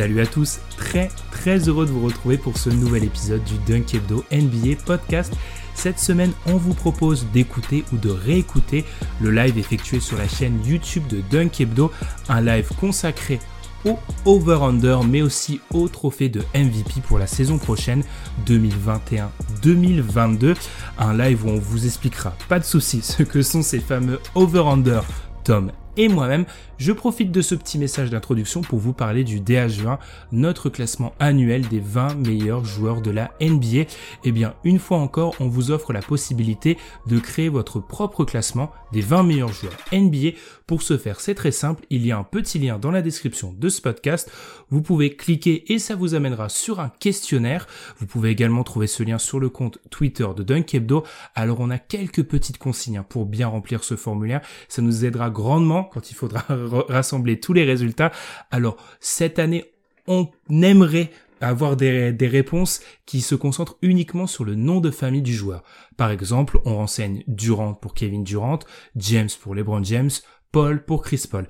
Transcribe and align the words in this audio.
Salut 0.00 0.22
à 0.22 0.26
tous, 0.26 0.60
très 0.78 1.10
très 1.30 1.68
heureux 1.68 1.84
de 1.84 1.90
vous 1.90 2.06
retrouver 2.06 2.38
pour 2.38 2.56
ce 2.56 2.70
nouvel 2.70 3.04
épisode 3.04 3.44
du 3.44 3.58
Dunk 3.70 3.94
Hebdo 3.94 4.24
NBA 4.32 4.76
podcast. 4.86 5.30
Cette 5.74 5.98
semaine, 5.98 6.32
on 6.46 6.56
vous 6.56 6.72
propose 6.72 7.26
d'écouter 7.34 7.84
ou 7.92 7.98
de 7.98 8.08
réécouter 8.08 8.86
le 9.20 9.30
live 9.30 9.58
effectué 9.58 10.00
sur 10.00 10.16
la 10.16 10.26
chaîne 10.26 10.64
YouTube 10.64 11.06
de 11.08 11.20
Dunk 11.30 11.60
Hebdo, 11.60 11.92
un 12.30 12.40
live 12.40 12.70
consacré 12.80 13.40
au 13.84 13.98
over-under, 14.24 15.04
mais 15.04 15.20
aussi 15.20 15.60
au 15.70 15.86
trophée 15.86 16.30
de 16.30 16.40
MVP 16.54 17.02
pour 17.06 17.18
la 17.18 17.26
saison 17.26 17.58
prochaine 17.58 18.02
2021-2022. 18.46 20.56
Un 20.98 21.14
live 21.14 21.44
où 21.44 21.50
on 21.50 21.58
vous 21.58 21.84
expliquera, 21.84 22.34
pas 22.48 22.58
de 22.58 22.64
soucis, 22.64 23.02
ce 23.02 23.22
que 23.22 23.42
sont 23.42 23.60
ces 23.60 23.80
fameux 23.80 24.18
over-under 24.34 25.02
Tom 25.44 25.72
et 25.96 26.08
moi-même, 26.08 26.44
je 26.78 26.92
profite 26.92 27.32
de 27.32 27.42
ce 27.42 27.54
petit 27.54 27.78
message 27.78 28.10
d'introduction 28.10 28.60
pour 28.60 28.78
vous 28.78 28.92
parler 28.92 29.24
du 29.24 29.40
DH20, 29.40 29.98
notre 30.32 30.68
classement 30.68 31.12
annuel 31.18 31.68
des 31.68 31.80
20 31.80 32.14
meilleurs 32.14 32.64
joueurs 32.64 33.02
de 33.02 33.10
la 33.10 33.32
NBA. 33.40 33.84
Eh 34.24 34.32
bien, 34.32 34.54
une 34.64 34.78
fois 34.78 34.98
encore, 34.98 35.34
on 35.40 35.48
vous 35.48 35.70
offre 35.70 35.92
la 35.92 36.00
possibilité 36.00 36.78
de 37.06 37.18
créer 37.18 37.48
votre 37.48 37.80
propre 37.80 38.24
classement 38.24 38.70
des 38.92 39.00
20 39.00 39.24
meilleurs 39.24 39.52
joueurs 39.52 39.76
NBA. 39.92 40.30
Pour 40.70 40.82
ce 40.82 40.98
faire, 40.98 41.18
c'est 41.20 41.34
très 41.34 41.50
simple, 41.50 41.84
il 41.90 42.06
y 42.06 42.12
a 42.12 42.16
un 42.16 42.22
petit 42.22 42.60
lien 42.60 42.78
dans 42.78 42.92
la 42.92 43.02
description 43.02 43.52
de 43.52 43.68
ce 43.68 43.82
podcast. 43.82 44.30
Vous 44.68 44.82
pouvez 44.82 45.16
cliquer 45.16 45.72
et 45.72 45.80
ça 45.80 45.96
vous 45.96 46.14
amènera 46.14 46.48
sur 46.48 46.78
un 46.78 46.90
questionnaire. 47.00 47.66
Vous 47.98 48.06
pouvez 48.06 48.30
également 48.30 48.62
trouver 48.62 48.86
ce 48.86 49.02
lien 49.02 49.18
sur 49.18 49.40
le 49.40 49.48
compte 49.48 49.80
Twitter 49.90 50.28
de 50.36 50.44
Dunkebdo. 50.44 51.02
Alors 51.34 51.58
on 51.58 51.70
a 51.70 51.78
quelques 51.78 52.22
petites 52.22 52.58
consignes 52.58 52.98
hein, 52.98 53.06
pour 53.08 53.26
bien 53.26 53.48
remplir 53.48 53.82
ce 53.82 53.96
formulaire. 53.96 54.42
Ça 54.68 54.80
nous 54.80 55.04
aidera 55.04 55.28
grandement 55.28 55.82
quand 55.82 56.12
il 56.12 56.14
faudra 56.14 56.44
rassembler 56.88 57.40
tous 57.40 57.52
les 57.52 57.64
résultats. 57.64 58.12
Alors 58.52 58.76
cette 59.00 59.40
année, 59.40 59.72
on 60.06 60.28
aimerait 60.50 61.10
avoir 61.40 61.74
des, 61.74 62.12
des, 62.12 62.28
réponses 62.28 62.80
qui 63.06 63.22
se 63.22 63.34
concentrent 63.34 63.78
uniquement 63.80 64.26
sur 64.26 64.44
le 64.44 64.54
nom 64.54 64.80
de 64.80 64.90
famille 64.90 65.22
du 65.22 65.34
joueur. 65.34 65.64
Par 65.96 66.10
exemple, 66.10 66.60
on 66.66 66.76
renseigne 66.76 67.24
Durant 67.26 67.72
pour 67.72 67.94
Kevin 67.94 68.24
Durant, 68.24 68.58
James 68.94 69.30
pour 69.40 69.54
LeBron 69.54 69.82
James, 69.82 70.10
Paul 70.52 70.84
pour 70.84 71.02
Chris 71.02 71.24
Paul. 71.30 71.46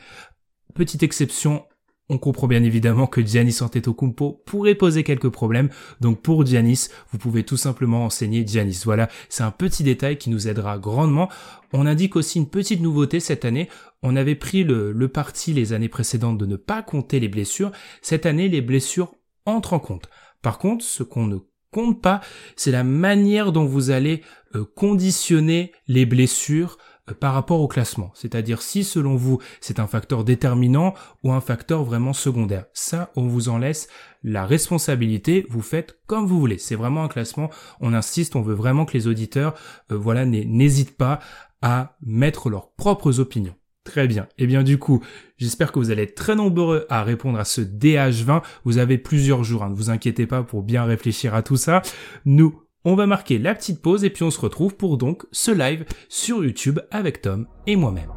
Petite 0.74 1.02
exception, 1.02 1.64
on 2.10 2.18
comprend 2.18 2.48
bien 2.48 2.64
évidemment 2.64 3.06
que 3.06 3.24
Giannis 3.24 3.58
Antetokounmpo 3.60 4.42
pourrait 4.44 4.74
poser 4.74 5.04
quelques 5.04 5.28
problèmes. 5.28 5.70
Donc 6.00 6.22
pour 6.22 6.44
Giannis, 6.44 6.88
vous 7.12 7.18
pouvez 7.18 7.44
tout 7.44 7.56
simplement 7.56 8.04
enseigner 8.04 8.44
Giannis. 8.46 8.82
Voilà, 8.84 9.08
c'est 9.28 9.44
un 9.44 9.52
petit 9.52 9.84
détail 9.84 10.18
qui 10.18 10.28
nous 10.28 10.48
aidera 10.48 10.78
grandement. 10.78 11.28
On 11.72 11.86
indique 11.86 12.16
aussi 12.16 12.38
une 12.38 12.50
petite 12.50 12.80
nouveauté 12.80 13.20
cette 13.20 13.44
année. 13.44 13.68
On 14.02 14.16
avait 14.16 14.34
pris 14.34 14.64
le, 14.64 14.90
le 14.90 15.08
parti 15.08 15.52
les 15.52 15.72
années 15.72 15.88
précédentes 15.88 16.38
de 16.38 16.46
ne 16.46 16.56
pas 16.56 16.82
compter 16.82 17.20
les 17.20 17.28
blessures. 17.28 17.70
Cette 18.02 18.26
année, 18.26 18.48
les 18.48 18.62
blessures 18.62 19.14
entrent 19.46 19.74
en 19.74 19.80
compte. 19.80 20.08
Par 20.42 20.58
contre, 20.58 20.84
ce 20.84 21.04
qu'on 21.04 21.26
ne 21.26 21.38
compte 21.70 22.02
pas, 22.02 22.20
c'est 22.56 22.72
la 22.72 22.84
manière 22.84 23.52
dont 23.52 23.66
vous 23.66 23.90
allez 23.90 24.22
euh, 24.56 24.64
conditionner 24.74 25.72
les 25.86 26.06
blessures 26.06 26.78
par 27.18 27.34
rapport 27.34 27.60
au 27.60 27.68
classement. 27.68 28.10
C'est-à-dire 28.14 28.62
si 28.62 28.84
selon 28.84 29.16
vous 29.16 29.38
c'est 29.60 29.80
un 29.80 29.86
facteur 29.86 30.24
déterminant 30.24 30.94
ou 31.22 31.32
un 31.32 31.40
facteur 31.40 31.84
vraiment 31.84 32.12
secondaire. 32.12 32.66
Ça, 32.72 33.10
on 33.16 33.26
vous 33.26 33.48
en 33.48 33.58
laisse 33.58 33.88
la 34.22 34.46
responsabilité, 34.46 35.46
vous 35.48 35.62
faites 35.62 35.98
comme 36.06 36.26
vous 36.26 36.38
voulez. 36.38 36.58
C'est 36.58 36.74
vraiment 36.74 37.04
un 37.04 37.08
classement, 37.08 37.50
on 37.80 37.94
insiste, 37.94 38.36
on 38.36 38.42
veut 38.42 38.54
vraiment 38.54 38.84
que 38.84 38.94
les 38.94 39.06
auditeurs 39.06 39.54
euh, 39.90 39.96
voilà, 39.96 40.24
n'hésitent 40.24 40.96
pas 40.96 41.20
à 41.62 41.96
mettre 42.02 42.50
leurs 42.50 42.72
propres 42.72 43.20
opinions. 43.20 43.54
Très 43.84 44.06
bien. 44.06 44.24
Et 44.36 44.44
eh 44.44 44.46
bien 44.46 44.62
du 44.62 44.78
coup, 44.78 45.02
j'espère 45.38 45.72
que 45.72 45.78
vous 45.78 45.90
allez 45.90 46.02
être 46.02 46.14
très 46.14 46.36
nombreux 46.36 46.86
à 46.90 47.02
répondre 47.02 47.38
à 47.38 47.44
ce 47.44 47.62
DH20. 47.62 48.42
Vous 48.64 48.78
avez 48.78 48.98
plusieurs 48.98 49.42
jours, 49.42 49.64
hein, 49.64 49.70
ne 49.70 49.74
vous 49.74 49.90
inquiétez 49.90 50.26
pas 50.26 50.42
pour 50.42 50.62
bien 50.62 50.84
réfléchir 50.84 51.34
à 51.34 51.42
tout 51.42 51.56
ça. 51.56 51.80
Nous, 52.26 52.62
on 52.84 52.94
va 52.94 53.06
marquer 53.06 53.38
la 53.38 53.54
petite 53.54 53.82
pause 53.82 54.04
et 54.04 54.10
puis 54.10 54.22
on 54.22 54.30
se 54.30 54.40
retrouve 54.40 54.76
pour 54.76 54.96
donc 54.96 55.26
ce 55.32 55.50
live 55.50 55.84
sur 56.08 56.44
YouTube 56.44 56.80
avec 56.90 57.22
Tom 57.22 57.46
et 57.66 57.76
moi-même. 57.76 58.10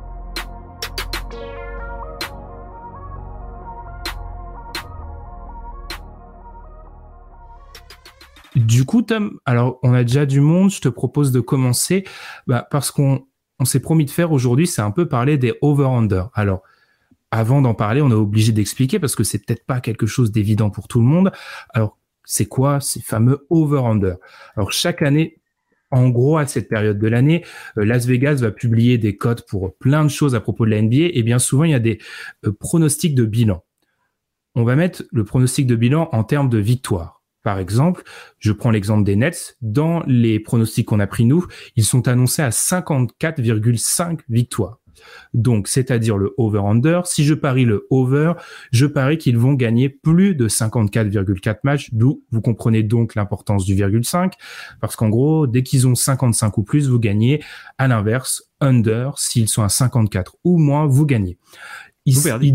Du 8.55 8.85
coup, 8.85 9.01
Tom, 9.01 9.39
alors 9.45 9.79
on 9.81 9.93
a 9.93 10.03
déjà 10.03 10.27
du 10.27 10.39
monde, 10.39 10.69
je 10.69 10.79
te 10.79 10.87
propose 10.87 11.31
de 11.31 11.39
commencer 11.39 12.05
bah, 12.45 12.67
parce 12.69 12.91
qu'on 12.91 13.25
on, 13.59 13.65
s'est 13.65 13.79
promis 13.79 14.05
de 14.05 14.11
faire 14.11 14.31
aujourd'hui, 14.31 14.67
c'est 14.67 14.81
un 14.81 14.91
peu 14.91 15.07
parler 15.07 15.39
des 15.39 15.55
over-under. 15.61 16.29
Alors, 16.35 16.61
avant 17.31 17.63
d'en 17.63 17.73
parler, 17.73 18.01
on 18.01 18.11
est 18.11 18.13
obligé 18.13 18.51
d'expliquer 18.51 18.99
parce 18.99 19.15
que 19.15 19.23
c'est 19.23 19.39
peut-être 19.39 19.65
pas 19.65 19.81
quelque 19.81 20.05
chose 20.05 20.31
d'évident 20.31 20.69
pour 20.69 20.87
tout 20.87 20.99
le 20.99 21.07
monde. 21.07 21.31
Alors, 21.73 21.97
c'est 22.25 22.45
quoi 22.45 22.79
ces 22.79 23.01
fameux 23.01 23.45
over-under? 23.49 24.15
Alors 24.55 24.71
chaque 24.71 25.01
année, 25.01 25.37
en 25.93 26.09
gros, 26.09 26.37
à 26.37 26.47
cette 26.47 26.69
période 26.69 26.97
de 26.97 27.07
l'année, 27.07 27.45
euh, 27.77 27.85
Las 27.85 28.07
Vegas 28.07 28.35
va 28.35 28.51
publier 28.51 28.97
des 28.97 29.15
codes 29.15 29.45
pour 29.47 29.77
plein 29.77 30.03
de 30.03 30.09
choses 30.09 30.33
à 30.33 30.39
propos 30.39 30.65
de 30.65 30.71
la 30.71 30.81
NBA 30.81 31.09
et 31.13 31.21
bien 31.21 31.37
souvent, 31.37 31.65
il 31.65 31.71
y 31.71 31.75
a 31.75 31.79
des 31.79 31.99
euh, 32.45 32.51
pronostics 32.51 33.13
de 33.13 33.25
bilan. 33.25 33.63
On 34.55 34.63
va 34.63 34.75
mettre 34.75 35.03
le 35.11 35.23
pronostic 35.23 35.67
de 35.67 35.75
bilan 35.75 36.09
en 36.11 36.23
termes 36.23 36.49
de 36.49 36.57
victoire. 36.57 37.21
Par 37.43 37.59
exemple, 37.59 38.03
je 38.39 38.51
prends 38.51 38.71
l'exemple 38.71 39.03
des 39.03 39.15
Nets. 39.15 39.57
Dans 39.61 40.01
les 40.07 40.39
pronostics 40.39 40.87
qu'on 40.87 40.99
a 40.99 41.07
pris 41.07 41.25
nous, 41.25 41.45
ils 41.75 41.83
sont 41.83 42.07
annoncés 42.07 42.41
à 42.41 42.49
54,5 42.49 44.21
victoires. 44.29 44.79
Donc, 45.33 45.67
c'est-à-dire 45.67 46.17
le 46.17 46.33
over-under. 46.37 47.05
Si 47.05 47.23
je 47.23 47.33
parie 47.33 47.65
le 47.65 47.87
over, 47.89 48.33
je 48.71 48.85
parie 48.85 49.17
qu'ils 49.17 49.37
vont 49.37 49.53
gagner 49.53 49.89
plus 49.89 50.35
de 50.35 50.47
54,4 50.47 51.57
matchs, 51.63 51.89
d'où 51.91 52.23
vous 52.31 52.41
comprenez 52.41 52.83
donc 52.83 53.15
l'importance 53.15 53.65
du 53.65 53.75
virgule 53.75 54.05
5, 54.05 54.33
parce 54.81 54.95
qu'en 54.95 55.09
gros, 55.09 55.47
dès 55.47 55.63
qu'ils 55.63 55.87
ont 55.87 55.95
55 55.95 56.57
ou 56.57 56.63
plus, 56.63 56.89
vous 56.89 56.99
gagnez. 56.99 57.41
À 57.77 57.87
l'inverse, 57.87 58.49
under, 58.59 59.17
s'ils 59.17 59.49
sont 59.49 59.63
à 59.63 59.69
54 59.69 60.37
ou 60.43 60.57
moins, 60.57 60.85
vous 60.85 61.05
gagnez. 61.05 61.37
vous 62.05 62.21
perdez. 62.21 62.53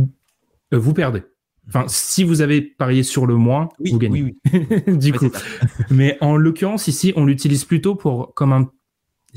Euh, 0.75 0.79
vous 0.79 0.95
perdez. 0.95 1.23
Enfin, 1.69 1.85
si 1.87 2.25
vous 2.25 2.41
avez 2.41 2.63
parié 2.63 3.03
sur 3.03 3.27
le 3.27 3.37
moins, 3.37 3.69
vous 3.79 3.99
gagnez. 3.99 4.23
Oui, 4.23 4.37
oui. 4.53 4.97
du 4.97 5.13
coup. 5.13 5.31
Mais 5.91 6.17
en 6.23 6.37
l'occurrence, 6.37 6.89
ici, 6.89 7.13
on 7.15 7.27
l'utilise 7.27 7.65
plutôt 7.65 7.95
pour 7.95 8.33
comme 8.35 8.53
un 8.53 8.71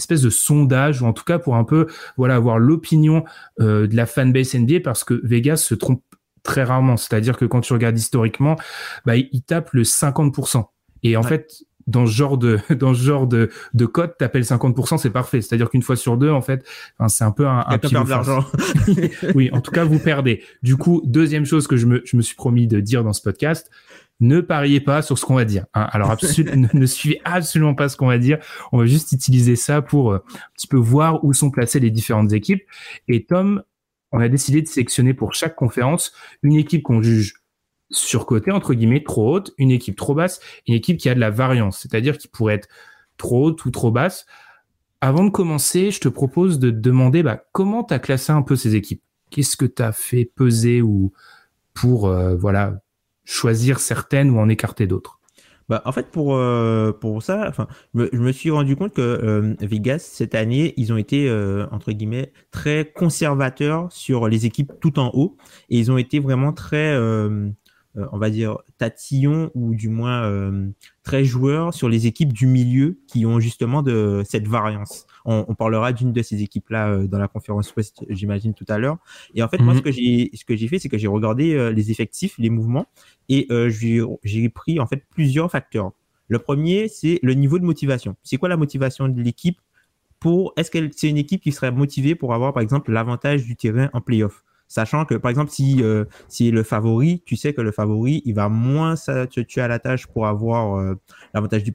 espèce 0.02 0.22
de 0.22 0.30
sondage 0.30 1.02
ou 1.02 1.06
en 1.06 1.14
tout 1.14 1.24
cas 1.24 1.40
pour 1.40 1.56
un 1.56 1.64
peu 1.64 1.88
voilà 2.18 2.36
avoir 2.36 2.60
l'opinion 2.60 3.24
euh, 3.60 3.88
de 3.88 3.96
la 3.96 4.06
fanbase 4.06 4.56
NBA 4.56 4.82
parce 4.84 5.04
que 5.04 5.20
Vegas 5.24 5.58
se 5.58 5.76
trompe 5.76 6.04
très 6.44 6.64
rarement. 6.64 6.98
C'est-à-dire 6.98 7.38
que 7.38 7.46
quand 7.46 7.62
tu 7.62 7.74
regardes 7.74 7.98
historiquement, 7.98 8.56
bah, 9.06 9.16
il, 9.16 9.44
tape 9.44 9.72
le 9.74 9.84
50%. 9.84 10.66
Et 11.04 11.18
en 11.18 11.24
fait, 11.24 11.64
dans 11.88 12.06
ce 12.06 12.12
genre 12.12 12.38
de 12.38 12.60
dans 12.76 12.94
ce 12.94 13.02
genre 13.02 13.28
de 13.28 13.50
de 13.74 13.86
code, 13.86 14.18
t'appelles 14.18 14.44
50%, 14.44 14.98
c'est 14.98 15.10
parfait. 15.10 15.42
C'est-à-dire 15.42 15.70
qu'une 15.70 15.82
fois 15.82 15.96
sur 15.96 16.18
deux, 16.18 16.32
en 16.32 16.42
fait, 16.42 16.66
c'est 17.08 17.24
un 17.24 17.32
peu 17.32 17.48
un, 17.48 17.64
un 17.68 17.78
de 17.78 18.10
l'argent. 18.10 18.46
oui, 19.36 19.50
en 19.52 19.62
tout 19.62 19.72
cas, 19.72 19.84
vous 19.84 20.00
perdez. 20.00 20.44
Du 20.64 20.78
coup, 20.78 21.02
deuxième 21.06 21.46
chose 21.46 21.68
que 21.68 21.78
je 21.78 21.86
me 21.86 22.02
je 22.06 22.18
me 22.18 22.22
suis 22.22 22.36
promis 22.36 22.68
de 22.68 22.80
dire 22.80 23.04
dans 23.04 23.14
ce 23.14 23.22
podcast, 23.22 23.70
ne 24.22 24.40
pariez 24.40 24.80
pas 24.80 25.02
sur 25.02 25.18
ce 25.18 25.26
qu'on 25.26 25.36
va 25.36 25.46
dire. 25.46 25.66
Hein. 25.74 25.88
Alors 25.92 26.12
absolument, 26.12 26.68
ne, 26.74 26.86
suivez 26.86 27.20
absolument 27.26 27.76
pas 27.76 27.90
ce 27.90 27.98
qu'on 27.98 28.08
va 28.08 28.18
dire. 28.18 28.38
On 28.72 28.78
va 28.78 28.86
juste 28.86 29.12
utiliser 29.12 29.56
ça 29.56 29.82
pour 29.82 30.12
euh, 30.12 30.18
un 30.18 30.54
petit 30.56 30.68
peu 30.68 30.78
voir 30.78 31.24
où 31.26 31.34
sont 31.34 31.50
placées 31.50 31.80
les 31.80 31.92
différentes 31.92 32.32
équipes. 32.32 32.64
Et 33.08 33.26
Tom, 33.26 33.64
on 34.12 34.20
a 34.20 34.30
décidé 34.30 34.62
de 34.62 34.68
sélectionner 34.68 35.14
pour 35.14 35.34
chaque 35.34 35.56
conférence 35.56 36.14
une 36.44 36.56
équipe 36.56 36.84
qu'on 36.84 37.02
juge 37.02 37.41
surcotée, 37.92 38.52
entre 38.52 38.74
guillemets, 38.74 39.04
trop 39.04 39.36
haute, 39.36 39.54
une 39.58 39.72
équipe 39.72 39.96
trop 39.96 40.16
basse, 40.16 40.40
une 40.68 40.74
équipe 40.74 40.98
qui 40.98 41.10
a 41.10 41.16
de 41.16 41.20
la 41.20 41.30
variance, 41.30 41.80
c'est-à-dire 41.80 42.18
qui 42.18 42.28
pourrait 42.28 42.56
être 42.56 42.70
trop 43.18 43.46
haute 43.46 43.66
ou 43.66 43.72
trop 43.72 43.92
basse. 43.92 44.26
Avant 45.02 45.24
de 45.24 45.30
commencer, 45.30 45.92
je 45.92 46.00
te 46.00 46.08
propose 46.08 46.60
de 46.60 46.70
te 46.70 46.76
demander 46.76 47.24
bah, 47.24 47.44
comment 47.52 47.84
tu 47.84 47.94
as 47.94 48.00
classé 48.00 48.32
un 48.32 48.44
peu 48.44 48.56
ces 48.56 48.76
équipes? 48.76 49.02
Qu'est-ce 49.32 49.58
que 49.58 49.66
tu 49.66 49.82
as 49.82 49.92
fait 49.92 50.26
peser 50.26 50.82
ou 50.82 51.12
pour 51.74 52.08
euh, 52.08 52.36
voilà 52.36 52.82
choisir 53.24 53.80
certaines 53.80 54.30
ou 54.30 54.40
en 54.40 54.50
écarter 54.50 54.88
d'autres? 54.88 55.20
Bah, 55.70 55.82
en 55.86 55.92
fait, 55.92 56.12
pour, 56.12 56.36
euh, 56.36 56.92
pour 56.92 57.24
ça, 57.24 57.52
je 57.96 58.18
me 58.18 58.32
suis 58.32 58.52
rendu 58.52 58.76
compte 58.76 58.94
que 58.94 59.02
euh, 59.02 59.56
Vegas, 59.62 60.00
cette 60.00 60.36
année, 60.36 60.74
ils 60.76 60.92
ont 60.92 60.98
été, 60.98 61.32
entre 61.72 61.94
guillemets, 61.94 62.34
très 62.52 62.92
conservateurs 62.94 63.92
sur 63.92 64.28
les 64.28 64.46
équipes 64.46 64.74
tout 64.82 65.00
en 65.00 65.12
haut. 65.14 65.38
Et 65.70 65.80
ils 65.80 65.92
ont 65.92 65.98
été 65.98 66.20
vraiment 66.20 66.52
très, 66.52 66.94
on 67.96 68.18
va 68.18 68.30
dire, 68.30 68.58
tatillon 68.78 69.52
ou 69.54 69.76
du 69.76 69.90
moins 69.90 70.24
euh, 70.24 70.70
très 71.04 71.26
joueur 71.26 71.74
sur 71.74 71.90
les 71.90 72.08
équipes 72.08 72.32
du 72.32 72.48
milieu 72.48 73.00
qui 73.08 73.26
ont 73.26 73.40
justement 73.40 73.82
de 73.82 74.24
cette 74.26 74.48
variance. 74.48 75.06
On, 75.26 75.54
parlera 75.54 75.94
d'une 75.94 76.14
de 76.14 76.22
ces 76.22 76.42
équipes-là 76.42 76.90
euh, 76.90 77.08
dans 77.08 77.20
la 77.20 77.28
conférence 77.28 77.76
Ouest, 77.76 78.04
j'imagine 78.10 78.54
tout 78.54 78.66
à 78.70 78.78
l'heure. 78.78 78.98
Et 79.36 79.44
en 79.44 79.48
fait, 79.48 79.60
moi, 79.60 79.74
ce 79.74 79.80
mhm. 79.80 79.84
que 79.84 79.92
j'ai 79.92 80.32
ce 80.34 80.46
que 80.46 80.56
j'ai 80.56 80.68
fait, 80.68 80.80
c'est 80.80 80.90
que 80.90 80.98
j'ai 80.98 81.08
regardé 81.08 81.72
les 81.74 81.92
effectifs, 81.92 82.36
les 82.38 82.50
mouvements, 82.50 82.88
et 83.30 83.48
j'ai 83.70 84.50
pris 84.50 84.80
en 84.80 84.88
fait 84.88 85.04
plusieurs 85.10 85.52
facteurs. 85.52 85.92
Le 86.28 86.40
premier, 86.40 86.88
c'est 86.88 87.20
le 87.24 87.34
niveau 87.34 87.60
de 87.60 87.66
motivation. 87.66 88.16
C'est 88.24 88.38
quoi 88.38 88.48
la 88.48 88.56
motivation 88.56 89.10
de 89.10 89.22
l'équipe 89.22 89.60
pour 90.22 90.54
Est-ce 90.56 90.72
que 90.72 90.90
c'est 90.96 91.10
une 91.10 91.18
équipe 91.18 91.42
qui 91.42 91.52
serait 91.52 91.72
motivée 91.72 92.16
pour 92.16 92.34
avoir, 92.34 92.54
par 92.54 92.64
exemple, 92.64 92.92
l'avantage 92.94 93.44
du 93.44 93.58
terrain 93.58 93.90
en 93.92 94.00
playoff? 94.00 94.46
Sachant 94.72 95.04
que, 95.04 95.16
par 95.16 95.30
exemple, 95.30 95.52
si, 95.52 95.84
euh, 95.84 96.06
si 96.30 96.50
le 96.50 96.64
favori, 96.64 97.22
tu 97.26 97.36
sais 97.36 97.54
que 97.54 97.60
le 97.60 97.74
favori, 97.74 98.22
il 98.24 98.36
va 98.36 98.48
moins 98.48 98.96
se 98.96 99.26
tuer 99.26 99.60
à 99.60 99.68
la 99.68 99.80
tâche 99.80 100.08
pour 100.08 100.28
avoir 100.28 100.80
euh, 100.80 100.96
l'avantage 101.34 101.66
du, 101.66 101.74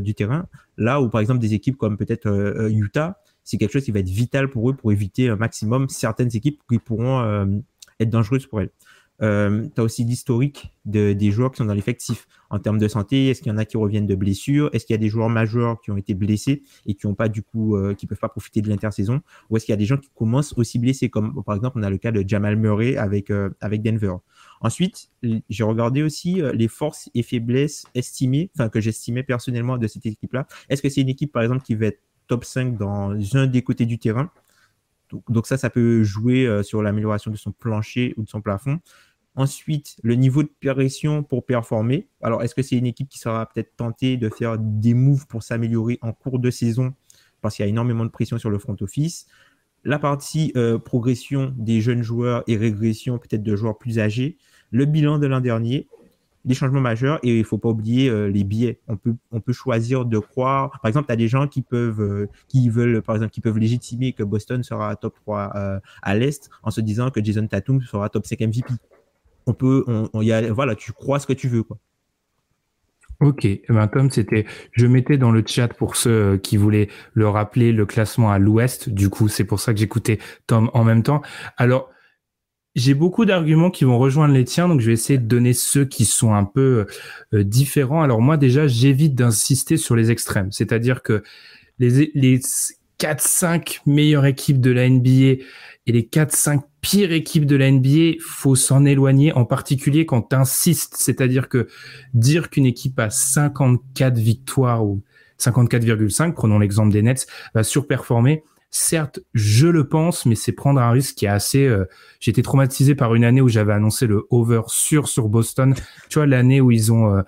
du 0.00 0.14
terrain. 0.14 0.46
Là 0.76 1.02
où, 1.02 1.08
par 1.08 1.20
exemple, 1.20 1.40
des 1.40 1.54
équipes 1.54 1.76
comme 1.76 1.96
peut-être 1.96 2.26
euh, 2.26 2.70
Utah, 2.70 3.18
c'est 3.42 3.56
quelque 3.56 3.72
chose 3.72 3.84
qui 3.84 3.90
va 3.90 3.98
être 3.98 4.08
vital 4.08 4.50
pour 4.50 4.70
eux 4.70 4.76
pour 4.76 4.92
éviter 4.92 5.28
un 5.28 5.34
maximum 5.34 5.88
certaines 5.88 6.30
équipes 6.36 6.60
qui 6.70 6.78
pourront 6.78 7.60
être 7.98 8.10
dangereuses 8.10 8.46
pour 8.46 8.60
elles. 8.60 8.70
Euh, 9.20 9.66
tu 9.74 9.80
as 9.80 9.84
aussi 9.84 10.04
l'historique 10.04 10.72
de, 10.84 11.12
des 11.12 11.30
joueurs 11.32 11.50
qui 11.50 11.58
sont 11.58 11.64
dans 11.64 11.74
l'effectif 11.74 12.28
en 12.50 12.58
termes 12.58 12.78
de 12.78 12.86
santé. 12.86 13.28
Est-ce 13.28 13.42
qu'il 13.42 13.50
y 13.50 13.54
en 13.54 13.58
a 13.58 13.64
qui 13.64 13.76
reviennent 13.76 14.06
de 14.06 14.14
blessures? 14.14 14.70
Est-ce 14.72 14.86
qu'il 14.86 14.94
y 14.94 14.98
a 14.98 15.00
des 15.00 15.08
joueurs 15.08 15.28
majeurs 15.28 15.80
qui 15.80 15.90
ont 15.90 15.96
été 15.96 16.14
blessés 16.14 16.62
et 16.86 16.94
qui 16.94 17.06
ont 17.06 17.14
pas 17.14 17.28
du 17.28 17.42
coup, 17.42 17.76
euh, 17.76 17.94
qui 17.94 18.06
peuvent 18.06 18.18
pas 18.18 18.28
profiter 18.28 18.62
de 18.62 18.68
l'intersaison? 18.68 19.20
Ou 19.50 19.56
est-ce 19.56 19.66
qu'il 19.66 19.72
y 19.72 19.74
a 19.74 19.78
des 19.78 19.86
gens 19.86 19.96
qui 19.96 20.08
commencent 20.14 20.56
aussi 20.56 20.78
blessés 20.78 21.08
Comme 21.08 21.42
par 21.44 21.56
exemple, 21.56 21.78
on 21.78 21.82
a 21.82 21.90
le 21.90 21.98
cas 21.98 22.12
de 22.12 22.24
Jamal 22.26 22.56
Murray 22.56 22.96
avec 22.96 23.30
euh, 23.30 23.50
avec 23.60 23.82
Denver. 23.82 24.14
Ensuite, 24.60 25.10
j'ai 25.22 25.64
regardé 25.64 26.02
aussi 26.02 26.40
les 26.54 26.68
forces 26.68 27.10
et 27.14 27.22
faiblesses 27.22 27.86
estimées, 27.94 28.50
enfin 28.54 28.68
que 28.68 28.80
j'estimais 28.80 29.22
personnellement 29.22 29.78
de 29.78 29.86
cette 29.86 30.06
équipe-là. 30.06 30.46
Est-ce 30.68 30.82
que 30.82 30.88
c'est 30.88 31.00
une 31.00 31.08
équipe 31.08 31.32
par 31.32 31.42
exemple 31.42 31.62
qui 31.62 31.74
va 31.74 31.86
être 31.86 32.00
top 32.26 32.44
5 32.44 32.76
dans 32.76 33.12
un 33.36 33.46
des 33.46 33.62
côtés 33.62 33.86
du 33.86 33.98
terrain? 33.98 34.30
Donc, 35.30 35.46
ça, 35.46 35.56
ça 35.56 35.70
peut 35.70 36.02
jouer 36.02 36.62
sur 36.62 36.82
l'amélioration 36.82 37.30
de 37.30 37.36
son 37.36 37.50
plancher 37.50 38.12
ou 38.18 38.24
de 38.24 38.28
son 38.28 38.42
plafond. 38.42 38.78
Ensuite, 39.38 39.94
le 40.02 40.16
niveau 40.16 40.42
de 40.42 40.50
pression 40.60 41.22
pour 41.22 41.46
performer. 41.46 42.08
Alors, 42.22 42.42
est-ce 42.42 42.56
que 42.56 42.62
c'est 42.62 42.74
une 42.74 42.86
équipe 42.86 43.08
qui 43.08 43.20
sera 43.20 43.46
peut-être 43.46 43.76
tentée 43.76 44.16
de 44.16 44.28
faire 44.28 44.58
des 44.58 44.94
moves 44.94 45.28
pour 45.28 45.44
s'améliorer 45.44 46.00
en 46.02 46.12
cours 46.12 46.40
de 46.40 46.50
saison? 46.50 46.92
Parce 47.40 47.54
qu'il 47.54 47.64
y 47.64 47.66
a 47.66 47.68
énormément 47.68 48.04
de 48.04 48.10
pression 48.10 48.36
sur 48.36 48.50
le 48.50 48.58
front 48.58 48.74
office 48.80 49.28
La 49.84 50.00
partie 50.00 50.50
euh, 50.56 50.76
progression 50.80 51.54
des 51.56 51.80
jeunes 51.80 52.02
joueurs 52.02 52.42
et 52.48 52.56
régression 52.56 53.18
peut-être 53.18 53.44
de 53.44 53.54
joueurs 53.54 53.78
plus 53.78 54.00
âgés. 54.00 54.38
Le 54.72 54.86
bilan 54.86 55.20
de 55.20 55.28
l'an 55.28 55.40
dernier, 55.40 55.86
des 56.44 56.54
changements 56.54 56.80
majeurs 56.80 57.20
et 57.22 57.36
il 57.36 57.38
ne 57.38 57.44
faut 57.44 57.58
pas 57.58 57.68
oublier 57.68 58.10
euh, 58.10 58.26
les 58.26 58.42
biais. 58.42 58.80
On 58.88 58.96
peut, 58.96 59.14
on 59.30 59.40
peut 59.40 59.52
choisir 59.52 60.04
de 60.04 60.18
croire. 60.18 60.80
Par 60.82 60.88
exemple, 60.88 61.06
tu 61.06 61.12
as 61.12 61.16
des 61.16 61.28
gens 61.28 61.46
qui 61.46 61.62
peuvent, 61.62 62.00
euh, 62.00 62.26
qui 62.48 62.68
veulent, 62.70 63.02
par 63.02 63.14
exemple, 63.14 63.30
qui 63.30 63.40
peuvent 63.40 63.58
légitimer 63.58 64.14
que 64.14 64.24
Boston 64.24 64.64
sera 64.64 64.96
top 64.96 65.14
3 65.14 65.80
à 66.02 66.14
l'Est 66.16 66.50
en 66.64 66.72
se 66.72 66.80
disant 66.80 67.12
que 67.12 67.22
Jason 67.22 67.46
Tatum 67.46 67.80
sera 67.82 68.08
top 68.08 68.26
5 68.26 68.40
MVP 68.40 68.74
on 69.48 69.54
peut, 69.54 69.84
y 70.14 70.32
a, 70.32 70.52
voilà, 70.52 70.74
tu 70.74 70.92
crois 70.92 71.18
ce 71.18 71.26
que 71.26 71.32
tu 71.32 71.48
veux, 71.48 71.62
quoi. 71.62 71.78
Ok, 73.20 73.44
eh 73.46 73.62
ben 73.68 73.88
comme 73.88 74.10
c'était, 74.10 74.46
je 74.70 74.86
mettais 74.86 75.18
dans 75.18 75.32
le 75.32 75.42
chat 75.44 75.66
pour 75.66 75.96
ceux 75.96 76.36
qui 76.36 76.56
voulaient 76.56 76.88
le 77.14 77.28
rappeler 77.28 77.72
le 77.72 77.84
classement 77.84 78.30
à 78.30 78.38
l'ouest. 78.38 78.90
Du 78.90 79.08
coup, 79.10 79.26
c'est 79.26 79.42
pour 79.42 79.58
ça 79.58 79.72
que 79.72 79.80
j'écoutais 79.80 80.18
Tom 80.46 80.70
en 80.72 80.84
même 80.84 81.02
temps. 81.02 81.20
Alors, 81.56 81.90
j'ai 82.76 82.94
beaucoup 82.94 83.24
d'arguments 83.24 83.70
qui 83.72 83.84
vont 83.84 83.98
rejoindre 83.98 84.34
les 84.34 84.44
tiens, 84.44 84.68
donc 84.68 84.80
je 84.80 84.86
vais 84.86 84.92
essayer 84.92 85.18
de 85.18 85.26
donner 85.26 85.52
ceux 85.52 85.84
qui 85.84 86.04
sont 86.04 86.32
un 86.32 86.44
peu 86.44 86.86
euh, 87.34 87.42
différents. 87.42 88.02
Alors 88.02 88.20
moi 88.20 88.36
déjà, 88.36 88.68
j'évite 88.68 89.16
d'insister 89.16 89.76
sur 89.76 89.96
les 89.96 90.12
extrêmes, 90.12 90.52
c'est-à-dire 90.52 91.02
que 91.02 91.24
les 91.80 92.40
4-5 93.00 93.80
meilleures 93.86 94.26
équipes 94.26 94.60
de 94.60 94.70
la 94.70 94.88
NBA 94.88 95.42
et 95.86 95.92
les 95.92 96.02
4-5 96.02 96.62
pires 96.80 97.12
équipes 97.12 97.46
de 97.46 97.56
la 97.56 97.70
NBA, 97.70 98.18
faut 98.20 98.54
s'en 98.54 98.84
éloigner, 98.84 99.32
en 99.32 99.44
particulier 99.44 100.06
quand 100.06 100.22
tu 100.30 100.36
insistes. 100.36 100.94
C'est-à-dire 100.96 101.48
que 101.48 101.68
dire 102.14 102.50
qu'une 102.50 102.66
équipe 102.66 102.98
a 102.98 103.10
54 103.10 104.18
victoires 104.18 104.84
ou 104.84 105.02
54,5, 105.38 106.34
prenons 106.34 106.58
l'exemple 106.58 106.92
des 106.92 107.02
Nets, 107.02 107.26
va 107.54 107.62
surperformer. 107.62 108.42
Certes, 108.70 109.20
je 109.32 109.66
le 109.66 109.88
pense, 109.88 110.26
mais 110.26 110.34
c'est 110.34 110.52
prendre 110.52 110.80
un 110.80 110.90
risque 110.90 111.14
qui 111.14 111.24
est 111.24 111.30
assez. 111.30 111.64
Euh, 111.64 111.86
J'ai 112.20 112.32
été 112.32 112.42
traumatisé 112.42 112.94
par 112.94 113.14
une 113.14 113.24
année 113.24 113.40
où 113.40 113.48
j'avais 113.48 113.72
annoncé 113.72 114.06
le 114.06 114.26
over 114.30 114.62
sur 114.66 115.08
sur 115.08 115.28
Boston. 115.28 115.74
Tu 116.10 116.18
vois 116.18 116.26
l'année 116.26 116.60
où 116.60 116.70
ils 116.70 116.92
ont 116.92 117.14
euh, 117.16 117.22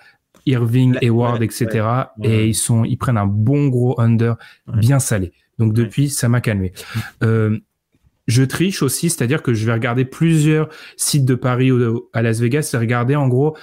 Irving, 0.45 0.99
Hayward, 1.01 1.43
etc. 1.43 1.87
Et 2.23 2.47
ils 2.47 2.55
sont, 2.55 2.85
ils 2.85 2.99
prennent 2.99 3.17
un 3.17 3.27
bon 3.27 3.69
gros 3.69 3.99
under 4.01 4.37
bien 4.67 4.99
salé. 4.99 5.33
Donc 5.61 5.75
depuis, 5.75 6.09
ça 6.09 6.29
m'a 6.29 6.41
calmé. 6.41 6.73
Euh, 7.23 7.59
je 8.27 8.43
triche 8.43 8.83
aussi, 8.83 9.11
c'est-à-dire 9.11 9.43
que 9.43 9.53
je 9.53 9.67
vais 9.67 9.73
regarder 9.73 10.05
plusieurs 10.05 10.71
sites 10.97 11.27
de 11.27 11.35
Paris 11.35 11.71
ou 11.71 12.09
à 12.13 12.23
Las 12.23 12.41
Vegas 12.41 12.71
et 12.73 12.77
regarder 12.79 13.15
en 13.15 13.29
gros 13.29 13.57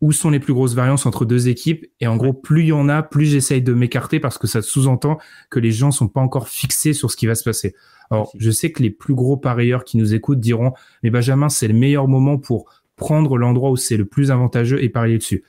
où 0.00 0.12
sont 0.12 0.30
les 0.30 0.40
plus 0.40 0.52
grosses 0.52 0.74
variances 0.74 1.04
entre 1.04 1.24
deux 1.24 1.48
équipes. 1.48 1.86
Et 2.00 2.06
en 2.06 2.16
gros, 2.16 2.32
plus 2.32 2.62
il 2.62 2.68
y 2.68 2.72
en 2.72 2.88
a, 2.88 3.02
plus 3.02 3.26
j'essaye 3.26 3.60
de 3.60 3.72
m'écarter 3.72 4.20
parce 4.20 4.38
que 4.38 4.46
ça 4.46 4.62
sous-entend 4.62 5.18
que 5.50 5.58
les 5.58 5.72
gens 5.72 5.90
sont 5.90 6.08
pas 6.08 6.20
encore 6.20 6.48
fixés 6.48 6.92
sur 6.92 7.10
ce 7.10 7.16
qui 7.16 7.26
va 7.26 7.34
se 7.34 7.44
passer. 7.44 7.74
Alors, 8.10 8.32
je 8.38 8.50
sais 8.50 8.70
que 8.70 8.82
les 8.82 8.90
plus 8.90 9.14
gros 9.14 9.36
parieurs 9.36 9.84
qui 9.84 9.96
nous 9.96 10.14
écoutent 10.14 10.40
diront, 10.40 10.72
mais 11.02 11.10
Benjamin, 11.10 11.48
c'est 11.48 11.68
le 11.68 11.74
meilleur 11.74 12.06
moment 12.06 12.38
pour 12.38 12.66
prendre 12.96 13.36
l'endroit 13.36 13.70
où 13.70 13.76
c'est 13.76 13.96
le 13.96 14.04
plus 14.04 14.30
avantageux 14.30 14.82
et 14.82 14.88
parier 14.88 15.18
dessus. 15.18 15.44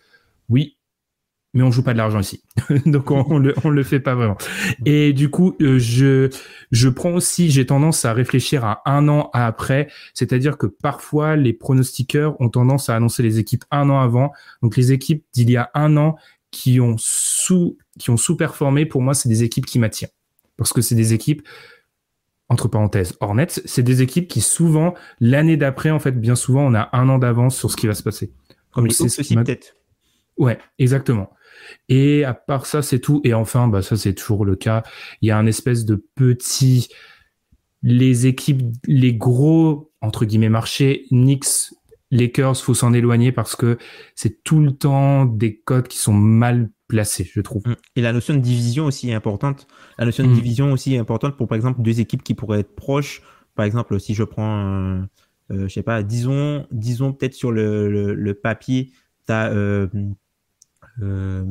Oui, 0.49 0.77
mais 1.53 1.63
on 1.63 1.71
joue 1.71 1.83
pas 1.83 1.93
de 1.93 1.97
l'argent 1.97 2.19
ici, 2.19 2.43
donc 2.85 3.11
on, 3.11 3.25
on, 3.29 3.37
le 3.37 3.53
on 3.63 3.69
le 3.69 3.83
fait 3.83 3.99
pas 3.99 4.15
vraiment. 4.15 4.37
Et 4.85 5.13
du 5.13 5.29
coup, 5.29 5.55
euh, 5.61 5.79
je 5.79 6.29
je 6.71 6.89
prends 6.89 7.13
aussi, 7.13 7.51
j'ai 7.51 7.65
tendance 7.65 8.05
à 8.05 8.13
réfléchir 8.13 8.65
à 8.65 8.81
un 8.85 9.07
an 9.07 9.29
après, 9.33 9.89
c'est-à-dire 10.13 10.57
que 10.57 10.67
parfois 10.67 11.35
les 11.35 11.53
pronostiqueurs 11.53 12.39
ont 12.41 12.49
tendance 12.49 12.89
à 12.89 12.95
annoncer 12.95 13.23
les 13.23 13.39
équipes 13.39 13.63
un 13.71 13.89
an 13.89 13.99
avant. 13.99 14.31
Donc 14.61 14.77
les 14.77 14.91
équipes 14.91 15.23
d'il 15.33 15.49
y 15.49 15.57
a 15.57 15.69
un 15.73 15.97
an 15.97 16.15
qui 16.51 16.79
ont 16.79 16.95
sous 16.97 17.77
qui 17.99 18.09
ont 18.09 18.17
sous-performé, 18.17 18.85
pour 18.85 19.01
moi, 19.01 19.13
c'est 19.13 19.29
des 19.29 19.43
équipes 19.43 19.65
qui 19.65 19.79
m'attirent 19.79 20.09
parce 20.57 20.73
que 20.73 20.81
c'est 20.81 20.95
des 20.95 21.13
équipes 21.13 21.47
entre 22.49 22.67
parenthèses 22.67 23.15
Hornets, 23.19 23.47
c'est 23.65 23.83
des 23.83 24.01
équipes 24.01 24.27
qui 24.27 24.41
souvent 24.41 24.93
l'année 25.19 25.57
d'après, 25.57 25.89
en 25.89 25.99
fait, 25.99 26.11
bien 26.11 26.35
souvent, 26.35 26.65
on 26.65 26.73
a 26.73 26.89
un 26.93 27.09
an 27.09 27.17
d'avance 27.17 27.57
sur 27.57 27.71
ce 27.71 27.77
qui 27.77 27.87
va 27.87 27.93
se 27.93 28.03
passer. 28.03 28.31
Comme 28.71 28.85
les 28.85 28.93
ceci 28.93 29.35
peut-être. 29.35 29.75
Ouais, 30.37 30.57
exactement. 30.79 31.31
Et 31.89 32.23
à 32.23 32.33
part 32.33 32.65
ça, 32.65 32.81
c'est 32.81 32.99
tout. 32.99 33.21
Et 33.23 33.33
enfin, 33.33 33.67
bah 33.67 33.81
ça 33.81 33.97
c'est 33.97 34.13
toujours 34.13 34.45
le 34.45 34.55
cas. 34.55 34.83
Il 35.21 35.27
y 35.27 35.31
a 35.31 35.37
un 35.37 35.45
espèce 35.45 35.85
de 35.85 36.03
petit, 36.15 36.89
les 37.81 38.27
équipes, 38.27 38.61
les 38.85 39.13
gros 39.13 39.91
entre 40.01 40.25
guillemets 40.25 40.49
marchés, 40.49 41.05
Knicks, 41.09 41.71
Lakers, 42.11 42.57
faut 42.57 42.73
s'en 42.73 42.93
éloigner 42.93 43.31
parce 43.31 43.55
que 43.55 43.77
c'est 44.15 44.43
tout 44.43 44.59
le 44.59 44.71
temps 44.71 45.25
des 45.25 45.57
codes 45.57 45.87
qui 45.87 45.97
sont 45.97 46.13
mal 46.13 46.69
placés, 46.87 47.29
je 47.31 47.41
trouve. 47.41 47.63
Mm. 47.65 47.75
Et 47.95 48.01
la 48.01 48.13
notion 48.13 48.35
de 48.35 48.39
division 48.39 48.85
aussi 48.85 49.09
est 49.09 49.13
importante. 49.13 49.67
La 49.97 50.05
notion 50.05 50.23
de 50.23 50.29
mm. 50.29 50.33
division 50.33 50.71
aussi 50.73 50.93
est 50.93 50.99
importante 50.99 51.37
pour 51.37 51.47
par 51.47 51.55
exemple 51.55 51.81
deux 51.81 51.99
équipes 51.99 52.21
qui 52.21 52.35
pourraient 52.35 52.59
être 52.59 52.75
proches. 52.75 53.21
Par 53.55 53.65
exemple, 53.65 53.99
si 53.99 54.13
je 54.13 54.23
prends, 54.23 55.05
euh, 55.51 55.67
je 55.67 55.67
sais 55.67 55.83
pas, 55.83 56.03
disons, 56.03 56.67
disons 56.71 57.13
peut-être 57.13 57.33
sur 57.33 57.51
le, 57.51 58.13
le, 58.13 58.33
papier, 58.33 58.91
tu 59.25 59.33
as 59.33 59.47
euh, 59.51 59.87
euh, 59.95 60.09
allez, 61.01 61.43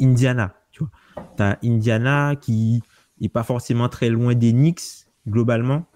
Indiana, 0.00 0.54
tu 0.70 0.80
vois. 0.80 0.90
T'as 1.36 1.56
Indiana 1.64 2.36
qui 2.36 2.82
est 3.20 3.28
pas 3.28 3.42
forcément 3.42 3.88
très 3.88 4.10
loin 4.10 4.34
des 4.34 4.52
Knicks, 4.52 5.06
globalement. 5.28 5.86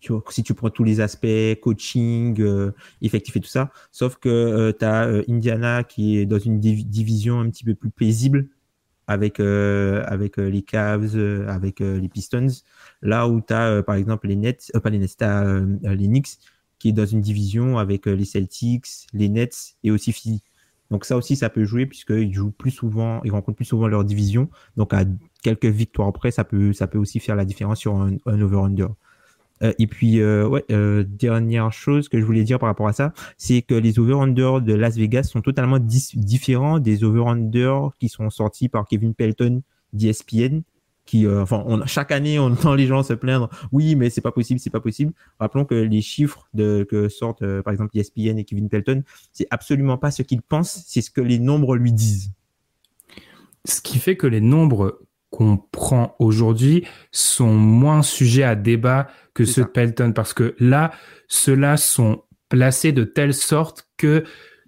Tu 0.00 0.12
vois, 0.12 0.22
si 0.28 0.44
tu 0.44 0.54
prends 0.54 0.70
tous 0.70 0.84
les 0.84 1.00
aspects 1.00 1.26
coaching, 1.60 2.40
euh, 2.40 2.72
effectif 3.02 3.36
et 3.36 3.40
tout 3.40 3.48
ça. 3.48 3.72
Sauf 3.90 4.16
que 4.16 4.28
euh, 4.28 4.72
tu 4.78 4.84
as 4.84 5.08
Indiana 5.28 5.82
qui 5.82 6.18
est 6.18 6.26
dans 6.26 6.38
une 6.38 6.60
division 6.60 7.40
un 7.40 7.50
petit 7.50 7.64
peu 7.64 7.74
plus 7.74 7.90
paisible 7.90 8.48
avec, 9.08 9.40
avec 9.40 10.36
les 10.36 10.62
Cavs, 10.62 11.16
avec 11.48 11.80
les 11.80 12.08
Pistons. 12.08 12.46
Là 13.02 13.26
où 13.26 13.40
tu 13.40 13.54
as, 13.54 13.82
par 13.82 13.96
exemple, 13.96 14.28
les 14.28 14.36
Nets, 14.36 14.70
pas 14.82 14.90
les 14.90 14.98
Nets, 14.98 15.16
les 15.82 16.06
Knicks 16.06 16.38
qui 16.78 16.90
est 16.90 16.92
dans 16.92 17.06
une 17.06 17.20
division 17.20 17.78
avec 17.78 18.06
les 18.06 18.24
Celtics, 18.24 18.86
les 19.12 19.28
Nets 19.28 19.76
et 19.82 19.90
aussi 19.90 20.12
Philly. 20.12 20.42
Donc 20.90 21.04
ça 21.04 21.16
aussi, 21.16 21.36
ça 21.36 21.50
peut 21.50 21.64
jouer 21.64 21.86
puisqu'ils 21.86 22.32
jouent 22.32 22.50
plus 22.50 22.70
souvent, 22.70 23.20
ils 23.24 23.30
rencontrent 23.30 23.56
plus 23.56 23.64
souvent 23.64 23.88
leur 23.88 24.04
division. 24.04 24.48
Donc 24.76 24.94
à 24.94 25.04
quelques 25.42 25.66
victoires 25.66 26.12
près, 26.12 26.30
ça 26.30 26.44
peut, 26.44 26.72
ça 26.72 26.86
peut 26.86 26.98
aussi 26.98 27.20
faire 27.20 27.36
la 27.36 27.44
différence 27.44 27.78
sur 27.78 27.94
un, 27.96 28.16
over-under. 28.26 28.88
Euh, 29.62 29.72
et 29.78 29.86
puis, 29.88 30.20
euh, 30.20 30.46
ouais, 30.46 30.64
euh, 30.70 31.04
dernière 31.04 31.72
chose 31.72 32.08
que 32.08 32.20
je 32.20 32.24
voulais 32.24 32.44
dire 32.44 32.58
par 32.58 32.68
rapport 32.68 32.86
à 32.86 32.92
ça, 32.92 33.12
c'est 33.36 33.60
que 33.60 33.74
les 33.74 33.98
over-under 33.98 34.60
de 34.62 34.72
Las 34.72 34.96
Vegas 34.96 35.24
sont 35.24 35.40
totalement 35.40 35.78
différents 35.80 36.78
des 36.78 37.02
over-under 37.04 37.90
qui 37.98 38.08
sont 38.08 38.30
sortis 38.30 38.68
par 38.68 38.86
Kevin 38.86 39.14
Pelton 39.14 39.62
d'ESPN 39.92 40.62
qui, 41.08 41.26
euh, 41.26 41.40
enfin, 41.40 41.64
on, 41.66 41.86
chaque 41.86 42.12
année, 42.12 42.38
on 42.38 42.46
entend 42.52 42.74
les 42.74 42.86
gens 42.86 43.02
se 43.02 43.14
plaindre. 43.14 43.48
Oui, 43.72 43.94
mais 43.96 44.10
c'est 44.10 44.20
pas 44.20 44.30
possible, 44.30 44.60
c'est 44.60 44.68
pas 44.68 44.80
possible. 44.80 45.12
Rappelons 45.40 45.64
que 45.64 45.74
les 45.74 46.02
chiffres 46.02 46.46
de, 46.52 46.86
que 46.88 47.08
sortent, 47.08 47.42
euh, 47.42 47.62
par 47.62 47.72
exemple, 47.72 47.96
ESPN 47.96 48.38
et 48.38 48.44
Kevin 48.44 48.68
Pelton, 48.68 49.02
c'est 49.32 49.46
absolument 49.50 49.96
pas 49.96 50.10
ce 50.10 50.22
qu'ils 50.22 50.42
pensent, 50.42 50.84
c'est 50.86 51.00
ce 51.00 51.10
que 51.10 51.22
les 51.22 51.38
nombres 51.38 51.76
lui 51.76 51.92
disent. 51.92 52.32
Ce 53.64 53.80
qui 53.80 53.98
fait 53.98 54.16
que 54.16 54.26
les 54.26 54.42
nombres 54.42 55.00
qu'on 55.30 55.56
prend 55.56 56.14
aujourd'hui 56.18 56.84
sont 57.10 57.54
moins 57.54 58.02
sujets 58.02 58.42
à 58.42 58.54
débat 58.54 59.08
que 59.32 59.46
ceux 59.46 59.62
de 59.62 59.68
Pelton, 59.68 60.12
parce 60.12 60.34
que 60.34 60.54
là, 60.58 60.92
ceux-là 61.28 61.78
sont 61.78 62.22
placés 62.50 62.92
de 62.92 63.04
telle 63.04 63.34
sorte 63.34 63.88
que 63.96 64.24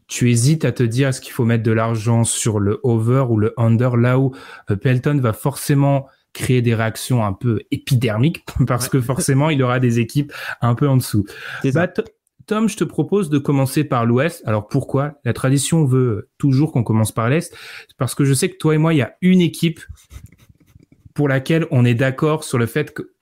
tu 0.07 0.31
hésites 0.31 0.65
à 0.65 0.73
te 0.73 0.83
dire 0.83 1.09
est-ce 1.09 1.21
qu'il 1.21 1.33
faut 1.33 1.45
mettre 1.45 1.63
de 1.63 1.71
l'argent 1.71 2.25
sur 2.25 2.61
le 2.61 2.81
over 2.83 3.27
ou 3.29 3.37
le 3.37 3.53
under, 3.59 3.97
là 3.97 4.19
où 4.19 4.35
euh, 4.71 4.77
Pelton 4.77 5.19
va 5.21 5.33
forcément 5.33 6.09
créer 6.33 6.63
des 6.63 6.75
réactions 6.75 7.25
un 7.25 7.33
peu 7.33 7.61
épidermiques 7.71 8.45
parce 8.67 8.89
que 8.89 9.01
forcément 9.01 9.51
il 9.51 9.63
aura 9.63 9.81
des 9.81 9.99
équipes 9.99 10.33
un 10.61 10.75
peu 10.75 10.89
en 10.89 10.97
dessous. 10.97 11.27
Bah, 11.75 11.89
Tom, 12.47 12.69
je 12.69 12.77
te 12.77 12.85
propose 12.85 13.31
de 13.31 13.39
commencer 13.39 13.85
par 13.85 14.07
l'Ouest. 14.07 14.43
Alors 14.45 14.67
pourquoi? 14.67 15.21
La 15.25 15.33
tradition 15.33 15.85
veut 15.85 16.31
toujours 16.39 16.73
qu'on 16.73 16.83
commence 16.83 17.13
par 17.13 17.29
l'Est, 17.29 17.55
parce 17.97 18.15
que 18.15 18.25
je 18.25 18.35
sais 18.35 18.49
que 18.49 18.57
toi 18.57 18.75
et 18.75 18.79
moi, 18.79 18.93
il 18.93 18.97
y 18.97 19.03
a 19.03 19.17
une 19.21 19.41
équipe 19.41 19.81
pour 21.15 21.29
laquelle 21.29 21.67
on 21.71 21.85
est 21.85 21.95
d'accord 21.95 22.43
sur 22.43 22.59
le 22.59 22.67
fait 22.67 22.93
que 22.93 23.13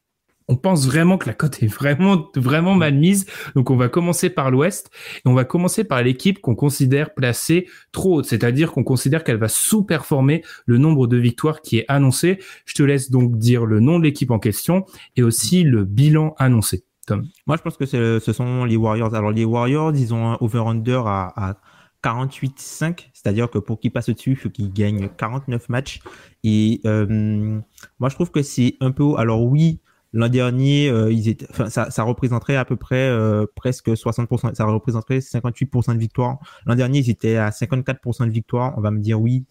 on 0.48 0.56
pense 0.56 0.86
vraiment 0.86 1.18
que 1.18 1.26
la 1.26 1.34
cote 1.34 1.62
est 1.62 1.66
vraiment, 1.66 2.30
vraiment 2.34 2.74
mal 2.74 2.94
mise. 2.94 3.26
Donc, 3.54 3.70
on 3.70 3.76
va 3.76 3.88
commencer 3.88 4.30
par 4.30 4.50
l'Ouest 4.50 4.90
et 5.16 5.28
on 5.28 5.34
va 5.34 5.44
commencer 5.44 5.84
par 5.84 6.02
l'équipe 6.02 6.40
qu'on 6.40 6.54
considère 6.54 7.14
placée 7.14 7.68
trop 7.92 8.18
haute. 8.18 8.24
C'est-à-dire 8.24 8.72
qu'on 8.72 8.84
considère 8.84 9.24
qu'elle 9.24 9.36
va 9.36 9.48
sous-performer 9.48 10.42
le 10.66 10.78
nombre 10.78 11.06
de 11.06 11.18
victoires 11.18 11.60
qui 11.60 11.78
est 11.78 11.84
annoncé. 11.88 12.38
Je 12.64 12.74
te 12.74 12.82
laisse 12.82 13.10
donc 13.10 13.38
dire 13.38 13.66
le 13.66 13.80
nom 13.80 13.98
de 13.98 14.04
l'équipe 14.04 14.30
en 14.30 14.38
question 14.38 14.86
et 15.16 15.22
aussi 15.22 15.64
le 15.64 15.84
bilan 15.84 16.34
annoncé. 16.38 16.84
Tom. 17.06 17.26
Moi, 17.46 17.56
je 17.56 17.62
pense 17.62 17.76
que 17.76 17.86
ce 17.86 18.32
sont 18.32 18.64
les 18.64 18.76
Warriors. 18.76 19.14
Alors, 19.14 19.30
les 19.30 19.44
Warriors, 19.44 19.94
ils 19.94 20.12
ont 20.12 20.32
un 20.32 20.38
over-under 20.40 21.06
à, 21.06 21.32
à 21.36 21.56
48-5, 22.02 23.08
c'est-à-dire 23.12 23.50
que 23.50 23.58
pour 23.58 23.80
qu'ils 23.80 23.90
passent 23.90 24.08
au-dessus, 24.08 24.30
il 24.30 24.36
faut 24.36 24.50
qu'ils 24.50 24.72
gagnent 24.72 25.08
49 25.16 25.68
matchs. 25.68 26.00
Et 26.44 26.80
euh, 26.86 27.60
moi, 27.98 28.08
je 28.08 28.14
trouve 28.14 28.30
que 28.30 28.42
c'est 28.42 28.76
un 28.80 28.92
peu 28.92 29.02
haut. 29.02 29.16
Alors 29.16 29.44
oui, 29.44 29.80
L'an 30.12 30.28
dernier, 30.28 30.88
euh, 30.88 31.12
ça, 31.68 32.02
représenterait 32.02 32.56
à 32.56 32.64
peu 32.64 32.76
près 32.76 33.08
euh, 33.08 33.46
presque 33.54 33.88
60%, 33.88 34.54
ça 34.54 34.64
représenterait 34.64 35.18
58% 35.18 35.94
de 35.94 35.98
victoire. 35.98 36.38
L'an 36.64 36.74
dernier, 36.74 37.00
ils 37.00 37.10
étaient 37.10 37.36
à 37.36 37.50
54% 37.50 38.26
de 38.26 38.30
victoire. 38.30 38.74
On 38.78 38.80
va 38.80 38.90
me 38.90 39.00
dire 39.00 39.20
oui, 39.20 39.44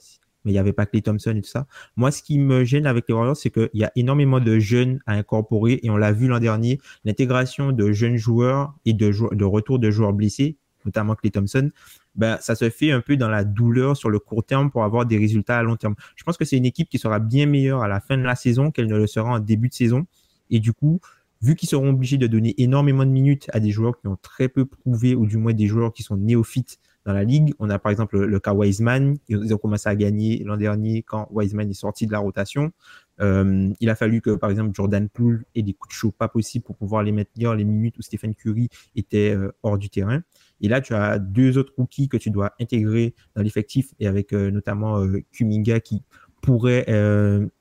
mais 0.43 0.51
il 0.51 0.55
n'y 0.55 0.59
avait 0.59 0.73
pas 0.73 0.85
Clay 0.85 1.01
Thompson 1.01 1.35
et 1.35 1.41
tout 1.41 1.49
ça. 1.49 1.67
Moi, 1.95 2.09
ce 2.09 2.23
qui 2.23 2.39
me 2.39 2.63
gêne 2.63 2.87
avec 2.87 3.05
les 3.07 3.13
Warriors, 3.13 3.37
c'est 3.37 3.51
qu'il 3.51 3.69
y 3.73 3.83
a 3.83 3.91
énormément 3.95 4.39
de 4.39 4.57
jeunes 4.57 4.99
à 5.05 5.13
incorporer 5.13 5.79
et 5.83 5.89
on 5.91 5.97
l'a 5.97 6.11
vu 6.11 6.27
l'an 6.27 6.39
dernier, 6.39 6.79
l'intégration 7.05 7.71
de 7.71 7.91
jeunes 7.91 8.17
joueurs 8.17 8.73
et 8.85 8.93
de, 8.93 9.11
de 9.35 9.45
retour 9.45 9.77
de 9.77 9.91
joueurs 9.91 10.13
blessés, 10.13 10.57
notamment 10.85 11.13
Clay 11.15 11.29
Thompson, 11.29 11.69
ben, 12.15 12.37
ça 12.41 12.55
se 12.55 12.69
fait 12.69 12.91
un 12.91 13.01
peu 13.01 13.15
dans 13.15 13.29
la 13.29 13.43
douleur 13.43 13.95
sur 13.95 14.09
le 14.09 14.17
court 14.19 14.43
terme 14.43 14.71
pour 14.71 14.83
avoir 14.83 15.05
des 15.05 15.17
résultats 15.17 15.59
à 15.59 15.63
long 15.63 15.75
terme. 15.75 15.95
Je 16.15 16.23
pense 16.23 16.35
que 16.35 16.45
c'est 16.45 16.57
une 16.57 16.65
équipe 16.65 16.89
qui 16.89 16.97
sera 16.97 17.19
bien 17.19 17.45
meilleure 17.45 17.83
à 17.83 17.87
la 17.87 17.99
fin 17.99 18.17
de 18.17 18.23
la 18.23 18.35
saison 18.35 18.71
qu'elle 18.71 18.87
ne 18.87 18.97
le 18.97 19.05
sera 19.05 19.29
en 19.29 19.39
début 19.39 19.69
de 19.69 19.73
saison. 19.73 20.07
Et 20.49 20.59
du 20.59 20.73
coup, 20.73 20.99
vu 21.41 21.55
qu'ils 21.55 21.69
seront 21.69 21.89
obligés 21.89 22.17
de 22.17 22.27
donner 22.27 22.55
énormément 22.57 23.05
de 23.05 23.11
minutes 23.11 23.47
à 23.53 23.59
des 23.59 23.71
joueurs 23.71 23.99
qui 23.99 24.07
ont 24.07 24.17
très 24.21 24.49
peu 24.49 24.65
prouvé, 24.65 25.15
ou 25.15 25.25
du 25.25 25.37
moins 25.37 25.53
des 25.53 25.67
joueurs 25.67 25.93
qui 25.93 26.03
sont 26.03 26.17
néophytes 26.17 26.79
dans 27.05 27.13
la 27.13 27.23
ligue, 27.23 27.53
on 27.59 27.69
a 27.69 27.79
par 27.79 27.89
exemple 27.89 28.19
le, 28.19 28.39
cas 28.39 28.53
Wiseman, 28.53 29.17
ils 29.29 29.53
ont 29.53 29.57
commencé 29.57 29.87
à 29.87 29.95
gagner 29.95 30.43
l'an 30.43 30.57
dernier 30.57 31.03
quand 31.03 31.29
Wiseman 31.31 31.69
est 31.69 31.73
sorti 31.73 32.05
de 32.05 32.11
la 32.11 32.19
rotation. 32.19 32.73
Euh, 33.21 33.69
il 33.79 33.89
a 33.89 33.95
fallu 33.95 34.19
que 34.19 34.31
par 34.31 34.49
exemple 34.49 34.71
Jordan 34.73 35.07
Poole 35.07 35.45
ait 35.55 35.63
des 35.63 35.73
coups 35.73 35.95
de 35.95 35.97
chaud 35.97 36.11
pas 36.11 36.27
possibles 36.27 36.65
pour 36.65 36.75
pouvoir 36.75 37.03
les 37.03 37.13
mettre 37.13 37.31
les 37.35 37.63
minutes 37.63 37.97
où 37.97 38.01
Stephen 38.01 38.35
Curry 38.35 38.67
était 38.97 39.33
euh, 39.33 39.53
hors 39.63 39.77
du 39.77 39.89
terrain. 39.89 40.21
Et 40.59 40.67
là, 40.67 40.81
tu 40.81 40.93
as 40.93 41.17
deux 41.17 41.57
autres 41.57 41.71
rookies 41.77 42.09
que 42.09 42.17
tu 42.17 42.29
dois 42.29 42.53
intégrer 42.59 43.15
dans 43.35 43.41
l'effectif 43.41 43.93
et 44.01 44.07
avec 44.07 44.33
euh, 44.33 44.51
notamment 44.51 45.01
Kuminga 45.31 45.79
qui 45.79 46.03
pourrait 46.41 46.85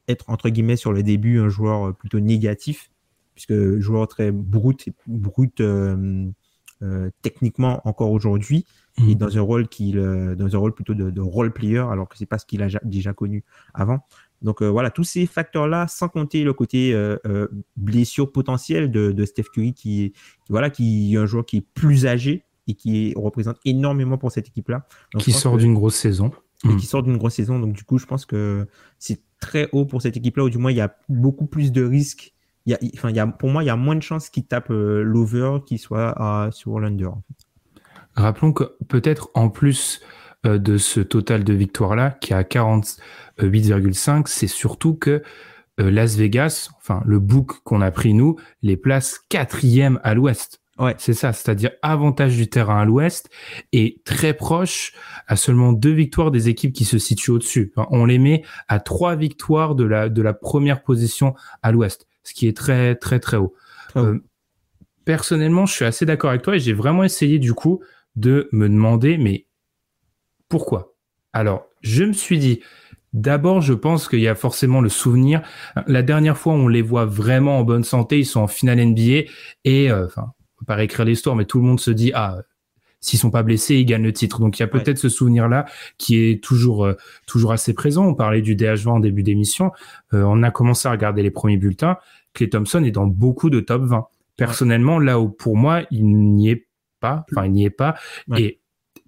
être 0.09 0.25
entre 0.29 0.49
guillemets 0.49 0.77
sur 0.77 0.93
le 0.93 1.03
début 1.03 1.41
un 1.41 1.49
joueur 1.49 1.95
plutôt 1.95 2.21
négatif, 2.21 2.91
puisque 3.35 3.79
joueur 3.79 4.09
très 4.09 4.31
brut, 4.33 4.89
brut 5.07 5.61
euh, 5.61 6.27
euh, 6.83 7.11
techniquement 7.23 7.81
encore 7.87 8.11
aujourd'hui, 8.11 8.65
et 8.99 9.03
mhm. 9.03 9.15
dans 9.15 9.37
un 9.37 9.41
rôle 9.43 9.69
qui, 9.69 9.93
dans 9.93 10.55
un 10.55 10.59
rôle 10.59 10.75
plutôt 10.75 10.95
de, 10.95 11.21
role 11.21 11.53
player, 11.53 11.85
alors 11.91 12.09
que 12.09 12.17
c'est 12.17 12.27
pas 12.27 12.39
ce 12.39 12.47
qu'il 12.47 12.63
a 12.63 12.69
déjà 12.85 13.13
connu 13.13 13.45
avant. 13.75 14.01
Donc 14.43 14.63
voilà, 14.63 14.91
tous 14.91 15.05
ces 15.05 15.27
facteurs-là, 15.27 15.87
sans 15.89 16.09
compter 16.09 16.45
le 16.45 16.53
côté 16.53 16.95
blessure 17.77 18.33
potentielle 18.33 18.91
de, 18.91 19.13
de, 19.13 19.25
Steph 19.25 19.45
Curry, 19.53 19.75
qui, 19.75 20.13
voilà, 20.49 20.71
qui 20.71 21.15
est 21.15 21.19
un 21.19 21.27
joueur 21.27 21.45
qui 21.45 21.59
est 21.59 21.67
plus 21.75 22.07
âgé 22.07 22.45
et 22.69 22.75
qui 22.75 23.13
représente 23.17 23.59
énormément 23.65 24.19
pour 24.19 24.33
cette 24.33 24.49
équipe-là. 24.49 24.87
Qui 25.19 25.33
sort 25.33 25.57
d'une 25.57 25.75
grosse 25.75 25.97
saison 25.97 26.33
mais 26.65 26.75
hmm. 26.75 26.77
qui 26.77 26.87
sort 26.87 27.03
d'une 27.03 27.17
grosse 27.17 27.35
saison. 27.35 27.59
Donc, 27.59 27.73
du 27.73 27.85
coup, 27.85 27.99
je 27.99 28.07
pense 28.07 28.27
que 28.27 28.67
c'est 28.99 29.21
très 29.41 29.69
haut 29.73 29.85
pour 29.85 30.03
cette 30.03 30.17
équipe-là, 30.17 30.45
ou 30.45 30.51
du 30.51 30.59
moins, 30.59 30.71
il 30.71 30.77
y 30.77 30.81
a 30.83 30.97
beaucoup 31.09 31.47
plus 31.47 31.73
de 31.73 31.85
risques. 31.85 32.33
Il 32.65 32.73
y 32.73 32.75
a, 32.75 32.79
enfin, 32.97 33.11
il 33.11 33.17
y 33.17 33.21
a, 33.21 33.27
pour 33.27 33.51
moi, 33.51 33.63
il 33.63 33.67
y 33.67 33.71
a 33.71 33.77
moins 33.77 33.95
de 33.95 34.03
chances 34.03 34.29
qu'il 34.29 34.45
tape 34.45 34.71
euh, 34.71 35.03
l'over 35.03 35.59
qu'il 35.65 35.79
soit 35.79 36.49
sur 36.53 36.81
l'under. 36.81 37.11
Rappelons 38.15 38.53
que 38.53 38.77
peut-être 38.89 39.31
en 39.35 39.51
plus 39.51 40.01
euh, 40.47 40.59
de 40.59 40.79
ce 40.79 41.01
total 41.01 41.45
de 41.45 41.53
victoires-là, 41.53 42.11
qui 42.21 42.33
est 42.33 42.37
à 42.37 42.43
48,5, 42.43 44.25
c'est 44.27 44.47
surtout 44.47 44.95
que 44.95 45.23
euh, 45.81 45.91
Las 45.91 46.17
Vegas, 46.17 46.71
enfin 46.79 47.03
le 47.07 47.19
book 47.19 47.61
qu'on 47.65 47.81
a 47.81 47.91
pris 47.91 48.15
nous, 48.15 48.37
les 48.63 48.77
place 48.77 49.21
quatrième 49.29 50.01
à 50.03 50.15
l'ouest. 50.15 50.61
Ouais, 50.79 50.95
c'est 50.99 51.15
ça, 51.15 51.33
c'est-à-dire 51.33 51.71
avantage 51.81 52.37
du 52.37 52.49
terrain 52.49 52.83
à 52.83 52.85
l'ouest 52.85 53.31
et 53.73 54.03
très 54.05 54.35
proche 54.35 54.93
à 55.27 55.35
seulement 55.37 55.73
deux 55.73 55.93
victoires 55.93 56.31
des 56.31 56.51
équipes 56.51 56.75
qui 56.75 56.85
se 56.85 56.99
situent 56.99 57.31
au-dessus. 57.31 57.73
on 57.77 58.05
les 58.05 58.19
met 58.19 58.43
à 58.69 58.79
trois 58.79 59.17
victoires 59.17 59.75
de 59.75 59.85
la, 59.85 60.11
de 60.11 60.21
la 60.21 60.35
première 60.35 60.83
position 60.83 61.35
à 61.63 61.73
l'ouest, 61.73 62.07
ce 62.25 62.35
qui 62.35 62.47
est 62.47 62.57
très 62.57 62.95
très 62.95 63.21
très 63.21 63.39
haut. 63.39 63.55
Euh, 63.97 64.19
personnellement, 65.07 65.65
je 65.65 65.73
suis 65.73 65.85
assez 65.87 66.05
d'accord 66.05 66.29
avec 66.29 66.43
toi 66.43 66.57
et 66.57 66.61
j'ai 66.61 66.75
vraiment 66.75 67.05
essayé 67.05 67.39
du 67.39 67.55
coup 67.55 67.83
de 68.15 68.49
me 68.53 68.69
demander 68.69 69.17
mais 69.17 69.47
pourquoi? 70.51 70.95
Alors, 71.33 71.67
je 71.81 72.05
me 72.05 72.13
suis 72.13 72.39
dit, 72.39 72.61
D'abord, 73.17 73.63
je 73.63 73.73
pense 73.73 74.09
qu'il 74.09 74.21
y 74.21 74.29
a 74.29 74.35
forcément 74.35 74.83
le 74.83 74.91
souvenir. 74.91 75.41
La 75.87 76.03
dernière 76.03 76.37
fois, 76.37 76.53
on 76.53 76.69
les 76.69 76.83
voit 76.83 77.07
vraiment 77.07 77.59
en 77.61 77.65
bonne 77.65 77.83
santé. 77.83 78.19
Ils 78.19 78.27
sont 78.27 78.41
en 78.41 78.47
finale 78.47 78.79
NBA 78.79 79.31
et, 79.65 79.91
euh, 79.91 80.05
enfin, 80.05 80.35
pas 80.67 80.75
réécrire 80.75 81.05
l'histoire, 81.05 81.37
mais 81.37 81.45
tout 81.45 81.59
le 81.59 81.65
monde 81.65 81.81
se 81.81 81.91
dit 81.91 82.13
ah 82.15 82.43
s'ils 83.01 83.19
sont 83.19 83.31
pas 83.31 83.43
blessés, 83.43 83.77
ils 83.77 83.85
gagnent 83.85 84.03
le 84.03 84.13
titre. 84.13 84.41
Donc 84.41 84.59
il 84.59 84.63
y 84.63 84.65
a 84.65 84.69
peut-être 84.69 84.99
ce 84.99 85.09
souvenir-là 85.09 85.67
qui 85.99 86.19
est 86.19 86.43
toujours 86.43 86.85
euh, 86.85 86.95
toujours 87.27 87.53
assez 87.53 87.73
présent. 87.73 88.07
On 88.07 88.15
parlait 88.15 88.43
du 88.43 88.57
DH20 88.57 88.89
en 88.89 89.01
début 89.01 89.23
d'émission. 89.23 89.73
Euh, 90.13 90.23
on 90.23 90.43
a 90.43 90.51
commencé 90.51 90.89
à 90.89 90.91
regarder 90.91 91.23
les 91.23 91.31
premiers 91.31 91.57
bulletins. 91.57 91.99
Clay 92.35 92.49
Thompson 92.49 92.83
est 92.85 92.91
dans 92.91 93.07
beaucoup 93.07 93.51
de 93.51 93.61
top 93.61 93.83
20. 93.83 94.07
Personnellement, 94.37 94.99
là 94.99 95.21
où 95.21 95.29
pour 95.29 95.57
moi 95.57 95.83
il 95.91 96.07
n'y 96.07 96.51
est 96.51 96.67
pas, 97.01 97.25
enfin 97.31 97.47
il 97.47 97.53
n'y 97.53 97.65
est 97.65 97.71
pas. 97.71 97.95
Et 98.37 98.61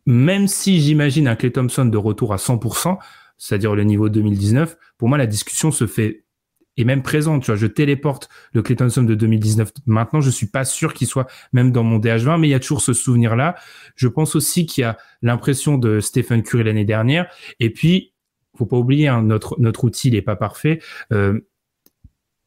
même 0.06 0.46
si 0.46 0.80
j'imagine 0.80 1.28
un 1.28 1.36
Clay 1.36 1.50
Thompson 1.50 1.84
de 1.84 1.98
retour 1.98 2.32
à 2.32 2.36
100%, 2.36 2.98
c'est-à-dire 3.36 3.74
le 3.74 3.84
niveau 3.84 4.08
2019, 4.08 4.76
pour 4.96 5.08
moi 5.08 5.18
la 5.18 5.26
discussion 5.26 5.70
se 5.70 5.86
fait 5.86 6.24
et 6.78 6.84
même 6.84 7.02
présent. 7.02 7.38
Tu 7.40 7.46
vois, 7.46 7.56
je 7.56 7.66
téléporte 7.66 8.30
le 8.54 8.62
Clay 8.62 8.76
Thompson 8.76 9.02
de 9.02 9.14
2019. 9.14 9.72
Maintenant, 9.84 10.22
je 10.22 10.30
suis 10.30 10.46
pas 10.46 10.64
sûr 10.64 10.94
qu'il 10.94 11.06
soit 11.06 11.26
même 11.52 11.72
dans 11.72 11.82
mon 11.82 11.98
DH20, 11.98 12.40
mais 12.40 12.48
il 12.48 12.52
y 12.52 12.54
a 12.54 12.60
toujours 12.60 12.80
ce 12.80 12.94
souvenir-là. 12.94 13.56
Je 13.96 14.08
pense 14.08 14.34
aussi 14.34 14.64
qu'il 14.64 14.82
y 14.82 14.84
a 14.84 14.96
l'impression 15.20 15.76
de 15.76 16.00
Stephen 16.00 16.42
Curry 16.42 16.64
l'année 16.64 16.86
dernière. 16.86 17.26
Et 17.60 17.70
puis, 17.70 18.14
faut 18.56 18.66
pas 18.66 18.78
oublier, 18.78 19.08
hein, 19.08 19.22
notre 19.22 19.56
notre 19.60 19.84
outil 19.84 20.10
n'est 20.10 20.22
pas 20.22 20.36
parfait. 20.36 20.80
Euh, 21.12 21.40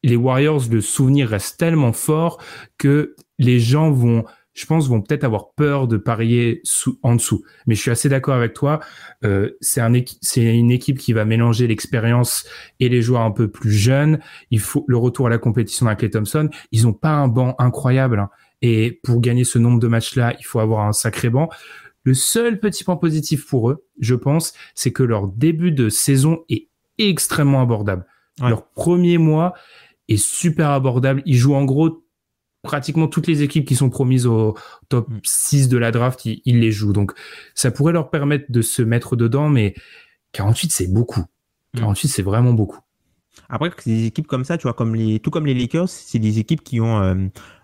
les 0.04 0.16
Warriors, 0.16 0.64
le 0.72 0.82
souvenir 0.82 1.30
reste 1.30 1.60
tellement 1.60 1.94
fort 1.94 2.42
que 2.78 3.16
les 3.38 3.60
gens 3.60 3.92
vont 3.92 4.26
je 4.54 4.66
pense, 4.66 4.90
vont 4.90 5.02
peut-être 5.02 5.24
avoir 5.24 5.54
peur 5.54 5.88
de 5.88 5.98
parier 5.98 6.60
sous, 6.64 7.00
en 7.04 7.16
dessous. 7.16 7.44
Mais 7.68 7.76
je 7.76 7.82
suis 7.82 7.92
assez 7.92 8.10
d'accord 8.10 8.36
avec 8.36 8.54
toi. 8.54 8.80
Euh, 9.24 9.52
c'est 9.62 9.82
un 9.82 9.94
une 9.94 10.72
équipe 10.72 10.98
qui 10.98 11.14
va 11.14 11.24
mélanger 11.26 11.68
l'expérience 11.68 12.46
et 12.80 12.90
les 12.90 13.02
joueurs 13.02 13.22
un 13.22 13.32
peu 13.32 13.50
plus 13.50 13.72
jeunes. 13.72 14.20
Il 14.50 14.60
faut 14.60 14.84
le 14.88 14.98
retour 14.98 15.28
à 15.28 15.30
la 15.30 15.38
compétition 15.38 15.88
avec 15.88 16.00
Clay 16.00 16.10
Thompson. 16.10 16.50
Ils 16.72 16.88
ont 16.88 16.94
pas 16.94 17.12
un 17.12 17.28
banc 17.28 17.56
incroyable. 17.60 18.20
Hein. 18.20 18.30
Et 18.62 19.00
pour 19.04 19.22
gagner 19.22 19.44
ce 19.44 19.58
nombre 19.58 19.80
de 19.80 19.88
matchs-là, 19.88 20.36
il 20.40 20.46
faut 20.46 20.60
avoir 20.60 20.86
un 20.86 20.94
sacré 20.94 21.30
banc. 21.30 21.50
Le 22.04 22.14
seul 22.14 22.60
petit 22.60 22.84
point 22.84 22.96
positif 22.96 23.48
pour 23.48 23.70
eux, 23.70 23.86
je 24.00 24.16
pense, 24.16 24.54
c'est 24.76 24.92
que 24.92 25.04
leur 25.04 25.28
début 25.28 25.72
de 25.72 25.90
saison 25.90 26.44
est 26.50 26.68
extrêmement 26.98 27.62
abordable. 27.62 28.06
Leur 28.40 28.68
premier 28.68 29.18
mois 29.18 29.54
est 30.08 30.18
super 30.18 30.72
abordable. 30.72 31.22
Ils 31.26 31.38
jouent 31.38 31.54
en 31.54 31.64
gros 31.64 32.01
pratiquement 32.62 33.08
toutes 33.08 33.28
les 33.28 33.42
équipes 33.42 33.66
qui 33.66 33.76
sont 33.76 33.90
promises 33.90 34.28
au 34.28 34.56
top 34.90 35.10
6 35.24 35.66
mm. 35.66 35.70
de 35.70 35.78
la 35.78 35.92
draft, 35.92 36.26
ils, 36.26 36.60
les 36.60 36.72
jouent. 36.72 36.94
Donc 36.94 37.14
ça 37.56 37.72
pourrait 37.72 37.94
leur 37.94 38.10
permettre 38.10 38.46
de 38.50 38.62
se 38.62 38.82
mettre 38.82 39.16
dedans, 39.16 39.50
mais 39.50 39.74
48 40.34 40.72
c'est 40.72 40.92
beaucoup. 40.92 41.24
48 41.76 42.08
mm. 42.08 42.12
c'est 42.12 42.22
vraiment 42.22 42.54
beaucoup. 42.54 42.80
Après, 43.50 43.70
des 43.86 44.06
équipes 44.06 44.28
comme 44.28 44.46
ça, 44.46 44.58
tu 44.58 44.64
vois, 44.64 44.74
comme 44.74 44.96
les, 44.96 45.20
tout 45.20 45.30
comme 45.30 45.46
les 45.46 45.54
Lakers, 45.54 45.90
c'est 45.90 46.20
des 46.20 46.40
équipes 46.40 46.64
qui 46.64 46.80
ont, 46.80 47.02
euh, 47.02 47.16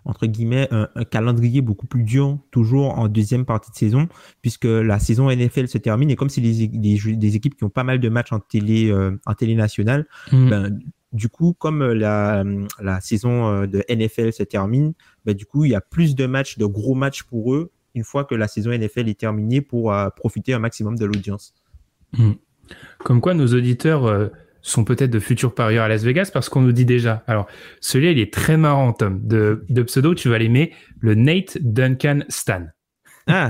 entre 0.06 0.26
guillemets, 0.26 0.68
un, 0.72 0.88
calendrier 1.06 1.62
beaucoup 1.62 1.88
plus 1.88 2.04
dur, 2.04 2.38
toujours 2.52 2.98
en 2.98 3.08
deuxième 3.08 3.46
partie 3.46 3.72
de 3.72 3.76
saison, 3.76 4.08
puisque 4.42 4.66
la 4.66 5.00
saison 5.00 5.30
NFL 5.30 5.68
se 5.68 5.78
termine. 5.78 6.10
Et 6.10 6.16
comme 6.16 6.30
c'est 6.30 6.42
des, 6.42 6.68
des, 6.68 7.36
équipes 7.36 7.56
qui 7.56 7.64
ont 7.64 7.70
pas 7.70 7.84
mal 7.84 8.00
de 8.00 8.10
matchs 8.10 8.32
en 8.32 8.40
télé, 8.40 8.90
euh, 8.90 9.18
en 9.26 9.34
télé 9.34 9.56
nationale, 9.56 10.08
mm. 10.32 10.50
ben, 10.50 10.80
du 11.14 11.30
coup, 11.30 11.54
comme 11.58 11.84
la, 11.84 12.44
la 12.80 13.02
saison 13.02 13.48
euh, 13.48 13.68
de 13.68 13.84
NFL 13.90 14.34
se 14.34 14.44
termine, 14.44 14.94
ben, 15.26 15.36
du 15.36 15.46
coup, 15.46 15.66
il 15.66 15.72
y 15.72 15.76
a 15.76 15.82
plus 15.82 16.16
de 16.16 16.26
matchs, 16.26 16.58
de 16.58 16.66
gros 16.66 16.96
matchs 16.96 17.24
pour 17.24 17.54
eux, 17.54 17.72
une 17.96 18.04
fois 18.04 18.26
que 18.26 18.36
la 18.36 18.48
saison 18.48 18.72
NFL 18.72 19.10
est 19.10 19.20
terminée, 19.20 19.62
pour 19.62 19.94
profiter 20.16 20.54
un 20.54 20.60
maximum 20.60 20.98
de 20.98 21.06
l'audience. 21.06 21.56
Mm. 22.18 22.34
Comme 23.00 23.22
quoi, 23.22 23.34
nos 23.34 23.48
auditeurs 23.48 24.30
sont 24.62 24.84
peut-être 24.84 25.10
de 25.10 25.20
futurs 25.20 25.56
parieurs 25.56 25.86
à 25.86 25.88
Las 25.88 26.04
Vegas 26.04 26.30
parce 26.32 26.50
qu'on 26.50 26.62
nous 26.62 26.72
dit 26.72 26.86
déjà. 26.86 27.24
Alors, 27.28 27.48
celui-là, 27.80 28.12
il 28.12 28.20
est 28.20 28.32
très 28.32 28.58
marrant, 28.58 28.94
Tom. 28.94 29.20
De, 29.26 29.66
de 29.70 29.84
pseudo, 29.84 30.14
tu 30.14 30.30
vas 30.30 30.38
l'aimer. 30.38 30.74
Le 31.00 31.16
Nate 31.16 31.58
Duncan 31.62 32.20
Stan. 32.28 32.66
Ah. 33.28 33.50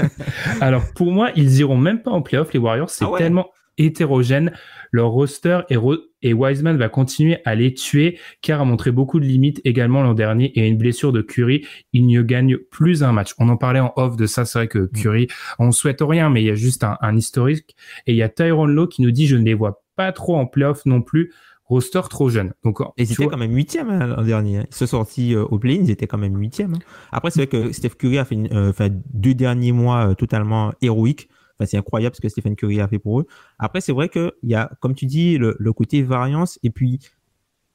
Alors, 0.60 0.82
pour 0.94 1.12
moi, 1.12 1.30
ils 1.36 1.58
iront 1.58 1.76
même 1.76 2.02
pas 2.02 2.10
en 2.10 2.22
playoff, 2.22 2.52
les 2.52 2.58
Warriors. 2.58 2.90
C'est 2.90 3.04
ah 3.04 3.18
tellement 3.18 3.50
hétérogène. 3.78 4.52
Leur 4.90 5.10
roster 5.10 5.60
et, 5.68 5.76
et 6.22 6.32
Wiseman 6.32 6.76
va 6.76 6.88
continuer 6.88 7.38
à 7.44 7.54
les 7.54 7.74
tuer 7.74 8.18
car 8.40 8.60
a 8.60 8.64
montré 8.64 8.90
beaucoup 8.90 9.20
de 9.20 9.26
limites 9.26 9.60
également 9.64 10.02
l'an 10.02 10.14
dernier 10.14 10.46
et 10.58 10.66
une 10.66 10.78
blessure 10.78 11.12
de 11.12 11.20
Curry, 11.20 11.66
il 11.92 12.06
ne 12.06 12.22
gagne 12.22 12.56
plus 12.56 13.02
un 13.02 13.12
match. 13.12 13.34
On 13.38 13.48
en 13.48 13.56
parlait 13.56 13.80
en 13.80 13.92
off 13.96 14.16
de 14.16 14.26
ça, 14.26 14.44
c'est 14.44 14.58
vrai 14.58 14.68
que 14.68 14.78
mm. 14.78 14.90
Curry, 14.92 15.28
on 15.58 15.72
souhaite 15.72 16.00
rien, 16.00 16.30
mais 16.30 16.42
il 16.42 16.46
y 16.46 16.50
a 16.50 16.54
juste 16.54 16.84
un, 16.84 16.96
un 17.00 17.16
historique. 17.16 17.76
Et 18.06 18.12
il 18.12 18.16
y 18.16 18.22
a 18.22 18.28
Tyrone 18.28 18.74
Lowe 18.74 18.88
qui 18.88 19.02
nous 19.02 19.10
dit 19.10 19.26
je 19.26 19.36
ne 19.36 19.44
les 19.44 19.54
vois 19.54 19.82
pas 19.96 20.12
trop 20.12 20.36
en 20.36 20.46
playoff 20.46 20.86
non 20.86 21.02
plus. 21.02 21.32
Roster 21.68 22.00
trop 22.08 22.30
jeune. 22.30 22.54
Donc, 22.64 22.80
et 22.80 23.02
ils 23.02 23.12
étaient 23.12 23.26
quand 23.26 23.36
même 23.36 23.54
huitième 23.54 23.90
hein, 23.90 24.06
l'an 24.06 24.22
dernier. 24.22 24.58
Hein. 24.58 24.64
Ils 24.70 24.74
se 24.74 24.86
sont 24.86 24.98
sortis 24.98 25.34
euh, 25.34 25.44
au 25.44 25.58
play 25.58 25.74
ils 25.74 25.90
étaient 25.90 26.06
quand 26.06 26.16
même 26.16 26.34
huitième. 26.34 26.74
Hein. 26.74 26.78
Après, 27.12 27.30
c'est 27.30 27.40
vrai 27.40 27.46
que 27.46 27.72
Steph 27.72 27.90
Curry 27.90 28.16
a 28.16 28.24
fait, 28.24 28.38
euh, 28.52 28.72
deux 29.12 29.34
derniers 29.34 29.72
mois 29.72 30.08
euh, 30.08 30.14
totalement 30.14 30.72
héroïques. 30.80 31.28
Enfin, 31.58 31.66
c'est 31.66 31.76
incroyable 31.76 32.14
ce 32.14 32.20
que 32.20 32.28
Stephen 32.28 32.56
Curry 32.56 32.80
a 32.80 32.88
fait 32.88 32.98
pour 32.98 33.20
eux. 33.20 33.26
Après, 33.58 33.80
c'est 33.80 33.92
vrai 33.92 34.08
qu'il 34.08 34.32
y 34.44 34.54
a, 34.54 34.70
comme 34.80 34.94
tu 34.94 35.06
dis, 35.06 35.38
le, 35.38 35.72
côté 35.72 36.02
variance. 36.02 36.58
Et 36.62 36.70
puis, 36.70 36.98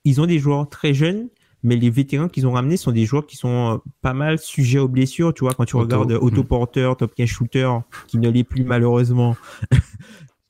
ils 0.05 0.21
ont 0.21 0.25
des 0.25 0.39
joueurs 0.39 0.69
très 0.69 0.93
jeunes, 0.93 1.29
mais 1.63 1.75
les 1.75 1.89
vétérans 1.89 2.27
qu'ils 2.27 2.47
ont 2.47 2.51
ramenés 2.51 2.77
sont 2.77 2.91
des 2.91 3.05
joueurs 3.05 3.25
qui 3.25 3.37
sont 3.37 3.81
pas 4.01 4.13
mal 4.13 4.39
sujets 4.39 4.79
aux 4.79 4.87
blessures. 4.87 5.33
Tu 5.33 5.43
vois, 5.43 5.53
quand 5.53 5.65
tu 5.65 5.75
regardes 5.75 6.13
hmm. 6.13 6.23
autoporteur, 6.23 6.97
top 6.97 7.13
15 7.15 7.27
shooter, 7.27 7.69
qui 8.07 8.17
ne 8.17 8.29
l'est 8.29 8.43
plus 8.43 8.63
malheureusement. 8.63 9.35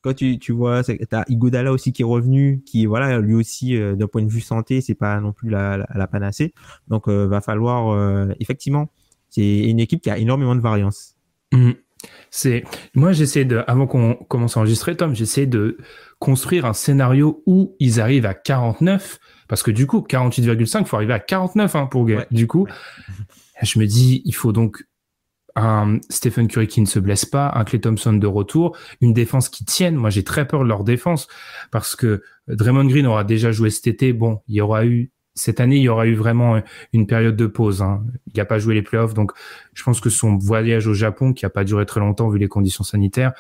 quand 0.04 0.14
tu, 0.14 0.38
tu 0.38 0.52
vois, 0.52 0.84
t'as 0.84 1.24
Igodala 1.30 1.72
aussi 1.72 1.94
qui 1.94 2.02
est 2.02 2.06
revenu, 2.06 2.62
qui 2.66 2.86
voilà, 2.86 3.20
lui 3.20 3.34
aussi 3.34 3.78
euh, 3.78 3.96
d'un 3.96 4.08
point 4.08 4.22
de 4.22 4.30
vue 4.30 4.42
santé, 4.42 4.82
c'est 4.82 4.96
pas 4.96 5.20
non 5.22 5.32
plus 5.32 5.50
la, 5.50 5.88
la, 5.96 6.08
panacée. 6.08 6.54
Donc 6.90 7.08
euh, 7.08 7.26
va 7.26 7.40
falloir 7.40 7.90
euh, 7.90 8.34
effectivement, 8.42 8.90
c'est 9.30 9.60
une 9.60 9.80
équipe 9.80 10.02
qui 10.02 10.10
a 10.10 10.18
énormément 10.18 10.56
de 10.56 10.60
variance. 10.60 11.16
Mmh. 11.54 11.72
C'est 12.32 12.64
moi 12.96 13.12
j'essaie 13.12 13.46
de 13.46 13.64
avant 13.68 13.88
qu'on 13.88 14.16
commence 14.16 14.58
à 14.58 14.60
enregistrer 14.60 14.96
Tom, 14.98 15.16
j'essaie 15.16 15.46
de 15.46 15.78
construire 16.20 16.66
un 16.66 16.74
scénario 16.74 17.44
où 17.46 17.76
ils 17.80 18.02
arrivent 18.02 18.26
à 18.26 18.34
49 18.34 19.20
parce 19.48 19.64
que 19.64 19.72
du 19.72 19.88
coup 19.88 20.00
48,5 20.00 20.86
faut 20.86 20.96
arriver 20.96 21.14
à 21.14 21.20
49 21.20 21.76
hein, 21.76 21.86
pour 21.86 22.08
du 22.32 22.48
coup 22.48 22.68
je 23.62 23.80
me 23.80 23.86
dis 23.86 24.22
il 24.26 24.34
faut 24.34 24.52
donc 24.52 24.84
un 25.56 26.00
Stephen 26.10 26.48
Curry 26.48 26.68
qui 26.68 26.82
ne 26.82 26.86
se 26.86 27.00
blesse 27.00 27.26
pas, 27.26 27.52
un 27.56 27.64
Clay 27.64 27.80
Thompson 27.80 28.14
de 28.14 28.28
retour, 28.28 28.76
une 29.02 29.14
défense 29.14 29.50
qui 29.50 29.66
tienne. 29.66 29.96
Moi, 29.96 30.10
j'ai 30.10 30.24
très 30.24 30.48
peur 30.48 30.64
de 30.64 30.68
leur 30.68 30.84
défense 30.84 31.28
parce 31.72 31.96
que 31.96 32.24
Draymond 32.48 32.86
Green 32.86 33.06
aura 33.06 33.24
déjà 33.24 33.52
joué 33.52 33.70
cet 33.70 33.88
été. 33.88 34.14
Bon, 34.14 34.42
il 34.48 34.56
y 34.56 34.62
aura 34.62 34.86
eu 34.86 35.12
cette 35.36 35.60
année, 35.60 35.78
il 35.78 35.82
y 35.84 35.90
aura 35.90 36.06
eu 36.08 36.16
vraiment 36.16 36.62
une 36.94 37.08
période 37.08 37.36
de 37.36 37.48
pause. 37.48 37.82
Hein. 37.82 38.04
Il 38.28 38.38
n'a 38.38 38.46
pas 38.46 38.60
joué 38.60 38.76
les 38.76 38.82
playoffs, 38.82 39.14
donc 39.14 39.32
je 39.74 39.84
pense 39.84 40.00
que 40.00 40.10
son 40.10 40.38
voyage 40.38 40.88
au 40.88 40.94
Japon, 40.94 41.34
qui 41.34 41.46
n'a 41.46 41.50
pas 41.50 41.64
duré 41.64 41.86
très 41.86 42.00
longtemps 42.00 42.30
vu 42.30 42.38
les 42.40 42.48
conditions 42.48 42.84
sanitaires, 42.84 43.34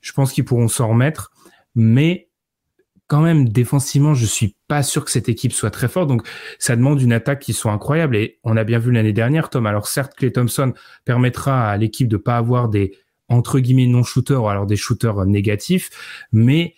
je 0.00 0.12
pense 0.12 0.32
qu'ils 0.32 0.44
pourront 0.44 0.68
s'en 0.68 0.88
remettre. 0.88 1.32
Mais 1.74 2.28
quand 3.06 3.20
même 3.20 3.48
défensivement, 3.48 4.14
je 4.14 4.26
suis 4.26 4.56
pas 4.68 4.82
sûr 4.82 5.04
que 5.04 5.10
cette 5.10 5.28
équipe 5.28 5.52
soit 5.52 5.70
très 5.70 5.88
forte. 5.88 6.08
Donc, 6.08 6.26
ça 6.58 6.76
demande 6.76 7.00
une 7.02 7.12
attaque 7.12 7.40
qui 7.40 7.52
soit 7.52 7.72
incroyable. 7.72 8.16
Et 8.16 8.38
on 8.44 8.56
a 8.56 8.64
bien 8.64 8.78
vu 8.78 8.92
l'année 8.92 9.12
dernière, 9.12 9.50
Tom. 9.50 9.66
Alors, 9.66 9.86
certes, 9.86 10.14
Clay 10.14 10.32
Thompson 10.32 10.72
permettra 11.04 11.68
à 11.68 11.76
l'équipe 11.76 12.08
de 12.08 12.16
pas 12.16 12.36
avoir 12.36 12.68
des 12.68 12.96
entre 13.28 13.58
guillemets 13.58 13.86
non-shooters 13.86 14.48
alors 14.48 14.66
des 14.66 14.76
shooters 14.76 15.24
négatifs, 15.24 15.90
mais 16.30 16.74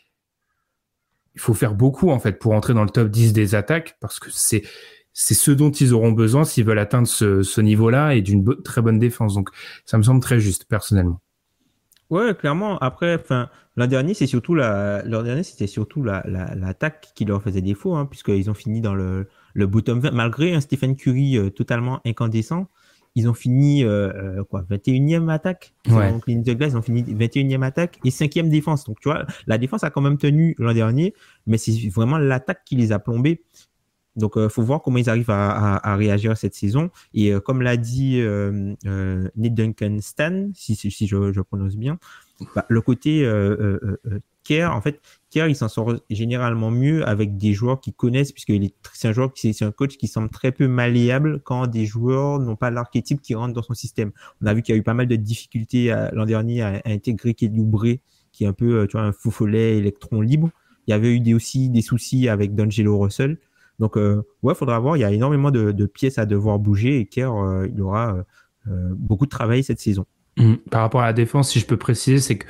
il 1.37 1.41
faut 1.41 1.55
faire 1.55 1.75
beaucoup 1.75 2.11
en 2.11 2.19
fait 2.19 2.39
pour 2.39 2.53
entrer 2.53 2.75
dans 2.75 2.83
le 2.83 2.89
top 2.89 3.09
10 3.09 3.35
des 3.35 3.55
attaques 3.55 3.97
parce 4.01 4.19
que 4.19 4.31
c'est 4.31 4.65
ce 5.13 5.51
dont 5.51 5.71
ils 5.71 5.93
auront 5.93 6.13
besoin 6.13 6.45
s'ils 6.45 6.65
veulent 6.65 6.79
atteindre 6.79 7.07
ce, 7.07 7.61
niveau-là 7.61 8.15
et 8.15 8.23
d'une 8.23 8.45
très 8.63 8.83
bonne 8.83 8.99
défense. 8.99 9.35
Donc, 9.35 9.51
ça 9.85 9.99
me 9.99 10.03
semble 10.03 10.21
très 10.21 10.41
juste 10.41 10.65
personnellement. 10.67 11.21
Ouais, 12.11 12.35
clairement. 12.35 12.79
Après, 12.79 13.23
l'an 13.77 13.87
dernier, 13.87 14.15
c'est 14.15 14.27
surtout 14.27 14.55
la, 14.55 15.03
c'était 15.43 15.67
surtout 15.67 16.03
la, 16.03 16.23
l'attaque 16.27 17.09
qui 17.15 17.25
leur 17.25 17.43
faisait 17.43 17.63
défaut, 17.63 17.95
hein, 17.95 18.07
puisqu'ils 18.07 18.51
ont 18.51 18.55
fini 18.55 18.81
dans 18.81 18.95
le, 18.95 19.29
le 19.55 19.67
bottom 19.67 20.01
20. 20.01 20.11
Malgré 20.13 20.55
un 20.55 20.61
Stephen 20.61 20.97
Curry 20.97 21.39
euh, 21.39 21.51
totalement 21.51 22.01
incandescent, 22.07 22.69
ils 23.17 23.29
ont 23.29 23.35
fini, 23.35 23.83
euh, 23.83 24.13
euh 24.15 24.45
quoi, 24.45 24.65
21e 24.71 25.29
attaque. 25.31 25.75
Ouais. 25.89 26.13
Donc, 26.13 26.27
les 26.29 26.35
ils 26.35 26.77
ont 26.77 26.83
fini 26.83 27.03
21e 27.03 27.63
attaque 27.63 27.99
et 28.05 28.11
5e 28.11 28.49
défense. 28.49 28.85
Donc, 28.85 29.01
tu 29.01 29.09
vois, 29.09 29.27
la 29.47 29.59
défense 29.59 29.83
a 29.83 29.91
quand 29.91 30.03
même 30.03 30.19
tenu 30.19 30.55
l'an 30.59 30.75
dernier, 30.75 31.15
mais 31.47 31.57
c'est 31.59 31.89
vraiment 31.89 32.19
l'attaque 32.19 32.63
qui 32.65 32.77
les 32.77 32.93
a 32.93 32.99
plombés. 32.99 33.43
Donc, 34.17 34.33
il 34.37 34.43
euh, 34.43 34.49
faut 34.49 34.63
voir 34.63 34.83
comment 34.83 34.99
ils 34.99 35.11
arrivent 35.11 35.31
à, 35.31 35.77
à, 35.77 35.97
réagir 35.97 36.37
cette 36.37 36.55
saison. 36.55 36.91
Et 37.15 37.33
euh, 37.33 37.41
comme 37.41 37.63
l'a 37.63 37.77
dit 37.77 38.21
euh, 38.21 38.75
euh, 38.87 39.29
Nate 39.37 39.55
Duncan 39.55 39.99
Stan, 40.01 40.51
si, 40.55 40.77
si 40.77 41.07
je, 41.07 41.33
je, 41.33 41.41
prononce 41.41 41.77
bien, 41.77 41.99
bah, 42.55 42.67
le 42.69 42.81
côté 42.81 43.23
euh, 44.51 44.59
Care, 44.59 44.77
en 44.77 44.81
fait, 44.81 45.01
Care, 45.31 45.49
il 45.49 45.57
s'en 45.57 45.69
sort 45.69 45.95
généralement 46.11 46.71
mieux 46.71 47.07
avec 47.07 47.37
des 47.37 47.53
joueurs 47.53 47.81
qui 47.81 47.93
connaissent, 47.93 48.33
puisque 48.33 48.53
c'est 48.93 49.09
un 49.09 49.13
joueur, 49.13 49.31
c'est 49.35 49.63
un 49.63 49.73
coach 49.73 49.97
qui 49.97 50.09
semble 50.09 50.29
très 50.29 50.53
peu 50.53 50.69
malléable 50.69 51.41
quand 51.45 51.67
des 51.67 51.87
joueurs 51.87 52.39
n'ont 52.39 52.57
pas 52.57 52.71
l'archétype 52.71 53.21
qui 53.21 53.35
rentre 53.35 53.55
dans 53.55 53.63
son 53.63 53.75
système. 53.75 54.13
On 54.43 54.47
a 54.47 54.55
vu 54.55 54.63
qu'il 54.63 54.75
y 54.75 54.77
a 54.77 54.81
eu 54.81 54.85
pas 54.85 54.95
mal 54.95 55.07
de 55.07 55.17
difficultés 55.17 55.95
l'an 56.13 56.27
dernier 56.27 56.63
à, 56.63 56.81
à 56.85 56.91
intégrer 56.91 57.35
Kelly 57.35 57.65
qui 58.33 58.45
est 58.45 58.47
un 58.47 58.53
peu, 58.53 58.87
tu 58.87 58.97
vois, 58.97 59.07
un 59.07 59.13
fou 59.13 59.31
follet 59.31 59.79
électron 59.79 60.21
libre. 60.21 60.51
Il 60.87 60.91
y 60.91 60.95
avait 60.95 61.17
eu 61.17 61.35
aussi 61.35 61.69
des 61.69 61.83
soucis 61.83 62.29
avec 62.29 62.55
D'Angelo 62.55 62.99
Russell. 62.99 63.39
Donc, 63.79 63.97
euh, 63.97 64.23
ouais, 64.43 64.55
faudra 64.55 64.79
voir. 64.79 64.97
Il 64.97 65.01
y 65.01 65.05
a 65.05 65.13
énormément 65.13 65.51
de, 65.51 65.87
pièces 65.87 66.19
à 66.19 66.27
devoir 66.27 66.59
bouger 66.59 67.01
et 67.01 67.07
Kerr, 67.07 67.35
euh, 67.35 67.69
il 67.73 67.81
aura 67.81 68.15
euh, 68.15 68.23
euh, 68.69 68.95
beaucoup 68.95 69.27
de 69.27 69.31
travail 69.31 69.63
cette 69.63 69.81
saison. 69.81 70.07
Mmh. 70.39 70.55
Par 70.71 70.83
rapport 70.83 71.01
à 71.01 71.07
la 71.07 71.13
défense, 71.13 71.51
si 71.51 71.61
je 71.61 71.67
peux 71.67 71.77
préciser, 71.77 72.19
c'est 72.19 72.39
que 72.39 72.47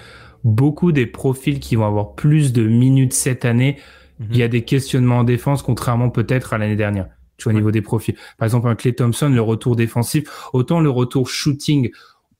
beaucoup 0.46 0.92
des 0.92 1.06
profils 1.06 1.58
qui 1.58 1.74
vont 1.74 1.86
avoir 1.86 2.14
plus 2.14 2.52
de 2.52 2.62
minutes 2.62 3.12
cette 3.12 3.44
année, 3.44 3.78
mmh. 4.20 4.24
il 4.30 4.36
y 4.36 4.42
a 4.44 4.48
des 4.48 4.62
questionnements 4.62 5.18
en 5.18 5.24
défense, 5.24 5.62
contrairement 5.62 6.08
peut-être 6.08 6.54
à 6.54 6.58
l'année 6.58 6.76
dernière. 6.76 7.08
Tu 7.36 7.44
vois, 7.44 7.52
au 7.52 7.56
niveau 7.56 7.72
des 7.72 7.82
profils. 7.82 8.14
Par 8.38 8.46
exemple, 8.46 8.68
un 8.68 8.76
Clay 8.76 8.94
Thompson, 8.94 9.28
le 9.28 9.42
retour 9.42 9.74
défensif, 9.74 10.48
autant 10.52 10.80
le 10.80 10.88
retour 10.88 11.28
shooting, 11.28 11.90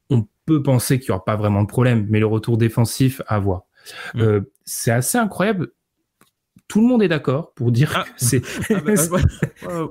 on 0.09 0.27
peut 0.47 0.62
penser 0.62 1.01
qu'il 1.01 1.11
n'y 1.11 1.16
aura 1.16 1.25
pas 1.25 1.37
vraiment 1.37 1.62
de 1.62 1.69
problème, 1.69 2.07
mais 2.09 2.21
le 2.21 2.27
retour 2.27 2.57
défensif, 2.57 3.21
à 3.27 3.40
voir. 3.40 3.64
Mmh. 4.14 4.21
Euh, 4.21 4.40
c'est 4.64 4.92
assez 4.92 5.19
incroyable 5.19 5.73
tout 6.69 6.81
le 6.81 6.88
monde 6.88 7.01
est 7.01 7.09
d'accord 7.09 7.53
pour 7.55 7.71
dire 7.71 7.92
ah. 7.95 8.05
que 8.05 8.11
c'est. 8.16 8.42
Ah, 8.71 8.81
bah, 8.85 9.90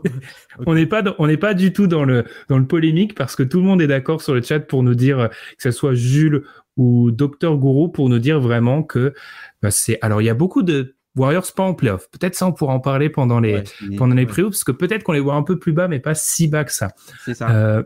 on 0.66 0.76
n'est 0.76 0.86
pas 0.86 1.02
on 1.20 1.28
n'est 1.28 1.38
pas 1.38 1.54
du 1.54 1.72
tout 1.72 1.88
dans 1.88 2.04
le 2.04 2.26
dans 2.50 2.58
le 2.58 2.68
polémique 2.68 3.16
parce 3.16 3.36
que 3.36 3.44
tout 3.44 3.60
le 3.60 3.64
monde 3.64 3.82
est 3.82 3.88
d'accord 3.88 4.22
sur 4.22 4.34
le 4.34 4.42
chat 4.42 4.60
pour 4.60 4.84
nous 4.84 4.96
dire 4.96 5.20
euh, 5.20 5.28
que 5.28 5.64
ce 5.64 5.72
soit 5.72 5.94
Jules 5.94 6.44
ou 6.78 7.12
Docteur 7.12 7.58
Gourou 7.58 7.90
pour 7.90 8.10
nous 8.10 8.20
dire 8.20 8.40
vraiment 8.40 8.84
que 8.84 9.14
bah, 9.62 9.72
c'est. 9.72 9.98
Alors 10.02 10.22
il 10.22 10.26
y 10.26 10.30
a 10.30 10.34
beaucoup 10.34 10.64
de 10.64 10.96
Warriors 11.16 11.52
pas 11.56 11.64
en 11.64 11.74
playoff. 11.74 12.10
Peut-être 12.12 12.36
ça 12.36 12.48
on 12.48 12.52
pourra 12.52 12.74
en 12.74 12.80
parler 12.80 13.10
pendant 13.10 13.40
les 13.40 13.64
pendant 13.98 14.16
les 14.16 14.26
parce 14.26 14.64
que 14.64 14.72
peut-être 14.72 15.04
qu'on 15.04 15.14
les 15.14 15.20
voit 15.20 15.36
un 15.36 15.44
peu 15.44 15.58
plus 15.58 15.72
bas 15.72 15.88
mais 15.88 16.00
pas 16.00 16.16
si 16.16 16.48
bas 16.48 16.64
que 16.64 16.74
ça. 16.74 16.92
C'est 17.24 17.34
ça. 17.34 17.50
Euh, 17.52 17.84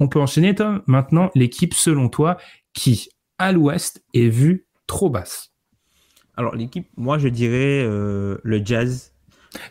on 0.00 0.08
peut 0.08 0.20
enchaîner 0.20 0.54
Tom? 0.54 0.82
Maintenant 0.86 1.30
l'équipe 1.34 1.74
selon 1.74 2.08
toi 2.08 2.36
qui 2.72 3.10
à 3.38 3.52
l'Ouest 3.52 4.02
est 4.14 4.28
vue 4.28 4.66
trop 4.86 5.10
basse? 5.10 5.52
Alors, 6.36 6.54
l'équipe, 6.54 6.88
moi, 6.96 7.18
je 7.18 7.28
dirais 7.28 7.82
euh, 7.82 8.38
le 8.42 8.64
Jazz. 8.64 9.12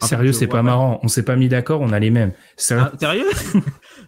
Sérieux, 0.01 0.33
c'est 0.33 0.47
pas 0.47 0.63
marrant. 0.63 0.99
On 1.03 1.07
s'est 1.07 1.23
pas 1.23 1.35
mis 1.35 1.47
d'accord, 1.47 1.81
on 1.81 1.91
a 1.93 1.99
les 1.99 2.09
mêmes. 2.09 2.33
Sérieux, 2.55 2.89
ah, 2.93 2.97
sérieux? 2.97 3.29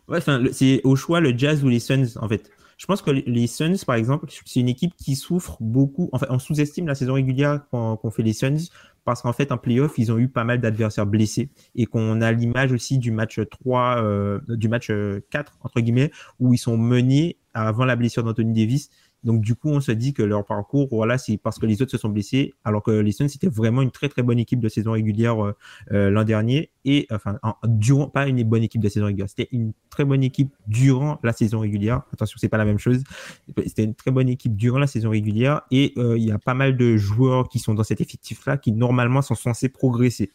Ouais, 0.08 0.19
c'est 0.52 0.82
au 0.84 0.95
choix 0.95 1.19
le 1.19 1.38
Jazz 1.38 1.63
ou 1.63 1.69
les 1.69 1.80
Suns, 1.80 2.17
en 2.19 2.28
fait. 2.28 2.50
Je 2.80 2.86
pense 2.86 3.02
que 3.02 3.12
les 3.12 3.48
Suns, 3.48 3.84
par 3.86 3.98
exemple, 3.98 4.28
c'est 4.46 4.62
une 4.62 4.70
équipe 4.70 4.96
qui 4.96 5.18
souffre 5.18 5.58
beaucoup. 5.60 6.10
Enfin, 6.13 6.28
on 6.30 6.39
sous-estime 6.39 6.88
la 6.88 6.96
saison 6.96 7.15
régulière 7.15 7.68
qu'on 7.70 8.10
fait 8.10 8.24
les 8.24 8.32
Suns 8.32 8.70
parce 9.04 9.22
qu'en 9.22 9.34
fait, 9.34 9.52
en 9.52 9.58
playoff, 9.58 9.98
ils 9.98 10.13
ont 10.13 10.18
eu 10.18 10.30
pas 10.30 10.46
mal 10.46 10.62
d'adversaires 10.62 11.06
blessés 11.06 11.50
et 11.76 11.86
qu'on 11.86 12.22
a 12.22 12.32
l'image 12.32 12.72
aussi 12.72 12.98
du 12.98 13.12
match 13.12 13.42
3, 13.50 14.02
euh, 14.02 14.39
du 14.48 14.70
match 14.70 14.88
4, 14.88 14.94
euh, 14.94 15.56
entre 15.62 15.82
guillemets, 15.82 16.10
où 16.39 16.54
ils 16.54 16.58
sont 16.58 16.78
menés 16.78 17.38
avant 17.54 17.84
la 17.84 17.98
blessure 17.98 18.24
d'Anthony 18.24 18.54
Davis 18.54 18.89
donc 19.24 19.42
du 19.42 19.56
coup, 19.56 19.70
on 19.70 19.82
se 19.82 19.92
dit 19.92 20.14
que 20.14 20.24
leur 20.24 20.46
parcours, 20.46 20.88
voilà, 20.90 21.18
c'est 21.18 21.38
parce 21.38 21.60
que 21.60 21.66
les 21.66 21.82
autres 21.82 21.92
se 21.92 21.98
sont 21.98 22.10
blessés, 22.10 22.54
alors 22.64 22.82
que 22.82 22.92
les 22.92 23.12
Suns 23.12 23.28
c'était 23.28 23.50
vraiment 23.50 23.82
une 23.82 23.92
très 23.92 24.08
très 24.08 24.24
bonne 24.24 24.40
équipe 24.40 24.60
de 24.60 24.70
saison 24.70 24.94
régulière 24.94 25.44
euh, 25.44 25.56
euh, 25.92 26.10
l'an 26.10 26.24
dernier 26.24 26.72
et 26.86 27.06
enfin 27.12 27.38
durant 27.66 28.08
pas 28.08 28.28
une 28.28 28.42
bonne 28.44 28.64
équipe 28.64 28.82
de 28.82 28.88
saison 28.88 29.08
régulière, 29.08 29.30
c'était 29.30 29.50
une 29.52 29.74
très 29.90 30.06
bonne 30.06 30.24
équipe 30.24 30.54
durant 30.68 31.20
la 31.24 31.34
saison 31.34 31.60
régulière. 31.60 32.04
Attention, 32.14 32.38
c'est 32.40 32.50
pas 32.50 32.58
la 32.58 32.66
même 32.66 32.80
chose. 32.80 33.04
C'était 33.66 33.84
une 33.84 33.96
très 33.96 34.12
bonne 34.12 34.30
équipe 34.30 34.56
durant 34.56 34.80
la 34.80 34.88
saison 34.88 35.10
régulière 35.10 35.62
et 35.72 35.94
euh, 35.98 36.18
il 36.18 36.24
y 36.24 36.32
a 36.32 36.40
pas 36.40 36.54
mal 36.54 36.78
de 36.78 36.96
joueurs 36.96 37.50
qui 37.50 37.60
sont 37.60 37.74
dans 37.74 37.84
cet 37.84 38.00
effectif 38.00 38.46
là 38.46 38.58
qui 38.58 38.72
normalement 38.72 39.22
sont 39.22 39.36
censés 39.36 39.70
progresser. 39.70 40.32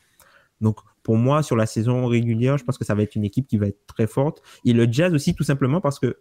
Donc 0.60 0.78
pour 1.02 1.16
moi, 1.16 1.42
sur 1.42 1.56
la 1.56 1.66
saison 1.66 2.06
régulière, 2.06 2.58
je 2.58 2.64
pense 2.64 2.78
que 2.78 2.84
ça 2.84 2.94
va 2.94 3.02
être 3.02 3.14
une 3.14 3.24
équipe 3.24 3.46
qui 3.46 3.58
va 3.58 3.66
être 3.66 3.86
très 3.86 4.06
forte. 4.06 4.42
Et 4.64 4.72
le 4.72 4.90
Jazz 4.90 5.14
aussi, 5.14 5.34
tout 5.34 5.44
simplement 5.44 5.80
parce 5.80 5.98
que 5.98 6.18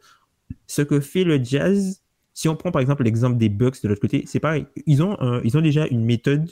ce 0.67 0.81
que 0.81 0.99
fait 0.99 1.23
le 1.23 1.41
Jazz, 1.43 2.01
si 2.33 2.49
on 2.49 2.55
prend 2.55 2.71
par 2.71 2.81
exemple 2.81 3.03
l'exemple 3.03 3.37
des 3.37 3.49
Bucks 3.49 3.81
de 3.83 3.87
l'autre 3.87 4.01
côté, 4.01 4.23
c'est 4.27 4.39
pareil. 4.39 4.65
Ils 4.85 5.03
ont, 5.03 5.17
ils 5.43 5.57
ont 5.57 5.61
déjà 5.61 5.85
une 5.87 6.03
méthode 6.03 6.49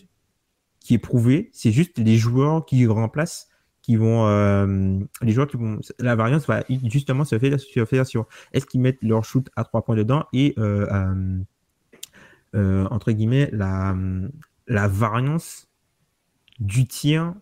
qui 0.80 0.94
est 0.96 1.00
prouvée. 1.00 1.50
C'est 1.54 1.72
juste 1.72 1.98
les 1.98 2.18
joueurs 2.18 2.66
qui 2.66 2.86
remplacent 2.86 3.48
qui 3.82 3.96
vont 3.96 4.28
euh, 4.28 5.00
les 5.22 5.32
joueurs 5.32 5.48
qui 5.48 5.58
vont 5.58 5.80
la 6.00 6.16
variance 6.16 6.46
va 6.46 6.64
justement 6.86 7.26
se 7.26 7.38
faire, 7.40 7.60
se 7.60 7.86
faire 7.86 8.06
sur 8.06 8.28
est-ce 8.54 8.66
qu'ils 8.66 8.82
mettent 8.82 9.02
leur 9.02 9.26
shoot 9.26 9.50
à 9.56 9.64
trois 9.64 9.84
points 9.84 9.96
dedans 9.96 10.26
et 10.34 10.54
euh, 10.58 11.40
euh, 12.56 12.86
entre 12.92 13.12
guillemets 13.12 13.50
la 13.52 13.96
la 14.68 14.88
variance 14.88 15.68
du 16.60 16.88
tir 16.88 17.34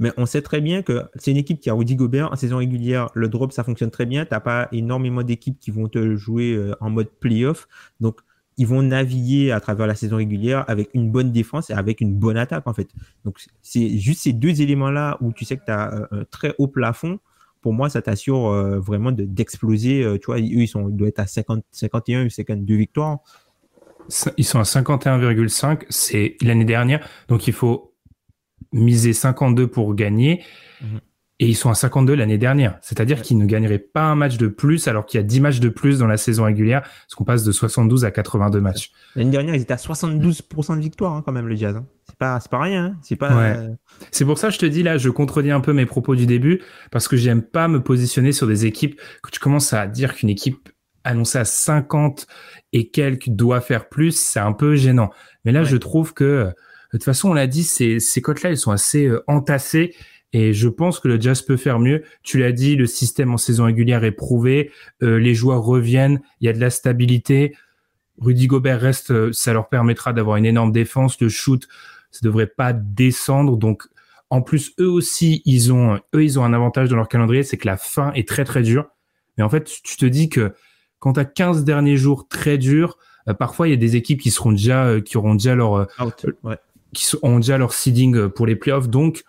mais 0.00 0.12
on 0.16 0.24
sait 0.24 0.40
très 0.40 0.62
bien 0.62 0.82
que 0.82 1.04
c'est 1.14 1.30
une 1.30 1.36
équipe 1.36 1.60
qui 1.60 1.68
a 1.68 1.74
Rudy 1.74 1.94
Gobert 1.94 2.32
en 2.32 2.36
saison 2.36 2.56
régulière. 2.56 3.10
Le 3.14 3.28
drop, 3.28 3.52
ça 3.52 3.62
fonctionne 3.62 3.90
très 3.90 4.06
bien. 4.06 4.24
Tu 4.24 4.32
n'as 4.32 4.40
pas 4.40 4.66
énormément 4.72 5.22
d'équipes 5.22 5.60
qui 5.60 5.70
vont 5.70 5.88
te 5.88 6.16
jouer 6.16 6.54
euh, 6.54 6.74
en 6.80 6.88
mode 6.88 7.10
playoff. 7.20 7.68
Donc, 8.00 8.20
ils 8.56 8.66
vont 8.66 8.82
naviguer 8.82 9.52
à 9.52 9.60
travers 9.60 9.86
la 9.86 9.94
saison 9.94 10.16
régulière 10.16 10.64
avec 10.68 10.88
une 10.94 11.10
bonne 11.10 11.32
défense 11.32 11.68
et 11.68 11.74
avec 11.74 12.00
une 12.00 12.14
bonne 12.14 12.38
attaque, 12.38 12.66
en 12.66 12.72
fait. 12.72 12.88
Donc, 13.26 13.38
c'est 13.60 13.98
juste 13.98 14.22
ces 14.22 14.32
deux 14.32 14.62
éléments-là 14.62 15.18
où 15.20 15.34
tu 15.34 15.44
sais 15.44 15.58
que 15.58 15.66
tu 15.66 15.70
as 15.70 15.92
euh, 15.92 16.06
un 16.12 16.24
très 16.24 16.54
haut 16.56 16.68
plafond. 16.68 17.20
Pour 17.60 17.74
moi, 17.74 17.90
ça 17.90 18.00
t'assure 18.00 18.48
euh, 18.48 18.80
vraiment 18.80 19.12
d'exploser. 19.12 20.18
tu 20.18 20.26
vois, 20.26 20.38
eux, 20.38 20.40
ils, 20.40 20.66
sont, 20.66 20.88
doivent 20.88 21.10
être 21.10 21.20
à 21.20 21.26
50, 21.26 21.62
51 21.72 22.24
ou 22.24 22.30
52 22.30 22.74
victoires. 22.74 23.18
Ils 24.38 24.46
sont 24.46 24.58
à 24.58 24.62
51,5. 24.62 25.82
C'est 25.90 26.36
l'année 26.40 26.64
dernière. 26.64 27.06
Donc, 27.28 27.46
il 27.46 27.52
faut 27.52 27.89
misé 28.72 29.12
52 29.12 29.66
pour 29.66 29.94
gagner. 29.94 30.42
Mhm. 30.80 31.00
Et 31.42 31.46
ils 31.46 31.56
sont 31.56 31.70
à 31.70 31.74
52 31.74 32.14
l'année 32.14 32.36
dernière. 32.36 32.78
C'est-à-dire 32.82 33.22
qu'ils 33.22 33.38
ne 33.38 33.46
gagneraient 33.46 33.78
pas 33.78 34.02
un 34.02 34.14
match 34.14 34.36
de 34.36 34.46
plus 34.46 34.88
alors 34.88 35.06
qu'il 35.06 35.18
y 35.18 35.22
a 35.22 35.26
10 35.26 35.40
matchs 35.40 35.58
de 35.58 35.70
plus 35.70 35.98
dans 35.98 36.06
la 36.06 36.18
saison 36.18 36.44
régulière, 36.44 36.82
parce 36.82 37.14
qu'on 37.14 37.24
passe 37.24 37.44
de 37.44 37.50
72 37.50 38.04
à 38.04 38.10
82 38.10 38.60
matchs. 38.60 38.92
L'année 39.16 39.30
dernière, 39.30 39.54
ils 39.54 39.62
étaient 39.62 39.72
à 39.72 39.76
72% 39.76 40.76
de 40.76 40.82
victoire 40.82 41.14
hein, 41.14 41.22
quand 41.24 41.32
même, 41.32 41.48
le 41.48 41.56
Jazz. 41.56 41.76
Hein. 41.76 41.86
C'est 42.06 42.18
pas, 42.18 42.38
pas 42.50 42.60
rien. 42.60 42.84
Hein. 42.84 42.96
C'est 43.00 43.16
pas. 43.16 43.32
Euh, 43.32 43.70
c'est 44.10 44.26
pour 44.26 44.36
ça 44.36 44.48
que 44.48 44.54
je 44.54 44.58
te 44.58 44.66
dis 44.66 44.82
là, 44.82 44.98
je 44.98 45.08
contredis 45.08 45.50
un 45.50 45.60
peu 45.60 45.72
mes 45.72 45.86
propos 45.86 46.14
du 46.14 46.26
début, 46.26 46.60
parce 46.90 47.08
que 47.08 47.16
j'aime 47.16 47.40
pas 47.40 47.68
me 47.68 47.82
positionner 47.82 48.32
sur 48.32 48.46
des 48.46 48.66
équipes 48.66 49.00
que 49.22 49.30
tu 49.30 49.40
commences 49.40 49.72
à 49.72 49.86
dire 49.86 50.14
qu'une 50.14 50.28
équipe 50.28 50.68
annoncée 51.04 51.38
à 51.38 51.46
50 51.46 52.26
et 52.74 52.90
quelques 52.90 53.30
doit 53.30 53.62
faire 53.62 53.88
plus, 53.88 54.12
c'est 54.12 54.40
un 54.40 54.52
peu 54.52 54.76
gênant. 54.76 55.08
Mais 55.46 55.52
là, 55.52 55.64
je 55.64 55.78
trouve 55.78 56.12
que 56.12 56.52
de 56.92 56.98
toute 56.98 57.04
façon, 57.04 57.30
on 57.30 57.34
l'a 57.34 57.46
dit, 57.46 57.62
ces, 57.62 58.00
ces 58.00 58.20
cotes-là, 58.20 58.50
elles 58.50 58.56
sont 58.56 58.72
assez 58.72 59.06
euh, 59.06 59.22
entassées. 59.28 59.94
Et 60.32 60.52
je 60.52 60.68
pense 60.68 60.98
que 60.98 61.06
le 61.06 61.20
Jazz 61.20 61.42
peut 61.42 61.56
faire 61.56 61.78
mieux. 61.78 62.02
Tu 62.22 62.38
l'as 62.38 62.52
dit, 62.52 62.74
le 62.74 62.86
système 62.86 63.32
en 63.32 63.36
saison 63.36 63.64
régulière 63.64 64.02
est 64.02 64.12
prouvé. 64.12 64.72
Euh, 65.02 65.18
les 65.18 65.34
joueurs 65.34 65.62
reviennent. 65.62 66.20
Il 66.40 66.46
y 66.46 66.48
a 66.48 66.52
de 66.52 66.60
la 66.60 66.70
stabilité. 66.70 67.56
Rudy 68.18 68.48
Gobert 68.48 68.80
reste. 68.80 69.12
Euh, 69.12 69.32
ça 69.32 69.52
leur 69.52 69.68
permettra 69.68 70.12
d'avoir 70.12 70.36
une 70.36 70.46
énorme 70.46 70.72
défense. 70.72 71.20
Le 71.20 71.28
shoot, 71.28 71.68
ça 72.10 72.20
devrait 72.24 72.48
pas 72.48 72.72
descendre. 72.72 73.56
Donc, 73.56 73.84
en 74.30 74.42
plus, 74.42 74.72
eux 74.80 74.90
aussi, 74.90 75.42
ils 75.44 75.72
ont, 75.72 76.00
eux, 76.14 76.24
ils 76.24 76.40
ont 76.40 76.44
un 76.44 76.52
avantage 76.52 76.88
dans 76.88 76.96
leur 76.96 77.08
calendrier, 77.08 77.44
c'est 77.44 77.56
que 77.56 77.66
la 77.66 77.76
fin 77.76 78.12
est 78.14 78.26
très 78.26 78.44
très 78.44 78.62
dure. 78.62 78.88
Mais 79.38 79.44
en 79.44 79.48
fait, 79.48 79.64
tu 79.64 79.96
te 79.96 80.06
dis 80.06 80.28
que 80.28 80.54
quand 80.98 81.14
tu 81.14 81.20
as 81.20 81.24
15 81.24 81.64
derniers 81.64 81.96
jours 81.96 82.28
très 82.28 82.58
durs, 82.58 82.98
parfois 83.38 83.66
il 83.66 83.70
y 83.70 83.74
a 83.74 83.76
des 83.76 83.96
équipes 83.96 84.20
qui 84.20 84.30
seront 84.30 84.52
déjà, 84.52 85.00
qui 85.00 85.16
auront 85.16 85.34
déjà 85.34 85.56
leur, 85.56 85.88
qui 86.92 87.06
ont 87.22 87.38
déjà 87.38 87.58
leur 87.58 87.72
seeding 87.72 88.16
euh, 88.16 88.28
pour 88.28 88.46
les 88.46 88.56
playoffs. 88.56 88.88
Donc, 88.88 89.24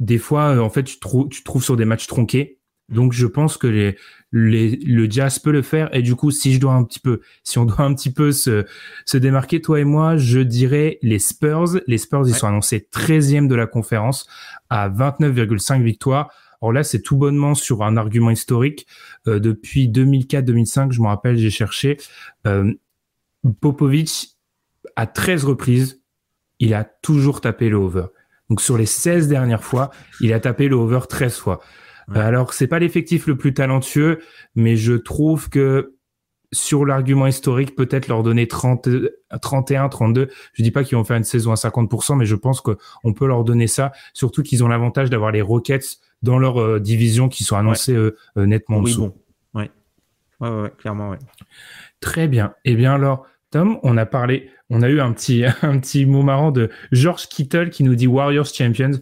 des 0.00 0.18
fois, 0.18 0.54
euh, 0.54 0.60
en 0.60 0.70
fait, 0.70 0.84
tu, 0.84 0.98
trouves 0.98 1.28
tu 1.28 1.42
trouves 1.42 1.64
sur 1.64 1.76
des 1.76 1.84
matchs 1.84 2.06
tronqués. 2.06 2.58
Donc, 2.90 3.12
je 3.12 3.26
pense 3.26 3.56
que 3.56 3.66
les, 3.66 3.96
les, 4.32 4.76
le 4.76 5.10
Jazz 5.10 5.38
peut 5.38 5.52
le 5.52 5.62
faire. 5.62 5.94
Et 5.94 6.02
du 6.02 6.16
coup, 6.16 6.30
si 6.30 6.52
je 6.52 6.60
dois 6.60 6.74
un 6.74 6.84
petit 6.84 7.00
peu, 7.00 7.20
si 7.42 7.58
on 7.58 7.64
doit 7.66 7.82
un 7.82 7.94
petit 7.94 8.12
peu 8.12 8.32
se, 8.32 8.64
se 9.06 9.16
démarquer, 9.16 9.60
toi 9.60 9.80
et 9.80 9.84
moi, 9.84 10.16
je 10.16 10.40
dirais 10.40 10.98
les 11.02 11.18
Spurs. 11.18 11.80
Les 11.86 11.98
Spurs, 11.98 12.28
ils 12.28 12.34
sont 12.34 12.46
annoncés 12.46 12.86
13e 12.92 13.48
de 13.48 13.54
la 13.54 13.66
conférence 13.66 14.26
à 14.68 14.88
29,5 14.90 15.82
victoires. 15.82 16.30
Alors 16.60 16.72
là, 16.72 16.82
c'est 16.82 17.02
tout 17.02 17.16
bonnement 17.16 17.54
sur 17.54 17.82
un 17.82 17.96
argument 17.96 18.30
historique. 18.30 18.86
Euh, 19.26 19.38
depuis 19.38 19.88
2004-2005, 19.88 20.92
je 20.92 21.00
me 21.00 21.06
rappelle, 21.06 21.36
j'ai 21.36 21.50
cherché. 21.50 21.98
Euh, 22.46 22.72
Popovic, 23.60 24.36
à 24.96 25.06
13 25.06 25.44
reprises, 25.44 26.02
il 26.60 26.74
a 26.74 26.84
toujours 26.84 27.40
tapé 27.40 27.68
le 27.68 27.76
over. 27.76 28.06
Donc 28.50 28.60
sur 28.60 28.76
les 28.76 28.86
16 28.86 29.28
dernières 29.28 29.64
fois, 29.64 29.90
il 30.20 30.32
a 30.32 30.40
tapé 30.40 30.68
le 30.68 30.76
over 30.76 31.00
13 31.08 31.36
fois. 31.36 31.60
Alors, 32.08 32.26
Alors 32.26 32.52
c'est 32.52 32.66
pas 32.66 32.78
l'effectif 32.78 33.26
le 33.26 33.36
plus 33.36 33.54
talentueux, 33.54 34.20
mais 34.54 34.76
je 34.76 34.92
trouve 34.92 35.48
que 35.48 35.94
sur 36.54 36.86
l'argument 36.86 37.26
historique, 37.26 37.74
peut-être 37.74 38.08
leur 38.08 38.22
donner 38.22 38.46
30, 38.46 38.88
31, 39.42 39.88
32. 39.88 40.28
Je 40.52 40.62
dis 40.62 40.70
pas 40.70 40.84
qu'ils 40.84 40.96
vont 40.96 41.04
faire 41.04 41.16
une 41.16 41.24
saison 41.24 41.52
à 41.52 41.56
50%, 41.56 42.16
mais 42.16 42.26
je 42.26 42.36
pense 42.36 42.60
qu'on 42.60 43.12
peut 43.12 43.26
leur 43.26 43.44
donner 43.44 43.66
ça. 43.66 43.92
Surtout 44.12 44.42
qu'ils 44.42 44.64
ont 44.64 44.68
l'avantage 44.68 45.10
d'avoir 45.10 45.32
les 45.32 45.42
Rockets 45.42 45.98
dans 46.22 46.38
leur 46.38 46.60
euh, 46.60 46.80
division 46.80 47.28
qui 47.28 47.44
sont 47.44 47.56
annoncés 47.56 47.94
euh, 47.94 48.16
euh, 48.36 48.46
nettement 48.46 48.78
oui, 48.78 48.96
Bon. 48.96 49.14
Ouais. 49.54 49.70
Ouais, 50.40 50.48
ouais, 50.48 50.72
clairement, 50.78 51.10
ouais. 51.10 51.18
Très 52.00 52.28
bien. 52.28 52.54
Eh 52.64 52.74
bien 52.74 52.94
alors, 52.94 53.26
Tom, 53.54 53.78
on 53.84 53.96
a 53.98 54.04
parlé, 54.04 54.50
on 54.68 54.82
a 54.82 54.88
eu 54.88 54.98
un 55.00 55.12
petit, 55.12 55.44
un 55.62 55.78
petit 55.78 56.06
mot 56.06 56.24
marrant 56.24 56.50
de 56.50 56.70
George 56.90 57.28
Kittle 57.28 57.70
qui 57.70 57.84
nous 57.84 57.94
dit 57.94 58.08
Warriors 58.08 58.52
Champions. 58.52 58.98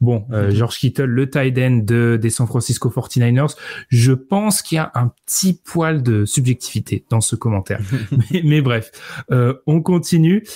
Bon, 0.00 0.24
euh, 0.30 0.46
mhm. 0.46 0.50
George 0.54 0.78
Kittle, 0.78 1.06
le 1.06 1.28
tight 1.28 1.58
end 1.58 1.80
de, 1.82 2.16
des 2.16 2.30
San 2.30 2.46
Francisco 2.46 2.88
49ers. 2.88 3.56
Je 3.88 4.12
pense 4.12 4.62
qu'il 4.62 4.76
y 4.76 4.78
a 4.78 4.92
un 4.94 5.10
petit 5.26 5.60
poil 5.60 6.04
de 6.04 6.24
subjectivité 6.24 7.04
dans 7.10 7.20
ce 7.20 7.34
commentaire. 7.34 7.80
mais, 8.44 8.60
bref, 8.60 8.92
euh, 9.32 9.54
on 9.66 9.82
continue. 9.82 10.46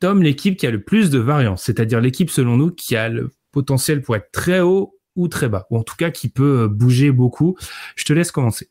Tom, 0.00 0.22
l'équipe 0.22 0.58
qui 0.58 0.66
a 0.66 0.70
le 0.70 0.82
plus 0.82 1.08
de 1.08 1.18
variance, 1.18 1.62
c'est-à-dire 1.62 2.02
l'équipe 2.02 2.28
selon 2.28 2.58
nous 2.58 2.72
qui 2.72 2.94
a 2.94 3.08
le 3.08 3.32
potentiel 3.52 4.02
pour 4.02 4.16
être 4.16 4.30
très 4.32 4.60
haut 4.60 4.98
ou 5.16 5.28
très 5.28 5.48
bas, 5.48 5.66
ou 5.70 5.78
en 5.78 5.82
tout 5.82 5.96
cas 5.96 6.10
qui 6.10 6.28
peut 6.28 6.68
bouger 6.68 7.10
beaucoup. 7.10 7.56
Je 7.96 8.04
te 8.04 8.12
laisse 8.12 8.32
commencer 8.32 8.68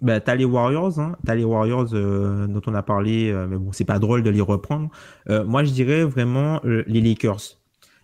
bah, 0.00 0.20
t'as 0.20 0.36
les 0.36 0.44
Warriors, 0.44 1.00
hein, 1.00 1.16
t'as 1.26 1.34
les 1.34 1.44
Warriors 1.44 1.88
euh, 1.92 2.46
dont 2.46 2.62
on 2.66 2.74
a 2.74 2.82
parlé, 2.82 3.30
euh, 3.30 3.48
mais 3.48 3.56
bon, 3.56 3.72
c'est 3.72 3.84
pas 3.84 3.98
drôle 3.98 4.22
de 4.22 4.30
les 4.30 4.40
reprendre. 4.40 4.90
Euh, 5.28 5.44
moi, 5.44 5.64
je 5.64 5.72
dirais 5.72 6.04
vraiment 6.04 6.60
les 6.64 7.00
Lakers. 7.00 7.58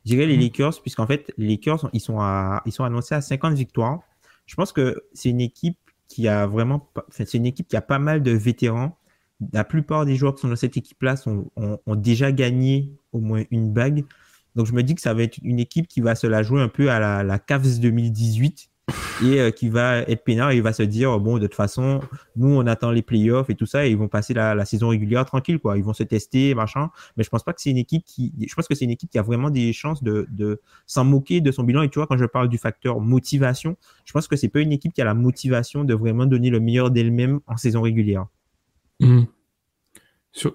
Je 0.04 0.10
dirais 0.10 0.26
les 0.26 0.36
mhm. 0.36 0.42
Lakers, 0.42 0.82
puisqu'en 0.82 1.06
fait, 1.06 1.32
les 1.38 1.46
Lakers, 1.46 1.88
ils 1.92 2.00
sont, 2.00 2.18
à, 2.20 2.62
ils 2.66 2.72
sont 2.72 2.84
annoncés 2.84 3.14
à 3.14 3.20
50 3.20 3.54
victoires. 3.54 4.00
Je 4.46 4.56
pense 4.56 4.72
que 4.72 5.04
c'est 5.12 5.30
une 5.30 5.40
équipe 5.40 5.78
qui 6.08 6.26
a 6.26 6.46
vraiment, 6.46 6.90
c'est 7.10 7.32
une 7.34 7.46
équipe 7.46 7.68
qui 7.68 7.76
a 7.76 7.80
pas 7.80 8.00
mal 8.00 8.22
de 8.22 8.32
vétérans. 8.32 8.98
La 9.52 9.64
plupart 9.64 10.04
des 10.04 10.16
joueurs 10.16 10.34
qui 10.34 10.42
sont 10.42 10.48
dans 10.48 10.56
cette 10.56 10.76
équipe-là 10.76 11.14
ont, 11.26 11.48
ont, 11.86 11.94
déjà 11.96 12.32
gagné 12.32 12.92
au 13.12 13.20
moins 13.20 13.44
une 13.50 13.72
bague. 13.72 14.04
Donc, 14.56 14.66
je 14.66 14.72
me 14.72 14.82
dis 14.82 14.94
que 14.94 15.00
ça 15.00 15.14
va 15.14 15.22
être 15.22 15.38
une 15.42 15.60
équipe 15.60 15.86
qui 15.86 16.00
va 16.00 16.14
se 16.14 16.26
la 16.26 16.42
jouer 16.42 16.60
un 16.60 16.68
peu 16.68 16.90
à 16.90 16.98
la, 16.98 17.22
la 17.22 17.38
Cavs 17.38 17.80
2018 17.80 18.68
et 19.22 19.40
euh, 19.40 19.50
qui 19.50 19.68
va 19.68 19.98
être 20.00 20.24
peinard 20.24 20.50
et 20.50 20.56
il 20.56 20.62
va 20.62 20.72
se 20.72 20.82
dire 20.82 21.18
bon 21.18 21.38
de 21.38 21.46
toute 21.46 21.54
façon 21.54 22.00
nous 22.36 22.48
on 22.48 22.66
attend 22.66 22.90
les 22.90 23.02
playoffs 23.02 23.48
et 23.48 23.54
tout 23.54 23.66
ça 23.66 23.86
et 23.86 23.90
ils 23.90 23.96
vont 23.96 24.08
passer 24.08 24.34
la, 24.34 24.64
saison 24.64 24.88
régulière 24.88 25.24
tranquille 25.24 25.58
quoi. 25.58 25.78
Ils 25.78 25.84
vont 25.84 25.92
se 25.92 26.02
tester 26.02 26.54
machin. 26.54 26.90
Mais 27.16 27.24
je 27.24 27.30
pense 27.30 27.42
pas 27.42 27.52
que 27.52 27.60
c'est 27.60 27.70
une 27.70 27.78
équipe 27.78 28.04
qui 28.04 28.32
je 28.46 28.54
pense 28.54 28.68
que 28.68 28.74
c'est 28.74 28.84
une 28.84 28.90
équipe 28.90 29.10
qui 29.10 29.18
a 29.18 29.22
vraiment 29.22 29.50
des 29.50 29.72
chances 29.72 30.02
de, 30.02 30.26
de 30.30 30.60
s'en 30.86 31.04
moquer 31.04 31.40
de 31.40 31.50
son 31.50 31.64
bilan. 31.64 31.82
Et 31.82 31.88
tu 31.88 31.98
vois 31.98 32.06
quand 32.06 32.18
je 32.18 32.24
parle 32.24 32.48
du 32.48 32.58
facteur 32.58 33.00
motivation 33.00 33.76
je 34.04 34.12
pense 34.12 34.28
que 34.28 34.36
c'est 34.36 34.48
pas 34.48 34.60
une 34.60 34.72
équipe 34.72 34.92
qui 34.92 35.00
a 35.00 35.04
la 35.04 35.14
motivation 35.14 35.84
de 35.84 35.94
vraiment 35.94 36.26
donner 36.26 36.50
le 36.50 36.60
meilleur 36.60 36.90
d'elle-même 36.90 37.40
en 37.46 37.56
saison 37.56 37.82
régulière. 37.82 38.26
Mmh. 39.00 39.22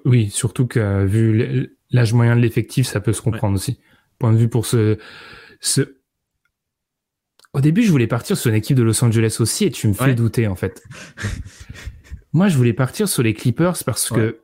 oui 0.06 0.30
surtout 0.30 0.66
que 0.66 1.06
vu 1.06 1.76
l'âge 1.92 2.14
moyen 2.14 2.36
de 2.36 2.42
l'effectif 2.42 2.88
ça 2.88 3.00
peut 3.00 3.14
se 3.14 3.22
comprendre 3.22 3.56
aussi. 3.56 3.80
Point 4.18 4.34
de 4.34 4.38
vue 4.38 4.50
pour 4.50 4.66
ce 4.66 4.98
ce 5.62 5.99
au 7.54 7.62
début, 7.62 7.84
je 7.84 7.92
voulais 7.92 8.08
partir 8.08 8.38
sur 8.38 8.50
une 8.50 8.56
équipe 8.56 8.78
de 8.78 8.84
Los 8.84 9.04
Angeles 9.04 9.38
aussi 9.40 9.66
et 9.66 9.72
tu 9.72 9.88
me 9.88 9.94
fais 9.94 10.14
douter 10.14 10.48
en 10.48 10.56
fait. 10.56 10.84
Moi, 12.34 12.48
je 12.48 12.58
voulais 12.58 12.74
partir 12.74 13.10
sur 13.10 13.24
les 13.24 13.34
Clippers 13.34 13.84
parce 13.86 14.10
que, 14.10 14.42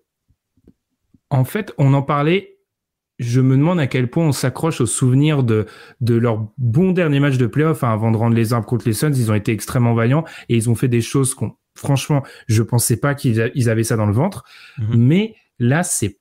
en 1.30 1.44
fait, 1.44 1.74
on 1.78 1.94
en 1.94 2.02
parlait. 2.02 2.52
Je 3.18 3.40
me 3.40 3.56
demande 3.56 3.80
à 3.80 3.88
quel 3.88 4.10
point 4.10 4.26
on 4.28 4.34
s'accroche 4.34 4.82
au 4.82 4.86
souvenir 4.86 5.44
de, 5.44 5.68
de 6.02 6.16
leur 6.16 6.50
bon 6.58 6.92
dernier 6.92 7.22
match 7.22 7.38
de 7.38 7.48
playoff 7.48 7.82
hein, 7.82 7.94
avant 7.94 8.12
de 8.12 8.18
rendre 8.18 8.36
les 8.36 8.52
arbres 8.52 8.68
contre 8.68 8.86
les 8.88 8.94
Suns. 8.94 9.14
Ils 9.14 9.32
ont 9.32 9.36
été 9.36 9.54
extrêmement 9.54 9.94
vaillants 9.94 10.26
et 10.50 10.56
ils 10.58 10.70
ont 10.70 10.76
fait 10.76 10.90
des 10.90 11.00
choses 11.00 11.34
qu'on, 11.34 11.56
franchement, 11.76 12.24
je 12.48 12.62
pensais 12.62 12.98
pas 12.98 13.16
qu'ils 13.16 13.70
avaient 13.70 13.86
ça 13.86 13.96
dans 13.96 14.06
le 14.06 14.14
ventre. 14.14 14.44
Mhm. 14.80 14.98
Mais 14.98 15.36
là, 15.60 15.84
c'est 15.84 16.20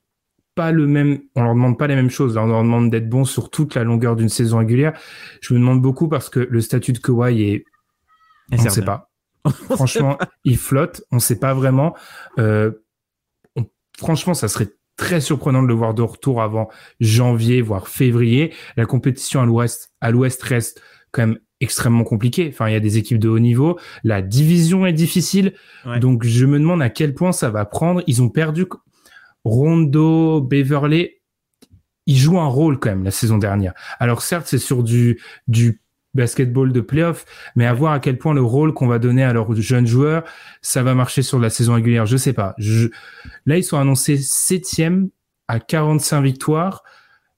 pas 0.54 0.72
le 0.72 0.86
même, 0.86 1.20
on 1.34 1.42
leur 1.42 1.54
demande 1.54 1.78
pas 1.78 1.86
les 1.86 1.94
mêmes 1.94 2.10
choses. 2.10 2.36
on 2.36 2.46
leur 2.46 2.62
demande 2.62 2.90
d'être 2.90 3.08
bons 3.08 3.24
sur 3.24 3.50
toute 3.50 3.74
la 3.74 3.84
longueur 3.84 4.16
d'une 4.16 4.28
saison 4.28 4.58
régulière. 4.58 4.98
Je 5.40 5.54
me 5.54 5.58
demande 5.58 5.82
beaucoup 5.82 6.08
parce 6.08 6.28
que 6.28 6.40
le 6.40 6.60
statut 6.60 6.92
de 6.92 6.98
Kawhi 6.98 7.42
est, 7.42 7.64
on 8.52 8.62
ne 8.62 8.68
sait 8.70 8.84
pas. 8.84 9.10
franchement, 9.70 10.18
il 10.44 10.56
flotte. 10.56 11.02
On 11.10 11.18
sait 11.18 11.38
pas 11.38 11.54
vraiment. 11.54 11.94
Euh, 12.38 12.72
franchement, 13.98 14.34
ça 14.34 14.48
serait 14.48 14.68
très 14.96 15.20
surprenant 15.20 15.62
de 15.62 15.68
le 15.68 15.74
voir 15.74 15.94
de 15.94 16.02
retour 16.02 16.42
avant 16.42 16.68
janvier, 17.00 17.60
voire 17.60 17.88
février. 17.88 18.54
La 18.76 18.86
compétition 18.86 19.40
à 19.40 19.46
l'ouest, 19.46 19.92
à 20.00 20.10
l'ouest 20.10 20.42
reste 20.42 20.80
quand 21.10 21.26
même 21.26 21.38
extrêmement 21.60 22.04
compliquée. 22.04 22.48
Enfin, 22.52 22.68
il 22.68 22.72
y 22.72 22.76
a 22.76 22.80
des 22.80 22.98
équipes 22.98 23.18
de 23.18 23.28
haut 23.28 23.38
niveau. 23.38 23.78
La 24.02 24.22
division 24.22 24.86
est 24.86 24.92
difficile. 24.92 25.54
Donc, 26.00 26.24
je 26.24 26.46
me 26.46 26.58
demande 26.58 26.82
à 26.82 26.90
quel 26.90 27.14
point 27.14 27.32
ça 27.32 27.50
va 27.50 27.64
prendre. 27.64 28.02
Ils 28.06 28.22
ont 28.22 28.28
perdu 28.28 28.66
Rondo, 29.44 30.40
Beverley. 30.40 31.20
Ils 32.06 32.18
jouent 32.18 32.38
un 32.38 32.46
rôle 32.46 32.78
quand 32.78 32.90
même 32.90 33.04
la 33.04 33.10
saison 33.10 33.38
dernière. 33.38 33.72
Alors 33.98 34.20
certes, 34.20 34.46
c'est 34.46 34.58
sur 34.58 34.82
du, 34.82 35.20
du 35.48 35.80
basketball 36.14 36.72
de 36.72 36.80
playoff, 36.80 37.24
mais 37.56 37.66
à 37.66 37.72
voir 37.72 37.92
à 37.92 38.00
quel 38.00 38.18
point 38.18 38.34
le 38.34 38.42
rôle 38.42 38.72
qu'on 38.72 38.86
va 38.86 38.98
donner 38.98 39.24
à 39.24 39.32
leurs 39.32 39.54
jeunes 39.54 39.86
joueurs, 39.86 40.24
ça 40.62 40.82
va 40.82 40.94
marcher 40.94 41.22
sur 41.22 41.38
la 41.38 41.50
saison 41.50 41.74
régulière. 41.74 42.06
Je 42.06 42.16
sais 42.16 42.32
pas. 42.32 42.54
Là, 43.46 43.58
ils 43.58 43.64
sont 43.64 43.78
annoncés 43.78 44.16
septième 44.16 45.10
à 45.48 45.60
45 45.60 46.22
victoires. 46.22 46.82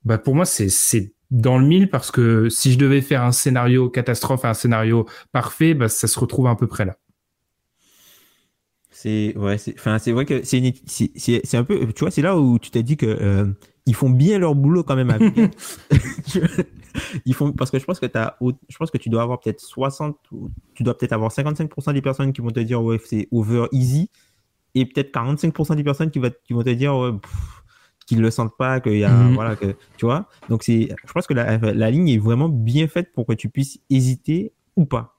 Bah, 0.04 0.18
pour 0.18 0.34
moi, 0.34 0.44
c'est, 0.44 0.68
c'est 0.68 1.12
dans 1.30 1.58
le 1.58 1.66
mille 1.66 1.90
parce 1.90 2.10
que 2.10 2.48
si 2.48 2.72
je 2.72 2.78
devais 2.78 3.00
faire 3.00 3.22
un 3.22 3.32
scénario 3.32 3.88
catastrophe, 3.88 4.44
un 4.44 4.54
scénario 4.54 5.06
parfait, 5.32 5.74
bah, 5.74 5.88
ça 5.88 6.06
se 6.06 6.18
retrouve 6.18 6.46
à 6.46 6.54
peu 6.54 6.66
près 6.66 6.84
là. 6.84 6.96
C'est 9.06 9.36
ouais, 9.36 9.56
c'est 9.56 9.74
enfin 9.78 10.00
c'est 10.00 10.10
vrai 10.10 10.24
que 10.24 10.42
c'est 10.42 10.74
c'est 10.84 11.56
un 11.56 11.62
peu 11.62 11.86
tu 11.92 12.00
vois, 12.00 12.10
c'est 12.10 12.22
là 12.22 12.36
où 12.36 12.58
tu 12.58 12.72
t'es 12.72 12.82
dit 12.82 12.96
que 12.96 13.06
euh, 13.06 13.46
ils 13.86 13.94
font 13.94 14.10
bien 14.10 14.36
leur 14.36 14.56
boulot 14.56 14.82
quand 14.82 14.96
même 14.96 15.10
à 15.10 15.18
ils 17.24 17.32
font 17.32 17.52
parce 17.52 17.70
que 17.70 17.78
je 17.78 17.84
pense 17.84 18.00
que 18.00 18.06
as, 18.18 18.36
je 18.40 18.76
pense 18.76 18.90
que 18.90 18.98
tu 18.98 19.08
dois 19.08 19.22
avoir 19.22 19.38
peut-être 19.38 19.60
60 19.60 20.16
tu 20.74 20.82
dois 20.82 20.98
peut-être 20.98 21.12
avoir 21.12 21.30
55% 21.30 21.92
des 21.92 22.02
personnes 22.02 22.32
qui 22.32 22.40
vont 22.40 22.50
te 22.50 22.58
dire 22.58 22.82
ouais 22.82 23.00
c'est 23.04 23.28
over 23.30 23.66
easy 23.70 24.10
et 24.74 24.86
peut-être 24.86 25.14
45% 25.14 25.76
des 25.76 25.84
personnes 25.84 26.10
qui, 26.10 26.18
va, 26.18 26.30
qui 26.30 26.52
vont 26.52 26.64
te 26.64 26.70
dire 26.70 26.96
ouais, 26.96 27.12
qu'ils 28.06 28.20
le 28.20 28.32
sentent 28.32 28.56
pas 28.58 28.80
qu'il 28.80 28.98
y 28.98 29.04
a 29.04 29.10
mhm. 29.10 29.34
voilà 29.34 29.54
que 29.54 29.76
tu 29.98 30.06
vois. 30.06 30.26
Donc 30.48 30.64
c'est 30.64 30.88
je 31.06 31.12
pense 31.12 31.28
que 31.28 31.34
la, 31.34 31.58
la 31.58 31.90
ligne 31.92 32.08
est 32.08 32.18
vraiment 32.18 32.48
bien 32.48 32.88
faite 32.88 33.12
pour 33.12 33.24
que 33.24 33.34
tu 33.34 33.50
puisses 33.50 33.78
hésiter 33.88 34.52
ou 34.74 34.84
pas 34.84 35.15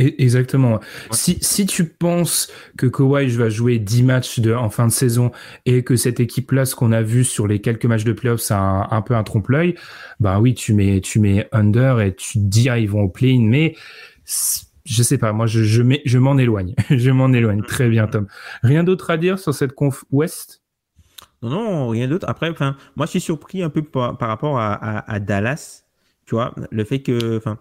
Exactement. 0.00 0.80
Si, 1.10 1.38
si 1.42 1.66
tu 1.66 1.84
penses 1.84 2.50
que 2.78 2.86
Kawhi 2.86 3.28
va 3.28 3.50
jouer 3.50 3.78
10 3.78 4.02
matchs 4.02 4.40
de, 4.40 4.54
en 4.54 4.70
fin 4.70 4.86
de 4.86 4.92
saison 4.92 5.30
et 5.66 5.84
que 5.84 5.94
cette 5.96 6.20
équipe-là, 6.20 6.64
ce 6.64 6.74
qu'on 6.74 6.92
a 6.92 7.02
vu 7.02 7.22
sur 7.22 7.46
les 7.46 7.60
quelques 7.60 7.84
matchs 7.84 8.04
de 8.04 8.12
playoffs, 8.12 8.40
c'est 8.40 8.54
un, 8.54 9.02
peu 9.04 9.14
un 9.14 9.22
trompe-l'œil, 9.22 9.74
bah 10.18 10.40
oui, 10.40 10.54
tu 10.54 10.72
mets, 10.72 11.00
tu 11.02 11.18
mets 11.18 11.48
under 11.52 12.00
et 12.00 12.14
tu 12.14 12.38
te 12.38 12.44
dis, 12.44 12.70
ah, 12.70 12.78
ils 12.78 12.88
vont 12.88 13.02
au 13.02 13.08
play 13.08 13.36
mais 13.38 13.74
je 14.84 15.02
sais 15.02 15.18
pas, 15.18 15.32
moi, 15.32 15.46
je, 15.46 15.62
je, 15.62 15.82
je 16.04 16.18
m'en 16.18 16.38
éloigne. 16.38 16.74
je 16.90 17.10
m'en 17.10 17.32
éloigne. 17.32 17.62
Très 17.62 17.88
bien, 17.88 18.06
Tom. 18.06 18.26
Rien 18.62 18.84
d'autre 18.84 19.10
à 19.10 19.18
dire 19.18 19.38
sur 19.38 19.54
cette 19.54 19.72
conf 19.72 20.04
Ouest? 20.10 20.62
Non, 21.42 21.50
non, 21.50 21.88
rien 21.88 22.08
d'autre. 22.08 22.26
Après, 22.28 22.48
enfin, 22.48 22.76
moi, 22.96 23.06
je 23.06 23.10
suis 23.10 23.20
surpris 23.20 23.62
un 23.62 23.70
peu 23.70 23.82
par, 23.82 24.16
par 24.16 24.28
rapport 24.28 24.58
à, 24.58 24.72
à, 24.72 25.12
à 25.12 25.20
Dallas. 25.20 25.84
Tu 26.26 26.34
vois, 26.34 26.54
le 26.70 26.84
fait 26.84 27.00
que, 27.00 27.36
enfin, 27.36 27.58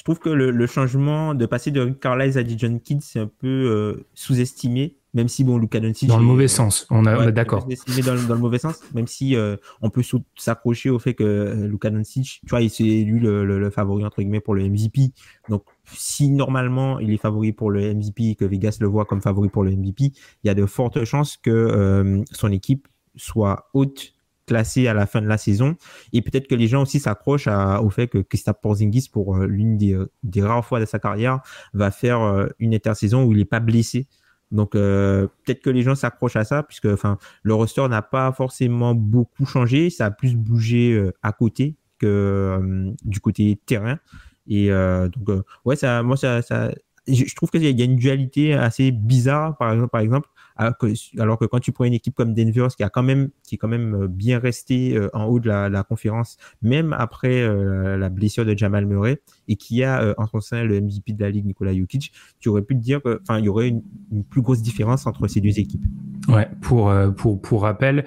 je 0.00 0.04
trouve 0.04 0.18
que 0.18 0.30
le, 0.30 0.66
changement 0.66 1.34
de 1.34 1.44
passer 1.44 1.70
de 1.70 1.82
Rick 1.82 2.00
Carlisle 2.00 2.38
à 2.38 2.42
Dijon 2.42 2.78
Kidd, 2.78 3.02
c'est 3.02 3.18
un 3.18 3.26
peu 3.26 3.46
euh, 3.46 4.06
sous-estimé, 4.14 4.96
même 5.12 5.28
si, 5.28 5.44
bon, 5.44 5.58
Luca 5.58 5.78
Doncic... 5.78 6.08
Dans 6.08 6.16
le 6.16 6.24
mauvais 6.24 6.48
sens, 6.48 6.86
on, 6.88 7.04
a, 7.04 7.26
est 7.26 7.32
d'accord. 7.32 7.64
Sous-estimé 7.64 8.00
dans, 8.00 8.14
dans, 8.26 8.34
le 8.34 8.40
mauvais 8.40 8.58
sens, 8.58 8.80
même 8.94 9.06
si 9.06 9.36
euh, 9.36 9.56
on 9.82 9.90
peut 9.90 10.00
s'accrocher 10.36 10.88
au 10.88 10.98
fait 10.98 11.12
que 11.12 11.22
euh, 11.22 11.68
Luca 11.68 11.90
Doncic, 11.90 12.40
tu 12.40 12.48
vois, 12.48 12.66
c'est 12.70 12.82
lui 12.82 13.20
le, 13.20 13.44
le, 13.44 13.70
favori, 13.70 14.02
entre 14.02 14.22
guillemets, 14.22 14.40
pour 14.40 14.54
le 14.54 14.66
MVP. 14.66 15.12
Donc, 15.50 15.64
si 15.92 16.30
normalement 16.30 16.98
il 16.98 17.12
est 17.12 17.18
favori 17.18 17.52
pour 17.52 17.70
le 17.70 17.92
MVP 17.92 18.36
que 18.36 18.46
Vegas 18.46 18.78
le 18.80 18.86
voit 18.86 19.04
comme 19.04 19.20
favori 19.20 19.50
pour 19.50 19.64
le 19.64 19.72
MVP, 19.72 20.04
il 20.04 20.46
y 20.46 20.48
a 20.48 20.54
de 20.54 20.64
fortes 20.64 21.04
chances 21.04 21.36
que 21.36 22.24
son 22.32 22.50
équipe 22.50 22.88
soit 23.16 23.68
haute 23.74 24.14
classé 24.50 24.88
à 24.88 24.94
la 24.94 25.06
fin 25.06 25.22
de 25.22 25.28
la 25.28 25.38
saison. 25.38 25.76
Et 26.12 26.22
peut-être 26.22 26.48
que 26.48 26.56
les 26.56 26.66
gens 26.66 26.82
aussi 26.82 26.98
s'accrochent 26.98 27.46
au 27.46 27.88
fait 27.88 28.08
que 28.08 28.18
Christophe 28.18 28.60
Porzingis, 28.60 29.08
pour 29.08 29.36
euh, 29.36 29.46
l'une 29.46 29.78
des, 29.78 30.42
rares 30.42 30.64
fois 30.64 30.80
de 30.80 30.86
sa 30.86 30.98
carrière, 30.98 31.40
va 31.72 31.92
faire 31.92 32.20
euh, 32.20 32.48
une 32.58 32.74
intersaison 32.74 33.22
où 33.24 33.30
il 33.30 33.38
n'est 33.38 33.44
pas 33.44 33.60
blessé. 33.60 34.08
Donc 34.50 34.74
euh, 34.74 35.28
peut-être 35.44 35.62
que 35.62 35.70
les 35.70 35.82
gens 35.82 35.94
s'accrochent 35.94 36.34
à 36.34 36.42
ça, 36.42 36.64
puisque 36.64 36.86
enfin 36.86 37.16
le 37.44 37.54
roster 37.54 37.86
n'a 37.86 38.02
pas 38.02 38.32
forcément 38.32 38.96
beaucoup 38.96 39.46
changé, 39.46 39.88
ça 39.88 40.06
a 40.06 40.10
plus 40.10 40.34
bougé 40.34 41.10
à 41.22 41.30
côté 41.30 41.76
que 42.00 42.92
du 43.04 43.20
côté 43.20 43.60
terrain. 43.66 44.00
Et 44.48 44.70
donc 44.70 45.44
ouais, 45.64 45.76
ça, 45.76 46.02
moi 46.02 46.16
ça, 46.16 46.42
ça 46.42 46.72
je 47.06 47.34
trouve 47.36 47.50
qu'il 47.50 47.62
y 47.62 47.82
a 47.82 47.84
une 47.84 47.94
dualité 47.94 48.54
assez 48.54 48.90
bizarre, 48.90 49.56
par 49.56 50.00
exemple 50.00 50.28
alors 50.56 51.38
que, 51.38 51.46
quand 51.46 51.60
tu 51.60 51.72
prends 51.72 51.84
une 51.84 51.94
équipe 51.94 52.14
comme 52.14 52.34
Denver, 52.34 52.68
qui, 52.76 52.82
a 52.82 52.90
quand 52.90 53.02
même, 53.02 53.30
qui 53.44 53.54
est 53.54 53.58
quand 53.58 53.68
même 53.68 53.94
euh, 53.94 54.08
bien 54.08 54.38
resté 54.38 54.96
euh, 54.96 55.08
en 55.14 55.24
haut 55.24 55.40
de 55.40 55.48
la, 55.48 55.82
conférence, 55.82 56.36
même 56.62 56.92
après 56.92 57.40
euh, 57.40 57.96
la 57.96 58.08
blessure 58.08 58.44
de 58.44 58.56
Jamal 58.56 58.86
Murray, 58.86 59.20
et 59.48 59.56
qui 59.56 59.82
a 59.82 60.14
en 60.18 60.26
son 60.26 60.40
sein 60.40 60.64
le 60.64 60.80
MVP 60.80 61.12
de 61.12 61.22
la 61.22 61.30
ligue, 61.30 61.46
Nikola 61.46 61.74
Jokic, 61.74 62.12
tu 62.38 62.48
aurais 62.48 62.62
pu 62.62 62.74
te 62.74 62.80
dire 62.80 63.00
qu'il 63.02 63.44
y 63.44 63.48
aurait 63.48 63.68
une, 63.68 63.82
plus 64.28 64.42
grosse 64.42 64.62
différence 64.62 65.06
entre 65.06 65.26
ces 65.28 65.40
deux 65.40 65.58
équipes. 65.58 65.84
Ouais, 66.28 66.48
pour, 66.60 66.92
pour, 67.16 67.40
pour 67.40 67.62
rappel, 67.62 68.04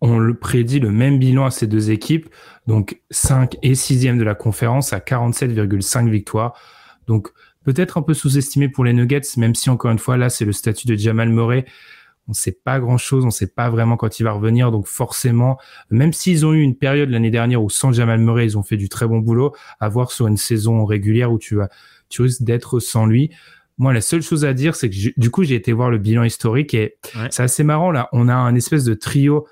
on 0.00 0.18
le 0.18 0.34
prédit 0.34 0.80
le 0.80 0.90
même 0.90 1.18
bilan 1.18 1.44
à 1.44 1.50
ces 1.50 1.66
deux 1.66 1.90
équipes, 1.90 2.28
donc 2.66 3.00
5 3.10 3.56
et 3.62 3.74
6e 3.74 4.18
de 4.18 4.24
la 4.24 4.34
conférence 4.34 4.92
à 4.92 4.98
47,5 4.98 6.08
victoires. 6.08 6.54
Donc 7.06 7.28
peut-être 7.64 7.98
un 7.98 8.02
peu 8.02 8.14
sous-estimé 8.14 8.68
pour 8.68 8.84
les 8.84 8.92
Nuggets, 8.92 9.20
même 9.36 9.54
si 9.54 9.70
encore 9.70 9.90
une 9.90 9.98
fois 9.98 10.16
là 10.16 10.28
c'est 10.30 10.44
le 10.44 10.52
statut 10.52 10.86
de 10.86 10.96
Jamal 10.96 11.28
Murray. 11.28 11.64
On 12.28 12.34
sait 12.34 12.52
pas 12.52 12.78
grand 12.78 12.98
chose, 12.98 13.24
on 13.24 13.30
sait 13.30 13.48
pas 13.48 13.68
vraiment 13.68 13.96
quand 13.96 14.20
il 14.20 14.22
va 14.22 14.32
revenir, 14.32 14.70
donc 14.70 14.86
forcément, 14.86 15.58
même 15.90 16.12
s'ils 16.12 16.46
ont 16.46 16.52
eu 16.52 16.62
une 16.62 16.76
période 16.76 17.10
l'année 17.10 17.32
dernière 17.32 17.62
où 17.62 17.68
sans 17.68 17.90
Jamal 17.90 18.20
Murray 18.20 18.46
ils 18.46 18.56
ont 18.56 18.62
fait 18.62 18.76
du 18.76 18.88
très 18.88 19.08
bon 19.08 19.18
boulot, 19.18 19.52
à 19.80 19.88
voir 19.88 20.12
sur 20.12 20.28
une 20.28 20.36
saison 20.36 20.84
régulière 20.84 21.32
où 21.32 21.38
tu 21.38 21.56
vas, 21.56 21.68
tu 22.08 22.22
risques 22.22 22.42
d'être 22.42 22.78
sans 22.78 23.06
lui. 23.06 23.30
Moi, 23.78 23.92
la 23.92 24.00
seule 24.00 24.22
chose 24.22 24.44
à 24.44 24.54
dire, 24.54 24.76
c'est 24.76 24.88
que 24.88 25.18
du 25.18 25.30
coup, 25.30 25.42
j'ai 25.42 25.56
été 25.56 25.72
voir 25.72 25.90
le 25.90 25.98
bilan 25.98 26.22
historique 26.22 26.74
et 26.74 26.96
c'est 27.30 27.42
assez 27.42 27.64
marrant 27.64 27.90
là. 27.90 28.08
On 28.12 28.28
a 28.28 28.34
un 28.34 28.54
espèce 28.54 28.84
de 28.84 28.94
trio 28.94 29.48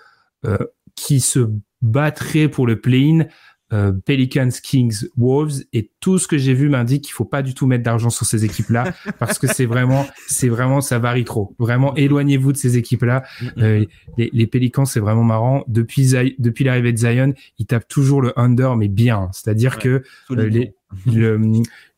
euh, 0.46 0.58
qui 0.94 1.20
se 1.20 1.50
battrait 1.82 2.48
pour 2.48 2.66
le 2.66 2.80
play-in 2.80 3.26
euh, 3.72 3.92
Pelicans, 3.92 4.50
Kings, 4.50 5.06
Wolves 5.16 5.62
et 5.72 5.90
tout 6.00 6.18
ce 6.18 6.26
que 6.26 6.38
j'ai 6.38 6.54
vu 6.54 6.68
m'indique 6.68 7.04
qu'il 7.04 7.12
faut 7.12 7.24
pas 7.24 7.42
du 7.42 7.54
tout 7.54 7.66
mettre 7.66 7.84
d'argent 7.84 8.10
sur 8.10 8.26
ces 8.26 8.44
équipes-là 8.44 8.92
parce 9.18 9.38
que 9.38 9.46
c'est 9.46 9.66
vraiment, 9.66 10.06
c'est 10.26 10.48
vraiment, 10.48 10.80
ça 10.80 10.98
varie 10.98 11.24
trop. 11.24 11.54
Vraiment, 11.58 11.94
éloignez-vous 11.94 12.52
de 12.52 12.56
ces 12.56 12.76
équipes-là. 12.76 13.22
Euh, 13.58 13.84
les, 14.16 14.30
les, 14.32 14.46
Pelicans, 14.46 14.84
c'est 14.84 15.00
vraiment 15.00 15.24
marrant. 15.24 15.64
Depuis, 15.68 16.12
depuis 16.38 16.64
l'arrivée 16.64 16.92
de 16.92 16.98
Zion, 16.98 17.34
ils 17.58 17.66
tapent 17.66 17.88
toujours 17.88 18.22
le 18.22 18.38
under, 18.38 18.76
mais 18.76 18.88
bien. 18.88 19.28
C'est-à-dire 19.32 19.78
que 19.78 20.02
euh, 20.30 20.48
les, 20.48 20.74
le, 21.06 21.40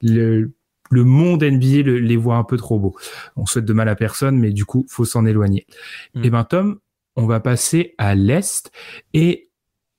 le, 0.02 0.52
le 0.90 1.04
monde 1.04 1.42
NBA 1.42 1.82
les 1.88 2.16
voit 2.16 2.37
un 2.37 2.44
peu 2.44 2.56
trop 2.56 2.78
beaux. 2.78 2.94
On 3.37 3.46
souhaite 3.46 3.64
de 3.64 3.72
mal 3.72 3.88
à 3.88 3.96
personne, 3.96 4.38
mais 4.38 4.50
du 4.50 4.64
coup, 4.64 4.85
faut 4.88 5.06
s'en 5.06 5.24
éloigner. 5.24 5.66
Et 6.14 6.18
mm. 6.18 6.24
eh 6.24 6.30
ben 6.30 6.44
Tom, 6.44 6.78
on 7.16 7.26
va 7.26 7.40
passer 7.40 7.94
à 7.98 8.14
l'est 8.14 8.70
et 9.14 9.48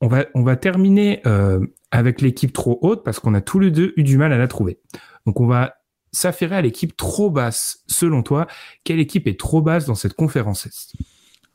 on 0.04 0.44
va, 0.44 0.56
terminer 0.56 1.22
euh, 1.26 1.66
avec 1.92 2.22
l'équipe 2.22 2.52
trop 2.52 2.78
haute 2.82 3.04
parce 3.04 3.20
qu'on 3.20 3.34
a 3.34 3.42
tous 3.42 3.60
les 3.60 3.72
deux 3.72 3.94
eu 3.96 4.04
du 4.04 4.18
mal 4.18 4.34
à 4.34 4.38
la 4.38 4.48
trouver. 4.48 4.80
Donc 5.26 5.40
on 5.40 5.48
va 5.48 5.76
s'affairer 6.12 6.58
à 6.58 6.62
l'équipe 6.62 6.96
trop 6.98 7.30
basse. 7.30 7.84
Selon 7.88 8.22
toi, 8.22 8.48
quelle 8.84 9.00
équipe 9.00 9.28
est 9.28 9.40
trop 9.40 9.62
basse 9.62 9.86
dans 9.86 9.96
cette 9.96 10.14
conférence 10.14 10.68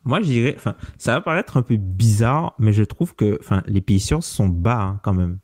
Moi, 0.05 0.21
je 0.21 0.27
dirais, 0.27 0.57
ça 0.97 1.13
va 1.13 1.21
paraître 1.21 1.57
un 1.57 1.63
peu 1.63 1.77
bizarre, 1.77 2.55
mais 2.59 2.73
je 2.73 2.85
trouve 2.85 3.15
que, 3.15 3.39
les 3.67 3.81
Pacers 3.81 4.23
sont 4.23 4.49
bas 4.49 4.81
hein, 4.81 5.01
quand 5.03 5.15
même 5.15 5.39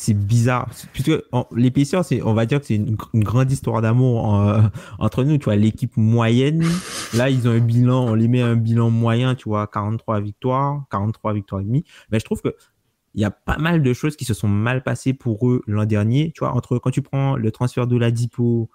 c'est 0.00 0.14
bizarre. 0.14 0.70
Puisque 0.94 1.12
les 1.54 1.70
Pacers, 1.70 2.04
on 2.24 2.32
va 2.32 2.46
dire 2.46 2.60
que 2.60 2.66
c'est 2.66 2.76
une, 2.76 2.96
grande 3.14 3.52
histoire 3.52 3.82
d'amour 3.82 4.34
euh, 4.40 4.62
entre 4.98 5.24
nous. 5.24 5.36
Tu 5.36 5.44
vois, 5.44 5.56
l'équipe 5.56 5.94
moyenne, 5.98 6.64
là, 7.12 7.28
ils 7.28 7.46
ont 7.46 7.50
un 7.50 7.60
bilan, 7.60 8.06
on 8.06 8.14
les 8.14 8.26
met 8.26 8.40
un 8.40 8.56
bilan 8.56 8.88
moyen, 8.88 9.34
tu 9.34 9.50
vois, 9.50 9.66
43 9.66 10.20
victoires, 10.20 10.84
43 10.90 11.34
victoires 11.34 11.60
et 11.60 11.64
demi. 11.64 11.84
Mais 12.10 12.18
je 12.18 12.24
trouve 12.24 12.40
que 12.40 12.54
il 13.14 13.20
y 13.20 13.24
a 13.24 13.30
pas 13.30 13.58
mal 13.58 13.82
de 13.82 13.92
choses 13.92 14.16
qui 14.16 14.24
se 14.24 14.32
sont 14.32 14.48
mal 14.48 14.82
passées 14.82 15.12
pour 15.12 15.46
eux 15.50 15.62
l'an 15.66 15.84
dernier. 15.84 16.32
Tu 16.34 16.40
vois, 16.40 16.54
entre 16.54 16.78
quand 16.78 16.90
tu 16.90 17.02
prends 17.02 17.36
le 17.36 17.50
transfert 17.50 17.86
de 17.86 17.98
la 17.98 18.10
Dipo, 18.10 18.70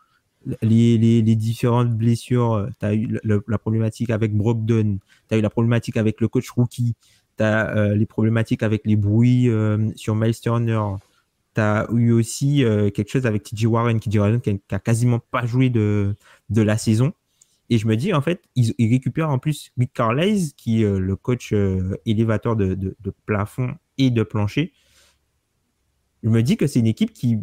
les, 0.61 0.97
les, 0.99 1.35
différentes 1.35 1.89
blessures, 1.89 2.67
tu 2.79 2.85
as 2.85 2.93
eu 2.93 3.19
la 3.23 3.57
problématique 3.57 4.11
avec 4.11 4.35
Brogdon, 4.35 4.99
tu 5.27 5.35
as 5.35 5.37
eu 5.39 5.41
la 5.41 5.49
problématique 5.49 5.97
avec 5.97 6.21
le 6.21 6.27
coach 6.27 6.49
rookie, 6.51 6.93
tu 7.37 7.43
as 7.43 7.95
les 7.95 8.05
problématiques 8.05 8.61
avec 8.61 8.81
les 8.85 8.97
bruits 8.97 9.49
sur 9.95 10.15
Miles 10.15 10.39
Turner, 10.39 10.81
tu 11.55 11.61
as 11.61 11.87
eu 11.91 12.11
aussi 12.11 12.63
quelque 12.93 13.09
chose 13.09 13.25
avec 13.25 13.43
TJ 13.43 13.65
Warren, 13.65 13.99
qui, 13.99 14.17
Warren 14.17 14.41
qui, 14.41 14.61
a, 14.71 14.79
quasiment 14.79 15.19
pas 15.19 15.45
joué 15.45 15.69
de, 15.69 16.15
de 16.49 16.61
la 16.61 16.77
saison. 16.77 17.13
Et 17.69 17.79
je 17.79 17.87
me 17.87 17.95
dis, 17.95 18.13
en 18.13 18.21
fait, 18.21 18.43
ils, 18.55 18.73
récupèrent 18.79 19.29
en 19.29 19.39
plus 19.39 19.71
Rick 19.77 19.93
Carlisle, 19.93 20.53
qui 20.55 20.83
est 20.83 20.99
le 20.99 21.15
coach 21.15 21.53
élévateur 22.05 22.55
de, 22.55 22.75
de, 22.75 23.13
plafond 23.25 23.75
et 23.97 24.11
de 24.11 24.23
plancher. 24.23 24.73
Je 26.23 26.29
me 26.29 26.43
dis 26.43 26.57
que 26.57 26.67
c'est 26.67 26.79
une 26.79 26.87
équipe 26.87 27.13
qui, 27.13 27.37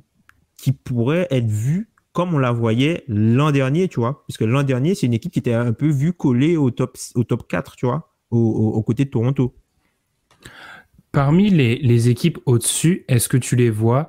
qui 0.57 0.73
pourrait 0.73 1.27
être 1.31 1.49
vue 1.49 1.93
comme 2.13 2.35
on 2.35 2.39
la 2.39 2.53
voyait 2.53 3.05
l'an 3.09 3.51
dernier, 3.51 3.89
tu 3.89 4.01
vois. 4.01 4.23
Puisque 4.27 4.43
l'an 4.43 4.63
dernier, 4.63 4.95
c'est 4.95 5.07
une 5.07 5.15
équipe 5.15 5.33
qui 5.33 5.39
était 5.39 5.55
un 5.55 5.73
peu 5.73 5.89
vue 5.89 6.13
collée 6.13 6.57
au 6.57 6.71
top, 6.71 6.97
au 7.15 7.25
top 7.25 7.49
4, 7.49 7.77
tu 7.77 7.87
vois, 7.87 8.15
au, 8.31 8.83
côté 8.83 9.05
de 9.05 9.11
Toronto. 9.11 9.55
Parmi 11.13 11.51
les, 11.51 12.09
équipes 12.09 12.39
au-dessus, 12.47 13.05
est-ce 13.07 13.29
que 13.29 13.37
tu 13.37 13.55
les 13.55 13.69
vois? 13.69 14.09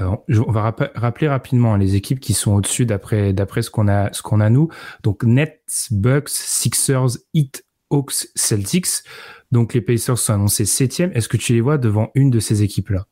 Euh, 0.00 0.14
on 0.28 0.52
va 0.52 0.74
rappeler 0.94 1.28
rapidement 1.28 1.74
hein, 1.74 1.78
les 1.78 1.96
équipes 1.96 2.20
qui 2.20 2.34
sont 2.34 2.52
au-dessus 2.52 2.86
d'après 2.86 3.32
ce 3.62 3.70
qu'on 3.70 3.88
a 3.88 4.12
ce 4.12 4.48
nous. 4.48 4.68
Donc 5.02 5.24
Nets, 5.24 5.88
Bucks, 5.90 6.28
Sixers, 6.28 7.18
Heat, 7.34 7.64
Hawks, 7.90 8.28
Celtics. 8.36 9.02
Donc 9.50 9.74
les 9.74 9.80
Pacers 9.80 10.18
sont 10.18 10.34
annoncés 10.34 10.66
septième. 10.66 11.10
Est-ce 11.12 11.28
que 11.28 11.36
tu 11.36 11.52
les 11.52 11.60
vois 11.60 11.78
devant 11.78 12.10
une 12.14 12.30
de 12.30 12.38
ces 12.38 12.62
équipes-là? 12.62 13.06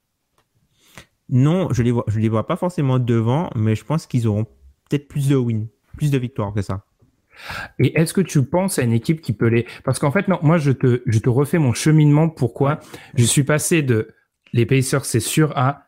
Non, 1.28 1.72
je 1.72 1.82
les 1.82 1.92
je 2.06 2.18
les 2.20 2.28
vois 2.28 2.46
pas 2.46 2.56
forcément 2.56 2.98
devant, 2.98 3.50
mais 3.56 3.74
je 3.74 3.84
pense 3.84 4.06
qu'ils 4.06 4.28
auront 4.28 4.44
peut-être 4.44 5.08
plus 5.08 5.28
de 5.28 5.36
wins, 5.36 5.68
plus 5.96 6.10
de 6.10 6.18
victoires 6.18 6.52
que 6.52 6.62
ça. 6.62 6.84
Et 7.78 7.98
est-ce 7.98 8.12
que 8.12 8.20
tu 8.20 8.42
penses 8.44 8.78
à 8.78 8.82
une 8.82 8.92
équipe 8.92 9.20
qui 9.20 9.32
peut 9.32 9.48
les 9.48 9.66
Parce 9.84 9.98
qu'en 9.98 10.10
fait, 10.10 10.28
non, 10.28 10.38
moi 10.42 10.58
je 10.58 10.72
te, 10.72 11.02
je 11.06 11.18
te 11.18 11.28
refais 11.28 11.58
mon 11.58 11.72
cheminement. 11.72 12.28
Pourquoi 12.28 12.80
Je 13.14 13.24
suis 13.24 13.44
passé 13.44 13.82
de 13.82 14.08
les 14.52 14.66
Pacers, 14.66 15.04
c'est 15.04 15.20
sûr, 15.20 15.56
à 15.56 15.84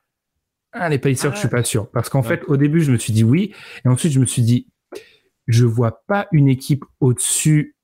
ah, 0.78 0.90
les 0.90 0.98
Pacers, 0.98 1.32
je 1.34 1.38
suis 1.38 1.48
pas 1.48 1.64
sûr. 1.64 1.90
Parce 1.90 2.10
qu'en 2.10 2.22
fait, 2.22 2.42
au 2.48 2.56
début, 2.56 2.82
je 2.82 2.92
me 2.92 2.98
suis 2.98 3.12
dit 3.12 3.24
oui, 3.24 3.54
et 3.84 3.88
ensuite 3.88 4.12
je 4.12 4.20
me 4.20 4.26
suis 4.26 4.42
dit, 4.42 4.68
je 5.46 5.64
vois 5.64 6.02
pas 6.06 6.26
une 6.32 6.48
équipe 6.48 6.84
au-dessus. 7.00 7.76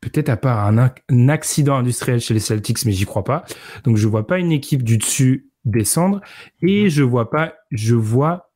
Peut-être 0.00 0.28
à 0.28 0.36
part 0.36 0.66
un, 0.66 0.90
un, 1.08 1.28
accident 1.28 1.76
industriel 1.76 2.20
chez 2.20 2.34
les 2.34 2.40
Celtics, 2.40 2.84
mais 2.84 2.92
j'y 2.92 3.06
crois 3.06 3.24
pas. 3.24 3.44
Donc 3.84 3.96
je 3.96 4.08
vois 4.08 4.26
pas 4.26 4.38
une 4.38 4.52
équipe 4.52 4.82
du 4.82 4.98
dessus 4.98 5.48
descendre 5.64 6.20
et 6.60 6.90
je 6.90 7.04
vois 7.04 7.30
pas, 7.30 7.54
je 7.70 7.94
vois 7.94 8.51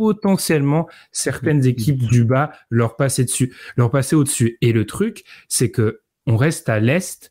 potentiellement 0.00 0.88
certaines 1.12 1.66
équipes 1.66 2.06
du 2.06 2.24
bas 2.24 2.52
leur 2.70 2.96
passer 2.96 3.22
dessus, 3.22 3.54
leur 3.76 3.90
passer 3.90 4.16
au-dessus. 4.16 4.56
Et 4.62 4.72
le 4.72 4.86
truc, 4.86 5.24
c'est 5.46 5.70
que 5.70 6.00
on 6.26 6.38
reste 6.38 6.70
à 6.70 6.80
l'est. 6.80 7.30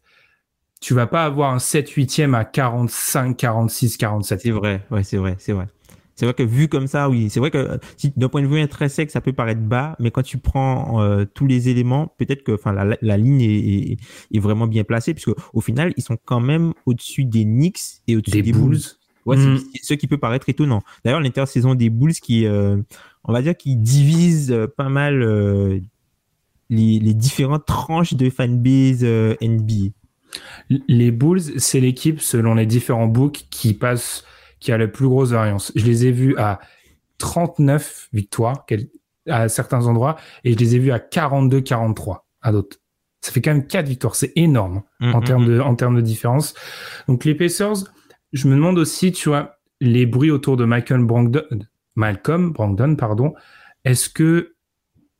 Tu 0.79 0.93
vas 0.93 1.08
pas 1.08 1.25
avoir 1.25 1.51
un 1.51 1.58
7 1.58 1.89
8e 1.89 2.36
à 2.36 2.45
45, 2.45 3.36
46, 3.36 3.97
47. 3.97 4.41
C'est 4.41 4.51
vrai, 4.51 4.86
ouais, 4.91 5.03
c'est 5.03 5.17
vrai, 5.17 5.36
c'est 5.39 5.53
vrai. 5.53 5.65
C'est 6.13 6.25
vrai 6.25 6.36
que 6.36 6.43
vu 6.43 6.67
comme 6.67 6.86
ça, 6.86 7.10
oui, 7.10 7.32
c'est 7.32 7.39
vrai 7.39 7.49
que 7.49 7.79
si 7.97 8.13
d'un 8.15 8.29
point 8.29 8.43
de 8.43 8.47
vue 8.47 8.60
intrinsèque, 8.60 9.10
ça 9.10 9.19
peut 9.19 9.34
paraître 9.34 9.62
bas, 9.62 9.95
mais 9.99 10.12
quand 10.12 10.21
tu 10.21 10.38
prends 10.38 11.01
euh, 11.01 11.25
tous 11.25 11.47
les 11.47 11.69
éléments, 11.69 12.13
peut-être 12.19 12.43
que 12.43 12.51
enfin 12.51 12.71
la, 12.71 12.97
la 13.01 13.17
ligne 13.17 13.41
est, 13.41 13.97
est, 14.32 14.39
vraiment 14.39 14.67
bien 14.67 14.84
placée, 14.84 15.15
puisque 15.15 15.32
au 15.53 15.62
final, 15.62 15.91
ils 15.97 16.03
sont 16.03 16.17
quand 16.23 16.41
même 16.41 16.73
au-dessus 16.86 17.25
des 17.25 17.45
Knicks 17.45 18.03
et 18.08 18.15
au-dessus 18.15 18.43
des, 18.43 18.51
Bulls. 18.51 18.98
Ouais, 19.29 19.37
c'est 19.37 19.47
mm. 19.47 19.63
ce 19.81 19.93
qui 19.93 20.07
peut 20.07 20.17
paraître 20.17 20.49
étonnant. 20.49 20.81
D'ailleurs, 21.03 21.21
l'intersaison 21.21 21.75
des 21.75 21.89
Bulls 21.89 22.13
qui, 22.13 22.45
euh, 22.45 22.77
on 23.23 23.33
va 23.33 23.41
dire, 23.41 23.55
qui 23.55 23.75
divise 23.75 24.51
euh, 24.51 24.67
pas 24.67 24.89
mal 24.89 25.19
les, 26.69 26.99
les, 26.99 27.13
différentes 27.13 27.65
tranches 27.65 28.13
de 28.13 28.29
fanbase 28.29 29.03
NBA. 29.03 29.91
Les 30.87 31.11
Bulls, 31.11 31.41
c'est 31.57 31.79
l'équipe 31.79 32.21
selon 32.21 32.55
les 32.55 32.65
différents 32.65 33.07
books 33.07 33.45
qui 33.49 33.73
passe 33.73 34.23
qui 34.59 34.71
a 34.71 34.77
la 34.77 34.87
plus 34.87 35.07
grosse 35.07 35.31
variance. 35.31 35.71
Je 35.75 35.85
les 35.85 36.05
ai 36.05 36.11
vus 36.11 36.35
à 36.37 36.59
39 37.17 38.09
victoires 38.13 38.65
à 39.27 39.47
certains 39.49 39.85
endroits 39.87 40.17
et 40.43 40.53
je 40.53 40.57
les 40.57 40.75
ai 40.75 40.79
vus 40.79 40.91
à 40.91 40.97
42-43 40.97 42.19
à 42.41 42.51
d'autres. 42.51 42.77
Ça 43.21 43.31
fait 43.31 43.41
quand 43.41 43.51
même 43.51 43.67
4 43.67 43.87
victoires, 43.87 44.15
c'est 44.15 44.31
énorme 44.37 44.83
hein, 45.01 45.11
en, 45.13 45.19
mm, 45.19 45.23
termes 45.25 45.43
mm, 45.43 45.47
de, 45.47 45.57
mm. 45.57 45.61
en 45.61 45.75
termes 45.75 45.95
de 45.97 46.01
différence. 46.01 46.53
Donc 47.07 47.25
les 47.25 47.35
Pacers, 47.35 47.75
je 48.33 48.47
me 48.47 48.55
demande 48.55 48.77
aussi, 48.77 49.11
tu 49.11 49.29
vois, 49.29 49.59
les 49.81 50.05
bruits 50.05 50.31
autour 50.31 50.57
de 50.57 50.65
Malcolm 50.65 51.05
Brogdon, 51.05 52.95
pardon, 52.95 53.33
est-ce 53.85 54.09
que 54.09 54.55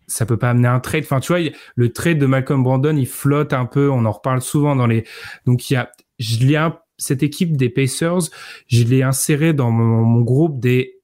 ça 0.08 0.26
peut 0.26 0.38
pas 0.38 0.50
amener 0.50 0.68
un 0.68 0.80
trade 0.80 1.04
Enfin, 1.04 1.20
tu 1.20 1.32
vois, 1.32 1.42
le 1.76 1.94
trade 1.94 2.18
de 2.18 2.26
Malcolm 2.26 2.64
Brandon, 2.64 2.96
il 2.96 3.08
flotte 3.08 3.54
un 3.54 3.66
peu, 3.66 3.90
on 3.90 4.06
en 4.06 4.12
reparle 4.12 4.42
souvent 4.42 4.76
dans 4.76 4.88
les... 4.88 5.06
Donc 5.46 5.70
il 5.70 5.76
y 5.76 5.78
a, 5.78 5.92
je 6.18 6.46
l'ai 6.46 6.70
cette 6.98 7.24
équipe 7.24 7.56
des 7.56 7.70
Pacers, 7.70 8.30
je 8.68 8.84
l'ai 8.84 9.04
inséré 9.04 9.54
dans 9.54 9.72
mon, 9.72 10.22
groupe 10.22 10.60
des 10.60 11.00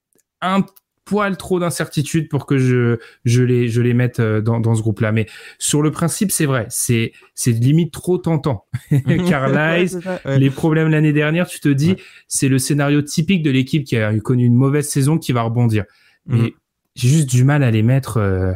poil 1.05 1.37
trop 1.37 1.59
d'incertitude 1.59 2.29
pour 2.29 2.45
que 2.45 2.57
je 2.57 2.97
je 3.23 3.43
les 3.43 3.69
je 3.69 3.81
les 3.81 3.93
mette 3.93 4.19
euh, 4.19 4.41
dans, 4.41 4.59
dans 4.59 4.75
ce 4.75 4.81
groupe 4.81 4.99
là 4.99 5.11
mais 5.11 5.27
sur 5.59 5.81
le 5.81 5.91
principe 5.91 6.31
c'est 6.31 6.45
vrai 6.45 6.65
c'est 6.69 7.13
c'est 7.33 7.51
limite 7.51 7.93
trop 7.93 8.17
tentant. 8.17 8.65
Carlisle 9.29 10.01
les 10.25 10.49
problèmes 10.49 10.89
l'année 10.89 11.13
dernière 11.13 11.47
tu 11.47 11.59
te 11.59 11.69
dis 11.69 11.95
c'est 12.27 12.49
le 12.49 12.59
scénario 12.59 13.01
typique 13.01 13.43
de 13.43 13.51
l'équipe 13.51 13.83
qui 13.83 13.97
a 13.97 14.17
connu 14.19 14.45
une 14.45 14.55
mauvaise 14.55 14.87
saison 14.89 15.17
qui 15.17 15.31
va 15.31 15.43
rebondir. 15.43 15.85
Mais 16.25 16.37
mhm. 16.37 16.51
j'ai 16.95 17.07
juste 17.07 17.29
du 17.29 17.43
mal 17.43 17.63
à 17.63 17.71
les 17.71 17.83
mettre 17.83 18.17
euh, 18.17 18.53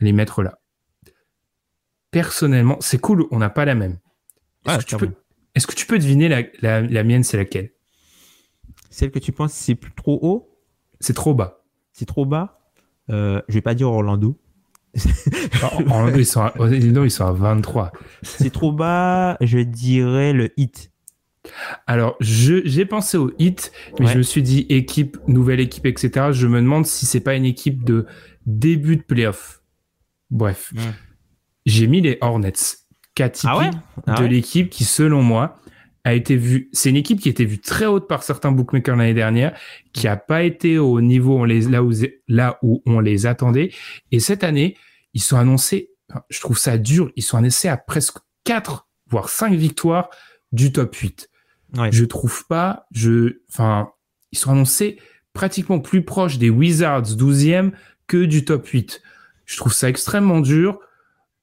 les 0.00 0.12
mettre 0.12 0.42
là. 0.42 0.58
Personnellement 2.10 2.78
c'est 2.80 2.98
cool 2.98 3.26
on 3.30 3.38
n'a 3.38 3.50
pas 3.50 3.64
la 3.64 3.74
même. 3.74 3.98
Tu 4.86 4.96
peux 4.96 5.10
est-ce 5.56 5.66
que 5.66 5.74
tu 5.74 5.86
peux 5.86 5.98
deviner 5.98 6.28
la, 6.28 6.82
la, 6.82 7.02
mienne, 7.02 7.24
c'est 7.24 7.38
laquelle? 7.38 7.72
Celle 8.90 9.10
que 9.10 9.18
tu 9.18 9.32
penses, 9.32 9.54
c'est 9.54 9.74
plus 9.74 9.90
trop 9.92 10.18
haut? 10.20 10.54
C'est 11.00 11.14
trop 11.14 11.32
bas. 11.32 11.64
C'est 11.96 12.04
trop 12.04 12.26
bas 12.26 12.60
euh, 13.08 13.40
Je 13.48 13.54
vais 13.54 13.62
pas 13.62 13.74
dire 13.74 13.88
Orlando. 13.88 14.38
Orlando, 15.88 16.18
ils 16.18 16.26
sont, 16.26 16.42
à, 16.42 16.52
ils 16.70 17.10
sont 17.10 17.24
à 17.24 17.32
23. 17.32 17.90
C'est 18.22 18.50
trop 18.50 18.70
bas, 18.70 19.38
je 19.40 19.58
dirais 19.60 20.34
le 20.34 20.52
hit. 20.58 20.90
Alors, 21.86 22.16
j'ai 22.20 22.84
pensé 22.84 23.16
au 23.16 23.32
hit, 23.38 23.72
mais 23.98 24.08
je 24.08 24.18
me 24.18 24.22
suis 24.22 24.42
dit 24.42 24.66
équipe, 24.68 25.16
nouvelle 25.26 25.60
équipe, 25.60 25.86
etc. 25.86 26.32
Je 26.32 26.46
me 26.46 26.60
demande 26.60 26.84
si 26.84 27.06
c'est 27.06 27.20
pas 27.20 27.34
une 27.34 27.46
équipe 27.46 27.82
de 27.82 28.04
début 28.44 28.96
de 28.96 29.02
playoff. 29.02 29.62
Bref, 30.30 30.74
j'ai 31.64 31.86
mis 31.86 32.02
les 32.02 32.18
Hornets 32.20 32.52
cas 33.14 33.30
ah 33.44 33.70
ah 34.06 34.20
de 34.20 34.26
l'équipe 34.26 34.68
qui, 34.68 34.84
selon 34.84 35.22
moi, 35.22 35.58
a 36.06 36.14
été 36.14 36.36
vue. 36.36 36.70
C'est 36.72 36.88
une 36.88 36.96
équipe 36.96 37.18
qui 37.18 37.28
a 37.28 37.32
été 37.32 37.44
vue 37.44 37.58
très 37.58 37.84
haute 37.84 38.06
par 38.06 38.22
certains 38.22 38.52
bookmakers 38.52 38.94
l'année 38.94 39.12
dernière, 39.12 39.58
qui 39.92 40.06
a 40.06 40.16
pas 40.16 40.44
été 40.44 40.78
au 40.78 41.00
niveau 41.00 41.36
on 41.36 41.42
les, 41.42 41.62
là, 41.62 41.82
où, 41.82 41.90
là 42.28 42.60
où 42.62 42.80
on 42.86 43.00
les 43.00 43.26
attendait. 43.26 43.72
Et 44.12 44.20
cette 44.20 44.44
année, 44.44 44.76
ils 45.14 45.20
sont 45.20 45.36
annoncés, 45.36 45.90
je 46.28 46.38
trouve 46.38 46.58
ça 46.58 46.78
dur, 46.78 47.10
ils 47.16 47.24
sont 47.24 47.38
annoncés 47.38 47.66
à 47.66 47.76
presque 47.76 48.18
4, 48.44 48.86
voire 49.08 49.28
5 49.28 49.52
victoires 49.54 50.08
du 50.52 50.70
top 50.70 50.94
8. 50.94 51.28
Je 51.90 52.04
trouve 52.04 52.46
pas, 52.46 52.86
je, 52.92 53.40
enfin, 53.50 53.90
ils 54.30 54.38
sont 54.38 54.52
annoncés 54.52 55.00
pratiquement 55.32 55.80
plus 55.80 56.04
proches 56.04 56.38
des 56.38 56.50
Wizards 56.50 57.02
12e 57.02 57.72
que 58.06 58.24
du 58.24 58.44
top 58.44 58.64
8. 58.64 59.02
Je 59.44 59.56
trouve 59.56 59.72
ça 59.72 59.88
extrêmement 59.88 60.40
dur. 60.40 60.78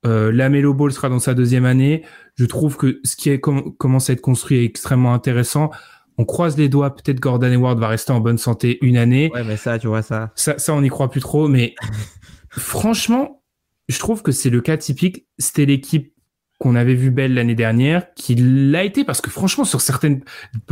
Euh, 0.05 0.31
la 0.31 0.47
Melo 0.47 0.73
Ball 0.73 0.93
sera 0.93 1.09
dans 1.09 1.19
sa 1.19 1.33
deuxième 1.33 1.65
année. 1.65 2.05
Je 2.35 2.45
trouve 2.45 2.77
que 2.77 2.99
ce 3.03 3.15
qui 3.15 3.29
est 3.29 3.39
commence 3.39 4.09
à 4.09 4.13
être 4.13 4.21
construit 4.21 4.57
est 4.57 4.65
extrêmement 4.65 5.13
intéressant. 5.13 5.69
On 6.17 6.25
croise 6.25 6.57
les 6.57 6.69
doigts, 6.69 6.95
peut-être 6.95 7.19
Gordon 7.19 7.51
Hayward 7.51 7.79
va 7.79 7.87
rester 7.87 8.11
en 8.11 8.19
bonne 8.19 8.37
santé 8.37 8.77
une 8.81 8.97
année. 8.97 9.31
Ouais, 9.33 9.43
mais 9.43 9.57
ça, 9.57 9.79
tu 9.79 9.87
vois 9.87 10.01
ça. 10.01 10.31
Ça, 10.35 10.57
ça 10.57 10.73
on 10.73 10.81
n'y 10.81 10.89
croit 10.89 11.09
plus 11.09 11.21
trop. 11.21 11.47
Mais 11.47 11.75
franchement, 12.49 13.43
je 13.87 13.99
trouve 13.99 14.21
que 14.21 14.31
c'est 14.31 14.49
le 14.49 14.61
cas 14.61 14.77
typique. 14.77 15.27
C'était 15.37 15.65
l'équipe 15.65 16.13
qu'on 16.59 16.75
avait 16.75 16.95
vu 16.95 17.11
belle 17.11 17.33
l'année 17.33 17.55
dernière, 17.55 18.13
qui 18.13 18.35
l'a 18.35 18.83
été 18.83 19.03
parce 19.03 19.19
que 19.19 19.29
franchement, 19.29 19.65
sur 19.65 19.81
certaines 19.81 20.23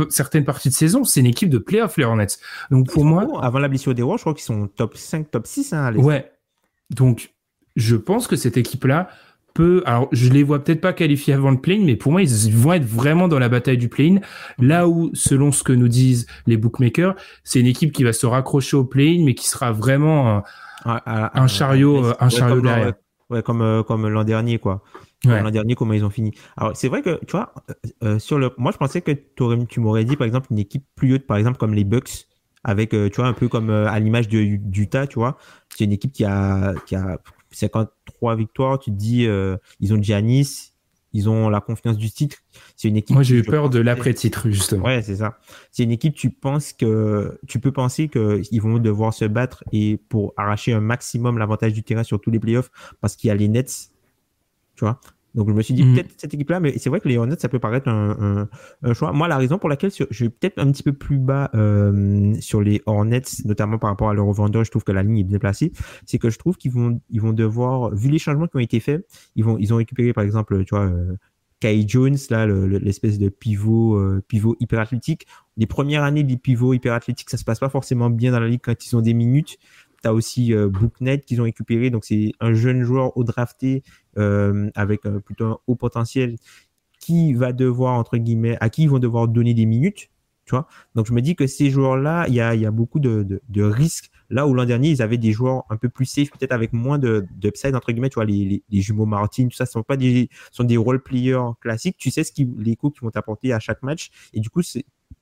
certaines 0.08 0.44
parties 0.44 0.70
de 0.70 0.74
saison, 0.74 1.04
c'est 1.04 1.20
une 1.20 1.26
équipe 1.26 1.50
de 1.50 1.58
playoff 1.58 1.98
les 1.98 2.04
Hornets. 2.04 2.28
Donc 2.70 2.90
pour 2.90 3.04
moi, 3.04 3.26
avant 3.44 3.58
la 3.58 3.68
blessure 3.68 3.94
des 3.94 4.02
Rois, 4.02 4.16
je 4.16 4.22
crois 4.22 4.32
qu'ils 4.32 4.44
sont 4.44 4.68
top 4.68 4.96
5, 4.96 5.30
top 5.30 5.46
6. 5.46 5.72
Hein, 5.72 5.94
ouais. 5.96 6.32
Donc 6.90 7.34
je 7.76 7.96
pense 7.96 8.26
que 8.26 8.36
cette 8.36 8.56
équipe-là 8.56 9.08
peut, 9.54 9.82
alors 9.86 10.08
je 10.12 10.30
les 10.30 10.42
vois 10.42 10.62
peut-être 10.62 10.80
pas 10.80 10.92
qualifiés 10.92 11.34
avant 11.34 11.50
le 11.50 11.60
play 11.60 11.78
mais 11.78 11.96
pour 11.96 12.12
moi 12.12 12.22
ils 12.22 12.54
vont 12.54 12.72
être 12.72 12.84
vraiment 12.84 13.28
dans 13.28 13.38
la 13.38 13.48
bataille 13.48 13.78
du 13.78 13.88
play 13.88 14.14
Là 14.58 14.88
où, 14.88 15.10
selon 15.14 15.52
ce 15.52 15.62
que 15.62 15.72
nous 15.72 15.88
disent 15.88 16.26
les 16.46 16.56
bookmakers, 16.56 17.14
c'est 17.44 17.60
une 17.60 17.66
équipe 17.66 17.92
qui 17.92 18.04
va 18.04 18.12
se 18.12 18.26
raccrocher 18.26 18.76
au 18.76 18.84
play 18.84 19.18
mais 19.18 19.34
qui 19.34 19.48
sera 19.48 19.72
vraiment 19.72 20.42
un, 20.84 21.46
chariot, 21.46 22.12
un 22.18 22.28
chariot 22.28 22.60
derrière. 22.60 22.94
Ouais, 23.32 23.42
comme 23.42 23.62
euh, 23.62 23.82
comme 23.82 24.06
l'an 24.08 24.24
dernier 24.24 24.58
quoi. 24.58 24.82
L'an 25.24 25.50
dernier, 25.50 25.76
comment 25.76 25.92
ils 25.92 26.04
ont 26.04 26.10
fini. 26.10 26.32
Alors, 26.56 26.76
c'est 26.76 26.88
vrai 26.88 27.00
que, 27.00 27.20
tu 27.24 27.30
vois, 27.30 27.54
euh, 27.70 27.74
euh, 28.02 28.18
sur 28.18 28.40
le, 28.40 28.50
moi, 28.58 28.72
je 28.72 28.76
pensais 28.76 29.02
que 29.02 29.12
tu 29.12 29.78
m'aurais 29.78 30.04
dit, 30.04 30.16
par 30.16 30.26
exemple, 30.26 30.48
une 30.50 30.58
équipe 30.58 30.84
plus 30.96 31.14
haute, 31.14 31.28
par 31.28 31.36
exemple, 31.36 31.58
comme 31.58 31.74
les 31.74 31.84
Bucks, 31.84 32.26
avec, 32.64 32.90
tu 32.90 33.12
vois, 33.14 33.26
un 33.26 33.32
peu 33.32 33.46
comme 33.46 33.70
à 33.70 33.98
l'image 34.00 34.28
de 34.28 34.56
d'Utah, 34.56 35.06
tu 35.06 35.20
vois. 35.20 35.38
C'est 35.68 35.84
une 35.84 35.92
équipe 35.92 36.10
qui 36.10 36.24
a, 36.24 36.74
qui 36.86 36.96
a 36.96 37.18
53 37.54 38.36
victoires. 38.36 38.78
Tu 38.78 38.90
te 38.90 38.96
dis, 38.96 39.26
ils 39.80 39.94
ont 39.94 40.02
Giannis, 40.02 40.72
ils 41.12 41.28
ont 41.28 41.48
la 41.48 41.60
confiance 41.60 41.98
du 41.98 42.10
titre. 42.10 42.38
C'est 42.76 42.88
une 42.88 42.96
équipe. 42.96 43.14
Moi, 43.14 43.22
j'ai 43.22 43.36
eu 43.36 43.42
peur 43.42 43.70
de 43.70 43.78
l'après-titre, 43.78 44.48
justement. 44.50 44.86
Ouais, 44.86 45.02
c'est 45.02 45.16
ça. 45.16 45.38
C'est 45.70 45.82
une 45.82 45.90
équipe, 45.90 46.14
tu 46.14 46.30
penses 46.30 46.72
que, 46.72 47.38
tu 47.46 47.60
peux 47.60 47.72
penser 47.72 48.08
qu'ils 48.08 48.62
vont 48.62 48.78
devoir 48.78 49.12
se 49.12 49.24
battre 49.24 49.64
et 49.72 49.98
pour 50.08 50.32
arracher 50.36 50.72
un 50.72 50.80
maximum 50.80 51.38
l'avantage 51.38 51.72
du 51.72 51.82
terrain 51.82 52.02
sur 52.02 52.20
tous 52.20 52.30
les 52.30 52.40
playoffs 52.40 52.70
parce 53.00 53.16
qu'il 53.16 53.28
y 53.28 53.30
a 53.30 53.34
les 53.34 53.48
Nets, 53.48 53.90
tu 54.74 54.84
vois? 54.84 55.00
Donc 55.34 55.48
je 55.48 55.54
me 55.54 55.62
suis 55.62 55.74
dit 55.74 55.84
mhm. 55.84 55.94
peut-être 55.94 56.10
cette 56.16 56.34
équipe-là, 56.34 56.60
mais 56.60 56.76
c'est 56.78 56.90
vrai 56.90 57.00
que 57.00 57.08
les 57.08 57.16
Hornets, 57.16 57.38
ça 57.38 57.48
peut 57.48 57.58
paraître 57.58 57.88
un, 57.88 58.48
choix. 58.92 59.12
Moi, 59.12 59.28
la 59.28 59.38
raison 59.38 59.58
pour 59.58 59.68
laquelle 59.68 59.90
je 59.90 60.04
suis 60.10 60.28
peut-être 60.28 60.58
un 60.58 60.70
petit 60.70 60.82
peu 60.82 60.92
plus 60.92 61.18
bas 61.18 61.50
euh, 61.54 62.34
sur 62.40 62.60
les 62.60 62.82
Hornets, 62.86 63.22
notamment 63.44 63.78
par 63.78 63.90
rapport 63.90 64.10
à 64.10 64.14
leur 64.14 64.30
vendeur, 64.32 64.64
je 64.64 64.70
trouve 64.70 64.84
que 64.84 64.92
la 64.92 65.02
ligne 65.02 65.18
est 65.18 65.24
bien 65.24 65.38
placée, 65.38 65.72
c'est 66.06 66.18
que 66.18 66.30
je 66.30 66.38
trouve 66.38 66.56
qu'ils 66.56 66.72
vont, 66.72 67.00
ils 67.10 67.20
vont 67.20 67.32
devoir, 67.32 67.94
vu 67.94 68.10
les 68.10 68.18
changements 68.18 68.46
qui 68.46 68.56
ont 68.56 68.60
été 68.60 68.80
faits, 68.80 69.06
ils 69.36 69.44
vont, 69.44 69.56
ils 69.58 69.72
ont 69.72 69.76
récupéré 69.76 70.12
par 70.12 70.24
exemple, 70.24 70.64
tu 70.64 70.74
vois. 70.74 70.86
Euh, 70.86 71.16
Kai 71.62 71.84
Jones, 71.86 72.16
là, 72.30 72.44
l'espèce 72.44 73.20
de 73.20 73.28
pivot, 73.28 73.94
euh, 73.94 74.20
pivot 74.26 74.56
hyper 74.58 74.80
athlétique. 74.80 75.28
Les 75.56 75.66
premières 75.66 76.02
années 76.02 76.24
des 76.24 76.36
pivots 76.36 76.74
hyper 76.74 76.92
athlétiques, 76.92 77.30
ça 77.30 77.36
se 77.36 77.44
passe 77.44 77.60
pas 77.60 77.68
forcément 77.68 78.10
bien 78.10 78.32
dans 78.32 78.40
la 78.40 78.48
ligue 78.48 78.62
quand 78.64 78.84
ils 78.84 78.96
ont 78.96 79.00
des 79.00 79.14
minutes. 79.14 79.58
Tu 80.02 80.08
as 80.08 80.14
aussi 80.14 80.54
euh, 80.54 80.68
Booknet 80.68 81.20
qu'ils 81.20 81.40
ont 81.40 81.44
récupéré. 81.44 81.90
Donc, 81.90 82.04
c'est 82.04 82.32
un 82.40 82.54
jeune 82.54 82.82
joueur 82.82 83.16
au 83.16 83.24
drafté 83.24 83.82
euh, 84.18 84.70
avec 84.74 85.02
plutôt 85.02 85.46
un 85.46 85.58
haut 85.66 85.76
potentiel 85.76 86.36
qui 87.00 87.34
va 87.34 87.52
devoir, 87.52 87.94
entre 87.94 88.16
guillemets, 88.16 88.56
à 88.60 88.70
qui 88.70 88.84
ils 88.84 88.90
vont 88.90 88.98
devoir 88.98 89.28
donner 89.28 89.54
des 89.54 89.66
minutes. 89.66 90.08
Tu 90.44 90.50
vois 90.50 90.66
Donc, 90.94 91.06
je 91.06 91.12
me 91.12 91.20
dis 91.20 91.36
que 91.36 91.46
ces 91.46 91.70
joueurs-là, 91.70 92.26
il 92.28 92.34
y 92.34 92.40
a, 92.40 92.70
beaucoup 92.70 92.98
de, 92.98 93.22
de, 93.22 93.40
de, 93.48 93.62
risques. 93.62 94.10
Là 94.28 94.46
où 94.46 94.54
l'an 94.54 94.64
dernier, 94.64 94.88
ils 94.90 95.02
avaient 95.02 95.18
des 95.18 95.32
joueurs 95.32 95.64
un 95.70 95.76
peu 95.76 95.88
plus 95.88 96.06
safe, 96.06 96.30
peut-être 96.30 96.52
avec 96.52 96.72
moins 96.72 96.98
d'upside, 96.98 97.76
entre 97.76 97.92
guillemets. 97.92 98.08
Tu 98.08 98.14
vois, 98.14 98.24
les, 98.24 98.62
jumeaux 98.70 99.06
Martin, 99.06 99.44
tout 99.44 99.56
ça, 99.56 99.66
ce 99.66 99.72
sont 99.72 99.82
pas 99.82 99.96
des, 99.96 100.28
sont 100.50 100.64
des 100.64 100.76
role 100.76 101.02
players 101.02 101.52
classiques. 101.60 101.96
Tu 101.96 102.10
sais 102.10 102.24
ce 102.24 102.32
qui, 102.32 102.48
les 102.58 102.76
coups 102.76 102.98
qu'ils 102.98 103.04
vont 103.04 103.10
t'apporter 103.10 103.52
à 103.52 103.60
chaque 103.60 103.82
match. 103.82 104.10
Et 104.32 104.40
du 104.40 104.50
coup, 104.50 104.62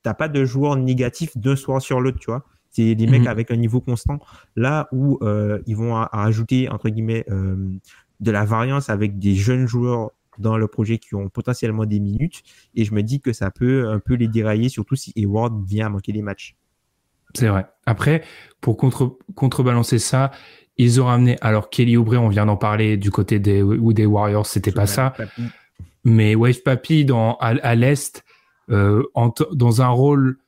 t'as 0.03 0.15
pas 0.15 0.29
de 0.29 0.45
joueurs 0.45 0.77
négatifs 0.77 1.37
d'un 1.37 1.57
soir 1.57 1.83
sur 1.83 2.01
l'autre, 2.01 2.19
tu 2.19 2.31
vois. 2.31 2.45
C'est 2.71 2.95
des 2.95 3.07
mecs 3.07 3.23
mhm. 3.23 3.29
avec 3.29 3.51
un 3.51 3.57
niveau 3.57 3.81
constant. 3.81 4.21
Là 4.57 4.89
où 4.93 5.19
euh, 5.23 5.61
ils 5.67 5.77
vont 5.77 5.97
ajouter, 5.97 6.69
entre 6.69 6.89
guillemets, 6.89 7.25
euh, 7.31 7.57
de 8.21 8.31
la 8.31 8.45
variance 8.45 8.91
avec 8.91 9.19
des 9.19 9.35
jeunes 9.35 9.67
joueurs 9.67 10.11
dans 10.39 10.57
le 10.57 10.69
projet 10.69 10.99
qui 10.99 11.15
ont 11.15 11.29
potentiellement 11.29 11.85
des 11.85 12.01
minutes. 12.01 12.43
Et 12.75 12.85
je 12.85 12.95
me 12.95 13.03
dis 13.03 13.21
que 13.21 13.33
ça 13.33 13.51
peut 13.51 13.89
un 13.89 13.99
peu 13.99 14.15
les 14.15 14.29
dérailler, 14.29 14.69
surtout 14.69 14.97
si 14.97 15.13
Eward 15.17 15.65
vient 15.67 15.87
à 15.87 15.89
manquer 15.89 16.13
des 16.13 16.23
matchs. 16.23 16.57
C'est 17.35 17.49
vrai. 17.49 17.67
Après, 17.87 18.23
pour 18.61 18.77
contre, 18.77 19.19
contrebalancer 19.35 19.99
ça, 19.99 20.31
ils 20.77 21.01
ont 21.01 21.07
ramené. 21.07 21.37
Alors, 21.41 21.71
Kelly 21.71 21.97
Oubre, 21.97 22.19
on 22.19 22.29
vient 22.29 22.47
d'en 22.47 22.57
parler 22.57 22.97
du 22.97 23.11
côté 23.11 23.39
des, 23.39 23.63
ou 23.63 23.93
des 23.93 24.07
Warriors, 24.07 24.47
c'était 24.47 24.73
pas 24.73 24.87
ça. 24.87 25.13
Mais 26.05 26.35
Wave 26.35 26.63
Papi 26.63 27.05
dans, 27.05 27.37
à, 27.37 27.75
l'Est, 27.75 28.25
euh, 28.71 29.03
dans 29.53 29.83
un 29.83 29.89
rôle 29.89 30.39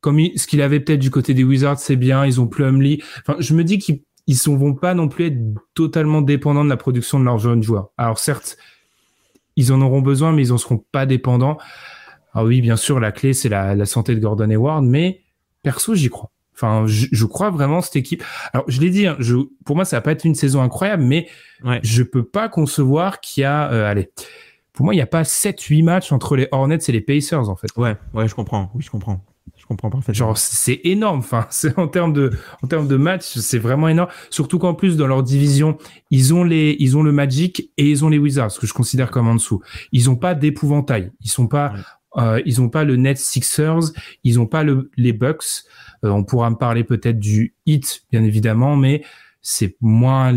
comme 0.00 0.20
ce 0.36 0.46
qu'il 0.46 0.62
avait 0.62 0.80
peut-être 0.80 1.00
du 1.00 1.10
côté 1.10 1.34
des 1.34 1.44
Wizards, 1.44 1.78
c'est 1.78 1.96
bien. 1.96 2.24
Ils 2.24 2.40
ont 2.40 2.46
Plumlee. 2.46 3.02
Enfin, 3.20 3.36
je 3.40 3.54
me 3.54 3.64
dis 3.64 3.78
qu'ils 3.78 4.02
ne 4.28 4.56
vont 4.56 4.74
pas 4.74 4.94
non 4.94 5.08
plus 5.08 5.26
être 5.26 5.38
totalement 5.74 6.22
dépendants 6.22 6.64
de 6.64 6.70
la 6.70 6.76
production 6.76 7.18
de 7.18 7.24
leurs 7.24 7.38
jeunes 7.38 7.62
joueurs. 7.62 7.90
Alors 7.96 8.18
certes, 8.18 8.56
ils 9.56 9.72
en 9.72 9.80
auront 9.80 10.02
besoin, 10.02 10.32
mais 10.32 10.42
ils 10.42 10.52
en 10.52 10.58
seront 10.58 10.84
pas 10.92 11.04
dépendants. 11.04 11.58
Ah 12.32 12.44
oui, 12.44 12.60
bien 12.60 12.76
sûr, 12.76 13.00
la 13.00 13.10
clé 13.10 13.32
c'est 13.32 13.48
la, 13.48 13.84
santé 13.86 14.14
de 14.14 14.20
Gordon 14.20 14.50
Hayward, 14.50 14.84
mais 14.84 15.22
perso, 15.62 15.94
j'y 15.94 16.08
crois. 16.08 16.30
Enfin, 16.54 16.86
je, 16.86 17.24
crois 17.24 17.50
vraiment 17.50 17.80
cette 17.80 17.96
équipe. 17.96 18.24
Alors, 18.52 18.68
je 18.68 18.80
l'ai 18.80 18.90
dit, 18.90 19.06
hein, 19.06 19.16
je, 19.20 19.36
pour 19.64 19.76
moi, 19.76 19.84
ça 19.84 19.96
va 19.96 20.00
pas 20.00 20.10
être 20.10 20.24
une 20.24 20.34
saison 20.34 20.60
incroyable, 20.60 21.04
mais 21.04 21.28
ouais. 21.64 21.78
je 21.84 22.02
peux 22.02 22.24
pas 22.24 22.48
concevoir 22.48 23.20
qu'il 23.20 23.42
y 23.42 23.44
a, 23.44 23.70
euh, 23.70 23.88
allez, 23.88 24.10
pour 24.72 24.84
moi, 24.84 24.92
il 24.94 24.96
n'y 24.96 25.02
a 25.02 25.06
pas 25.06 25.22
7-8 25.22 25.84
matchs 25.84 26.10
entre 26.10 26.36
les 26.36 26.48
Hornets 26.50 26.78
et 26.88 26.92
les 26.92 27.00
Pacers, 27.00 27.48
en 27.48 27.54
fait. 27.54 27.68
Ouais, 27.76 27.96
ouais, 28.12 28.26
je 28.26 28.34
comprends. 28.34 28.70
Oui, 28.74 28.82
je 28.82 28.90
comprends. 28.90 29.24
Comprends 29.68 29.90
parfaitement. 29.90 30.14
Genre, 30.14 30.38
c'est 30.38 30.80
énorme. 30.84 31.18
Enfin, 31.18 31.46
c'est 31.50 31.78
en 31.78 31.88
termes 31.88 32.14
de, 32.14 32.30
en 32.62 32.66
termes 32.66 32.88
de 32.88 32.96
matchs, 32.96 33.36
c'est 33.36 33.58
vraiment 33.58 33.88
énorme. 33.88 34.08
Surtout 34.30 34.58
qu'en 34.58 34.72
plus, 34.74 34.96
dans 34.96 35.06
leur 35.06 35.22
division, 35.22 35.76
ils 36.10 36.32
ont 36.32 36.42
les, 36.42 36.74
ils 36.80 36.96
ont 36.96 37.02
le 37.02 37.12
Magic 37.12 37.70
et 37.76 37.90
ils 37.90 38.04
ont 38.04 38.08
les 38.08 38.18
Wizards, 38.18 38.50
ce 38.50 38.58
que 38.58 38.66
je 38.66 38.72
considère 38.72 39.10
comme 39.10 39.28
en 39.28 39.34
dessous. 39.34 39.60
Ils 39.92 40.08
ont 40.08 40.16
pas 40.16 40.34
d'épouvantail. 40.34 41.12
Ils 41.20 41.30
sont 41.30 41.48
pas, 41.48 41.74
euh, 42.16 42.40
ils 42.46 42.62
ont 42.62 42.70
pas 42.70 42.84
le 42.84 42.96
Net 42.96 43.18
Sixers. 43.18 43.92
Ils 44.24 44.40
ont 44.40 44.46
pas 44.46 44.62
le, 44.62 44.90
les 44.96 45.12
Bucks. 45.12 45.64
Euh, 46.02 46.08
on 46.08 46.24
pourra 46.24 46.48
me 46.48 46.56
parler 46.56 46.82
peut-être 46.82 47.18
du 47.18 47.54
Heat, 47.66 48.04
bien 48.10 48.24
évidemment, 48.24 48.74
mais 48.74 49.02
c'est 49.42 49.76
moins, 49.82 50.34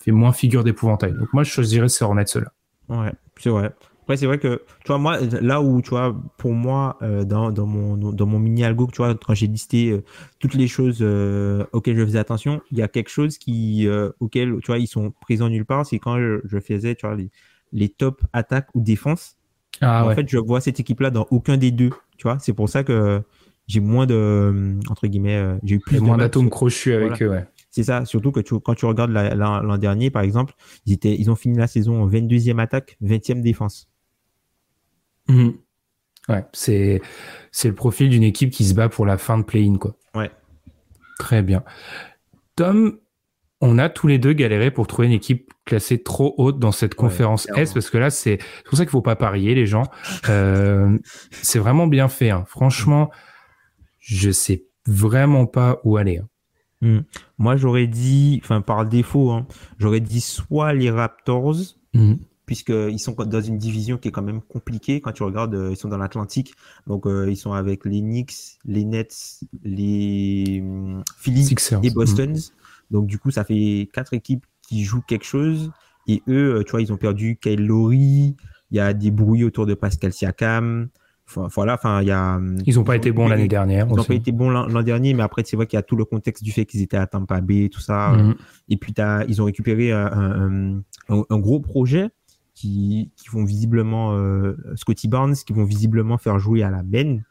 fait 0.00 0.10
moins 0.10 0.32
figure 0.32 0.64
d'épouvantail. 0.64 1.12
Donc 1.12 1.32
moi, 1.34 1.42
je 1.42 1.50
choisirais 1.50 1.90
ces 1.90 2.02
Hornets 2.02 2.24
là. 2.34 2.52
Ouais, 2.88 3.12
c'est 3.38 3.50
vrai. 3.50 3.74
Après, 4.04 4.18
c'est 4.18 4.26
vrai 4.26 4.38
que, 4.38 4.60
tu 4.84 4.88
vois, 4.88 4.98
moi, 4.98 5.18
là 5.40 5.62
où, 5.62 5.80
tu 5.80 5.88
vois, 5.88 6.14
pour 6.36 6.52
moi, 6.52 6.98
euh, 7.00 7.24
dans, 7.24 7.50
dans, 7.50 7.64
mon, 7.64 7.96
dans 7.96 8.26
mon 8.26 8.38
mini 8.38 8.62
algo, 8.62 8.86
tu 8.92 8.98
vois, 8.98 9.14
quand 9.14 9.32
j'ai 9.32 9.46
listé 9.46 9.92
euh, 9.92 10.04
toutes 10.40 10.52
les 10.52 10.68
choses 10.68 10.98
euh, 11.00 11.64
auxquelles 11.72 11.96
je 11.96 12.04
faisais 12.04 12.18
attention, 12.18 12.60
il 12.70 12.76
y 12.76 12.82
a 12.82 12.88
quelque 12.88 13.08
chose 13.08 13.38
qui, 13.38 13.88
auquel, 14.20 14.58
tu 14.60 14.66
vois, 14.66 14.78
ils 14.78 14.88
sont 14.88 15.10
présents 15.22 15.48
nulle 15.48 15.64
part, 15.64 15.86
c'est 15.86 15.98
quand 15.98 16.18
je, 16.18 16.60
faisais, 16.60 16.94
tu 16.96 17.06
vois, 17.06 17.16
les, 17.16 17.30
les 17.72 17.88
top 17.88 18.20
attaques 18.34 18.68
ou 18.74 18.82
défense. 18.82 19.36
Ah, 19.80 20.06
en 20.06 20.14
fait, 20.14 20.28
je 20.28 20.36
vois 20.36 20.60
cette 20.60 20.78
équipe-là 20.78 21.10
dans 21.10 21.26
aucun 21.30 21.56
des 21.56 21.70
deux, 21.70 21.90
tu 22.18 22.24
vois. 22.24 22.38
C'est 22.40 22.52
pour 22.52 22.68
ça 22.68 22.84
que 22.84 23.22
j'ai 23.66 23.80
moins 23.80 24.04
de, 24.04 24.78
entre 24.90 25.06
guillemets, 25.06 25.56
j'ai 25.62 25.76
eu 25.76 25.80
plus 25.80 25.98
moins 26.00 26.18
d'atomes 26.18 26.50
crochus 26.50 26.92
avec 26.92 27.22
eux, 27.22 27.30
ouais. 27.30 27.46
C'est 27.70 27.84
ça, 27.84 28.04
surtout 28.04 28.30
que 28.32 28.40
tu, 28.40 28.60
quand 28.60 28.74
tu 28.74 28.84
regardes 28.84 29.10
l'an 29.10 29.78
dernier, 29.78 30.10
par 30.10 30.22
exemple, 30.22 30.54
ils, 30.84 30.92
étaient, 30.92 31.16
ils 31.18 31.28
ont 31.30 31.34
fini 31.34 31.56
la 31.56 31.66
saison 31.66 32.02
en 32.02 32.08
22e 32.08 32.60
attaque, 32.60 32.98
20e 33.02 33.40
défense. 33.40 33.88
Mmh. 35.28 35.50
Ouais, 36.28 36.44
c'est 36.52 37.02
c'est 37.52 37.68
le 37.68 37.74
profil 37.74 38.08
d'une 38.08 38.22
équipe 38.22 38.50
qui 38.50 38.64
se 38.64 38.74
bat 38.74 38.88
pour 38.88 39.06
la 39.06 39.18
fin 39.18 39.38
de 39.38 39.42
play-in 39.42 39.76
quoi. 39.76 39.96
Ouais. 40.14 40.30
Très 41.18 41.42
bien. 41.42 41.62
Tom, 42.56 42.98
on 43.60 43.78
a 43.78 43.88
tous 43.88 44.06
les 44.06 44.18
deux 44.18 44.32
galéré 44.32 44.70
pour 44.70 44.86
trouver 44.86 45.08
une 45.08 45.14
équipe 45.14 45.52
classée 45.64 46.02
trop 46.02 46.34
haute 46.38 46.58
dans 46.58 46.72
cette 46.72 46.94
conférence 46.94 47.48
S 47.56 47.72
parce 47.72 47.90
que 47.90 47.98
là 47.98 48.10
c'est 48.10 48.38
pour 48.64 48.76
ça 48.76 48.84
qu'il 48.84 48.90
faut 48.90 49.02
pas 49.02 49.16
parier 49.16 49.54
les 49.54 49.66
gens. 49.66 49.84
Euh, 50.30 50.98
c'est 51.30 51.58
vraiment 51.58 51.86
bien 51.86 52.08
fait. 52.08 52.30
Hein. 52.30 52.44
Franchement, 52.48 53.10
je 54.00 54.30
sais 54.30 54.64
vraiment 54.86 55.46
pas 55.46 55.80
où 55.84 55.98
aller. 55.98 56.18
Hein. 56.18 56.28
Mmh. 56.80 57.00
Moi 57.38 57.56
j'aurais 57.56 57.86
dit, 57.86 58.40
enfin 58.42 58.62
par 58.62 58.86
défaut, 58.86 59.30
hein, 59.30 59.46
j'aurais 59.78 60.00
dit 60.00 60.20
soit 60.20 60.72
les 60.72 60.90
Raptors. 60.90 61.56
Mmh 61.92 62.14
puisqu'ils 62.46 62.98
sont 62.98 63.12
dans 63.12 63.40
une 63.40 63.58
division 63.58 63.96
qui 63.96 64.08
est 64.08 64.10
quand 64.10 64.22
même 64.22 64.42
compliquée. 64.42 65.00
Quand 65.00 65.12
tu 65.12 65.22
regardes, 65.22 65.54
euh, 65.54 65.70
ils 65.70 65.76
sont 65.76 65.88
dans 65.88 65.98
l'Atlantique. 65.98 66.54
Donc, 66.86 67.06
euh, 67.06 67.30
ils 67.30 67.36
sont 67.36 67.52
avec 67.52 67.84
les 67.84 68.00
Knicks, 68.00 68.58
les 68.64 68.84
Nets, 68.84 69.40
les 69.62 70.60
hum, 70.62 71.02
Phillies 71.16 71.54
et 71.82 71.90
Boston. 71.90 72.32
Mhm. 72.32 72.40
Donc, 72.90 73.06
du 73.06 73.18
coup, 73.18 73.30
ça 73.30 73.44
fait 73.44 73.88
quatre 73.92 74.12
équipes 74.12 74.44
qui 74.62 74.84
jouent 74.84 75.02
quelque 75.02 75.24
chose. 75.24 75.72
Et 76.06 76.22
eux, 76.28 76.56
euh, 76.56 76.64
tu 76.64 76.72
vois, 76.72 76.82
ils 76.82 76.92
ont 76.92 76.98
perdu 76.98 77.38
Kyle 77.40 77.64
Lowry. 77.66 78.36
Il 78.70 78.76
y 78.76 78.80
a 78.80 78.92
des 78.92 79.10
bruits 79.10 79.44
autour 79.44 79.64
de 79.64 79.74
Pascal 79.74 80.12
Siakam. 80.12 80.88
Enfin, 81.26 81.48
voilà, 81.54 81.74
enfin, 81.74 82.02
il 82.02 82.08
y 82.08 82.10
a. 82.10 82.36
Hum, 82.36 82.58
ils 82.66 82.74
n'ont 82.74 82.84
pas 82.84 82.96
été 82.96 83.10
bons 83.10 83.26
l'année 83.26 83.48
dernière. 83.48 83.86
Ils 83.88 83.96
n'ont 83.96 84.04
pas 84.04 84.14
été 84.14 84.32
bons 84.32 84.50
l'an 84.50 84.82
dernier, 84.82 85.14
mais 85.14 85.22
après, 85.22 85.42
c'est 85.46 85.56
vrai 85.56 85.66
qu'il 85.66 85.78
y 85.78 85.80
a 85.80 85.82
tout 85.82 85.96
le 85.96 86.04
contexte 86.04 86.44
du 86.44 86.52
fait 86.52 86.66
qu'ils 86.66 86.82
étaient 86.82 86.98
à 86.98 87.06
Tampa 87.06 87.40
Bay, 87.40 87.70
tout 87.72 87.80
ça. 87.80 88.10
Mhm. 88.10 88.34
Et 88.68 88.76
puis, 88.76 88.92
as, 88.98 89.24
ils 89.28 89.40
ont 89.40 89.46
récupéré 89.46 89.92
un, 89.92 90.82
un, 91.08 91.38
gros 91.38 91.60
projet 91.60 92.10
qui, 92.54 93.10
vont 93.30 93.44
visiblement 93.44 94.14
euh, 94.14 94.56
Scotty 94.76 95.08
Barnes, 95.08 95.34
qui 95.34 95.52
vont 95.52 95.64
visiblement 95.64 96.18
faire 96.18 96.38
jouer 96.38 96.62
à 96.62 96.70
la 96.70 96.82
Ben. 96.82 97.24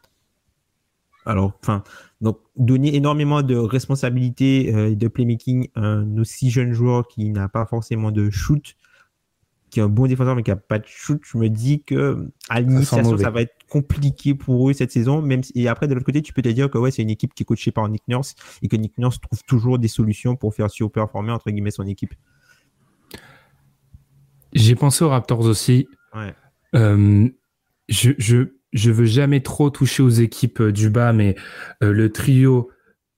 Alors, 1.26 1.54
enfin, 1.62 1.84
donc 2.20 2.40
donner 2.58 2.96
énormément 2.96 3.42
de 3.42 3.56
responsabilités 3.56 4.76
euh, 4.76 4.94
de 4.94 5.08
playmaking 5.08 5.70
à 5.76 5.82
un 5.82 6.18
aussi 6.18 6.50
jeune 6.50 6.74
joueur 6.74 7.08
qui 7.08 7.30
n'a 7.30 7.48
pas 7.48 7.66
forcément 7.66 8.12
de 8.12 8.30
shoot, 8.30 8.76
qui 9.70 9.80
est 9.80 9.84
un 9.84 9.90
bon 9.90 10.06
défenseur 10.06 10.36
mais 10.36 10.44
qui 10.44 10.52
n'a 10.52 10.58
pas 10.58 10.80
de 10.80 10.86
shoot, 10.86 11.22
je 11.24 11.38
me 11.38 11.48
dis 11.48 11.82
que 11.82 12.30
à 12.50 12.60
l'initiation 12.60 13.18
ça 13.18 13.32
va 13.32 13.42
être 13.42 13.56
compliqué 13.70 14.36
pour 14.36 14.70
eux 14.70 14.74
cette 14.74 14.92
saison. 14.92 15.22
Même 15.22 15.42
et 15.56 15.70
après 15.70 15.88
de 15.88 15.94
l'autre 15.94 16.06
côté, 16.06 16.22
tu 16.22 16.34
peux 16.34 16.42
te 16.42 16.50
dire 16.50 16.70
que 16.70 16.78
ouais, 16.78 16.92
c'est 16.92 17.02
une 17.02 17.10
équipe 17.10 17.34
qui 17.34 17.44
est 17.44 17.46
coachée 17.46 17.72
par 17.72 17.88
Nick 17.88 18.04
Nurse 18.10 18.36
et 18.62 18.68
que 18.68 18.76
Nick 18.76 18.98
Nurse 18.98 19.22
trouve 19.22 19.42
toujours 19.44 19.80
des 19.80 19.88
solutions 19.88 20.36
pour 20.36 20.54
faire 20.54 20.70
surperformer 20.70 21.32
entre 21.32 21.50
guillemets 21.50 21.72
son 21.72 21.88
équipe. 21.88 22.14
J'ai 24.54 24.76
pensé 24.76 25.04
aux 25.04 25.10
Raptors 25.10 25.42
aussi. 25.42 25.88
Euh, 26.76 27.28
je, 27.90 28.12
je, 28.18 28.54
je 28.72 28.92
veux 28.92 29.06
jamais 29.06 29.42
trop 29.42 29.70
toucher 29.70 30.04
aux 30.04 30.10
équipes 30.10 30.62
euh, 30.62 30.72
du 30.72 30.90
bas, 30.90 31.14
mais 31.14 31.36
euh, 31.84 31.92
le 31.92 32.12
trio 32.12 32.70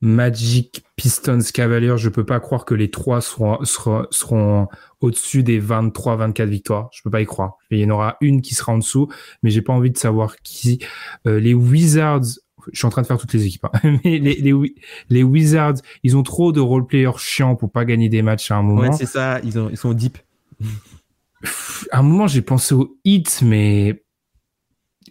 Magic, 0.01 0.83
Pistons, 0.95 1.39
Cavaliers, 1.53 1.97
je 1.97 2.09
peux 2.09 2.25
pas 2.25 2.39
croire 2.39 2.65
que 2.65 2.75
les 2.75 2.91
trois 2.91 3.21
seront, 3.21 3.63
seront, 3.63 4.05
seront 4.11 4.67
au-dessus 5.01 5.41
des 5.41 5.59
23-24 5.59 6.45
victoires. 6.45 6.89
Je 6.91 7.01
peux 7.01 7.09
pas 7.09 7.21
y 7.21 7.25
croire. 7.25 7.53
Il 7.71 7.79
y 7.79 7.85
en 7.85 7.89
aura 7.89 8.17
une 8.21 8.41
qui 8.41 8.53
sera 8.55 8.73
en 8.73 8.77
dessous, 8.77 9.09
mais 9.41 9.49
j'ai 9.49 9.61
pas 9.61 9.73
envie 9.73 9.91
de 9.91 9.97
savoir 9.97 10.35
qui. 10.43 10.79
les 11.25 11.53
Wizards, 11.53 12.25
je 12.71 12.77
suis 12.77 12.85
en 12.85 12.89
train 12.89 13.01
de 13.01 13.07
faire 13.07 13.17
toutes 13.17 13.33
les 13.33 13.45
équipes. 13.45 13.65
Hein. 13.65 13.97
Mais 14.03 14.19
les, 14.19 14.35
les, 14.35 14.75
les, 15.09 15.23
Wizards, 15.23 15.75
ils 16.03 16.17
ont 16.17 16.23
trop 16.23 16.51
de 16.51 16.59
role-players 16.59 17.17
chiants 17.17 17.55
pour 17.55 17.71
pas 17.71 17.85
gagner 17.85 18.09
des 18.09 18.21
matchs 18.21 18.51
à 18.51 18.57
un 18.57 18.63
moment. 18.63 18.81
Ouais, 18.81 18.91
c'est 18.93 19.05
ça. 19.05 19.39
Ils, 19.43 19.57
ont, 19.59 19.69
ils 19.69 19.77
sont 19.77 19.93
deep. 19.93 20.17
À 21.91 21.99
un 21.99 22.03
moment, 22.03 22.27
j'ai 22.27 22.41
pensé 22.41 22.75
aux 22.75 22.97
Heat, 23.05 23.41
mais 23.43 24.03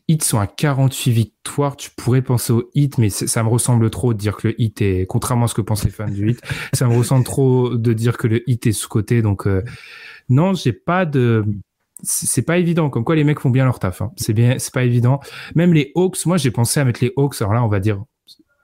Heat 0.09 0.23
sont 0.23 0.39
à 0.39 0.47
48 0.47 1.13
victoires. 1.13 1.77
Tu 1.77 1.91
pourrais 1.91 2.23
penser 2.23 2.53
aux 2.53 2.71
Heat, 2.75 2.99
mais 2.99 3.11
ça 3.11 3.43
me 3.43 3.49
ressemble 3.49 3.91
trop 3.91 4.13
de 4.13 4.19
dire 4.19 4.37
que 4.37 4.49
le 4.49 4.61
Heat 4.61 4.83
est, 4.83 5.07
contrairement 5.07 5.47
à 5.47 5.49
ce 5.49 5.55
que 5.55 5.63
pensent 5.63 5.85
les 5.85 5.91
fans 5.91 6.09
du 6.09 6.31
Heat, 6.31 6.41
ça 6.73 6.87
me 6.87 6.97
ressemble 6.97 7.25
trop 7.25 7.77
de 7.77 7.93
dire 7.93 8.17
que 8.17 8.27
le 8.27 8.49
Heat 8.49 8.67
est 8.67 8.73
sous-côté. 8.73 9.23
Donc, 9.23 9.47
euh, 9.47 9.63
non, 10.29 10.55
j'ai 10.55 10.73
pas 10.73 11.07
de, 11.07 11.45
c'est 12.03 12.43
pas 12.43 12.59
évident. 12.59 12.91
Comme 12.91 13.05
quoi, 13.05 13.17
les 13.17 13.25
mecs 13.25 13.41
font 13.41 13.51
bien 13.51 13.65
leur 13.65 13.79
taf. 13.79 14.03
Hein. 14.03 14.13
C'est 14.17 14.33
bien, 14.33 14.59
c'est 14.59 14.73
pas 14.73 14.85
évident. 14.85 15.21
Même 15.55 15.73
les 15.73 15.93
Hawks, 15.95 16.27
moi, 16.27 16.37
j'ai 16.37 16.51
pensé 16.51 16.81
à 16.81 16.85
mettre 16.85 17.03
les 17.03 17.13
Hawks. 17.17 17.41
Alors 17.41 17.55
là, 17.55 17.65
on 17.65 17.69
va 17.69 17.81
dire 17.81 18.03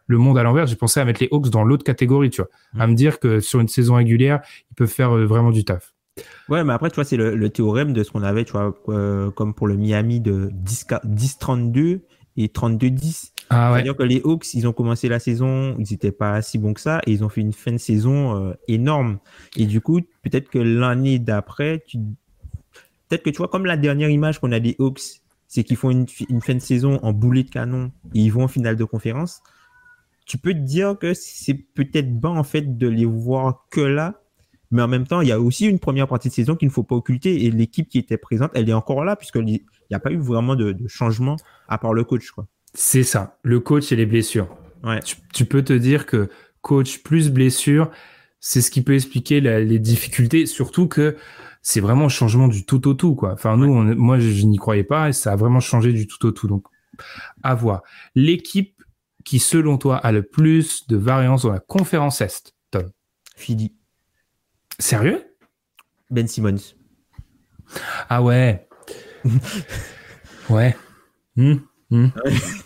le 0.07 0.18
monde 0.18 0.39
à 0.39 0.43
l'envers. 0.43 0.66
J'ai 0.66 0.77
pensé 0.77 1.01
à 1.01 1.05
mettre 1.05 1.23
les 1.23 1.29
Hawks 1.31 1.49
dans 1.49 1.64
l'autre 1.64 1.85
catégorie, 1.85 2.31
tu 2.31 2.43
vois, 2.43 2.51
à 2.79 2.87
me 2.87 2.95
dire 2.95 3.21
que 3.21 3.41
sur 3.41 3.61
une 3.61 3.68
saison 3.68 3.95
régulière, 3.95 4.41
ils 4.71 4.75
peuvent 4.75 4.89
faire 4.89 5.16
euh, 5.16 5.25
vraiment 5.25 5.51
du 5.51 5.64
taf. 5.64 5.95
Ouais, 6.49 6.64
mais 6.64 6.73
après, 6.73 6.91
tu 6.91 6.97
vois, 6.97 7.05
c'est 7.05 7.16
le, 7.16 7.49
théorème 7.51 7.93
de 7.93 8.03
ce 8.03 8.11
qu'on 8.11 8.23
avait, 8.23 8.45
tu 8.45 8.53
vois, 8.53 8.75
euh, 8.89 9.31
comme 9.31 9.55
pour 9.55 9.66
le 9.66 9.77
Miami 9.77 10.21
de 10.21 10.51
10-32 10.64 12.01
et 12.37 12.47
32-10. 12.47 13.33
Ah 13.51 13.73
C'est-à-dire 13.73 13.97
que 13.97 14.03
les 14.03 14.21
Hawks, 14.25 14.55
ils 14.55 14.68
ont 14.68 14.73
commencé 14.73 15.09
la 15.09 15.18
saison, 15.18 15.75
ils 15.79 15.87
n'étaient 15.91 16.12
pas 16.12 16.41
si 16.43 16.59
bons 16.59 16.75
que 16.75 16.81
ça, 16.81 17.01
et 17.07 17.12
ils 17.12 17.25
ont 17.25 17.29
fait 17.29 17.41
une 17.41 17.53
fin 17.53 17.73
de 17.73 17.79
saison 17.79 18.37
euh, 18.37 18.55
énorme. 18.68 19.18
Et 19.57 19.66
du 19.66 19.81
coup, 19.81 20.01
peut-être 20.23 20.49
que 20.49 20.59
l'année 20.59 21.18
d'après, 21.18 21.83
tu 21.87 21.99
peut-être 23.09 23.25
que 23.25 23.31
tu 23.31 23.39
vois, 23.39 23.49
comme 23.49 23.66
la 23.66 23.77
dernière 23.77 24.09
image 24.09 24.39
qu'on 24.39 24.53
a 24.53 24.61
des 24.61 24.77
Hawks, 24.79 25.21
c'est 25.51 25.64
qu'ils 25.64 25.77
font 25.77 25.91
une, 25.91 26.07
fin 26.07 26.55
de 26.55 26.61
saison 26.61 27.01
en 27.03 27.12
boulet 27.12 27.43
de 27.43 27.51
canon 27.51 27.91
et 28.14 28.21
ils 28.21 28.33
vont 28.33 28.45
en 28.45 28.49
finale 28.49 28.77
de 28.77 28.85
conférence. 28.85 29.43
Tu 30.25 30.39
peux 30.39 30.53
te 30.55 30.61
dire 30.61 30.97
que 30.97 31.12
c'est 31.12 31.55
peut-être 31.55 32.14
bon 32.14 32.39
en 32.39 32.45
fait 32.45 32.79
de 32.79 32.87
les 32.87 33.05
voir 33.05 33.66
que 33.68 33.81
là, 33.81 34.20
mais 34.71 34.83
en 34.83 34.89
même 34.89 35.07
temps, 35.07 35.21
il 35.21 35.29
y 35.29 35.33
a 35.33 35.41
aussi 35.41 35.66
une 35.66 35.79
première 35.79 36.07
partie 36.07 36.29
de 36.29 36.35
saison 36.35 36.55
qu'il 36.55 36.68
ne 36.68 36.73
faut 36.73 36.83
pas 36.83 36.95
occulter 36.95 37.45
et 37.45 37.51
l'équipe 37.51 37.89
qui 37.89 37.99
était 37.99 38.18
présente, 38.18 38.51
elle 38.55 38.68
est 38.68 38.75
encore 38.75 39.05
là 39.05 39.16
puisqu'il 39.16 39.45
n'y 39.45 39.62
a 39.93 39.99
pas 39.99 40.12
eu 40.12 40.18
vraiment 40.18 40.55
de, 40.55 40.77
changement 40.87 41.37
à 41.68 41.79
part 41.79 41.93
le 41.93 42.05
coach. 42.05 42.31
C'est 42.73 43.03
ça, 43.03 43.39
le 43.43 43.61
coach 43.61 43.91
et 43.91 43.97
les 43.97 44.07
blessures. 44.07 44.49
Ouais. 44.85 45.01
Tu, 45.35 45.45
peux 45.45 45.62
te 45.62 45.73
dire 45.73 46.07
que 46.07 46.31
coach 46.62 47.03
plus 47.03 47.31
blessure, 47.31 47.91
c'est 48.39 48.61
ce 48.61 48.71
qui 48.71 48.83
peut 48.83 48.95
expliquer 48.95 49.41
les 49.41 49.79
difficultés, 49.79 50.47
surtout 50.47 50.87
que 50.87 51.16
c'est 51.62 51.81
vraiment 51.81 52.07
un 52.07 52.11
changement 52.11 52.49
du 52.49 52.64
tout 52.64 52.89
au 52.89 52.95
tout, 52.95 53.14
quoi. 53.14 53.33
Enfin, 53.33 53.57
nous, 53.57 53.95
moi, 53.97 54.18
je, 54.18 54.47
n'y 54.47 54.57
croyais 54.57 54.85
pas 54.85 55.11
et 55.11 55.12
ça 55.12 55.33
a 55.33 55.37
vraiment 55.37 55.61
changé 55.61 55.93
du 55.93 56.07
tout 56.07 56.25
au 56.27 56.31
tout. 56.31 56.49
Donc, 56.49 56.64
à 57.43 57.55
voir. 57.55 57.83
L'équipe 58.14 58.83
qui, 59.25 59.39
selon 59.39 59.77
toi, 59.77 59.97
a 59.97 60.12
le 60.12 60.23
plus 60.23 60.87
de 60.89 60.97
variance 60.97 61.43
dans 61.43 61.53
la 61.53 61.61
conférence 61.61 62.21
Est, 62.21 62.55
Tom? 62.71 62.91
Fidi. 63.37 63.75
Sérieux? 64.81 65.22
Ben 66.09 66.26
Simmons. 66.26 66.74
Ah 68.09 68.22
ouais. 68.22 68.66
ouais. 70.51 70.74
Hmm, 71.37 71.57
hmm. 71.91 72.09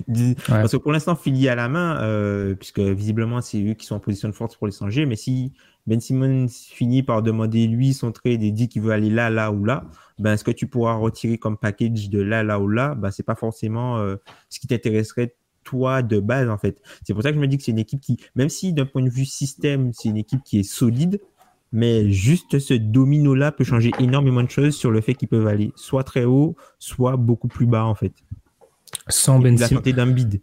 Parce 0.48 0.72
que 0.72 0.76
pour 0.76 0.92
l'instant, 0.92 1.16
Philly 1.16 1.48
à 1.48 1.56
la 1.56 1.68
main, 1.68 2.00
euh, 2.02 2.54
puisque 2.54 2.78
visiblement, 2.78 3.40
c'est 3.40 3.60
eux 3.62 3.74
qui 3.74 3.84
sont 3.84 3.96
en 3.96 4.00
position 4.00 4.28
de 4.28 4.34
force 4.34 4.54
pour 4.54 4.68
les 4.68 4.72
changer. 4.72 5.06
Mais 5.06 5.16
si 5.16 5.52
ben 5.88 6.00
Simmons 6.00 6.46
finit 6.48 7.02
par 7.02 7.20
demander 7.20 7.66
lui 7.66 7.92
son 7.92 8.12
trade 8.12 8.42
et 8.44 8.52
dit 8.52 8.68
qu'il 8.68 8.82
veut 8.82 8.92
aller 8.92 9.10
là, 9.10 9.28
là 9.28 9.50
ou 9.50 9.64
là, 9.64 9.84
ben 10.18 10.36
ce 10.36 10.44
que 10.44 10.52
tu 10.52 10.68
pourras 10.68 10.94
retirer 10.94 11.36
comme 11.36 11.58
package 11.58 12.10
de 12.10 12.20
là, 12.20 12.44
là 12.44 12.60
ou 12.60 12.68
là, 12.68 12.94
ben 12.94 13.10
c'est 13.10 13.24
pas 13.24 13.34
forcément 13.34 13.98
euh, 13.98 14.16
ce 14.48 14.60
qui 14.60 14.68
t'intéresserait 14.68 15.34
toi 15.64 16.02
de 16.02 16.20
base 16.20 16.48
en 16.48 16.58
fait. 16.58 16.80
C'est 17.02 17.12
pour 17.12 17.22
ça 17.22 17.30
que 17.30 17.36
je 17.36 17.40
me 17.40 17.48
dis 17.48 17.58
que 17.58 17.64
c'est 17.64 17.72
une 17.72 17.78
équipe 17.78 18.00
qui, 18.00 18.18
même 18.36 18.48
si 18.48 18.72
d'un 18.72 18.86
point 18.86 19.02
de 19.02 19.10
vue 19.10 19.24
système, 19.24 19.92
c'est 19.92 20.08
une 20.08 20.16
équipe 20.16 20.42
qui 20.44 20.60
est 20.60 20.62
solide, 20.62 21.20
mais 21.74 22.08
juste 22.08 22.60
ce 22.60 22.72
domino-là 22.72 23.50
peut 23.50 23.64
changer 23.64 23.90
énormément 23.98 24.44
de 24.44 24.48
choses 24.48 24.76
sur 24.76 24.92
le 24.92 25.00
fait 25.00 25.14
qu'ils 25.14 25.26
peuvent 25.26 25.48
aller 25.48 25.72
soit 25.74 26.04
très 26.04 26.24
haut, 26.24 26.54
soit 26.78 27.16
beaucoup 27.16 27.48
plus 27.48 27.66
bas 27.66 27.84
en 27.84 27.96
fait. 27.96 28.12
Sans 29.08 29.40
Ben 29.40 29.58
Simmons. 29.58 29.80
d'un 29.80 30.06
bid. 30.06 30.40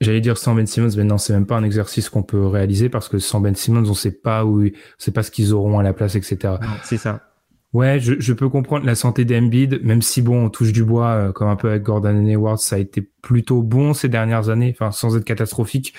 J'allais 0.00 0.20
dire 0.20 0.36
sans 0.36 0.56
Ben 0.56 0.66
Simmons, 0.66 0.90
mais 0.96 1.04
non, 1.04 1.18
c'est 1.18 1.32
même 1.32 1.46
pas 1.46 1.56
un 1.56 1.62
exercice 1.62 2.08
qu'on 2.10 2.24
peut 2.24 2.46
réaliser 2.46 2.88
parce 2.88 3.08
que 3.08 3.20
sans 3.20 3.40
Ben 3.40 3.54
Simmons, 3.54 3.88
on 3.88 3.94
sait 3.94 4.10
pas 4.10 4.44
où, 4.44 4.64
on 4.64 4.70
sait 4.98 5.12
pas 5.12 5.22
ce 5.22 5.30
qu'ils 5.30 5.54
auront 5.54 5.78
à 5.78 5.84
la 5.84 5.92
place, 5.92 6.16
etc. 6.16 6.54
C'est 6.82 6.98
ça. 6.98 7.27
Ouais, 7.74 8.00
je, 8.00 8.32
peux 8.32 8.48
comprendre 8.48 8.86
la 8.86 8.94
santé 8.94 9.26
d'Embiid, 9.26 9.82
même 9.84 10.00
si 10.00 10.22
bon, 10.22 10.46
on 10.46 10.48
touche 10.48 10.72
du 10.72 10.84
bois, 10.84 11.10
euh, 11.10 11.32
comme 11.32 11.48
un 11.48 11.56
peu 11.56 11.68
avec 11.68 11.82
Gordon 11.82 12.24
Hayward, 12.26 12.58
ça 12.58 12.76
a 12.76 12.78
été 12.78 13.02
plutôt 13.02 13.62
bon 13.62 13.92
ces 13.92 14.08
dernières 14.08 14.48
années, 14.48 14.74
enfin 14.74 14.90
sans 14.90 15.18
être 15.18 15.24
catastrophique. 15.24 15.92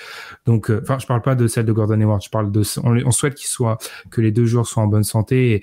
Donc, 0.46 0.68
euh, 0.68 0.80
enfin, 0.82 0.98
je 0.98 1.06
parle 1.06 1.22
pas 1.22 1.36
de 1.36 1.46
celle 1.46 1.66
de 1.66 1.72
Gordon 1.72 2.00
Hayward, 2.00 2.22
je 2.24 2.28
parle 2.30 2.50
de, 2.50 2.62
on, 2.82 3.10
souhaite 3.12 3.36
qu'il 3.36 3.46
soit, 3.46 3.78
que 4.10 4.20
les 4.20 4.32
deux 4.32 4.46
joueurs 4.46 4.66
soient 4.66 4.82
en 4.82 4.88
bonne 4.88 5.04
santé. 5.04 5.52
Et 5.52 5.62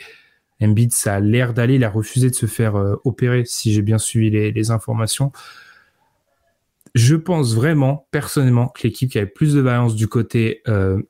Embiid, 0.65 0.93
ça 0.93 1.15
a 1.15 1.19
l'air 1.19 1.53
d'aller, 1.53 1.75
il 1.75 1.83
a 1.83 1.89
refusé 1.89 2.29
de 2.29 2.35
se 2.35 2.45
faire 2.45 2.77
euh, 2.77 2.95
opérer, 3.03 3.43
si 3.45 3.73
j'ai 3.73 3.81
bien 3.81 3.97
suivi 3.97 4.29
les, 4.29 4.71
informations. 4.71 5.33
Je 6.95 7.15
pense 7.15 7.53
vraiment, 7.53 8.07
personnellement, 8.11 8.69
que 8.69 8.83
l'équipe 8.83 9.11
qui 9.11 9.17
avait 9.17 9.27
plus 9.27 9.53
de 9.53 9.61
variance 9.61 9.95
du 9.95 10.07
côté 10.07 10.61
euh, 10.69 11.01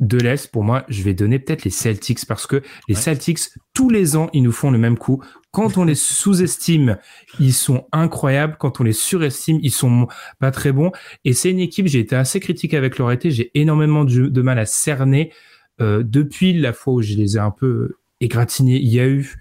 de 0.00 0.18
l'Est, 0.18 0.50
pour 0.50 0.64
moi, 0.64 0.84
je 0.88 1.02
vais 1.02 1.14
donner 1.14 1.38
peut-être 1.38 1.64
les 1.64 1.70
Celtics 1.70 2.26
parce 2.26 2.46
que 2.46 2.62
les 2.88 2.94
Celtics, 2.94 3.40
tous 3.74 3.90
les 3.90 4.16
ans, 4.16 4.30
ils 4.32 4.42
nous 4.42 4.52
font 4.52 4.70
le 4.70 4.78
même 4.78 4.96
coup. 4.96 5.22
Quand 5.50 5.76
on 5.78 5.84
les 5.84 5.94
sous-estime, 5.96 6.98
ils 7.38 7.52
sont 7.52 7.86
incroyables. 7.92 8.56
Quand 8.58 8.80
on 8.80 8.84
les 8.84 8.92
surestime, 8.92 9.58
ils 9.62 9.70
sont 9.70 10.08
pas 10.38 10.50
très 10.50 10.72
bons. 10.72 10.90
Et 11.24 11.32
c'est 11.32 11.50
une 11.50 11.60
équipe, 11.60 11.86
j'ai 11.86 12.00
été 12.00 12.16
assez 12.16 12.40
critique 12.40 12.74
avec 12.74 12.98
leur 12.98 13.12
été. 13.12 13.30
J'ai 13.30 13.50
énormément 13.54 14.04
de, 14.04 14.42
mal 14.42 14.58
à 14.58 14.66
cerner. 14.66 15.32
Euh, 15.80 16.02
depuis 16.04 16.52
la 16.52 16.72
fois 16.72 16.94
où 16.94 17.02
je 17.02 17.14
les 17.14 17.36
ai 17.36 17.40
un 17.40 17.50
peu 17.50 17.96
égratignés, 18.20 18.78
il 18.78 18.88
y 18.88 19.00
a 19.00 19.06
eu 19.06 19.36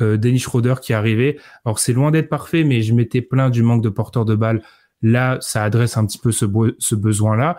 euh, 0.00 0.16
Dennis 0.16 0.40
Schroeder 0.40 0.74
qui 0.80 0.92
est 0.92 0.96
arrivé. 0.96 1.38
Alors 1.64 1.78
c'est 1.78 1.92
loin 1.92 2.10
d'être 2.10 2.28
parfait, 2.28 2.64
mais 2.64 2.82
je 2.82 2.94
m'étais 2.94 3.20
plaint 3.20 3.52
du 3.52 3.62
manque 3.62 3.82
de 3.82 3.88
porteurs 3.88 4.24
de 4.24 4.34
balles 4.34 4.62
Là, 5.04 5.36
ça 5.42 5.62
adresse 5.62 5.98
un 5.98 6.06
petit 6.06 6.18
peu 6.18 6.32
ce, 6.32 6.94
besoin-là. 6.94 7.58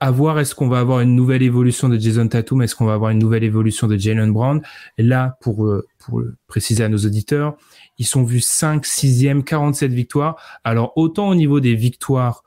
À 0.00 0.10
voir, 0.12 0.38
est-ce 0.38 0.54
qu'on 0.54 0.68
va 0.68 0.78
avoir 0.78 1.00
une 1.00 1.16
nouvelle 1.16 1.42
évolution 1.42 1.88
de 1.88 1.98
Jason 1.98 2.28
Tatum 2.28 2.62
Est-ce 2.62 2.76
qu'on 2.76 2.84
va 2.84 2.94
avoir 2.94 3.10
une 3.10 3.18
nouvelle 3.18 3.42
évolution 3.42 3.88
de 3.88 3.96
Jalen 3.96 4.32
Brown? 4.32 4.62
Là, 4.96 5.36
pour, 5.40 5.66
euh, 5.66 5.86
pour 5.98 6.22
préciser 6.46 6.84
à 6.84 6.88
nos 6.88 6.98
auditeurs, 6.98 7.56
ils 7.98 8.06
sont 8.06 8.22
vus 8.22 8.40
5, 8.40 8.86
6e, 8.86 9.42
47 9.42 9.92
victoires. 9.92 10.36
Alors, 10.62 10.92
autant 10.96 11.28
au 11.28 11.34
niveau 11.34 11.58
des 11.58 11.74
victoires, 11.74 12.44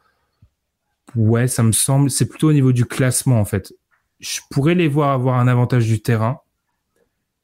ouais, 1.15 1.47
ça 1.47 1.63
me 1.63 1.73
semble, 1.73 2.09
c'est 2.09 2.27
plutôt 2.27 2.49
au 2.49 2.53
niveau 2.53 2.71
du 2.71 2.85
classement, 2.85 3.39
en 3.39 3.45
fait. 3.45 3.73
Je 4.19 4.39
pourrais 4.49 4.75
les 4.75 4.87
voir 4.87 5.11
avoir 5.11 5.37
un 5.37 5.47
avantage 5.47 5.87
du 5.87 6.01
terrain. 6.01 6.39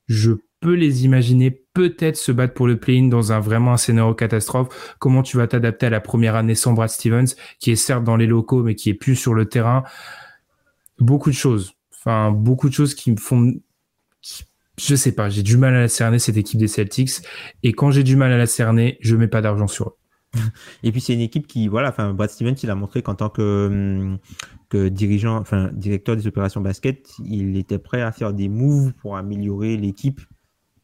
Je 0.07 0.31
peux 0.61 0.73
les 0.73 1.03
imaginer 1.03 1.51
peut-être 1.77 2.17
se 2.17 2.31
battre 2.31 2.55
pour 2.55 2.65
le 2.65 2.79
play-in 2.79 3.07
dans 3.07 3.31
un 3.31 3.39
vraiment 3.39 3.73
un 3.73 3.77
scénario 3.77 4.15
catastrophe. 4.15 4.95
Comment 4.97 5.21
tu 5.21 5.37
vas 5.37 5.45
t'adapter 5.45 5.85
à 5.85 5.89
la 5.91 6.01
première 6.01 6.35
année 6.35 6.55
sans 6.55 6.73
Brad 6.73 6.89
Stevens, 6.89 7.27
qui 7.59 7.69
est 7.69 7.75
certes 7.75 8.03
dans 8.03 8.17
les 8.17 8.25
locaux, 8.25 8.63
mais 8.63 8.73
qui 8.73 8.89
est 8.89 8.95
plus 8.95 9.15
sur 9.15 9.35
le 9.35 9.45
terrain. 9.45 9.83
Beaucoup 10.97 11.29
de 11.29 11.35
choses. 11.35 11.73
Enfin, 11.93 12.31
beaucoup 12.31 12.67
de 12.67 12.73
choses 12.73 12.95
qui 12.95 13.11
me 13.11 13.17
font, 13.17 13.53
je 14.79 14.95
sais 14.95 15.11
pas, 15.11 15.29
j'ai 15.29 15.43
du 15.43 15.55
mal 15.55 15.75
à 15.75 15.81
la 15.81 15.87
cerner, 15.87 16.17
cette 16.17 16.37
équipe 16.37 16.59
des 16.59 16.67
Celtics. 16.67 17.21
Et 17.61 17.73
quand 17.73 17.91
j'ai 17.91 18.01
du 18.01 18.15
mal 18.15 18.31
à 18.31 18.39
la 18.39 18.47
cerner, 18.47 18.97
je 19.01 19.15
mets 19.15 19.27
pas 19.27 19.41
d'argent 19.41 19.67
sur 19.67 19.89
eux. 19.89 19.95
Et 20.83 20.91
puis 20.91 20.99
c'est 20.99 21.13
une 21.13 21.21
équipe 21.21 21.45
qui, 21.45 21.67
voilà, 21.67 21.89
enfin 21.89 22.11
Brad 22.11 22.31
Stevens, 22.31 22.55
il 22.63 22.71
a 22.71 22.75
montré 22.75 23.03
qu'en 23.03 23.13
tant 23.13 23.29
que, 23.29 23.67
hum, 23.67 24.17
que 24.69 24.87
dirigeant, 24.87 25.37
enfin 25.37 25.69
directeur 25.73 26.15
des 26.15 26.25
opérations 26.25 26.59
basket, 26.59 27.07
il 27.23 27.55
était 27.55 27.77
prêt 27.77 28.01
à 28.01 28.11
faire 28.11 28.33
des 28.33 28.49
moves 28.49 28.93
pour 28.93 29.15
améliorer 29.15 29.77
l'équipe 29.77 30.21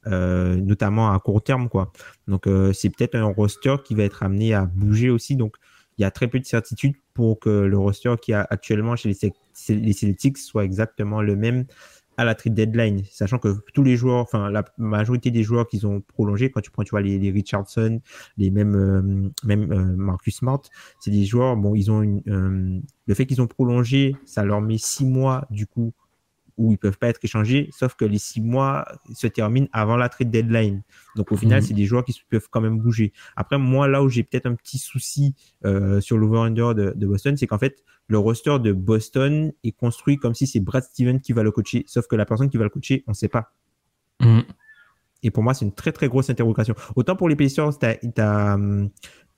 euh, 0.07 0.55
notamment 0.57 1.11
à 1.13 1.19
court 1.19 1.41
terme 1.41 1.69
quoi. 1.69 1.91
Donc 2.27 2.47
euh, 2.47 2.73
c'est 2.73 2.89
peut-être 2.89 3.15
un 3.15 3.23
roster 3.23 3.75
qui 3.83 3.95
va 3.95 4.03
être 4.03 4.23
amené 4.23 4.53
à 4.53 4.65
bouger 4.65 5.09
aussi. 5.09 5.35
Donc 5.35 5.55
il 5.97 6.01
y 6.01 6.05
a 6.05 6.11
très 6.11 6.27
peu 6.27 6.39
de 6.39 6.45
certitude 6.45 6.95
pour 7.13 7.39
que 7.39 7.49
le 7.49 7.77
roster 7.77 8.15
qui 8.21 8.33
a 8.33 8.45
actuellement 8.49 8.95
chez 8.95 9.09
les, 9.09 9.93
Celtics 9.93 10.37
soit 10.37 10.65
exactement 10.65 11.21
le 11.21 11.35
même 11.35 11.65
à 12.17 12.25
la 12.25 12.35
trade 12.35 12.53
deadline, 12.53 13.03
sachant 13.09 13.39
que 13.39 13.55
tous 13.73 13.81
les 13.81 13.95
joueurs, 13.95 14.21
enfin 14.21 14.51
la 14.51 14.63
majorité 14.77 15.31
des 15.31 15.41
joueurs 15.41 15.67
qu'ils 15.67 15.87
ont 15.87 15.99
prolongé, 15.99 16.51
quand 16.51 16.61
tu 16.61 16.69
prends 16.69 16.83
tu 16.83 16.91
vois 16.91 17.01
les, 17.01 17.31
Richardson, 17.31 18.01
les 18.37 18.51
mêmes 18.51 18.75
euh, 18.75 19.31
même 19.43 19.95
Marcus 19.95 20.35
Smart, 20.35 20.61
c'est 20.99 21.11
des 21.11 21.25
joueurs 21.25 21.55
bon 21.55 21.73
ils 21.75 21.89
ont 21.89 22.01
une, 22.01 22.83
le 23.07 23.13
fait 23.13 23.25
qu'ils 23.25 23.41
ont 23.41 23.47
prolongé, 23.47 24.15
ça 24.25 24.43
leur 24.43 24.61
met 24.61 24.77
six 24.77 25.05
mois 25.05 25.47
du 25.49 25.65
coup 25.65 25.93
où 26.57 26.71
ils 26.71 26.77
peuvent 26.77 26.97
pas 26.97 27.07
être 27.07 27.19
échangés, 27.23 27.69
sauf 27.71 27.95
que 27.95 28.05
les 28.05 28.17
six 28.17 28.41
mois 28.41 28.85
se 29.13 29.27
terminent 29.27 29.67
avant 29.71 29.97
la 29.97 30.09
trade 30.09 30.29
deadline. 30.29 30.83
Donc 31.15 31.31
au 31.31 31.37
final, 31.37 31.61
mhm. 31.61 31.67
c'est 31.67 31.73
des 31.73 31.85
joueurs 31.85 32.05
qui 32.05 32.19
peuvent 32.29 32.47
quand 32.49 32.61
même 32.61 32.79
bouger. 32.79 33.13
Après, 33.35 33.57
moi, 33.57 33.87
là 33.87 34.03
où 34.03 34.09
j'ai 34.09 34.23
peut-être 34.23 34.45
un 34.45 34.55
petit 34.55 34.77
souci 34.77 35.35
euh, 35.65 36.01
sur 36.01 36.17
l'over-under 36.17 36.73
de, 36.75 36.93
de, 36.95 37.07
Boston, 37.07 37.35
c'est 37.37 37.47
qu'en 37.47 37.59
fait, 37.59 37.83
le 38.07 38.17
roster 38.17 38.57
de 38.59 38.71
Boston 38.71 39.51
est 39.63 39.71
construit 39.71 40.17
comme 40.17 40.33
si 40.33 40.47
c'est 40.47 40.59
Brad 40.59 40.83
Stevens 40.83 41.19
qui 41.19 41.33
va 41.33 41.43
le 41.43 41.51
coacher, 41.51 41.83
sauf 41.87 42.07
que 42.07 42.15
la 42.15 42.25
personne 42.25 42.49
qui 42.49 42.57
va 42.57 42.63
le 42.63 42.69
coacher, 42.69 43.03
on 43.07 43.11
ne 43.11 43.15
sait 43.15 43.29
pas. 43.29 43.53
Mhm. 44.21 44.43
Et 45.23 45.31
pour 45.31 45.41
moi, 45.41 45.53
c'est 45.53 45.65
une 45.65 45.73
très 45.73 45.93
très 45.93 46.09
grosse 46.09 46.29
interrogation. 46.29 46.75
Autant 46.95 47.15
pour 47.15 47.29
les 47.29 47.35
Pacers, 47.35 47.79
tu 47.79 47.85
as, 48.21 48.57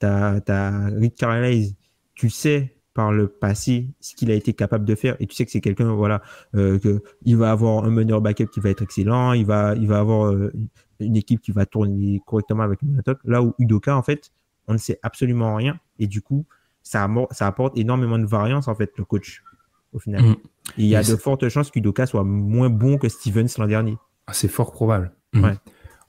as, 0.02 0.90
Rick 0.98 1.16
Carlisle 1.16 1.76
tu 2.16 2.30
sais 2.30 2.75
par 2.96 3.12
le 3.12 3.28
passé 3.28 3.90
ce 4.00 4.16
qu'il 4.16 4.32
a 4.32 4.34
été 4.34 4.54
capable 4.54 4.86
de 4.86 4.96
faire. 4.96 5.18
Et 5.20 5.28
tu 5.28 5.36
sais 5.36 5.46
que 5.46 5.52
c'est 5.52 5.62
quelqu'un 5.62 5.94
voilà 5.94 6.22
euh, 6.56 6.80
que 6.80 7.04
il 7.24 7.36
va 7.36 7.52
avoir 7.52 7.84
un 7.84 7.92
meneur 7.92 8.22
backup 8.22 8.48
qui 8.48 8.62
va 8.62 8.70
être 8.70 8.82
excellent. 8.82 9.34
Il 9.34 9.46
va 9.46 9.76
il 9.76 9.88
va 9.88 10.00
avoir 10.00 10.28
euh, 10.28 10.52
une 11.00 11.18
équipe 11.18 11.42
qui 11.42 11.52
va 11.52 11.66
tourner 11.66 12.22
correctement 12.26 12.64
avec 12.64 12.82
une 12.82 12.98
attaque 12.98 13.20
là 13.26 13.44
où 13.44 13.54
Udoka 13.60 13.96
en 13.96 14.02
fait 14.02 14.32
on 14.68 14.74
ne 14.74 14.78
sait 14.78 14.98
absolument 15.04 15.56
rien. 15.56 15.78
Et 16.00 16.08
du 16.08 16.22
coup 16.22 16.46
ça, 16.82 17.08
ça 17.32 17.48
apporte 17.48 17.78
énormément 17.78 18.18
de 18.18 18.26
variance 18.26 18.68
en 18.70 18.76
fait 18.76 18.94
le 18.98 19.04
coach 19.04 19.44
au 19.92 20.00
final. 20.00 20.22
Mm. 20.24 20.36
il 20.78 20.86
y 20.86 20.96
a 20.96 21.04
de 21.04 21.16
fortes 21.18 21.48
chances 21.50 21.72
qu'Udoka 21.72 22.06
soit 22.06 22.24
moins 22.24 22.70
bon 22.70 22.98
que 22.98 23.10
Stevens 23.10 23.48
l'an 23.58 23.68
dernier. 23.68 23.98
Ah, 24.28 24.34
c'est 24.34 24.48
fort 24.48 24.72
probable. 24.72 25.12
Mm. 25.34 25.50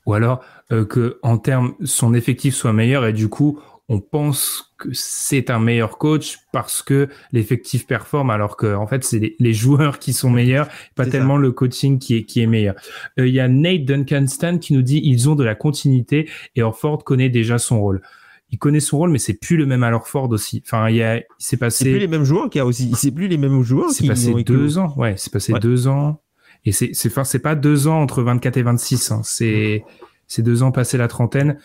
ou 0.07 0.15
alors 0.15 0.41
euh, 0.71 0.85
que 0.85 1.19
en 1.25 1.37
termes 1.37 1.75
son 1.83 2.15
effectif 2.15 2.55
soit 2.55 2.73
meilleur 2.73 3.05
et 3.07 3.13
du 3.13 3.29
coup 3.29 3.61
on 3.89 4.01
pense 4.01 4.75
que 4.79 4.89
c'est 4.93 5.49
un 5.49 5.61
meilleur 5.61 5.97
coach 5.97 6.39
parce 6.53 6.83
que 6.83 7.09
l'effectif 7.31 7.87
performe 7.87 8.31
alors 8.31 8.57
que 8.57 8.75
en 8.75 8.87
fait 8.87 9.05
c'est 9.05 9.37
les, 9.39 9.53
joueurs 9.53 10.01
qui 10.01 10.13
sont 10.13 10.29
meilleurs 10.29 10.69
pas 10.97 11.07
tellement 11.07 11.37
le 11.37 11.53
coaching 11.53 11.99
qui 11.99 12.17
est 12.17 12.25
qui 12.25 12.41
est 12.41 12.47
meilleur. 12.47 12.75
Euh, 13.19 13.29
il 13.29 13.35
y 13.35 13.41
a 13.41 13.49
Nate 13.49 13.85
Duncanstan 13.85 14.59
qui 14.59 14.75
nous 14.75 14.83
dit 14.83 15.01
ils 15.05 15.31
ont 15.31 15.37
de 15.37 15.45
la 15.45 15.55
continuité 15.55 16.29
et 16.57 16.63
Orford 16.63 17.05
connaît 17.05 17.29
déjà 17.29 17.59
son 17.59 17.81
rôle. 17.81 18.03
Il 18.51 18.59
connaît 18.59 18.81
son 18.81 18.99
rôle 18.99 19.11
mais 19.11 19.19
c'est 19.19 19.35
plus 19.35 19.57
le 19.57 19.67
même 19.67 19.85
à 19.85 19.93
Orford 19.93 20.31
aussi. 20.31 20.63
Enfin 20.67 20.89
il 20.89 20.97
y 20.97 21.03
a 21.03 21.23
s'est 21.39 21.57
passé 21.57 21.85
c'est 21.85 21.91
plus 21.91 22.01
les 22.01 22.09
mêmes 22.09 22.25
joueurs 22.25 22.51
qui 22.51 22.59
a 22.59 22.67
aussi. 22.67 22.93
C'est 22.97 23.13
plus 23.13 23.29
les 23.29 23.39
mêmes 23.39 23.63
joueurs 23.63 23.91
c'est 23.91 24.07
passé 24.07 24.35
deux 24.43 24.79
ans. 24.79 24.93
Ouais 24.97 25.15
c'est 25.17 25.33
passé 25.33 25.53
deux 25.61 25.87
ans. 25.87 26.21
Et 26.65 26.73
c'est 26.73 26.91
c'est 26.93 27.09
enfin 27.09 27.23
c'est 27.23 27.39
pas 27.39 27.55
deux 27.55 27.87
ans 27.87 28.03
entre 28.03 28.25
24 28.25 28.57
et 28.57 28.63
26 28.63 29.13
hein. 29.13 29.21
c'est 29.23 29.85
c'est 30.27 30.43
deux 30.43 30.65
ans 30.65 30.73
passé 30.73 30.99
la 30.99 31.07
trentaine 31.07 31.59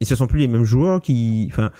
et 0.00 0.04
ce 0.04 0.14
sont 0.14 0.26
plus 0.26 0.40
les 0.40 0.48
mêmes 0.48 0.64
joueurs 0.64 1.00
qui, 1.00 1.48
enfin, 1.50 1.70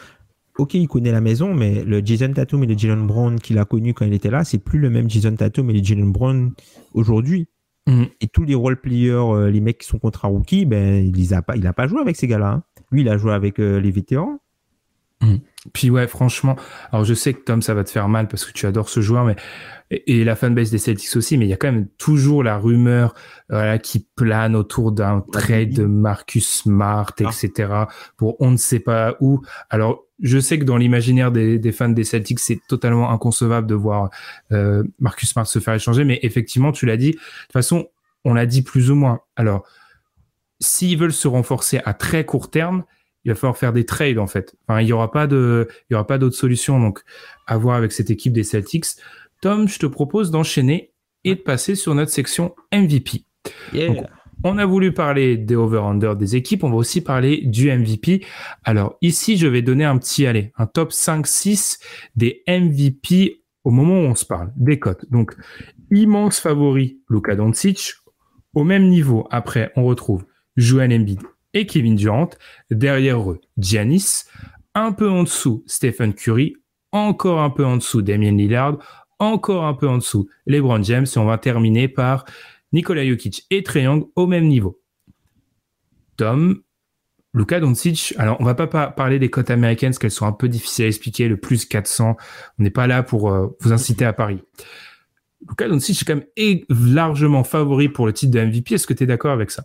ok, 0.59 0.75
il 0.75 0.89
connaît 0.89 1.13
la 1.13 1.21
maison, 1.21 1.55
mais 1.55 1.85
le 1.85 2.05
Jason 2.05 2.33
Tatum 2.33 2.65
et 2.65 2.67
le 2.67 2.77
Jalen 2.77 3.07
Brown 3.07 3.39
qu'il 3.39 3.59
a 3.59 3.65
connu 3.65 3.95
quand 3.95 4.05
il 4.05 4.13
était 4.13 4.31
là, 4.31 4.45
c'est 4.45 4.59
plus 4.59 4.79
le 4.79 4.91
même 4.91 5.09
Jason 5.09 5.35
Tatum 5.35 5.71
et 5.71 5.73
le 5.73 5.85
Jalen 5.85 6.11
Brown 6.11 6.53
aujourd'hui. 6.95 7.49
Mm. 7.87 8.05
Et 8.21 8.29
tous 8.29 8.45
les 8.45 8.55
role 8.55 8.81
players, 8.81 9.13
euh, 9.13 9.51
les 9.51 9.61
mecs 9.61 9.79
qui 9.79 9.87
sont 9.87 9.99
contre 9.99 10.27
rookie, 10.27 10.67
ben 10.67 11.07
il 11.07 11.35
a 11.35 11.43
pas, 11.43 11.57
il 11.57 11.67
a 11.67 11.73
pas 11.73 11.87
joué 11.87 12.01
avec 12.01 12.17
ces 12.17 12.27
gars-là. 12.27 12.53
Hein. 12.53 12.63
Lui, 12.91 13.01
il 13.03 13.09
a 13.09 13.17
joué 13.17 13.33
avec 13.33 13.61
euh, 13.61 13.79
les 13.81 13.91
vétérans. 13.91 14.41
Mm. 15.23 15.37
Puis 15.73 15.91
ouais, 15.91 16.07
franchement, 16.07 16.57
alors 16.93 17.05
je 17.05 17.15
sais 17.15 17.35
que 17.35 17.41
Tom, 17.41 17.63
ça 17.63 17.75
va 17.75 17.83
te 17.83 17.91
faire 17.91 18.09
mal 18.09 18.29
parce 18.29 18.45
que 18.45 18.53
tu 18.53 18.67
adores 18.67 18.89
ce 18.89 19.01
joueur, 19.01 19.25
mais 19.25 19.35
et, 19.91 20.23
la 20.25 20.37
fanbase 20.37 20.71
des 20.71 20.79
Celtics 20.79 21.17
aussi, 21.17 21.37
mais 21.37 21.47
il 21.47 21.49
y 21.49 21.53
a 21.53 21.57
quand 21.57 21.73
même 21.73 21.89
toujours 21.99 22.45
la 22.45 22.59
rumeur 22.59 23.15
voilà, 23.49 23.79
qui 23.79 24.07
plane 24.17 24.55
autour 24.55 24.93
d'un 24.93 25.25
trade 25.33 25.71
de 25.71 25.85
Marcus 25.85 26.49
Smart, 26.49 27.13
etc. 27.19 27.51
Ah. 27.71 27.89
Pour 28.17 28.37
on 28.41 28.51
ne 28.53 28.57
sait 28.57 28.81
pas 28.81 29.17
où. 29.21 29.41
Alors, 29.71 30.05
je 30.21 30.39
sais 30.39 30.59
que 30.59 30.65
dans 30.65 30.77
l'imaginaire 30.77 31.33
des, 31.33 31.59
des, 31.59 31.73
fans 31.73 31.89
des 31.89 32.05
Celtics, 32.05 32.41
c'est 32.41 32.61
totalement 32.69 33.11
inconcevable 33.11 33.67
de 33.67 33.75
voir 33.75 34.11
euh, 34.53 34.85
Marcus 34.99 35.31
Smart 35.31 35.47
se 35.47 35.59
faire 35.59 35.75
échanger, 35.75 36.05
mais 36.05 36.19
effectivement, 36.23 36.73
tu 36.73 36.87
l'as 36.87 36.97
dit. 36.97 37.13
De 37.13 37.17
toute 37.17 37.53
façon, 37.53 37.89
on 38.25 38.35
l'a 38.35 38.47
dit 38.47 38.63
plus 38.63 38.91
ou 38.91 38.95
moins. 38.95 39.21
Alors, 39.37 39.65
s'ils 40.61 40.99
veulent 40.99 41.13
se 41.13 41.29
renforcer 41.29 41.81
à 41.85 41.95
très 41.95 42.25
court 42.25 42.51
terme, 42.51 42.85
il 43.29 43.33
va 43.33 43.35
falloir 43.35 43.59
faire 43.59 43.75
des 43.75 43.85
trades 43.85 44.19
en 44.19 44.27
fait. 44.27 44.57
Enfin, 44.67 44.81
il 44.81 44.89
y 44.89 44.93
aura 44.93 45.13
pas 45.13 45.27
de, 45.27 45.69
il 45.89 45.93
y 45.93 45.95
aura 45.95 46.07
pas 46.07 46.17
d'autre 46.17 46.35
solution. 46.35 46.81
Donc, 46.81 47.01
à 47.47 47.59
voir 47.59 47.77
avec 47.77 47.93
cette 47.93 48.11
équipe 48.11 48.33
des 48.33 48.43
Celtics. 48.43 48.87
Tom, 49.43 49.69
je 49.69 49.79
te 49.79 49.87
propose 49.87 50.31
d'enchaîner 50.31 50.93
et 51.25 51.35
de 51.35 51.41
passer 51.41 51.75
sur 51.75 51.95
notre 51.95 52.11
section 52.11 52.55
MVP. 52.73 53.25
on 54.45 54.57
a 54.57 54.65
voulu 54.65 54.93
parler 54.93 55.37
des 55.37 55.57
over-under 55.57 56.17
des 56.17 56.37
équipes, 56.37 56.65
on 56.65 56.71
va 56.71 56.77
aussi 56.77 57.03
parler 57.03 57.43
du 57.45 57.71
MVP. 57.71 58.25
Alors 58.65 58.97
ici, 59.03 59.37
je 59.37 59.47
vais 59.47 59.61
donner 59.61 59.85
un 59.85 59.99
petit 59.99 60.27
aller, 60.27 60.53
un 60.57 60.67
top 60.67 60.93
5-6 60.93 61.81
des 62.17 62.43
MVP 62.49 63.43
au 63.65 63.71
moment 63.71 64.01
où 64.01 64.05
on 64.05 64.15
se 64.15 64.25
parle, 64.25 64.51
des 64.57 64.79
cotes. 64.79 65.05
Donc, 65.11 65.37
immense 65.91 66.41
favori, 66.41 67.01
Luka 67.11 67.37
Doncic. 67.37 67.93
Au 68.55 68.65
même 68.65 68.89
niveau, 68.89 69.27
après, 69.31 69.71
on 69.77 69.85
retrouve 69.85 70.25
Joel 70.57 70.95
Embiid 70.95 71.21
et 71.55 71.67
Kevin 71.67 71.97
Durant. 71.97 72.31
Derrière 72.71 73.31
eux, 73.31 73.41
Giannis. 73.57 74.25
Un 74.75 74.93
peu 74.93 75.09
en 75.09 75.25
dessous, 75.25 75.65
Stephen 75.67 76.15
Curry. 76.15 76.55
Encore 76.93 77.41
un 77.41 77.51
peu 77.51 77.65
en 77.65 77.77
dessous, 77.77 78.01
Damien 78.01 78.33
Lillard 78.33 78.79
encore 79.19 79.65
un 79.65 79.75
peu 79.75 79.89
en 79.89 79.99
dessous 79.99 80.29
LeBron 80.47 80.83
James 80.83 81.07
et 81.15 81.19
on 81.19 81.25
va 81.25 81.39
terminer 81.39 81.89
par 81.89 82.25
Nikola 82.73 83.07
Jokic 83.07 83.47
et 83.51 83.63
Trae 83.63 84.09
au 84.15 84.27
même 84.27 84.47
niveau. 84.47 84.81
Tom, 86.17 86.63
Luka 87.35 87.61
Doncic, 87.61 88.15
alors 88.19 88.37
on 88.41 88.45
va 88.45 88.55
pas 88.55 88.67
parler 88.67 89.19
des 89.19 89.31
cotes 89.31 89.51
américaines 89.51 89.91
parce 89.91 89.99
qu'elles 89.99 90.11
sont 90.11 90.27
un 90.27 90.33
peu 90.33 90.49
difficiles 90.49 90.87
à 90.87 90.89
expliquer, 90.89 91.29
le 91.29 91.37
plus 91.37 91.65
400, 91.65 92.17
on 92.59 92.63
n'est 92.63 92.71
pas 92.71 92.87
là 92.87 93.03
pour 93.03 93.31
euh, 93.31 93.57
vous 93.61 93.73
inciter 93.73 94.05
à 94.05 94.13
Paris. 94.13 94.41
Luka 95.49 95.69
Doncic 95.69 96.03
est 96.03 96.05
quand 96.05 96.17
même 96.17 96.65
largement 96.69 97.45
favori 97.45 97.89
pour 97.89 98.07
le 98.07 98.13
titre 98.13 98.33
de 98.33 98.41
MVP, 98.41 98.75
est-ce 98.75 98.87
que 98.87 98.95
tu 98.95 99.05
es 99.05 99.07
d'accord 99.07 99.33
avec 99.33 99.51
ça? 99.51 99.65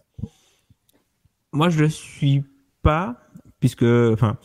Moi 1.54 1.70
je 1.70 1.84
ne 1.84 1.90
suis 1.90 2.44
pas, 2.82 3.18
puisque, 3.60 3.84
enfin, 3.84 4.38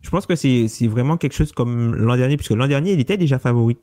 je 0.00 0.10
pense 0.10 0.26
que 0.26 0.36
c'est 0.36 0.86
vraiment 0.86 1.16
quelque 1.16 1.34
chose 1.34 1.52
comme 1.52 1.94
l'an 1.94 2.16
dernier, 2.16 2.36
puisque 2.36 2.52
l'an 2.52 2.66
dernier 2.66 2.92
il 2.92 3.00
était 3.00 3.16
déjà 3.16 3.38
favori. 3.38 3.78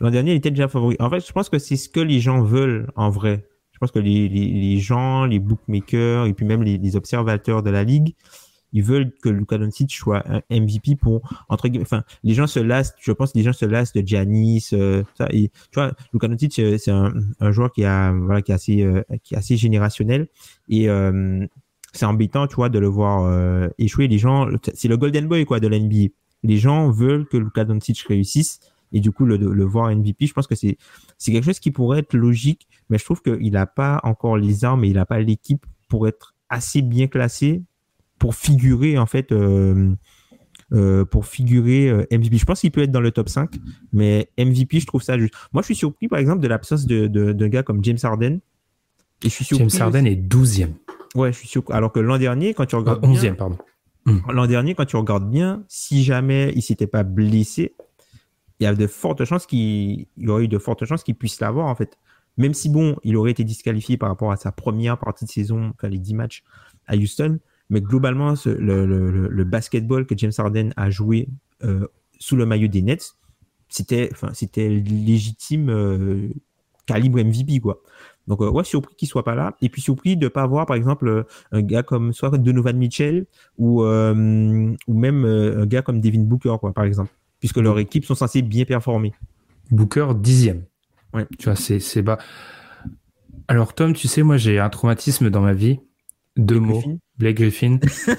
L'an 0.00 0.10
dernier, 0.10 0.32
il 0.32 0.36
était 0.36 0.50
déjà 0.50 0.68
favori. 0.68 0.96
En 1.00 1.10
fait, 1.10 1.26
je 1.26 1.32
pense 1.32 1.48
que 1.48 1.58
c'est 1.58 1.76
ce 1.76 1.88
que 1.88 2.00
les 2.00 2.20
gens 2.20 2.42
veulent 2.42 2.90
en 2.94 3.10
vrai. 3.10 3.48
Je 3.72 3.78
pense 3.78 3.90
que 3.92 3.98
les, 3.98 4.78
gens, 4.78 5.24
les 5.24 5.38
bookmakers 5.38 6.26
et 6.26 6.34
puis 6.34 6.44
même 6.44 6.62
les, 6.62 6.96
observateurs 6.96 7.62
de 7.62 7.70
la 7.70 7.84
ligue, 7.84 8.14
ils 8.72 8.82
veulent 8.82 9.12
que 9.22 9.28
Luka 9.28 9.58
Doncic 9.58 9.90
soit 9.92 10.24
un 10.28 10.42
MVP 10.50 10.96
pour 10.96 11.22
entre. 11.48 11.68
Enfin, 11.80 12.04
les 12.22 12.34
gens 12.34 12.46
se 12.46 12.60
lassent. 12.60 12.94
Je 13.00 13.12
pense 13.12 13.32
que 13.32 13.38
les 13.38 13.44
gens 13.44 13.52
se 13.52 13.64
lassent 13.64 13.92
de 13.92 14.06
Giannis. 14.06 14.68
Euh, 14.72 15.02
ça, 15.16 15.28
et, 15.30 15.48
tu 15.48 15.74
vois, 15.74 15.92
Luka 16.12 16.28
Doncic, 16.28 16.58
euh, 16.58 16.76
c'est 16.78 16.90
un, 16.90 17.12
joueur 17.50 17.72
qui 17.72 17.84
a 17.84 18.12
voilà 18.12 18.42
qui 18.42 18.52
est 18.52 18.54
assez 18.54 18.82
euh, 18.82 19.02
qui 19.22 19.34
est 19.34 19.38
assez 19.38 19.56
générationnel 19.56 20.28
et 20.68 20.88
c'est 21.94 22.04
embêtant, 22.04 22.46
tu 22.46 22.56
vois, 22.56 22.68
de 22.68 22.78
le 22.78 22.86
voir 22.86 23.70
échouer. 23.78 24.08
Les 24.08 24.18
gens, 24.18 24.46
c'est 24.74 24.88
le 24.88 24.96
golden 24.96 25.26
boy 25.26 25.44
quoi 25.46 25.60
de 25.60 25.66
l'NBA. 25.66 26.12
Les 26.44 26.58
gens 26.58 26.90
veulent 26.90 27.26
que 27.26 27.36
Luka 27.36 27.64
Doncic 27.64 28.00
réussisse 28.02 28.60
et 28.92 29.00
du 29.00 29.10
coup 29.10 29.24
le, 29.24 29.36
le 29.36 29.64
voir 29.64 29.94
MVP, 29.94 30.26
je 30.26 30.32
pense 30.32 30.46
que 30.46 30.54
c'est 30.54 30.78
c'est 31.16 31.32
quelque 31.32 31.44
chose 31.44 31.58
qui 31.60 31.70
pourrait 31.70 32.00
être 32.00 32.14
logique, 32.14 32.68
mais 32.90 32.98
je 32.98 33.04
trouve 33.04 33.22
qu'il 33.22 33.52
n'a 33.52 33.66
pas 33.66 34.00
encore 34.02 34.36
les 34.36 34.64
armes 34.64 34.84
et 34.84 34.88
il 34.88 34.94
n'a 34.94 35.06
pas 35.06 35.20
l'équipe 35.20 35.64
pour 35.88 36.06
être 36.06 36.34
assez 36.48 36.82
bien 36.82 37.06
classé 37.06 37.62
pour 38.18 38.34
figurer 38.34 38.98
en 38.98 39.06
fait 39.06 39.32
euh, 39.32 39.94
euh, 40.72 41.04
pour 41.04 41.26
figurer 41.26 41.88
euh, 41.88 42.06
MVP. 42.10 42.36
Je 42.36 42.44
pense 42.44 42.60
qu'il 42.60 42.70
peut 42.70 42.82
être 42.82 42.90
dans 42.90 43.00
le 43.00 43.10
top 43.10 43.28
5, 43.28 43.50
mais 43.92 44.28
MVP, 44.38 44.80
je 44.80 44.86
trouve 44.86 45.02
ça 45.02 45.18
juste. 45.18 45.34
Moi, 45.52 45.62
je 45.62 45.66
suis 45.66 45.74
surpris 45.74 46.08
par 46.08 46.18
exemple 46.18 46.40
de 46.40 46.48
l'absence 46.48 46.86
de, 46.86 47.06
de, 47.06 47.32
d'un 47.32 47.48
gars 47.48 47.62
comme 47.62 47.82
James 47.84 47.98
Harden. 48.02 48.40
Et 49.22 49.28
je 49.28 49.34
suis 49.34 49.44
surpris 49.44 49.70
James 49.70 49.82
Harden 49.82 50.06
est 50.06 50.16
12e. 50.16 50.74
Ouais, 51.14 51.32
je 51.32 51.38
suis 51.38 51.48
surpris. 51.48 51.74
Alors 51.74 51.90
que 51.90 52.00
l'an 52.00 52.18
dernier, 52.18 52.54
quand 52.54 52.66
tu 52.66 52.76
regardes. 52.76 53.02
11e, 53.04 53.34
pardon. 53.34 53.56
L'an 54.30 54.46
dernier, 54.46 54.74
quand 54.74 54.86
tu 54.86 54.96
regardes 54.96 55.30
bien, 55.30 55.64
si 55.68 56.02
jamais 56.02 56.52
il 56.54 56.62
s'était 56.62 56.86
pas 56.86 57.02
blessé, 57.02 57.74
il 58.58 58.64
y 58.64 58.66
a 58.66 58.74
de 58.74 58.86
fortes 58.86 59.24
chances 59.24 59.46
qu'il 59.46 60.06
y 60.16 60.28
aurait 60.28 60.44
eu 60.44 60.48
de 60.48 60.58
fortes 60.58 60.84
chances 60.84 61.02
qu'il 61.02 61.14
puisse 61.14 61.40
l'avoir 61.40 61.66
en 61.66 61.74
fait. 61.74 61.98
Même 62.36 62.54
si 62.54 62.68
bon, 62.68 62.96
il 63.04 63.16
aurait 63.16 63.32
été 63.32 63.44
disqualifié 63.44 63.96
par 63.96 64.08
rapport 64.08 64.32
à 64.32 64.36
sa 64.36 64.52
première 64.52 64.98
partie 64.98 65.24
de 65.24 65.30
saison, 65.30 65.72
enfin 65.74 65.88
les 65.88 65.98
10 65.98 66.14
matchs 66.14 66.44
à 66.86 66.96
Houston, 66.96 67.38
mais 67.70 67.80
globalement 67.80 68.34
le, 68.44 68.86
le, 68.86 69.28
le, 69.28 69.44
basketball 69.44 70.06
que 70.06 70.16
James 70.16 70.32
Harden 70.36 70.70
a 70.76 70.90
joué 70.90 71.28
euh, 71.62 71.86
sous 72.18 72.36
le 72.36 72.46
maillot 72.46 72.68
des 72.68 72.82
Nets, 72.82 73.14
c'était 73.68 74.08
enfin 74.12 74.30
c'était 74.32 74.68
légitime 74.68 75.68
euh, 75.70 76.28
calibre 76.86 77.18
MVP 77.18 77.60
quoi. 77.60 77.80
Donc 78.26 78.40
euh, 78.40 78.50
ouais, 78.50 78.64
surpris 78.64 78.94
qu'il 78.96 79.08
soit 79.08 79.24
pas 79.24 79.34
là 79.34 79.56
et 79.60 79.68
puis 79.68 79.82
surpris 79.82 80.16
de 80.16 80.28
pas 80.28 80.42
avoir 80.42 80.66
par 80.66 80.76
exemple 80.76 81.26
un 81.52 81.62
gars 81.62 81.82
comme 81.82 82.12
soit 82.12 82.30
Donovan 82.30 82.76
Mitchell 82.76 83.26
ou 83.56 83.82
ou 83.82 83.84
même 83.84 85.24
un 85.24 85.66
gars 85.66 85.82
comme 85.82 86.00
Devin 86.00 86.22
Booker 86.22 86.56
quoi 86.60 86.72
par 86.72 86.84
exemple 86.84 87.12
puisque 87.40 87.58
leurs 87.58 87.78
équipes 87.78 88.04
sont 88.04 88.14
censées 88.14 88.42
bien 88.42 88.64
performer. 88.64 89.12
Booker 89.70 90.08
dixième. 90.16 90.64
Ouais. 91.14 91.26
Tu 91.38 91.44
vois, 91.46 91.56
c'est, 91.56 91.80
c'est 91.80 92.02
bas. 92.02 92.18
Alors 93.46 93.74
Tom, 93.74 93.92
tu 93.94 94.08
sais, 94.08 94.22
moi 94.22 94.36
j'ai 94.36 94.58
un 94.58 94.68
traumatisme 94.68 95.30
dans 95.30 95.40
ma 95.40 95.54
vie. 95.54 95.80
Deux 96.36 96.60
mots. 96.60 96.82
Blake 97.18 97.36
Griffin. 97.36 97.78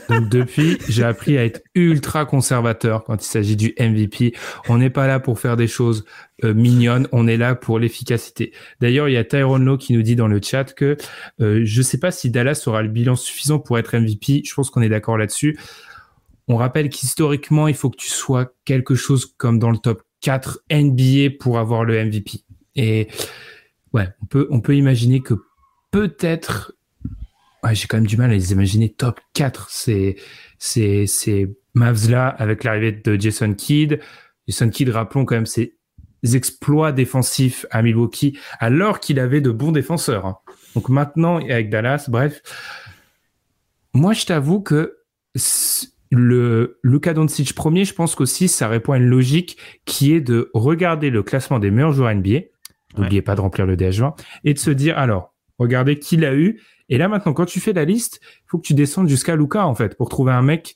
Donc 0.10 0.30
depuis, 0.30 0.78
j'ai 0.90 1.04
appris 1.04 1.38
à 1.38 1.46
être 1.46 1.62
ultra 1.74 2.26
conservateur 2.26 3.06
quand 3.06 3.24
il 3.24 3.28
s'agit 3.28 3.56
du 3.56 3.74
MVP. 3.80 4.34
On 4.68 4.78
n'est 4.78 4.90
pas 4.90 5.08
là 5.08 5.20
pour 5.20 5.40
faire 5.40 5.56
des 5.56 5.68
choses 5.68 6.04
euh, 6.44 6.54
mignonnes, 6.54 7.08
on 7.12 7.28
est 7.28 7.38
là 7.38 7.56
pour 7.56 7.80
l'efficacité. 7.80 8.52
D'ailleurs, 8.82 9.08
il 9.08 9.14
y 9.14 9.18
a 9.18 9.24
Tyrone 9.24 9.64
Lowe 9.64 9.78
qui 9.78 9.94
nous 9.94 10.02
dit 10.02 10.16
dans 10.16 10.28
le 10.28 10.42
chat 10.44 10.74
que 10.74 10.98
euh, 11.40 11.62
je 11.64 11.78
ne 11.78 11.84
sais 11.84 11.98
pas 11.98 12.12
si 12.12 12.30
Dallas 12.30 12.64
aura 12.68 12.82
le 12.82 12.90
bilan 12.90 13.16
suffisant 13.16 13.60
pour 13.60 13.78
être 13.80 13.98
MVP. 13.98 14.42
Je 14.46 14.54
pense 14.54 14.70
qu'on 14.70 14.82
est 14.82 14.90
d'accord 14.90 15.18
là-dessus. 15.18 15.58
On 16.50 16.58
rappelle 16.58 16.90
qu'historiquement, 16.90 17.68
il 17.68 17.76
faut 17.76 17.90
que 17.90 17.98
tu 17.98 18.10
sois 18.10 18.52
quelque 18.66 18.96
chose 18.96 19.34
comme 19.38 19.60
dans 19.60 19.72
le 19.72 19.78
top 19.78 20.04
4 20.22 20.60
NBA 20.72 21.36
pour 21.40 21.60
avoir 21.60 21.86
le 21.86 22.04
MVP. 22.04 22.44
Et 22.76 23.08
ouais, 23.94 24.08
on 24.22 24.26
peut, 24.26 24.48
on 24.50 24.60
peut 24.60 24.76
imaginer 24.76 25.22
que 25.22 25.36
peut-être, 25.92 26.74
ouais, 27.64 27.76
j'ai 27.76 27.88
quand 27.88 27.98
même 27.98 28.08
du 28.08 28.18
mal 28.18 28.32
à 28.32 28.34
les 28.34 28.52
imaginer 28.52 28.90
top 28.90 29.20
4. 29.34 29.68
C'est, 29.70 30.16
c'est, 30.58 31.06
c'est 31.08 31.50
Mavs 31.74 32.10
là, 32.10 32.28
avec 32.28 32.64
l'arrivée 32.64 32.92
de 32.92 33.20
Jason 33.20 33.54
Kidd. 33.54 34.00
Jason 34.48 34.70
Kidd, 34.70 34.90
rappelons 34.90 35.26
quand 35.26 35.36
même 35.36 35.46
ses 35.46 35.76
exploits 36.34 36.92
défensifs 36.92 37.66
à 37.72 37.82
Milwaukee, 37.82 38.38
alors 38.60 39.00
qu'il 39.00 39.20
avait 39.20 39.42
de 39.42 39.52
bons 39.52 39.72
défenseurs. 39.72 40.26
hein. 40.26 40.38
Donc 40.76 40.90
maintenant, 40.90 41.38
avec 41.38 41.70
Dallas, 41.70 42.06
bref. 42.10 42.42
Moi, 43.94 44.14
je 44.14 44.26
t'avoue 44.26 44.62
que 44.62 44.98
le 46.12 46.80
Luka 46.84 47.14
Doncic 47.14 47.54
premier, 47.54 47.86
je 47.86 47.94
pense 47.94 48.16
qu'aussi 48.16 48.48
ça 48.48 48.68
répond 48.68 48.94
à 48.94 48.98
une 48.98 49.06
logique 49.08 49.58
qui 49.86 50.14
est 50.14 50.22
de 50.22 50.50
regarder 50.54 51.10
le 51.10 51.24
classement 51.24 51.60
des 51.60 51.72
meilleurs 51.72 51.94
joueurs 51.94 52.14
NBA. 52.14 52.40
N'oubliez 52.98 53.22
pas 53.22 53.36
de 53.36 53.42
remplir 53.42 53.66
le 53.66 53.76
DH20 53.76 54.16
et 54.44 54.54
de 54.54 54.60
se 54.60 54.72
dire 54.72 54.98
alors, 54.98 55.36
regardez 55.60 56.00
qui 56.00 56.18
l'a 56.18 56.34
eu. 56.36 56.60
Et 56.90 56.98
là 56.98 57.08
maintenant, 57.08 57.34
quand 57.34 57.46
tu 57.46 57.60
fais 57.60 57.74
la 57.74 57.86
liste, 57.86 58.20
il 58.24 58.48
faut 58.48 58.58
que 58.58 58.66
tu 58.66 58.74
descendes 58.74 59.08
jusqu'à 59.08 59.36
Luka 59.36 59.68
en 59.68 59.76
fait 59.76 59.96
pour 59.96 60.10
trouver 60.10 60.32
un 60.32 60.42
mec. 60.42 60.76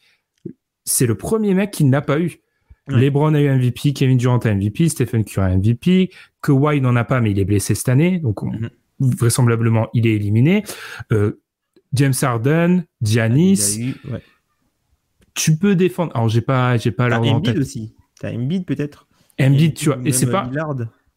C'est 0.85 1.05
le 1.07 1.15
premier 1.15 1.53
mec 1.55 1.71
qui 1.71 1.85
n'a 1.85 2.01
pas 2.01 2.19
eu. 2.19 2.39
Ouais. 2.89 2.99
LeBron 2.99 3.33
a 3.33 3.41
eu 3.41 3.47
MVP, 3.49 3.93
Kevin 3.93 4.17
Durant 4.17 4.37
a 4.39 4.53
MVP, 4.53 4.89
Stephen 4.89 5.23
Curry 5.23 5.45
a 5.53 5.57
MVP, 5.57 6.11
Kawhi 6.41 6.81
n'en 6.81 6.95
a 6.97 7.05
pas 7.05 7.21
mais 7.21 7.31
il 7.31 7.39
est 7.39 7.45
blessé 7.45 7.73
cette 7.75 7.87
année, 7.89 8.19
donc 8.19 8.43
on- 8.43 8.51
Mhm. 8.51 8.69
vraisemblablement 8.99 9.87
il 9.93 10.05
est 10.05 10.13
éliminé. 10.15 10.63
Euh, 11.13 11.39
James 11.93 12.13
Harden, 12.21 12.83
Giannis, 13.01 13.75
Il 13.77 13.81
y 13.81 13.85
a 13.85 13.89
eu- 13.89 14.11
ouais. 14.13 14.21
tu 15.33 15.57
peux 15.57 15.75
défendre. 15.75 16.11
Alors 16.15 16.27
j'ai 16.29 16.41
pas, 16.41 16.75
j'ai 16.77 16.91
pas 16.91 17.09
T'as 17.09 17.19
Embiid 17.19 17.57
aussi. 17.57 17.95
T'as 18.19 18.33
Embiid 18.33 18.65
peut-être. 18.65 19.07
Embiid, 19.39 19.73
tu 19.75 19.85
vois, 19.85 19.99
et 20.05 20.11
c'est 20.11 20.29
pas. 20.29 20.49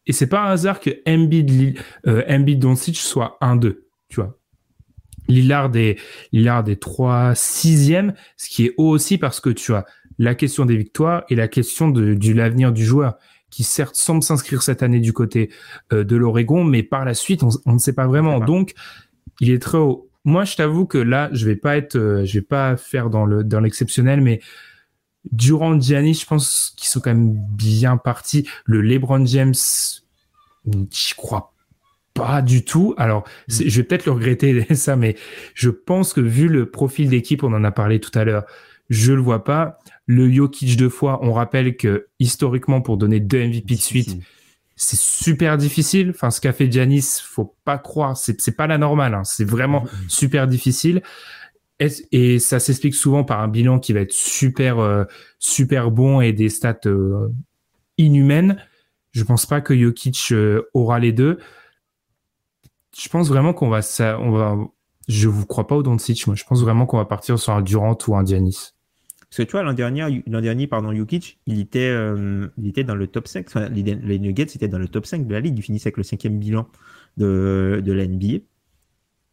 Et 0.07 0.13
c'est 0.13 0.27
pas 0.27 0.47
un 0.47 0.51
hasard 0.51 0.79
que 0.79 0.89
Embiid, 1.07 1.77
euh, 2.07 2.23
Embiid 2.27 2.59
Doncic 2.59 2.97
soit 2.97 3.37
1-2, 3.41 3.83
tu 4.09 4.15
vois. 4.15 4.37
Lillard 5.27 5.75
est, 5.75 5.99
Lillard 6.31 6.67
est 6.69 6.81
3 6.81 7.33
6e, 7.33 8.13
ce 8.37 8.49
qui 8.49 8.65
est 8.65 8.73
haut 8.77 8.89
aussi 8.89 9.17
parce 9.17 9.41
que 9.41 9.49
tu 9.49 9.73
as 9.73 9.85
la 10.17 10.35
question 10.35 10.65
des 10.65 10.77
victoires 10.77 11.25
et 11.29 11.35
la 11.35 11.49
question 11.49 11.89
de, 11.89 12.17
l'avenir 12.31 12.71
du 12.71 12.85
joueur 12.85 13.17
qui 13.49 13.63
certes 13.63 13.95
semble 13.95 14.23
s'inscrire 14.23 14.63
cette 14.63 14.83
année 14.83 15.01
du 15.01 15.13
côté 15.13 15.49
euh, 15.91 16.03
de 16.03 16.15
l'Oregon, 16.15 16.63
mais 16.63 16.81
par 16.81 17.03
la 17.05 17.13
suite 17.13 17.43
on, 17.43 17.49
on 17.65 17.73
ne 17.73 17.79
sait 17.79 17.93
pas 17.93 18.07
vraiment. 18.07 18.39
pas. 18.39 18.45
Donc 18.45 18.73
il 19.41 19.51
est 19.51 19.59
très 19.59 19.77
haut. 19.77 20.09
Moi, 20.23 20.43
je 20.43 20.57
t'avoue 20.57 20.85
que 20.85 20.97
là, 20.97 21.29
je 21.31 21.45
vais 21.45 21.55
pas 21.55 21.77
être, 21.77 21.95
euh, 21.95 22.25
je 22.25 22.39
vais 22.39 22.45
pas 22.45 22.75
faire 22.75 23.09
dans 23.09 23.25
le 23.25 23.45
dans 23.45 23.61
l'exceptionnel, 23.61 24.19
mais 24.19 24.41
Durant 25.31 25.79
Giannis, 25.79 26.15
je 26.21 26.25
pense 26.25 26.73
qu'ils 26.75 26.87
sont 26.89 26.99
quand 26.99 27.13
même 27.13 27.33
bien 27.33 27.97
partis. 27.97 28.47
Le 28.65 28.81
LeBron 28.81 29.25
James, 29.25 29.53
j'y 30.91 31.13
crois 31.15 31.53
pas 32.13 32.41
du 32.41 32.63
tout. 32.65 32.95
Alors, 32.97 33.25
c'est- 33.47 33.69
je 33.69 33.77
vais 33.77 33.83
peut-être 33.83 34.05
le 34.05 34.11
regretter 34.13 34.65
ça, 34.75 34.95
mais 34.95 35.15
je 35.53 35.69
pense 35.69 36.13
que 36.13 36.21
vu 36.21 36.47
le 36.47 36.69
profil 36.69 37.09
d'équipe, 37.09 37.43
on 37.43 37.53
en 37.53 37.63
a 37.63 37.71
parlé 37.71 37.99
tout 37.99 38.17
à 38.17 38.23
l'heure, 38.23 38.43
je 38.89 39.13
le 39.13 39.21
vois 39.21 39.43
pas. 39.43 39.77
Le 40.07 40.31
Jokic 40.31 40.77
deux 40.77 40.89
fois, 40.89 41.19
on 41.21 41.33
rappelle 41.33 41.75
que 41.77 42.07
historiquement, 42.19 42.81
pour 42.81 42.97
donner 42.97 43.19
deux 43.19 43.39
MVP 43.39 43.75
de 43.75 43.79
suite, 43.81 44.17
c'est 44.77 44.97
super 44.99 45.57
difficile. 45.57 46.11
Enfin, 46.11 46.29
ce 46.31 46.39
qu'a 46.39 46.53
fait 46.53 46.71
Giannis, 46.71 47.19
faut 47.23 47.55
pas 47.65 47.77
croire, 47.77 48.15
c'est 48.15 48.39
c'est 48.39 48.55
pas 48.55 48.67
la 48.67 48.77
normale. 48.77 49.13
hein. 49.15 49.23
C'est 49.23 49.43
vraiment 49.43 49.85
super 50.07 50.47
difficile. 50.47 51.01
Et 51.79 52.39
ça 52.39 52.59
s'explique 52.59 52.95
souvent 52.95 53.23
par 53.23 53.39
un 53.41 53.47
bilan 53.47 53.79
qui 53.79 53.93
va 53.93 53.99
être 53.99 54.11
super 54.11 54.79
euh, 54.79 55.03
super 55.37 55.91
bon 55.91 56.21
et 56.21 56.33
des 56.33 56.49
stats 56.49 56.79
euh, 56.87 57.29
inhumaines. 57.99 58.57
Je 59.11 59.23
pense 59.23 59.45
pas 59.45 59.61
que 59.61 59.77
Jokic 59.77 60.31
euh, 60.31 60.63
aura 60.73 60.97
les 60.97 61.11
deux. 61.11 61.37
Je 62.97 63.09
pense 63.09 63.29
vraiment 63.29 63.53
qu'on 63.53 63.69
va 63.69 63.81
on 64.19 64.31
va. 64.31 64.57
Je 65.07 65.27
vous 65.27 65.45
crois 65.45 65.67
pas 65.67 65.75
au 65.75 65.83
Doncic. 65.83 66.25
Moi, 66.25 66.35
je 66.35 66.43
pense 66.45 66.61
vraiment 66.61 66.87
qu'on 66.87 66.97
va 66.97 67.05
partir 67.05 67.37
sur 67.37 67.53
un 67.53 67.61
Durant 67.61 67.97
ou 68.07 68.15
un 68.15 68.25
Giannis. 68.25 68.73
Parce 69.29 69.37
que 69.37 69.43
tu 69.43 69.51
vois, 69.51 69.61
l'an 69.61 69.73
dernier, 69.73 70.23
l'an 70.25 70.41
dernier, 70.41 70.67
pardon, 70.67 70.93
Jokic, 70.93 71.39
il 71.45 71.59
était, 71.59 71.95
il 72.57 72.67
était 72.67 72.83
dans 72.83 72.95
le 72.95 73.07
top 73.07 73.27
5. 73.27 73.45
Enfin, 73.47 73.69
les, 73.69 74.19
Nuggets 74.19 74.43
étaient 74.43 74.67
dans 74.67 74.79
le 74.79 74.87
top 74.87 75.05
5 75.05 75.27
de 75.27 75.33
la 75.33 75.39
ligue. 75.39 75.57
Ils 75.59 75.61
finissaient 75.61 75.87
avec 75.87 75.97
le 75.97 76.03
cinquième 76.03 76.39
bilan 76.39 76.67
de, 77.17 77.81
de 77.85 77.91
la 77.93 78.07
NBA. 78.07 78.39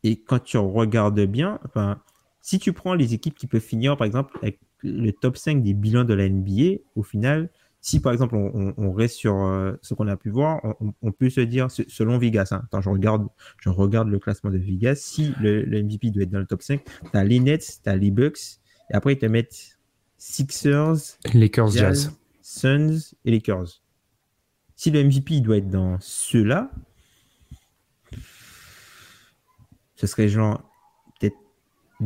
Et 0.05 0.21
quand 0.21 0.39
tu 0.39 0.59
regardes 0.59 1.21
bien, 1.23 1.59
enfin, 1.65 1.99
si 2.45 2.59
tu 2.59 2.75
prends 2.75 2.93
les 2.93 3.15
équipes 3.15 3.35
qui 3.35 3.47
peuvent 3.47 3.63
finir, 3.63 3.97
par 3.97 4.05
exemple, 4.05 4.37
avec 4.43 4.61
le 4.83 5.11
top 5.13 5.39
5 5.39 5.63
des 5.63 5.73
bilans 5.73 6.05
de 6.05 6.13
la 6.13 6.29
NBA, 6.29 6.83
au 6.95 7.03
final, 7.03 7.49
si 7.81 8.01
par 8.01 8.13
exemple 8.13 8.35
on, 8.37 8.93
reste 8.93 9.17
sur 9.17 9.35
euh, 9.35 9.73
ce 9.81 9.95
qu'on 9.95 10.09
a 10.09 10.17
pu 10.19 10.29
voir, 10.29 10.61
on, 11.01 11.11
peut 11.11 11.31
se 11.31 11.41
dire, 11.41 11.71
se- 11.71 11.89
selon 11.89 12.19
Vegas, 12.19 12.49
hein, 12.51 12.61
attends, 12.67 12.83
je 12.83 12.91
regarde, 12.91 13.27
je 13.61 13.71
regarde 13.71 14.09
le 14.09 14.19
classement 14.19 14.51
de 14.51 14.59
Vegas, 14.59 14.97
si 14.97 15.33
le, 15.41 15.63
le 15.63 15.83
MVP 15.83 16.11
doit 16.11 16.25
être 16.25 16.31
dans 16.31 16.39
le 16.39 16.45
top 16.45 16.61
5, 16.61 16.85
tu 16.85 16.91
as 17.15 17.25
les 17.25 17.41
Nets, 17.41 17.81
tu 17.83 17.89
as 17.89 17.97
les 17.97 18.11
Bucks, 18.11 18.61
et 18.91 18.95
après 18.95 19.15
ils 19.15 19.19
te 19.19 19.25
mettent 19.25 19.79
Sixers, 20.19 21.17
Lakers, 21.33 21.69
Jazz. 21.69 21.81
Jazz, 21.81 22.13
Suns 22.43 23.15
et 23.25 23.31
Lakers. 23.31 23.81
Si 24.77 24.91
le 24.91 25.03
MVP 25.03 25.41
doit 25.41 25.57
être 25.57 25.71
dans 25.71 25.97
ceux-là, 25.99 26.71
ce 29.95 30.07
serait 30.07 30.29
genre 30.29 30.71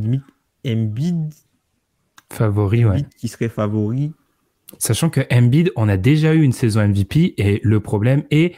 limite 0.01 0.23
Embiid, 0.67 1.33
Favori, 2.31 2.85
ouais. 2.85 3.05
Qui 3.17 3.27
serait 3.27 3.49
favori. 3.49 4.11
Sachant 4.77 5.09
que 5.09 5.21
Embiid, 5.31 5.71
on 5.75 5.89
a 5.89 5.97
déjà 5.97 6.33
eu 6.35 6.43
une 6.43 6.51
saison 6.51 6.87
MVP 6.87 7.33
et 7.37 7.59
le 7.63 7.79
problème 7.79 8.23
est 8.29 8.55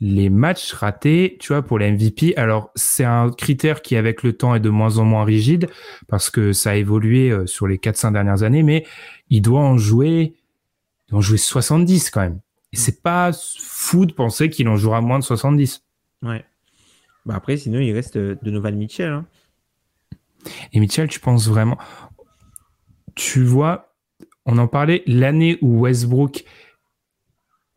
les 0.00 0.30
matchs 0.30 0.72
ratés, 0.72 1.36
tu 1.38 1.48
vois, 1.48 1.60
pour 1.60 1.78
les 1.78 1.92
MVP. 1.92 2.34
Alors, 2.36 2.70
c'est 2.74 3.04
un 3.04 3.30
critère 3.30 3.82
qui, 3.82 3.96
avec 3.96 4.22
le 4.22 4.32
temps, 4.32 4.54
est 4.54 4.60
de 4.60 4.70
moins 4.70 4.96
en 4.96 5.04
moins 5.04 5.24
rigide 5.24 5.68
parce 6.08 6.30
que 6.30 6.54
ça 6.54 6.70
a 6.70 6.74
évolué 6.76 7.30
euh, 7.30 7.44
sur 7.46 7.66
les 7.66 7.76
4-5 7.76 8.14
dernières 8.14 8.42
années, 8.42 8.62
mais 8.62 8.86
il 9.28 9.42
doit 9.42 9.60
en 9.60 9.76
jouer, 9.76 10.34
il 11.06 11.10
doit 11.10 11.18
en 11.18 11.22
jouer 11.22 11.36
70 11.36 12.08
quand 12.08 12.22
même. 12.22 12.40
Et 12.72 12.78
c'est 12.78 13.02
pas 13.02 13.32
fou 13.34 14.06
de 14.06 14.14
penser 14.14 14.48
qu'il 14.48 14.66
en 14.68 14.76
jouera 14.76 15.02
moins 15.02 15.18
de 15.18 15.24
70. 15.24 15.82
Ouais. 16.22 16.44
Bah 17.26 17.34
après, 17.36 17.58
sinon, 17.58 17.80
il 17.80 17.92
reste 17.92 18.16
euh, 18.16 18.36
Donovan 18.42 18.74
Mitchell. 18.76 19.10
hein. 19.12 19.26
Et 20.72 20.80
Mitchell, 20.80 21.08
tu 21.08 21.20
penses 21.20 21.48
vraiment, 21.48 21.78
tu 23.14 23.42
vois, 23.42 23.94
on 24.46 24.58
en 24.58 24.68
parlait 24.68 25.02
l'année 25.06 25.58
où 25.60 25.80
Westbrook, 25.80 26.44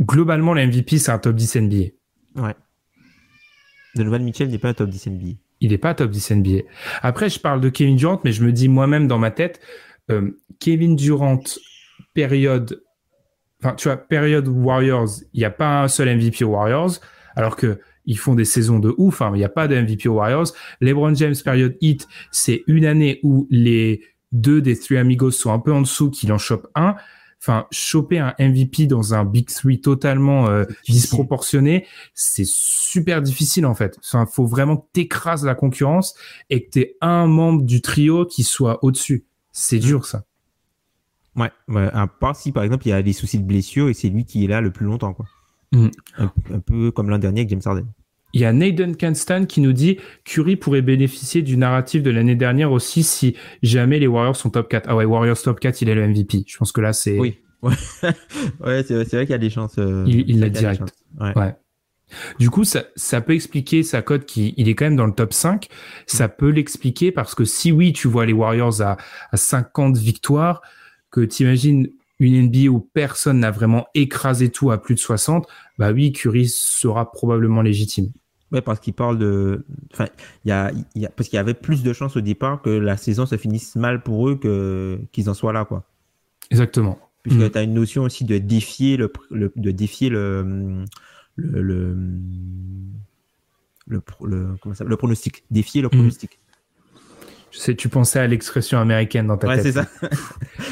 globalement, 0.01 0.53
le 0.53 0.66
MVP, 0.66 0.97
c'est 0.97 1.11
un 1.11 1.20
top 1.20 1.36
10 1.36 1.57
NBA. 1.57 1.78
Ouais. 2.36 2.55
Donovan 3.95 4.24
Mitchell 4.24 4.49
n'est 4.49 4.57
pas 4.57 4.70
un 4.70 4.74
top 4.74 4.89
10 4.89 5.07
NBA. 5.07 5.28
il 5.59 5.72
n'est 5.72 5.78
pas 5.78 5.93
top 5.93 6.09
10 6.09 6.32
NBA. 6.32 6.64
Après, 7.01 7.30
je 7.30 7.39
parle 7.39 7.61
de 7.61 7.70
Kevin 7.70 7.95
Durant, 7.95 8.20
mais 8.24 8.32
je 8.32 8.43
me 8.43 8.51
dis 8.51 8.68
moi-même 8.68 9.07
dans 9.07 9.20
ma 9.20 9.32
tête, 9.32 9.61
euh, 10.09 10.32
Kevin 10.59 10.95
Durant, 10.95 11.43
période, 12.14 12.84
enfin, 13.61 13.76
tu 13.76 13.88
vois, 13.88 13.97
période 13.97 14.47
Warriors, 14.47 15.09
il 15.34 15.39
n'y 15.39 15.45
a 15.45 15.51
pas 15.51 15.84
un 15.84 15.88
seul 15.88 16.16
MVP 16.16 16.43
aux 16.43 16.49
Warriors, 16.49 16.99
alors 17.36 17.55
que 17.55 17.80
ils 18.06 18.18
font 18.18 18.36
des 18.36 18.45
saisons 18.45 18.80
de 18.80 18.93
ouf, 18.97 19.22
hein, 19.22 19.32
il 19.34 19.38
n'y 19.38 19.43
a 19.43 19.49
pas 19.49 19.68
de 19.68 19.76
MVP 19.80 20.10
aux 20.10 20.16
Warriors. 20.16 20.47
LeBron 20.82 21.16
James, 21.16 21.36
période 21.43 21.78
hit, 21.82 22.08
c'est 22.32 22.64
une 22.68 22.86
année 22.86 23.20
où 23.24 23.47
les 23.49 24.01
deux 24.32 24.62
des 24.62 24.78
Three 24.78 24.97
Amigos 24.97 25.32
sont 25.32 25.51
un 25.51 25.60
peu 25.60 25.72
en 25.72 25.82
dessous, 25.82 26.10
qu'il 26.10 26.32
en 26.34 26.38
chope 26.38 26.68
un. 26.76 26.95
Enfin, 27.39 27.68
choper 27.72 28.20
un 28.20 28.34
MVP 28.39 28.88
dans 28.88 29.14
un 29.14 29.26
Big 29.26 29.49
Three 29.49 29.82
totalement 29.82 30.47
euh, 30.47 30.64
disproportionné, 30.88 31.86
c'est 32.14 32.47
super 32.47 33.22
difficile 33.22 33.66
en 33.66 33.76
fait. 33.76 33.97
Enfin, 33.99 34.26
faut 34.26 34.45
vraiment 34.45 34.78
que 34.78 34.86
t'écrases 34.93 35.43
la 35.43 35.54
concurrence 35.54 36.16
et 36.49 36.64
que 36.64 36.70
t'aies 36.70 36.95
un 37.01 37.28
membre 37.28 37.64
du 37.64 37.82
trio 37.82 38.26
qui 38.26 38.43
soit 38.43 38.82
au-dessus. 38.82 39.26
C'est 39.51 39.80
dur 39.80 40.06
ça. 40.06 40.24
Ouais, 41.36 41.51
ouais, 41.68 41.89
à 41.93 42.08
part 42.08 42.36
si 42.36 42.54
par 42.54 42.64
exemple 42.64 42.88
il 42.88 42.91
y 42.91 42.93
a 42.93 43.01
des 43.01 43.12
soucis 43.12 43.39
de 43.39 43.45
blessure 43.45 43.89
et 43.89 43.93
c'est 43.93 44.08
lui 44.08 44.24
qui 44.24 44.45
est 44.45 44.47
là 44.47 44.62
le 44.62 44.72
plus 44.72 44.86
longtemps. 44.86 45.14
Quoi. 45.14 45.26
Mm. 45.74 45.88
Un, 46.19 46.32
un 46.53 46.59
peu 46.59 46.91
comme 46.91 47.09
l'an 47.09 47.17
dernier 47.17 47.41
avec 47.41 47.49
James 47.49 47.61
Harden. 47.65 47.86
Il 48.36 48.41
y 48.41 48.45
a 48.45 48.53
Nathan 48.53 48.93
Kanstan 48.93 49.45
qui 49.45 49.59
nous 49.61 49.74
dit 49.74 49.97
Curry 50.24 50.55
pourrait 50.55 50.82
bénéficier 50.82 51.41
du 51.41 51.55
narratif 51.57 52.01
de 52.01 52.09
l'année 52.09 52.36
dernière 52.36 52.71
aussi 52.71 53.03
si 53.03 53.36
jamais 53.61 53.99
les 53.99 54.07
Warriors 54.07 54.36
sont 54.36 54.49
top 54.49 54.69
4. 54.69 54.86
Ah 54.89 54.95
ouais, 54.95 55.05
Warriors 55.05 55.39
top 55.41 55.59
4, 55.59 55.82
il 55.82 55.89
est 55.89 55.95
le 55.95 56.07
MVP. 56.07 56.43
Je 56.47 56.57
pense 56.57 56.71
que 56.71 56.82
là 56.82 56.93
c'est 56.93 57.19
Oui. 57.19 57.38
Ouais, 57.63 57.71
ouais 58.61 58.84
c'est 58.84 58.95
vrai 58.95 59.05
qu'il 59.26 59.30
y 59.32 59.34
a 59.34 59.38
des 59.38 59.49
chances. 59.49 59.76
euh, 59.78 60.03
Il- 60.07 60.39
l'a 60.39 60.49
direct. 60.49 60.82
Ouais. 61.19 61.38
Ouais. 61.38 61.55
Du 62.38 62.49
coup, 62.51 62.63
ça, 62.63 62.84
ça 62.95 63.21
peut 63.21 63.34
expliquer 63.34 63.82
sa 63.82 64.01
cote 64.03 64.26
qui, 64.26 64.53
il 64.57 64.67
est 64.69 64.76
quand 64.76 64.86
même 64.86 64.95
dans 64.95 65.05
le 65.07 65.13
top 65.13 65.34
5. 65.34 65.67
Ça 66.05 66.28
peut 66.28 66.49
l'expliquer 66.49 67.11
parce 67.11 67.34
que 67.36 67.45
si 67.45 67.71
oui, 67.71 67.93
tu 67.93 68.07
vois 68.07 68.26
les 68.26 68.34
Warriors 68.34 68.82
à, 68.82 68.97
à 69.32 69.38
50 69.38 69.97
victoires, 69.97 70.61
que 71.09 71.21
t'imagines 71.21 71.88
une 72.20 72.47
NBA 72.47 72.70
où 72.70 72.80
personne 72.80 73.39
n'a 73.39 73.51
vraiment 73.51 73.88
écrasé 73.95 74.49
tout 74.49 74.72
à 74.72 74.82
plus 74.82 74.95
de 74.95 74.99
60, 74.99 75.47
bah 75.78 75.91
oui, 75.91 76.11
Curry 76.11 76.47
sera 76.47 77.11
probablement 77.11 77.61
légitime. 77.61 78.11
Ouais, 78.51 78.61
parce 78.61 78.80
qu'il 78.80 78.93
parle 78.93 79.18
de. 79.18 79.66
Enfin, 79.91 80.05
il 80.45 80.49
y 80.49 80.51
a, 80.51 80.72
y 80.95 81.05
a... 81.05 81.09
parce 81.09 81.28
qu'il 81.28 81.38
y 81.38 81.39
avait 81.39 81.55
plus 81.55 81.82
de 81.82 81.91
chances 81.91 82.16
au 82.16 82.22
départ 82.22 82.61
que 82.61 82.70
la 82.70 82.97
saison 82.97 83.26
se 83.26 83.36
finisse 83.36 83.76
mal 83.76 84.03
pour 84.03 84.30
eux 84.30 84.36
que 84.36 84.99
qu'ils 85.11 85.28
en 85.30 85.34
soient 85.34 85.53
là, 85.53 85.66
quoi. 85.66 85.84
Exactement. 86.51 86.99
Puisque 87.24 87.39
Mm. 87.39 87.49
tu 87.49 87.57
as 87.57 87.64
une 87.64 87.74
notion 87.74 88.03
aussi 88.03 88.26
de 88.26 88.38
défier 88.38 88.95
le, 88.97 89.11
le- 89.32 89.51
de 89.55 89.72
défier 89.72 90.09
le 90.09 90.86
le 91.36 91.61
le, 91.64 91.97
le, 93.88 94.01
pro- 94.01 94.26
le- 94.28 94.55
comment 94.61 94.76
ça, 94.76 94.84
le 94.84 94.97
pronostic, 94.97 95.43
défier 95.51 95.82
le 95.82 95.89
pronostic. 95.89 96.39
Je 97.54 97.60
sais, 97.60 97.76
tu 97.76 97.88
pensais 97.88 98.20
à 98.20 98.26
l'expression 98.28 98.80
américaine 98.80 99.28
dans 99.28 99.38
ta 99.38 99.47
Ouais, 99.47 99.62
tête. 99.62 99.64
c'est 99.64 99.72
ça. 99.74 99.88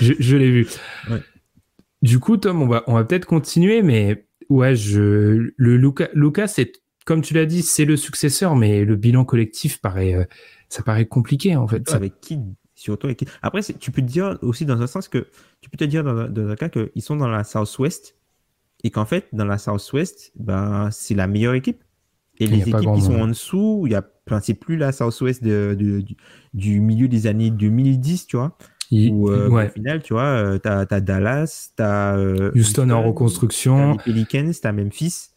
Je, 0.01 0.13
je 0.19 0.35
l'ai 0.35 0.49
vu. 0.49 0.67
Ouais. 1.09 1.21
Du 2.01 2.17
coup, 2.19 2.37
Tom, 2.37 2.61
on 2.63 2.67
va, 2.67 2.83
on 2.87 2.93
va 2.95 3.03
peut-être 3.03 3.25
continuer, 3.25 3.83
mais 3.83 4.25
ouais, 4.49 4.75
je, 4.75 5.51
le 5.55 5.77
Luca, 5.77 6.09
Luca, 6.13 6.47
c'est, 6.47 6.71
comme 7.05 7.21
tu 7.21 7.35
l'as 7.35 7.45
dit, 7.45 7.61
c'est 7.61 7.85
le 7.85 7.95
successeur, 7.97 8.55
mais 8.55 8.83
le 8.83 8.95
bilan 8.95 9.25
collectif 9.25 9.79
paraît, 9.79 10.15
euh, 10.15 10.23
ça 10.69 10.81
paraît 10.81 11.05
compliqué, 11.05 11.55
en 11.55 11.67
fait. 11.67 11.91
Avec 11.93 12.19
qui 12.19 12.39
surtout 12.73 13.05
avec 13.05 13.19
qui? 13.19 13.25
Après 13.43 13.61
tu 13.61 13.91
peux 13.91 14.01
te 14.01 14.07
dire 14.07 14.39
aussi 14.41 14.65
dans 14.65 14.81
un 14.81 14.87
sens 14.87 15.07
que 15.07 15.27
tu 15.61 15.69
peux 15.69 15.77
te 15.77 15.83
dire 15.83 16.03
dans, 16.03 16.17
un- 16.17 16.27
dans 16.29 16.47
un 16.49 16.55
cas 16.55 16.67
qu'ils 16.67 17.03
sont 17.03 17.15
dans 17.15 17.27
la 17.27 17.43
Southwest 17.43 18.15
et 18.83 18.89
qu'en 18.89 19.05
fait 19.05 19.27
dans 19.33 19.45
la 19.45 19.59
Southwest 19.59 20.31
ben 20.35 20.89
c'est 20.91 21.13
la 21.13 21.27
meilleure 21.27 21.53
équipe 21.53 21.83
et 22.43 22.47
les 22.47 22.59
équipes 22.61 22.93
qui 22.95 23.01
sont 23.01 23.11
monde. 23.13 23.21
en 23.21 23.27
dessous 23.27 23.83
il 23.85 23.91
y 23.91 23.95
a 23.95 24.03
enfin, 24.27 24.39
c'est 24.41 24.53
plus 24.53 24.77
la 24.77 24.91
Southwest 24.91 25.43
de, 25.43 25.75
de- 25.79 26.01
du, 26.01 26.15
du 26.53 26.79
milieu 26.79 27.07
des 27.07 27.27
années 27.27 27.49
2010 27.51 28.27
tu 28.27 28.37
vois 28.37 28.57
il- 28.91 29.11
où 29.11 29.29
euh, 29.29 29.49
ouais. 29.49 29.67
au 29.67 29.69
final 29.69 30.01
tu 30.03 30.13
vois 30.13 30.23
euh, 30.23 30.57
t'as 30.57 30.85
as 30.89 30.99
Dallas 31.01 31.71
t'as 31.75 32.17
euh, 32.17 32.51
Houston 32.55 32.89
en 32.89 33.03
reconstruction. 33.03 33.93
les 33.93 33.97
Pelicans 34.03 34.51
t'as 34.61 34.71
Memphis 34.71 35.29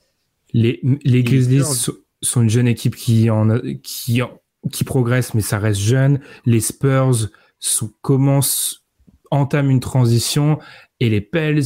Les, 0.52 0.80
les 1.04 1.22
Grizzlies 1.22 1.62
sont, 1.64 1.92
sont 2.22 2.42
une 2.42 2.50
jeune 2.50 2.68
équipe 2.68 2.96
qui 2.96 3.30
en, 3.30 3.48
qui 3.82 4.22
en- 4.22 4.38
qui 4.72 4.82
progresse, 4.84 5.34
mais 5.34 5.42
ça 5.42 5.58
reste 5.58 5.80
jeune. 5.80 6.20
Les 6.46 6.60
Spurs 6.60 7.28
sont, 7.58 7.90
commencent, 8.00 8.86
entament 9.30 9.68
une 9.70 9.80
transition 9.80 10.58
et 11.00 11.10
les 11.10 11.20
Pels, 11.20 11.62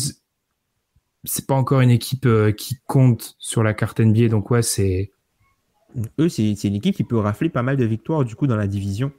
c'est 1.22 1.46
pas 1.46 1.54
encore 1.54 1.80
une 1.80 1.90
équipe 1.90 2.26
qui 2.56 2.76
compte 2.86 3.36
sur 3.38 3.62
la 3.62 3.72
carte 3.74 4.00
NBA. 4.00 4.28
Donc 4.28 4.50
ouais, 4.50 4.62
c'est, 4.62 5.12
eux, 6.18 6.28
c'est 6.28 6.52
une 6.64 6.74
équipe 6.74 6.94
qui 6.94 7.04
peut 7.04 7.18
rafler 7.18 7.48
pas 7.48 7.62
mal 7.62 7.76
de 7.76 7.84
victoires 7.84 8.24
du 8.24 8.34
coup 8.34 8.46
dans 8.46 8.56
la 8.56 8.66
division. 8.66 9.12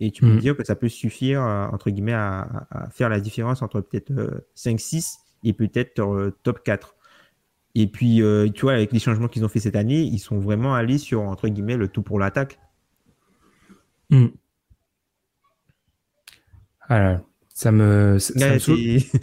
Et 0.00 0.10
tu 0.10 0.22
peux 0.22 0.34
Mm. 0.34 0.38
dire 0.38 0.56
que 0.56 0.64
ça 0.64 0.74
peut 0.74 0.88
suffire, 0.88 1.42
euh, 1.42 1.66
entre 1.68 1.90
guillemets, 1.90 2.14
à, 2.14 2.66
faire 2.90 3.08
la 3.08 3.20
différence 3.20 3.62
entre 3.62 3.80
peut-être 3.80 4.10
euh, 4.10 4.40
5-6 4.54 5.18
et 5.44 5.52
peut-être 5.52 6.00
euh, 6.00 6.36
top 6.42 6.64
4. 6.64 6.96
Et 7.74 7.86
puis, 7.86 8.20
euh, 8.20 8.48
tu 8.50 8.62
vois, 8.62 8.74
avec 8.74 8.92
les 8.92 8.98
changements 8.98 9.28
qu'ils 9.28 9.44
ont 9.44 9.48
fait 9.48 9.60
cette 9.60 9.76
année, 9.76 10.00
ils 10.00 10.18
sont 10.18 10.38
vraiment 10.38 10.74
allés 10.74 10.98
sur, 10.98 11.22
entre 11.22 11.48
guillemets, 11.48 11.76
le 11.76 11.88
tout 11.88 12.02
pour 12.02 12.18
l'attaque. 12.18 12.58
Hmm. 14.10 14.26
Alors, 16.88 17.20
ça 17.62 17.72
me, 17.72 18.18
ça, 18.18 18.34
ça 18.38 18.46
me 18.48 18.52
Ouais, 18.54 18.58
saoule. 18.58 18.78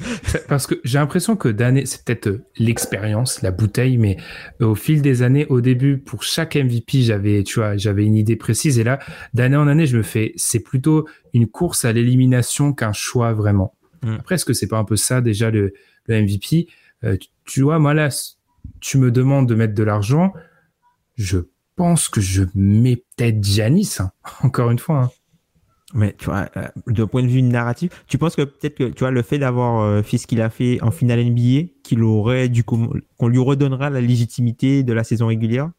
Parce 0.47 0.65
que 0.65 0.75
j'ai 0.83 0.97
l'impression 0.97 1.35
que 1.35 1.49
d'année, 1.49 1.85
c'est 1.85 2.03
peut-être 2.05 2.27
euh, 2.27 2.43
l'expérience, 2.57 3.41
la 3.41 3.51
bouteille, 3.51 3.97
mais 3.97 4.15
euh, 4.61 4.67
au 4.67 4.75
fil 4.75 5.01
des 5.01 5.21
années, 5.23 5.45
au 5.47 5.59
début, 5.61 5.97
pour 5.97 6.23
chaque 6.23 6.55
MVP, 6.55 7.01
j'avais, 7.01 7.43
tu 7.43 7.59
vois, 7.59 7.75
j'avais 7.77 8.05
une 8.05 8.15
idée 8.15 8.35
précise. 8.37 8.79
Et 8.79 8.83
là, 8.83 8.99
d'année 9.33 9.57
en 9.57 9.67
année, 9.67 9.85
je 9.87 9.97
me 9.97 10.03
fais, 10.03 10.31
c'est 10.37 10.61
plutôt 10.61 11.07
une 11.33 11.47
course 11.47 11.83
à 11.85 11.91
l'élimination 11.91 12.71
qu'un 12.73 12.93
choix 12.93 13.33
vraiment. 13.33 13.75
Mm. 14.03 14.15
Après, 14.19 14.35
est-ce 14.35 14.45
que 14.45 14.53
c'est 14.53 14.67
pas 14.67 14.77
un 14.77 14.85
peu 14.85 14.95
ça 14.95 15.19
déjà 15.21 15.51
le, 15.51 15.73
le 16.07 16.21
MVP 16.21 16.67
Euh, 17.03 17.17
tu, 17.17 17.27
tu 17.45 17.61
vois, 17.61 17.77
moi 17.79 17.93
là, 17.93 18.09
tu 18.79 18.97
me 18.97 19.11
demandes 19.11 19.47
de 19.49 19.55
mettre 19.55 19.73
de 19.73 19.83
l'argent, 19.83 20.33
je 21.15 21.39
pense 21.75 22.09
que 22.09 22.21
je 22.21 22.43
mets 22.55 22.97
peut-être 23.17 23.43
Giannis, 23.43 23.97
hein. 23.99 24.11
encore 24.43 24.71
une 24.71 24.79
fois. 24.79 25.03
hein. 25.03 25.11
Mais 25.93 26.13
tu 26.17 26.25
vois, 26.25 26.49
euh, 26.55 26.67
d'un 26.87 27.07
point 27.07 27.23
de 27.23 27.27
vue 27.27 27.41
narratif, 27.41 28.03
tu 28.07 28.17
penses 28.19 28.35
que 28.35 28.43
peut-être 28.43 28.75
que 28.75 28.83
tu 28.85 28.99
vois 28.99 29.09
le 29.11 29.23
fait 29.23 29.39
d'avoir 29.39 29.81
euh, 29.81 30.03
fait 30.03 30.17
ce 30.19 30.27
qu'il 30.27 30.39
a 30.41 30.49
fait 30.51 30.79
en 30.83 30.91
finale 30.91 31.19
NBA, 31.19 31.69
qu'il 31.83 32.03
aurait 32.03 32.47
du 32.47 32.63
coup, 32.63 32.93
qu'on 33.17 33.27
lui 33.27 33.39
redonnera 33.39 33.89
la 33.89 33.99
légitimité 34.01 34.83
de 34.83 34.93
la 34.93 35.03
saison 35.03 35.27
régulière? 35.27 35.71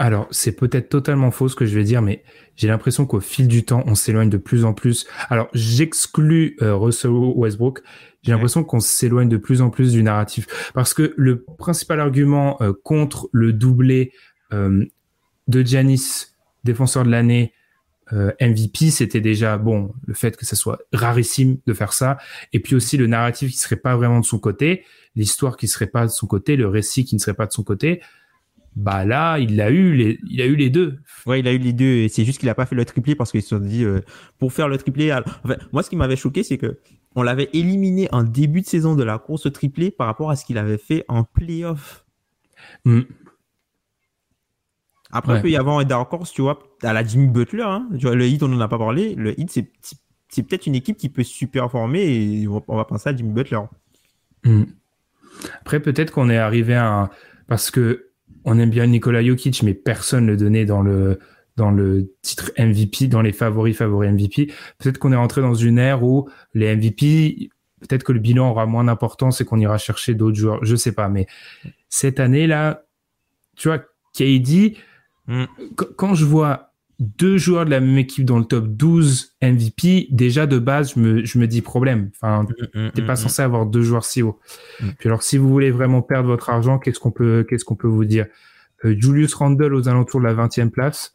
Alors, 0.00 0.28
c'est 0.30 0.52
peut-être 0.52 0.88
totalement 0.90 1.32
faux 1.32 1.48
ce 1.48 1.56
que 1.56 1.66
je 1.66 1.74
vais 1.74 1.82
dire, 1.82 2.02
mais 2.02 2.22
j'ai 2.54 2.68
l'impression 2.68 3.04
qu'au 3.04 3.18
fil 3.18 3.48
du 3.48 3.64
temps, 3.64 3.82
on 3.86 3.96
s'éloigne 3.96 4.30
de 4.30 4.36
plus 4.36 4.64
en 4.64 4.72
plus. 4.72 5.08
Alors, 5.28 5.48
j'exclus 5.54 6.56
euh, 6.62 6.76
Russell 6.76 7.10
Westbrook. 7.10 7.80
J'ai 8.22 8.32
Ouais. 8.32 8.36
l'impression 8.36 8.62
qu'on 8.62 8.78
s'éloigne 8.78 9.28
de 9.28 9.36
plus 9.36 9.60
en 9.60 9.70
plus 9.70 9.92
du 9.92 10.02
narratif. 10.04 10.46
Parce 10.72 10.94
que 10.94 11.14
le 11.16 11.42
principal 11.42 11.98
argument 11.98 12.56
euh, 12.60 12.72
contre 12.84 13.28
le 13.32 13.52
doublé 13.52 14.12
euh, 14.52 14.84
de 15.48 15.62
Giannis, 15.62 16.26
défenseur 16.62 17.04
de 17.04 17.10
l'année, 17.10 17.52
euh, 18.12 18.32
MVP, 18.40 18.90
c'était 18.90 19.20
déjà, 19.20 19.58
bon, 19.58 19.92
le 20.06 20.14
fait 20.14 20.36
que 20.36 20.46
ça 20.46 20.56
soit 20.56 20.78
rarissime 20.92 21.58
de 21.66 21.74
faire 21.74 21.92
ça. 21.92 22.18
Et 22.52 22.60
puis 22.60 22.74
aussi 22.74 22.96
le 22.96 23.06
narratif 23.06 23.50
qui 23.50 23.58
serait 23.58 23.76
pas 23.76 23.96
vraiment 23.96 24.20
de 24.20 24.24
son 24.24 24.38
côté, 24.38 24.84
l'histoire 25.16 25.56
qui 25.56 25.68
serait 25.68 25.86
pas 25.88 26.04
de 26.06 26.10
son 26.10 26.26
côté, 26.26 26.56
le 26.56 26.68
récit 26.68 27.04
qui 27.04 27.14
ne 27.14 27.20
serait 27.20 27.34
pas 27.34 27.46
de 27.46 27.52
son 27.52 27.62
côté 27.64 28.00
bah 28.76 29.04
là, 29.04 29.38
il 29.40 29.60
a 29.60 29.70
eu 29.70 29.94
les, 29.94 30.20
il 30.30 30.40
a 30.40 30.46
eu 30.46 30.54
les 30.54 30.70
deux. 30.70 31.00
Ouais, 31.26 31.40
il 31.40 31.48
a 31.48 31.52
eu 31.52 31.58
les 31.58 31.72
deux. 31.72 31.84
et 32.04 32.08
C'est 32.08 32.24
juste 32.24 32.38
qu'il 32.38 32.48
a 32.48 32.54
pas 32.54 32.64
fait 32.64 32.76
le 32.76 32.84
triplé 32.84 33.16
parce 33.16 33.32
qu'ils 33.32 33.42
se 33.42 33.48
sont 33.48 33.58
dit 33.58 33.82
euh, 33.82 34.00
pour 34.38 34.52
faire 34.52 34.68
le 34.68 34.78
triplé. 34.78 35.10
alors- 35.10 35.26
Enfin, 35.42 35.56
moi, 35.72 35.82
ce 35.82 35.90
qui 35.90 35.96
m'avait 35.96 36.14
choqué, 36.14 36.44
c'est 36.44 36.58
que 36.58 36.78
on 37.16 37.22
l'avait 37.24 37.48
éliminé 37.54 38.08
en 38.12 38.22
début 38.22 38.60
de 38.60 38.66
saison 38.66 38.94
de 38.94 39.02
la 39.02 39.18
course 39.18 39.50
triplé 39.52 39.90
par 39.90 40.06
rapport 40.06 40.30
à 40.30 40.36
ce 40.36 40.44
qu'il 40.44 40.58
avait 40.58 40.78
fait 40.78 41.04
en 41.08 41.24
playoff. 41.24 42.04
Hmm. 42.84 43.00
Après, 45.10 45.32
Ouais. 45.32 45.38
il 45.38 45.42
peut 45.42 45.50
y 45.50 45.56
avoir 45.56 45.78
un 45.78 45.84
dark 45.84 46.12
horse, 46.12 46.30
tu 46.32 46.42
vois, 46.42 46.60
à 46.82 46.92
la 46.92 47.04
Jimmy 47.04 47.28
Butler. 47.28 47.62
Hein. 47.62 47.88
Le 47.90 48.24
Heat, 48.26 48.42
on 48.42 48.48
n'en 48.48 48.60
a 48.60 48.68
pas 48.68 48.78
parlé. 48.78 49.14
Le 49.14 49.38
Heat, 49.38 49.50
c'est 49.50 49.70
c'est 50.30 50.42
peut-être 50.42 50.66
une 50.66 50.74
équipe 50.74 50.98
qui 50.98 51.08
peut 51.08 51.22
super 51.22 51.62
performer 51.64 52.02
et 52.04 52.46
on 52.48 52.76
va- 52.76 52.84
penser 52.84 53.08
à 53.08 53.16
Jimmy 53.16 53.32
Butler. 53.32 53.60
Hmm. 54.44 54.64
Après, 55.60 55.80
peut-être 55.80 56.10
qu'on 56.12 56.28
est 56.28 56.36
arrivé 56.36 56.74
à 56.74 56.86
un, 57.02 57.10
parce 57.46 57.70
que 57.70 58.10
on 58.44 58.58
aime 58.58 58.70
bien 58.70 58.86
Nikola 58.86 59.24
Jokic, 59.24 59.62
mais 59.62 59.72
personne 59.74 60.26
le 60.26 60.36
donnait 60.36 60.66
dans 60.66 60.82
le, 60.82 61.18
dans 61.56 61.70
le 61.70 62.12
titre 62.22 62.52
MVP, 62.58 63.06
dans 63.08 63.22
les 63.22 63.32
favoris, 63.32 63.76
favoris 63.76 64.10
MVP. 64.12 64.52
Peut-être 64.78 64.98
qu'on 64.98 65.12
est 65.12 65.16
rentré 65.16 65.40
dans 65.40 65.54
une 65.54 65.78
ère 65.78 66.02
où 66.04 66.28
les 66.54 66.74
MVP, 66.76 67.48
peut-être 67.80 68.04
que 68.04 68.12
le 68.12 68.20
bilan 68.20 68.50
aura 68.50 68.66
moins 68.66 68.84
d'importance 68.84 69.40
et 69.40 69.44
qu'on 69.46 69.58
ira 69.58 69.78
chercher 69.78 70.14
d'autres 70.14 70.36
joueurs. 70.36 70.62
Je 70.64 70.76
sais 70.76 70.92
pas, 70.92 71.08
mais 71.08 71.26
cette 71.88 72.20
année-là, 72.20 72.84
tu 73.56 73.68
vois, 73.68 73.78
KD, 74.14 74.76
Hmm. 75.26 75.44
qu- 75.76 75.92
quand 75.96 76.14
je 76.14 76.24
vois 76.24 76.67
deux 76.98 77.38
joueurs 77.38 77.64
de 77.64 77.70
la 77.70 77.80
même 77.80 77.96
équipe 77.98 78.24
dans 78.24 78.38
le 78.38 78.44
top 78.44 78.66
12 78.66 79.36
MVP, 79.40 80.08
déjà 80.10 80.46
de 80.46 80.58
base, 80.58 80.94
je 80.94 81.00
me, 81.00 81.24
je 81.24 81.38
me 81.38 81.46
dis 81.46 81.62
problème. 81.62 82.10
Enfin, 82.16 82.46
T'es 82.94 83.02
pas 83.02 83.14
censé 83.16 83.40
avoir 83.42 83.66
deux 83.66 83.82
joueurs 83.82 84.04
si 84.04 84.22
hauts. 84.22 84.38
Mm. 84.80 84.88
Puis 84.98 85.08
alors, 85.08 85.22
si 85.22 85.38
vous 85.38 85.48
voulez 85.48 85.70
vraiment 85.70 86.02
perdre 86.02 86.28
votre 86.28 86.50
argent, 86.50 86.78
qu'est-ce 86.78 86.98
qu'on 86.98 87.12
peut, 87.12 87.46
qu'est-ce 87.48 87.64
qu'on 87.64 87.76
peut 87.76 87.86
vous 87.88 88.04
dire? 88.04 88.26
Euh, 88.84 88.94
Julius 88.98 89.34
Randle 89.34 89.74
aux 89.74 89.88
alentours 89.88 90.20
de 90.20 90.26
la 90.26 90.34
20e 90.34 90.70
place. 90.70 91.14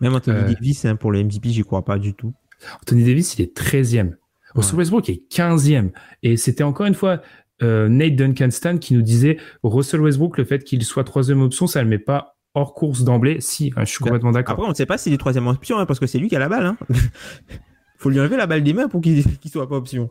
Même 0.00 0.14
Anthony 0.14 0.36
Euh. 0.38 0.52
Davis, 0.52 0.84
hein, 0.84 0.96
pour 0.96 1.12
le 1.12 1.22
MVP, 1.22 1.50
j'y 1.50 1.62
crois 1.62 1.84
pas 1.84 1.98
du 1.98 2.14
tout. 2.14 2.34
Anthony 2.82 3.04
Davis, 3.04 3.38
il 3.38 3.42
est 3.42 3.56
13e. 3.56 4.14
Russell 4.54 4.74
Ouais. 4.74 4.78
Westbrook 4.78 5.08
est 5.10 5.22
15e. 5.30 5.90
Et 6.22 6.36
c'était 6.36 6.64
encore 6.64 6.86
une 6.86 6.94
fois 6.94 7.22
euh, 7.62 7.88
Nate 7.88 8.16
Duncan-Stan 8.16 8.78
qui 8.78 8.94
nous 8.94 9.02
disait 9.02 9.38
Russell 9.62 10.00
Westbrook, 10.00 10.38
le 10.38 10.44
fait 10.44 10.62
qu'il 10.64 10.84
soit 10.84 11.04
troisième 11.04 11.40
option, 11.40 11.66
ça 11.66 11.82
le 11.82 11.88
met 11.88 11.98
pas 11.98 12.35
hors 12.56 12.74
course 12.74 13.04
d'emblée. 13.04 13.40
Si, 13.40 13.72
hein, 13.76 13.84
je 13.84 13.90
suis 13.90 13.98
Ben, 14.02 14.08
complètement 14.10 14.32
d'accord. 14.32 14.54
Après, 14.54 14.66
on 14.66 14.70
ne 14.70 14.74
sait 14.74 14.86
pas 14.86 14.98
s'il 14.98 15.12
est 15.12 15.18
troisième 15.18 15.46
option, 15.46 15.78
hein, 15.78 15.86
parce 15.86 16.00
que 16.00 16.06
c'est 16.06 16.18
lui 16.18 16.28
qui 16.28 16.34
a 16.36 16.38
la 16.40 16.48
balle. 16.48 16.66
Hein. 16.66 16.76
Faut 17.98 18.10
lui 18.10 18.18
enlever 18.18 18.36
la 18.36 18.46
balle 18.46 18.64
des 18.64 18.72
mains 18.72 18.88
pour 18.88 19.00
qu'il 19.00 19.22
qu'il 19.40 19.50
soit 19.50 19.68
pas 19.68 19.76
option. 19.76 20.10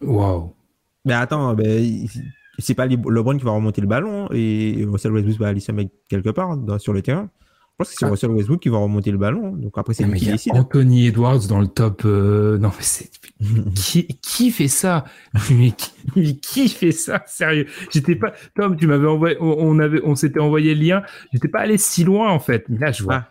Waouh. 0.00 0.54
Mais 1.04 1.14
attends, 1.14 1.54
ben, 1.54 2.06
c'est 2.58 2.74
pas 2.74 2.86
LeBron 2.86 3.36
qui 3.36 3.44
va 3.44 3.50
remonter 3.52 3.80
le 3.80 3.86
ballon 3.86 4.28
et 4.32 4.84
Russell 4.88 5.12
Westbrook 5.12 5.38
va 5.38 5.48
aller 5.48 5.60
se 5.60 5.72
mettre 5.72 5.90
quelque 6.08 6.30
part 6.30 6.56
dans- 6.56 6.78
sur 6.78 6.92
le 6.92 7.02
terrain. 7.02 7.28
Je 7.72 7.84
pense 7.84 7.90
que 7.90 7.96
c'est 7.98 8.04
Ah. 8.06 8.10
Russell 8.10 8.30
Westbrook 8.30 8.60
qui 8.60 8.68
va 8.68 8.78
remonter 8.78 9.10
le 9.10 9.18
ballon. 9.18 9.52
Donc 9.56 9.76
après, 9.78 9.94
c'est 9.94 10.04
Non, 10.04 10.12
lui 10.12 10.20
qui 10.20 10.26
décide. 10.26 10.52
hein. 10.54 10.60
Anthony 10.60 11.06
Edwards 11.06 11.46
dans 11.48 11.60
le 11.60 11.66
top. 11.68 12.02
euh, 12.04 12.58
Non, 12.58 12.68
mais 12.76 12.82
c'est 12.82 13.10
qui, 13.74 14.06
qui 14.22 14.50
fait 14.50 14.68
ça? 14.68 15.04
Mais 15.50 15.70
qui, 15.72 15.90
mais 16.14 16.36
qui 16.36 16.68
fait 16.68 16.92
ça? 16.92 17.22
Sérieux 17.26 17.66
J'étais 17.90 18.14
pas. 18.14 18.32
Tom, 18.54 18.76
tu 18.76 18.86
m'avais 18.86 19.06
envoyé. 19.08 19.36
On 19.40 19.78
avait, 19.78 20.00
on 20.04 20.14
s'était 20.14 20.38
envoyé 20.40 20.74
le 20.74 20.82
lien. 20.84 21.02
J'étais 21.32 21.48
pas 21.48 21.60
allé 21.60 21.78
si 21.78 22.04
loin 22.04 22.30
en 22.30 22.38
fait. 22.40 22.64
Mais 22.68 22.78
là, 22.78 22.92
je 22.92 23.02
vois. 23.02 23.14
Ah. 23.14 23.28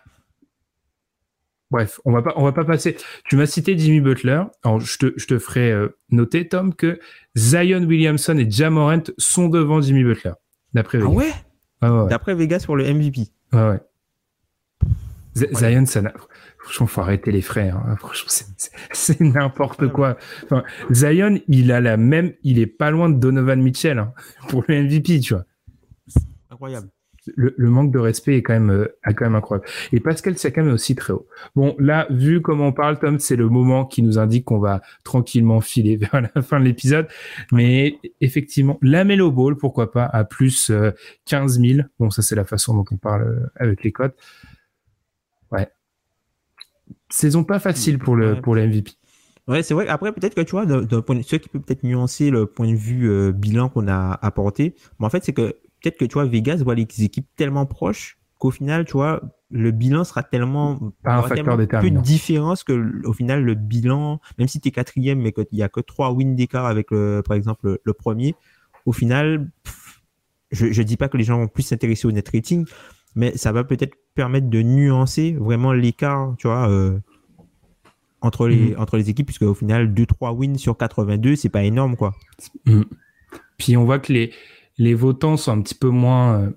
Bref, 1.70 2.00
on 2.04 2.12
va 2.12 2.20
pas, 2.20 2.34
on 2.36 2.42
va 2.44 2.52
pas 2.52 2.64
passer. 2.66 2.96
Tu 3.24 3.36
m'as 3.36 3.46
cité 3.46 3.78
Jimmy 3.78 4.00
Butler. 4.02 4.42
Alors, 4.62 4.78
je 4.80 4.98
te, 4.98 5.12
je 5.16 5.26
te 5.26 5.38
ferai 5.38 5.70
euh, 5.72 5.88
noter, 6.10 6.46
Tom, 6.46 6.74
que 6.74 7.00
Zion 7.34 7.82
Williamson 7.84 8.36
et 8.36 8.50
Jamorant 8.50 9.02
sont 9.16 9.48
devant 9.48 9.80
Jimmy 9.80 10.04
Butler. 10.04 10.32
D'après 10.74 10.98
Ah 11.00 11.06
Vegas. 11.06 11.14
ouais? 11.14 11.32
Ouais. 11.88 12.08
D'après 12.10 12.34
Vegas 12.34 12.64
pour 12.66 12.76
le 12.76 12.84
MVP. 12.92 13.22
Ouais, 13.54 13.68
ouais. 13.70 13.80
Z- 15.34 15.48
Ouais. 15.62 15.72
Zion, 15.72 15.86
ça 15.86 16.02
n'a... 16.02 16.12
Franchement, 16.58 16.86
faut 16.86 17.00
arrêter 17.00 17.32
les 17.32 17.42
frères. 17.42 17.76
hein. 17.78 17.96
Franchement, 17.96 18.30
c'est, 18.92 19.20
n'importe 19.20 19.88
quoi. 19.88 20.16
Enfin, 20.44 20.62
Zion, 20.92 21.40
il 21.48 21.72
a 21.72 21.80
la 21.80 21.96
même, 21.96 22.32
il 22.42 22.58
est 22.58 22.66
pas 22.66 22.90
loin 22.90 23.08
de 23.10 23.18
Donovan 23.18 23.60
Mitchell 23.60 23.98
hein, 23.98 24.12
pour 24.48 24.64
le 24.68 24.82
MVP, 24.84 25.20
tu 25.20 25.34
vois. 25.34 25.44
Incroyable. 26.50 26.88
Le, 27.36 27.54
le 27.56 27.68
manque 27.70 27.92
de 27.92 28.00
respect 28.00 28.36
est 28.38 28.42
quand 28.42 28.52
même, 28.52 28.70
euh, 28.70 28.88
quand 29.14 29.20
même 29.24 29.36
incroyable. 29.36 29.66
Et 29.92 30.00
Pascal 30.00 30.36
Siakam 30.36 30.68
est 30.68 30.72
aussi 30.72 30.96
très 30.96 31.12
haut. 31.12 31.28
Bon, 31.54 31.76
là, 31.78 32.08
vu 32.10 32.40
comment 32.42 32.66
on 32.68 32.72
parle, 32.72 32.98
Tom, 32.98 33.20
c'est 33.20 33.36
le 33.36 33.48
moment 33.48 33.84
qui 33.86 34.02
nous 34.02 34.18
indique 34.18 34.44
qu'on 34.46 34.58
va 34.58 34.82
tranquillement 35.04 35.60
filer 35.60 35.96
vers 36.12 36.20
la 36.34 36.42
fin 36.42 36.58
de 36.58 36.64
l'épisode. 36.64 37.06
Mais 37.52 37.98
effectivement, 38.20 38.76
la 38.82 39.04
Melo 39.04 39.30
Ball, 39.30 39.56
pourquoi 39.56 39.92
pas, 39.92 40.04
à 40.04 40.24
plus 40.24 40.70
euh, 40.70 40.90
15 41.26 41.60
000. 41.60 41.80
Bon, 42.00 42.10
ça, 42.10 42.22
c'est 42.22 42.34
la 42.34 42.44
façon 42.44 42.74
dont 42.74 42.84
on 42.90 42.96
parle 42.96 43.22
euh, 43.22 43.46
avec 43.54 43.84
les 43.84 43.92
codes. 43.92 44.14
Ouais. 45.52 45.68
Saison 47.10 47.44
pas 47.44 47.58
facile 47.58 47.98
pour 47.98 48.16
le, 48.16 48.40
pour 48.40 48.54
le 48.54 48.66
MVP. 48.66 48.92
Ouais, 49.48 49.62
c'est 49.62 49.74
vrai. 49.74 49.88
Après, 49.88 50.12
peut-être 50.12 50.34
que 50.34 50.40
tu 50.40 50.52
vois, 50.52 50.66
d'un 50.66 51.02
point 51.02 51.16
de 51.16 51.22
ce 51.22 51.36
qui 51.36 51.48
peut 51.48 51.60
peut-être 51.60 51.82
nuancer 51.82 52.30
le 52.30 52.46
point 52.46 52.70
de 52.70 52.76
vue 52.76 53.10
euh, 53.10 53.32
bilan 53.32 53.68
qu'on 53.68 53.88
a 53.88 54.18
apporté, 54.22 54.74
mais 54.98 55.06
en 55.06 55.10
fait, 55.10 55.24
c'est 55.24 55.32
que 55.32 55.56
peut-être 55.82 55.98
que 55.98 56.04
tu 56.04 56.14
vois, 56.14 56.26
Vegas 56.26 56.62
voit 56.62 56.74
les 56.74 56.86
équipes 57.00 57.26
tellement 57.36 57.66
proches 57.66 58.18
qu'au 58.38 58.50
final, 58.50 58.84
tu 58.84 58.92
vois, 58.92 59.20
le 59.50 59.70
bilan 59.70 60.04
sera 60.04 60.22
tellement 60.22 60.92
pas 61.02 61.16
un 61.16 61.22
facteur 61.22 61.56
peu 61.56 61.90
de 61.90 62.00
différence 62.00 62.64
que 62.64 63.06
au 63.06 63.12
final 63.12 63.44
le 63.44 63.54
bilan, 63.54 64.20
même 64.38 64.48
si 64.48 64.60
tu 64.60 64.68
es 64.68 64.70
quatrième, 64.70 65.20
mais 65.20 65.32
qu'il 65.32 65.46
y 65.52 65.62
a 65.62 65.68
que 65.68 65.80
trois 65.80 66.10
wins 66.12 66.34
d'écart 66.34 66.66
avec 66.66 66.90
le, 66.90 67.22
par 67.26 67.36
exemple 67.36 67.78
le, 67.82 67.92
premier, 67.92 68.34
au 68.86 68.92
final, 68.92 69.50
je, 70.50 70.72
je 70.72 70.82
dis 70.82 70.96
pas 70.96 71.08
que 71.08 71.16
les 71.16 71.24
gens 71.24 71.38
vont 71.38 71.48
plus 71.48 71.64
s'intéresser 71.64 72.06
au 72.06 72.12
net 72.12 72.28
rating, 72.32 72.64
mais 73.14 73.36
ça 73.36 73.52
va 73.52 73.64
peut-être 73.64 73.94
permettre 74.14 74.48
de 74.48 74.62
nuancer 74.62 75.36
vraiment 75.38 75.72
l'écart, 75.72 76.34
tu 76.38 76.46
vois. 76.46 76.68
Euh, 76.68 76.98
entre 78.20 78.46
les, 78.46 78.70
mhm. 78.70 78.76
entre 78.78 78.96
les 78.96 79.10
équipes, 79.10 79.26
puisque 79.26 79.42
au 79.42 79.54
final, 79.54 79.92
2-3 79.92 80.32
wins 80.32 80.56
sur 80.56 80.76
82, 80.76 81.36
c'est 81.36 81.48
pas 81.48 81.64
énorme, 81.64 81.96
quoi. 81.96 82.14
Mhm. 82.66 82.84
Puis 83.58 83.76
on 83.76 83.84
voit 83.84 83.98
que 83.98 84.12
les, 84.12 84.32
les 84.78 84.94
votants 84.94 85.36
sont 85.36 85.52
un 85.52 85.60
petit 85.60 85.74
peu 85.74 85.88
moins. 85.88 86.40
Euh, 86.40 86.50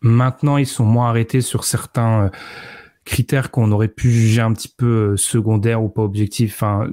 maintenant, 0.00 0.56
ils 0.56 0.66
sont 0.66 0.84
moins 0.84 1.08
arrêtés 1.08 1.40
sur 1.40 1.64
certains 1.64 2.26
euh, 2.26 2.30
critères 3.04 3.50
qu'on 3.50 3.72
aurait 3.72 3.88
pu 3.88 4.10
juger 4.10 4.42
un 4.42 4.52
petit 4.52 4.68
peu 4.68 5.16
secondaires 5.16 5.82
ou 5.82 5.88
pas 5.88 6.02
objectifs. 6.02 6.54
Enfin, 6.54 6.88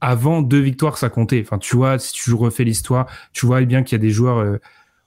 avant, 0.00 0.42
deux 0.42 0.60
victoires, 0.60 0.98
ça 0.98 1.08
comptait. 1.08 1.40
Enfin, 1.40 1.58
tu 1.58 1.76
vois, 1.76 2.00
si 2.00 2.12
tu 2.12 2.34
refais 2.34 2.64
l'histoire, 2.64 3.06
tu 3.32 3.46
vois 3.46 3.62
bien 3.62 3.84
qu'il 3.84 3.96
y 3.96 4.00
a 4.00 4.02
des 4.02 4.10
joueurs 4.10 4.58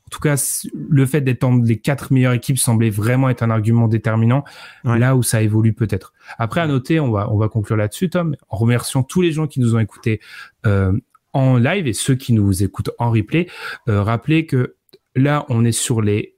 en 0.07 0.11
tout 0.11 0.19
cas, 0.19 0.35
le 0.73 1.05
fait 1.07 1.21
d'être 1.21 1.41
dans 1.41 1.55
les 1.55 1.77
quatre 1.77 2.13
meilleures 2.13 2.33
équipes 2.33 2.59
semblait 2.59 2.91
vraiment 2.91 3.27
être 3.29 3.41
un 3.41 3.49
argument 3.49 3.87
déterminant. 3.87 4.43
Là 4.83 5.15
où 5.15 5.23
ça 5.23 5.41
évolue 5.41 5.73
peut-être. 5.73 6.13
Après, 6.37 6.61
à 6.61 6.67
noter, 6.67 6.99
on 6.99 7.11
va 7.11 7.31
on 7.31 7.37
va 7.37 7.49
conclure 7.49 7.75
là-dessus, 7.75 8.09
Tom, 8.09 8.35
en 8.49 8.57
remerciant 8.57 9.01
tous 9.01 9.21
les 9.21 9.31
gens 9.31 9.47
qui 9.47 9.59
nous 9.59 9.75
ont 9.75 9.79
écoutés 9.79 10.21
euh, 10.67 10.93
en 11.33 11.57
live 11.57 11.87
et 11.87 11.93
ceux 11.93 12.15
qui 12.15 12.33
nous 12.33 12.63
écoutent 12.63 12.91
en 12.99 13.09
replay. 13.09 13.47
Euh, 13.89 14.03
rappelez 14.03 14.45
que 14.45 14.75
là, 15.15 15.45
on 15.49 15.65
est 15.65 15.71
sur 15.71 16.01
les 16.01 16.35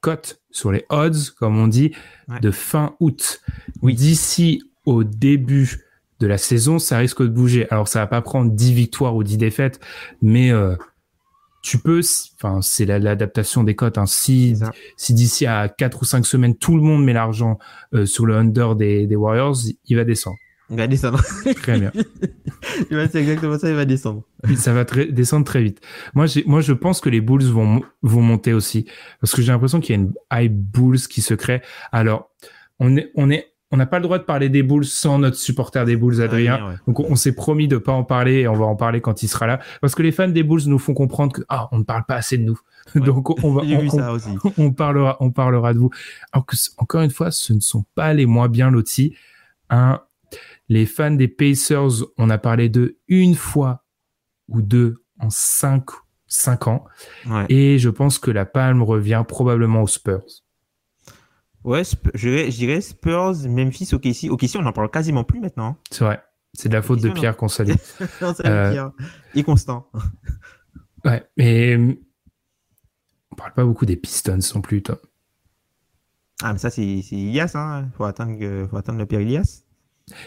cotes, 0.00 0.42
sur 0.50 0.72
les 0.72 0.84
odds, 0.90 1.30
comme 1.38 1.58
on 1.58 1.68
dit, 1.68 1.92
de 2.40 2.50
fin 2.50 2.96
août. 2.98 3.40
Oui. 3.82 3.94
D'ici 3.94 4.64
au 4.84 5.04
début 5.04 5.80
de 6.18 6.26
la 6.26 6.38
saison, 6.38 6.78
ça 6.78 6.98
risque 6.98 7.22
de 7.22 7.28
bouger. 7.28 7.70
Alors, 7.70 7.86
ça 7.86 8.00
va 8.00 8.08
pas 8.08 8.20
prendre 8.20 8.50
10 8.50 8.72
victoires 8.72 9.14
ou 9.14 9.22
10 9.22 9.38
défaites, 9.38 9.80
mais 10.20 10.50
euh, 10.50 10.76
tu 11.62 11.78
peux, 11.78 12.00
enfin, 12.36 12.60
c'est 12.60 12.84
l'adaptation 12.84 13.62
des 13.62 13.76
cotes. 13.76 13.96
Hein. 13.96 14.06
Si, 14.06 14.56
si 14.96 15.14
d'ici 15.14 15.46
à 15.46 15.68
4 15.68 16.02
ou 16.02 16.04
5 16.04 16.26
semaines, 16.26 16.56
tout 16.56 16.76
le 16.76 16.82
monde 16.82 17.04
met 17.04 17.12
l'argent 17.12 17.58
euh, 17.94 18.04
sur 18.04 18.26
le 18.26 18.36
under 18.36 18.74
des, 18.74 19.06
des, 19.06 19.16
Warriors, 19.16 19.56
il 19.86 19.96
va 19.96 20.04
descendre. 20.04 20.36
Il 20.70 20.76
va 20.76 20.88
descendre. 20.88 21.22
Très 21.62 21.78
bien. 21.78 21.92
c'est 22.90 23.14
exactement 23.14 23.58
ça, 23.58 23.68
il 23.68 23.76
va 23.76 23.84
descendre. 23.84 24.24
Ça 24.56 24.72
va 24.72 24.84
descendre 24.84 25.46
très 25.46 25.62
vite. 25.62 25.80
Moi, 26.14 26.26
moi, 26.46 26.60
je 26.60 26.72
pense 26.72 27.00
que 27.00 27.10
les 27.10 27.20
Bulls 27.20 27.44
vont, 27.44 27.82
vont 28.02 28.22
monter 28.22 28.52
aussi. 28.52 28.86
Parce 29.20 29.32
que 29.32 29.40
j'ai 29.40 29.52
l'impression 29.52 29.80
qu'il 29.80 29.94
y 29.94 29.98
a 29.98 30.02
une 30.02 30.12
high 30.32 30.52
Bulls 30.52 31.06
qui 31.08 31.22
se 31.22 31.34
crée. 31.34 31.62
Alors, 31.92 32.30
on 32.80 32.96
est, 32.96 33.12
on 33.14 33.30
est 33.30 33.51
on 33.72 33.78
n'a 33.78 33.86
pas 33.86 33.98
le 33.98 34.02
droit 34.02 34.18
de 34.18 34.24
parler 34.24 34.50
des 34.50 34.62
Bulls 34.62 34.84
sans 34.84 35.18
notre 35.18 35.38
supporter 35.38 35.84
des 35.86 35.96
Bulls, 35.96 36.20
Adrien. 36.20 36.76
Donc 36.86 37.00
on, 37.00 37.16
s'est 37.16 37.34
promis 37.34 37.68
de 37.68 37.78
pas 37.78 37.92
en 37.92 38.04
parler 38.04 38.40
et 38.40 38.48
on 38.48 38.54
va 38.54 38.66
en 38.66 38.76
parler 38.76 39.00
quand 39.00 39.22
il 39.22 39.28
sera 39.28 39.46
là, 39.46 39.60
parce 39.80 39.94
que 39.94 40.02
les 40.02 40.12
fans 40.12 40.28
des 40.28 40.42
Bulls 40.42 40.62
nous 40.66 40.78
font 40.78 40.92
comprendre 40.92 41.32
que 41.32 41.42
ah 41.48 41.68
on 41.72 41.78
ne 41.78 41.84
parle 41.84 42.04
pas 42.04 42.16
assez 42.16 42.36
de 42.36 42.44
nous. 42.44 42.60
Donc 42.94 43.30
on 43.42 43.54
va 43.54 43.62
on, 44.58 44.72
parlera 44.72 45.16
on 45.20 45.30
parlera 45.30 45.72
de 45.72 45.78
vous. 45.78 45.90
Alors 46.32 46.44
que 46.44 46.54
encore 46.76 47.00
une 47.00 47.10
fois, 47.10 47.30
ce 47.30 47.54
ne 47.54 47.60
sont 47.60 47.84
pas 47.94 48.12
les 48.12 48.26
moins 48.26 48.48
bien 48.48 48.70
lotis. 48.70 49.16
Hein, 49.70 50.02
les 50.68 50.84
fans 50.84 51.10
des 51.10 51.28
Pacers, 51.28 52.04
on 52.18 52.28
a 52.28 52.38
parlé 52.38 52.68
d'eux 52.68 52.98
une 53.08 53.34
fois 53.34 53.84
ou 54.48 54.60
deux 54.60 55.02
en 55.18 55.30
cinq 55.30 55.84
cinq 56.26 56.66
ans, 56.66 56.84
et 57.48 57.78
je 57.78 57.90
pense 57.90 58.18
que 58.18 58.30
la 58.30 58.46
palme 58.46 58.82
revient 58.82 59.22
probablement 59.26 59.82
aux 59.82 59.86
Spurs. 59.86 60.41
Ouais, 61.64 61.82
je 62.14 62.50
dirais 62.50 62.80
Spurs, 62.80 63.34
Memphis, 63.48 63.90
OKC. 63.92 64.30
OKC, 64.30 64.56
on 64.56 64.62
n'en 64.62 64.72
parle 64.72 64.90
quasiment 64.90 65.24
plus 65.24 65.40
maintenant. 65.40 65.66
Hein. 65.66 65.76
C'est 65.90 66.04
vrai. 66.04 66.22
C'est 66.54 66.68
de 66.68 66.74
la 66.74 66.82
faute 66.82 67.00
de 67.00 67.08
Pierre 67.10 67.36
qu'on 67.36 67.48
salue. 67.48 67.72
euh... 68.44 68.70
Pierre. 68.72 68.90
Et 69.34 69.42
Constant. 69.42 69.90
ouais, 71.04 71.24
mais 71.36 71.76
on 73.30 73.34
parle 73.36 73.54
pas 73.54 73.64
beaucoup 73.64 73.86
des 73.86 73.96
Pistons 73.96 74.38
non 74.54 74.60
plus, 74.60 74.82
toi. 74.82 74.98
Ah, 76.42 76.52
mais 76.52 76.58
ça, 76.58 76.70
c'est 76.70 76.82
Ilias, 76.84 77.52
hein. 77.54 77.88
Faut 77.96 78.04
attendre, 78.04 78.66
faut 78.68 78.76
attendre 78.76 78.98
le 78.98 79.06
Pierre 79.06 79.20
Ilias. 79.20 79.62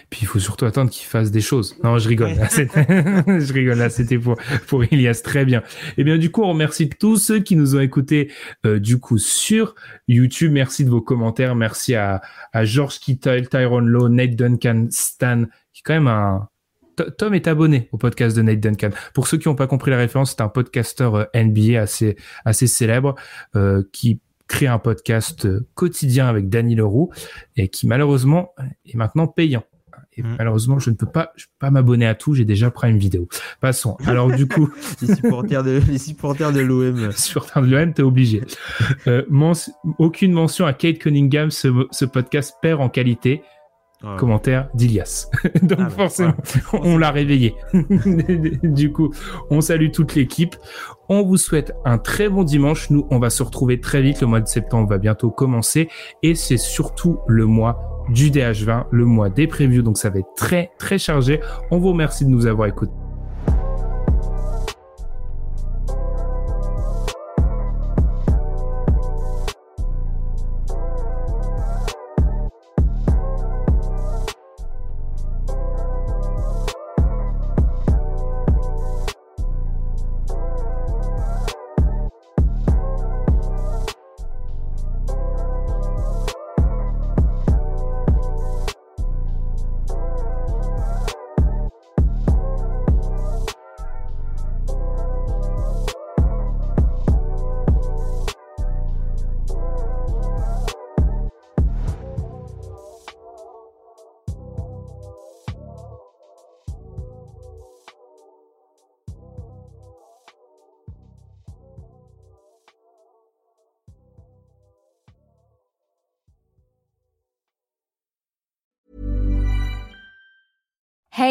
Puis 0.10 0.22
il 0.24 0.28
faut 0.28 0.40
surtout 0.40 0.66
attendre 0.66 0.90
qu'il 0.90 1.06
fasse 1.06 1.32
des 1.32 1.42
choses. 1.42 1.76
Non, 1.84 1.98
je 1.98 2.08
rigole. 2.08 2.30
je 2.36 3.54
rigole 3.54 3.78
là, 3.78 3.90
c'était 3.90 4.18
pour 4.18 4.36
pour 4.68 4.84
Ilias. 4.84 5.22
Très 5.24 5.46
bien. 5.46 5.64
Eh 5.98 6.04
bien 6.04 6.18
du 6.18 6.32
coup, 6.32 6.44
on 6.44 6.50
remercie 6.50 6.90
tous 6.90 7.18
ceux 7.18 7.40
qui 7.40 7.56
nous 7.56 7.76
ont 7.76 7.82
écoutés 7.82 8.32
euh, 8.66 8.80
du 8.80 9.00
coup 9.00 9.18
sur 9.18 9.76
YouTube. 10.08 10.52
Merci 10.52 10.86
de 10.86 10.90
vos 10.90 11.02
commentaires. 11.02 11.56
Merci 11.56 11.96
à 11.96 12.22
à 12.54 12.66
George 12.66 13.00
Kittle, 13.00 13.48
Tyrone 13.50 13.88
Lowe, 13.88 14.10
Nate 14.10 14.36
Duncan, 14.36 14.88
Stan, 14.90 15.46
qui 15.74 15.80
est 15.80 15.84
quand 15.84 15.94
même 15.94 16.08
un 16.08 16.50
Tom 17.18 17.34
est 17.34 17.48
abonné 17.48 17.90
au 17.92 17.98
podcast 17.98 18.36
de 18.36 18.42
Nate 18.42 18.60
Duncan. 18.60 18.90
Pour 19.14 19.28
ceux 19.28 19.38
qui 19.38 19.48
n'ont 19.48 19.56
pas 19.56 19.68
compris 19.68 19.92
la 19.92 19.98
référence, 19.98 20.32
c'est 20.32 20.42
un 20.42 20.50
podcasteur 20.50 21.16
euh, 21.16 21.26
NBA 21.36 21.80
assez 21.82 22.16
assez 22.46 22.68
célèbre 22.68 23.16
euh, 23.56 23.84
qui 23.92 24.22
crée 24.48 24.68
un 24.68 24.80
podcast 24.80 25.48
quotidien 25.74 26.28
avec 26.28 26.50
Danny 26.50 26.76
Leroux 26.76 27.12
et 27.56 27.68
qui 27.68 27.88
malheureusement 27.88 28.54
est 28.86 28.96
maintenant 28.96 29.28
payant. 29.28 29.64
Et 30.18 30.24
mm. 30.24 30.36
malheureusement, 30.38 30.80
je 30.80 30.90
ne 30.90 30.96
peux 30.96 31.06
pas, 31.06 31.32
je 31.36 31.46
peux 31.46 31.58
pas 31.60 31.72
m'abonner 31.72 32.06
à 32.06 32.16
tout. 32.16 32.34
J'ai 32.34 32.46
déjà 32.46 32.72
une 32.84 32.98
vidéo. 32.98 33.28
Passons. 33.60 33.98
Alors 34.06 34.32
du 34.32 34.48
coup, 34.48 34.70
les 35.02 35.16
supporters 35.16 35.64
de 35.64 35.82
les 35.88 35.98
supporters 35.98 36.52
de 36.52 36.62
l'OM. 36.62 37.12
supporters 37.16 37.62
de 37.62 37.68
l'OM, 37.68 37.94
t'es 37.94 38.04
obligé. 38.04 38.42
Euh, 39.08 39.24
aucune 39.98 40.32
mention 40.32 40.66
à 40.66 40.74
Kate 40.74 41.00
Cunningham. 41.00 41.52
Ce, 41.52 41.68
ce 41.92 42.06
podcast 42.06 42.56
perd 42.62 42.82
en 42.82 42.90
qualité. 42.90 43.42
Commentaire 44.18 44.70
d'Ilias. 44.74 45.30
Donc 45.62 45.80
ah, 45.82 45.90
forcément, 45.90 46.34
on 46.74 46.98
l'a 46.98 47.12
réveillé. 47.12 47.56
du 48.64 48.92
coup, 48.92 49.12
on 49.50 49.62
salue 49.62 49.92
toute 49.92 50.16
l'équipe. 50.16 50.56
On 51.10 51.24
vous 51.24 51.38
souhaite 51.38 51.74
un 51.86 51.98
très 51.98 52.30
bon 52.30 52.44
dimanche. 52.44 52.90
Nous, 52.90 53.08
on 53.12 53.20
va 53.20 53.30
se 53.30 53.44
retrouver 53.44 53.80
très 53.80 54.02
vite. 54.02 54.22
Le 54.22 54.28
mois 54.28 54.42
de 54.42 54.48
septembre 54.48 54.90
va 54.90 54.98
bientôt 54.98 55.30
commencer. 55.30 55.90
Et 56.24 56.36
c'est 56.36 56.58
surtout 56.58 57.20
le 57.28 57.46
mois 57.46 58.06
du 58.10 58.30
DH20, 58.30 58.86
le 58.92 59.06
mois 59.06 59.30
des 59.30 59.48
previews. 59.48 59.82
Donc 59.82 59.98
ça 59.98 60.10
va 60.10 60.20
être 60.20 60.34
très, 60.36 60.72
très 60.78 60.98
chargé. 60.98 61.40
On 61.72 61.80
vous 61.80 61.90
remercie 61.90 62.26
de 62.26 62.30
nous 62.30 62.48
avoir 62.48 62.68
écoutés. 62.68 62.92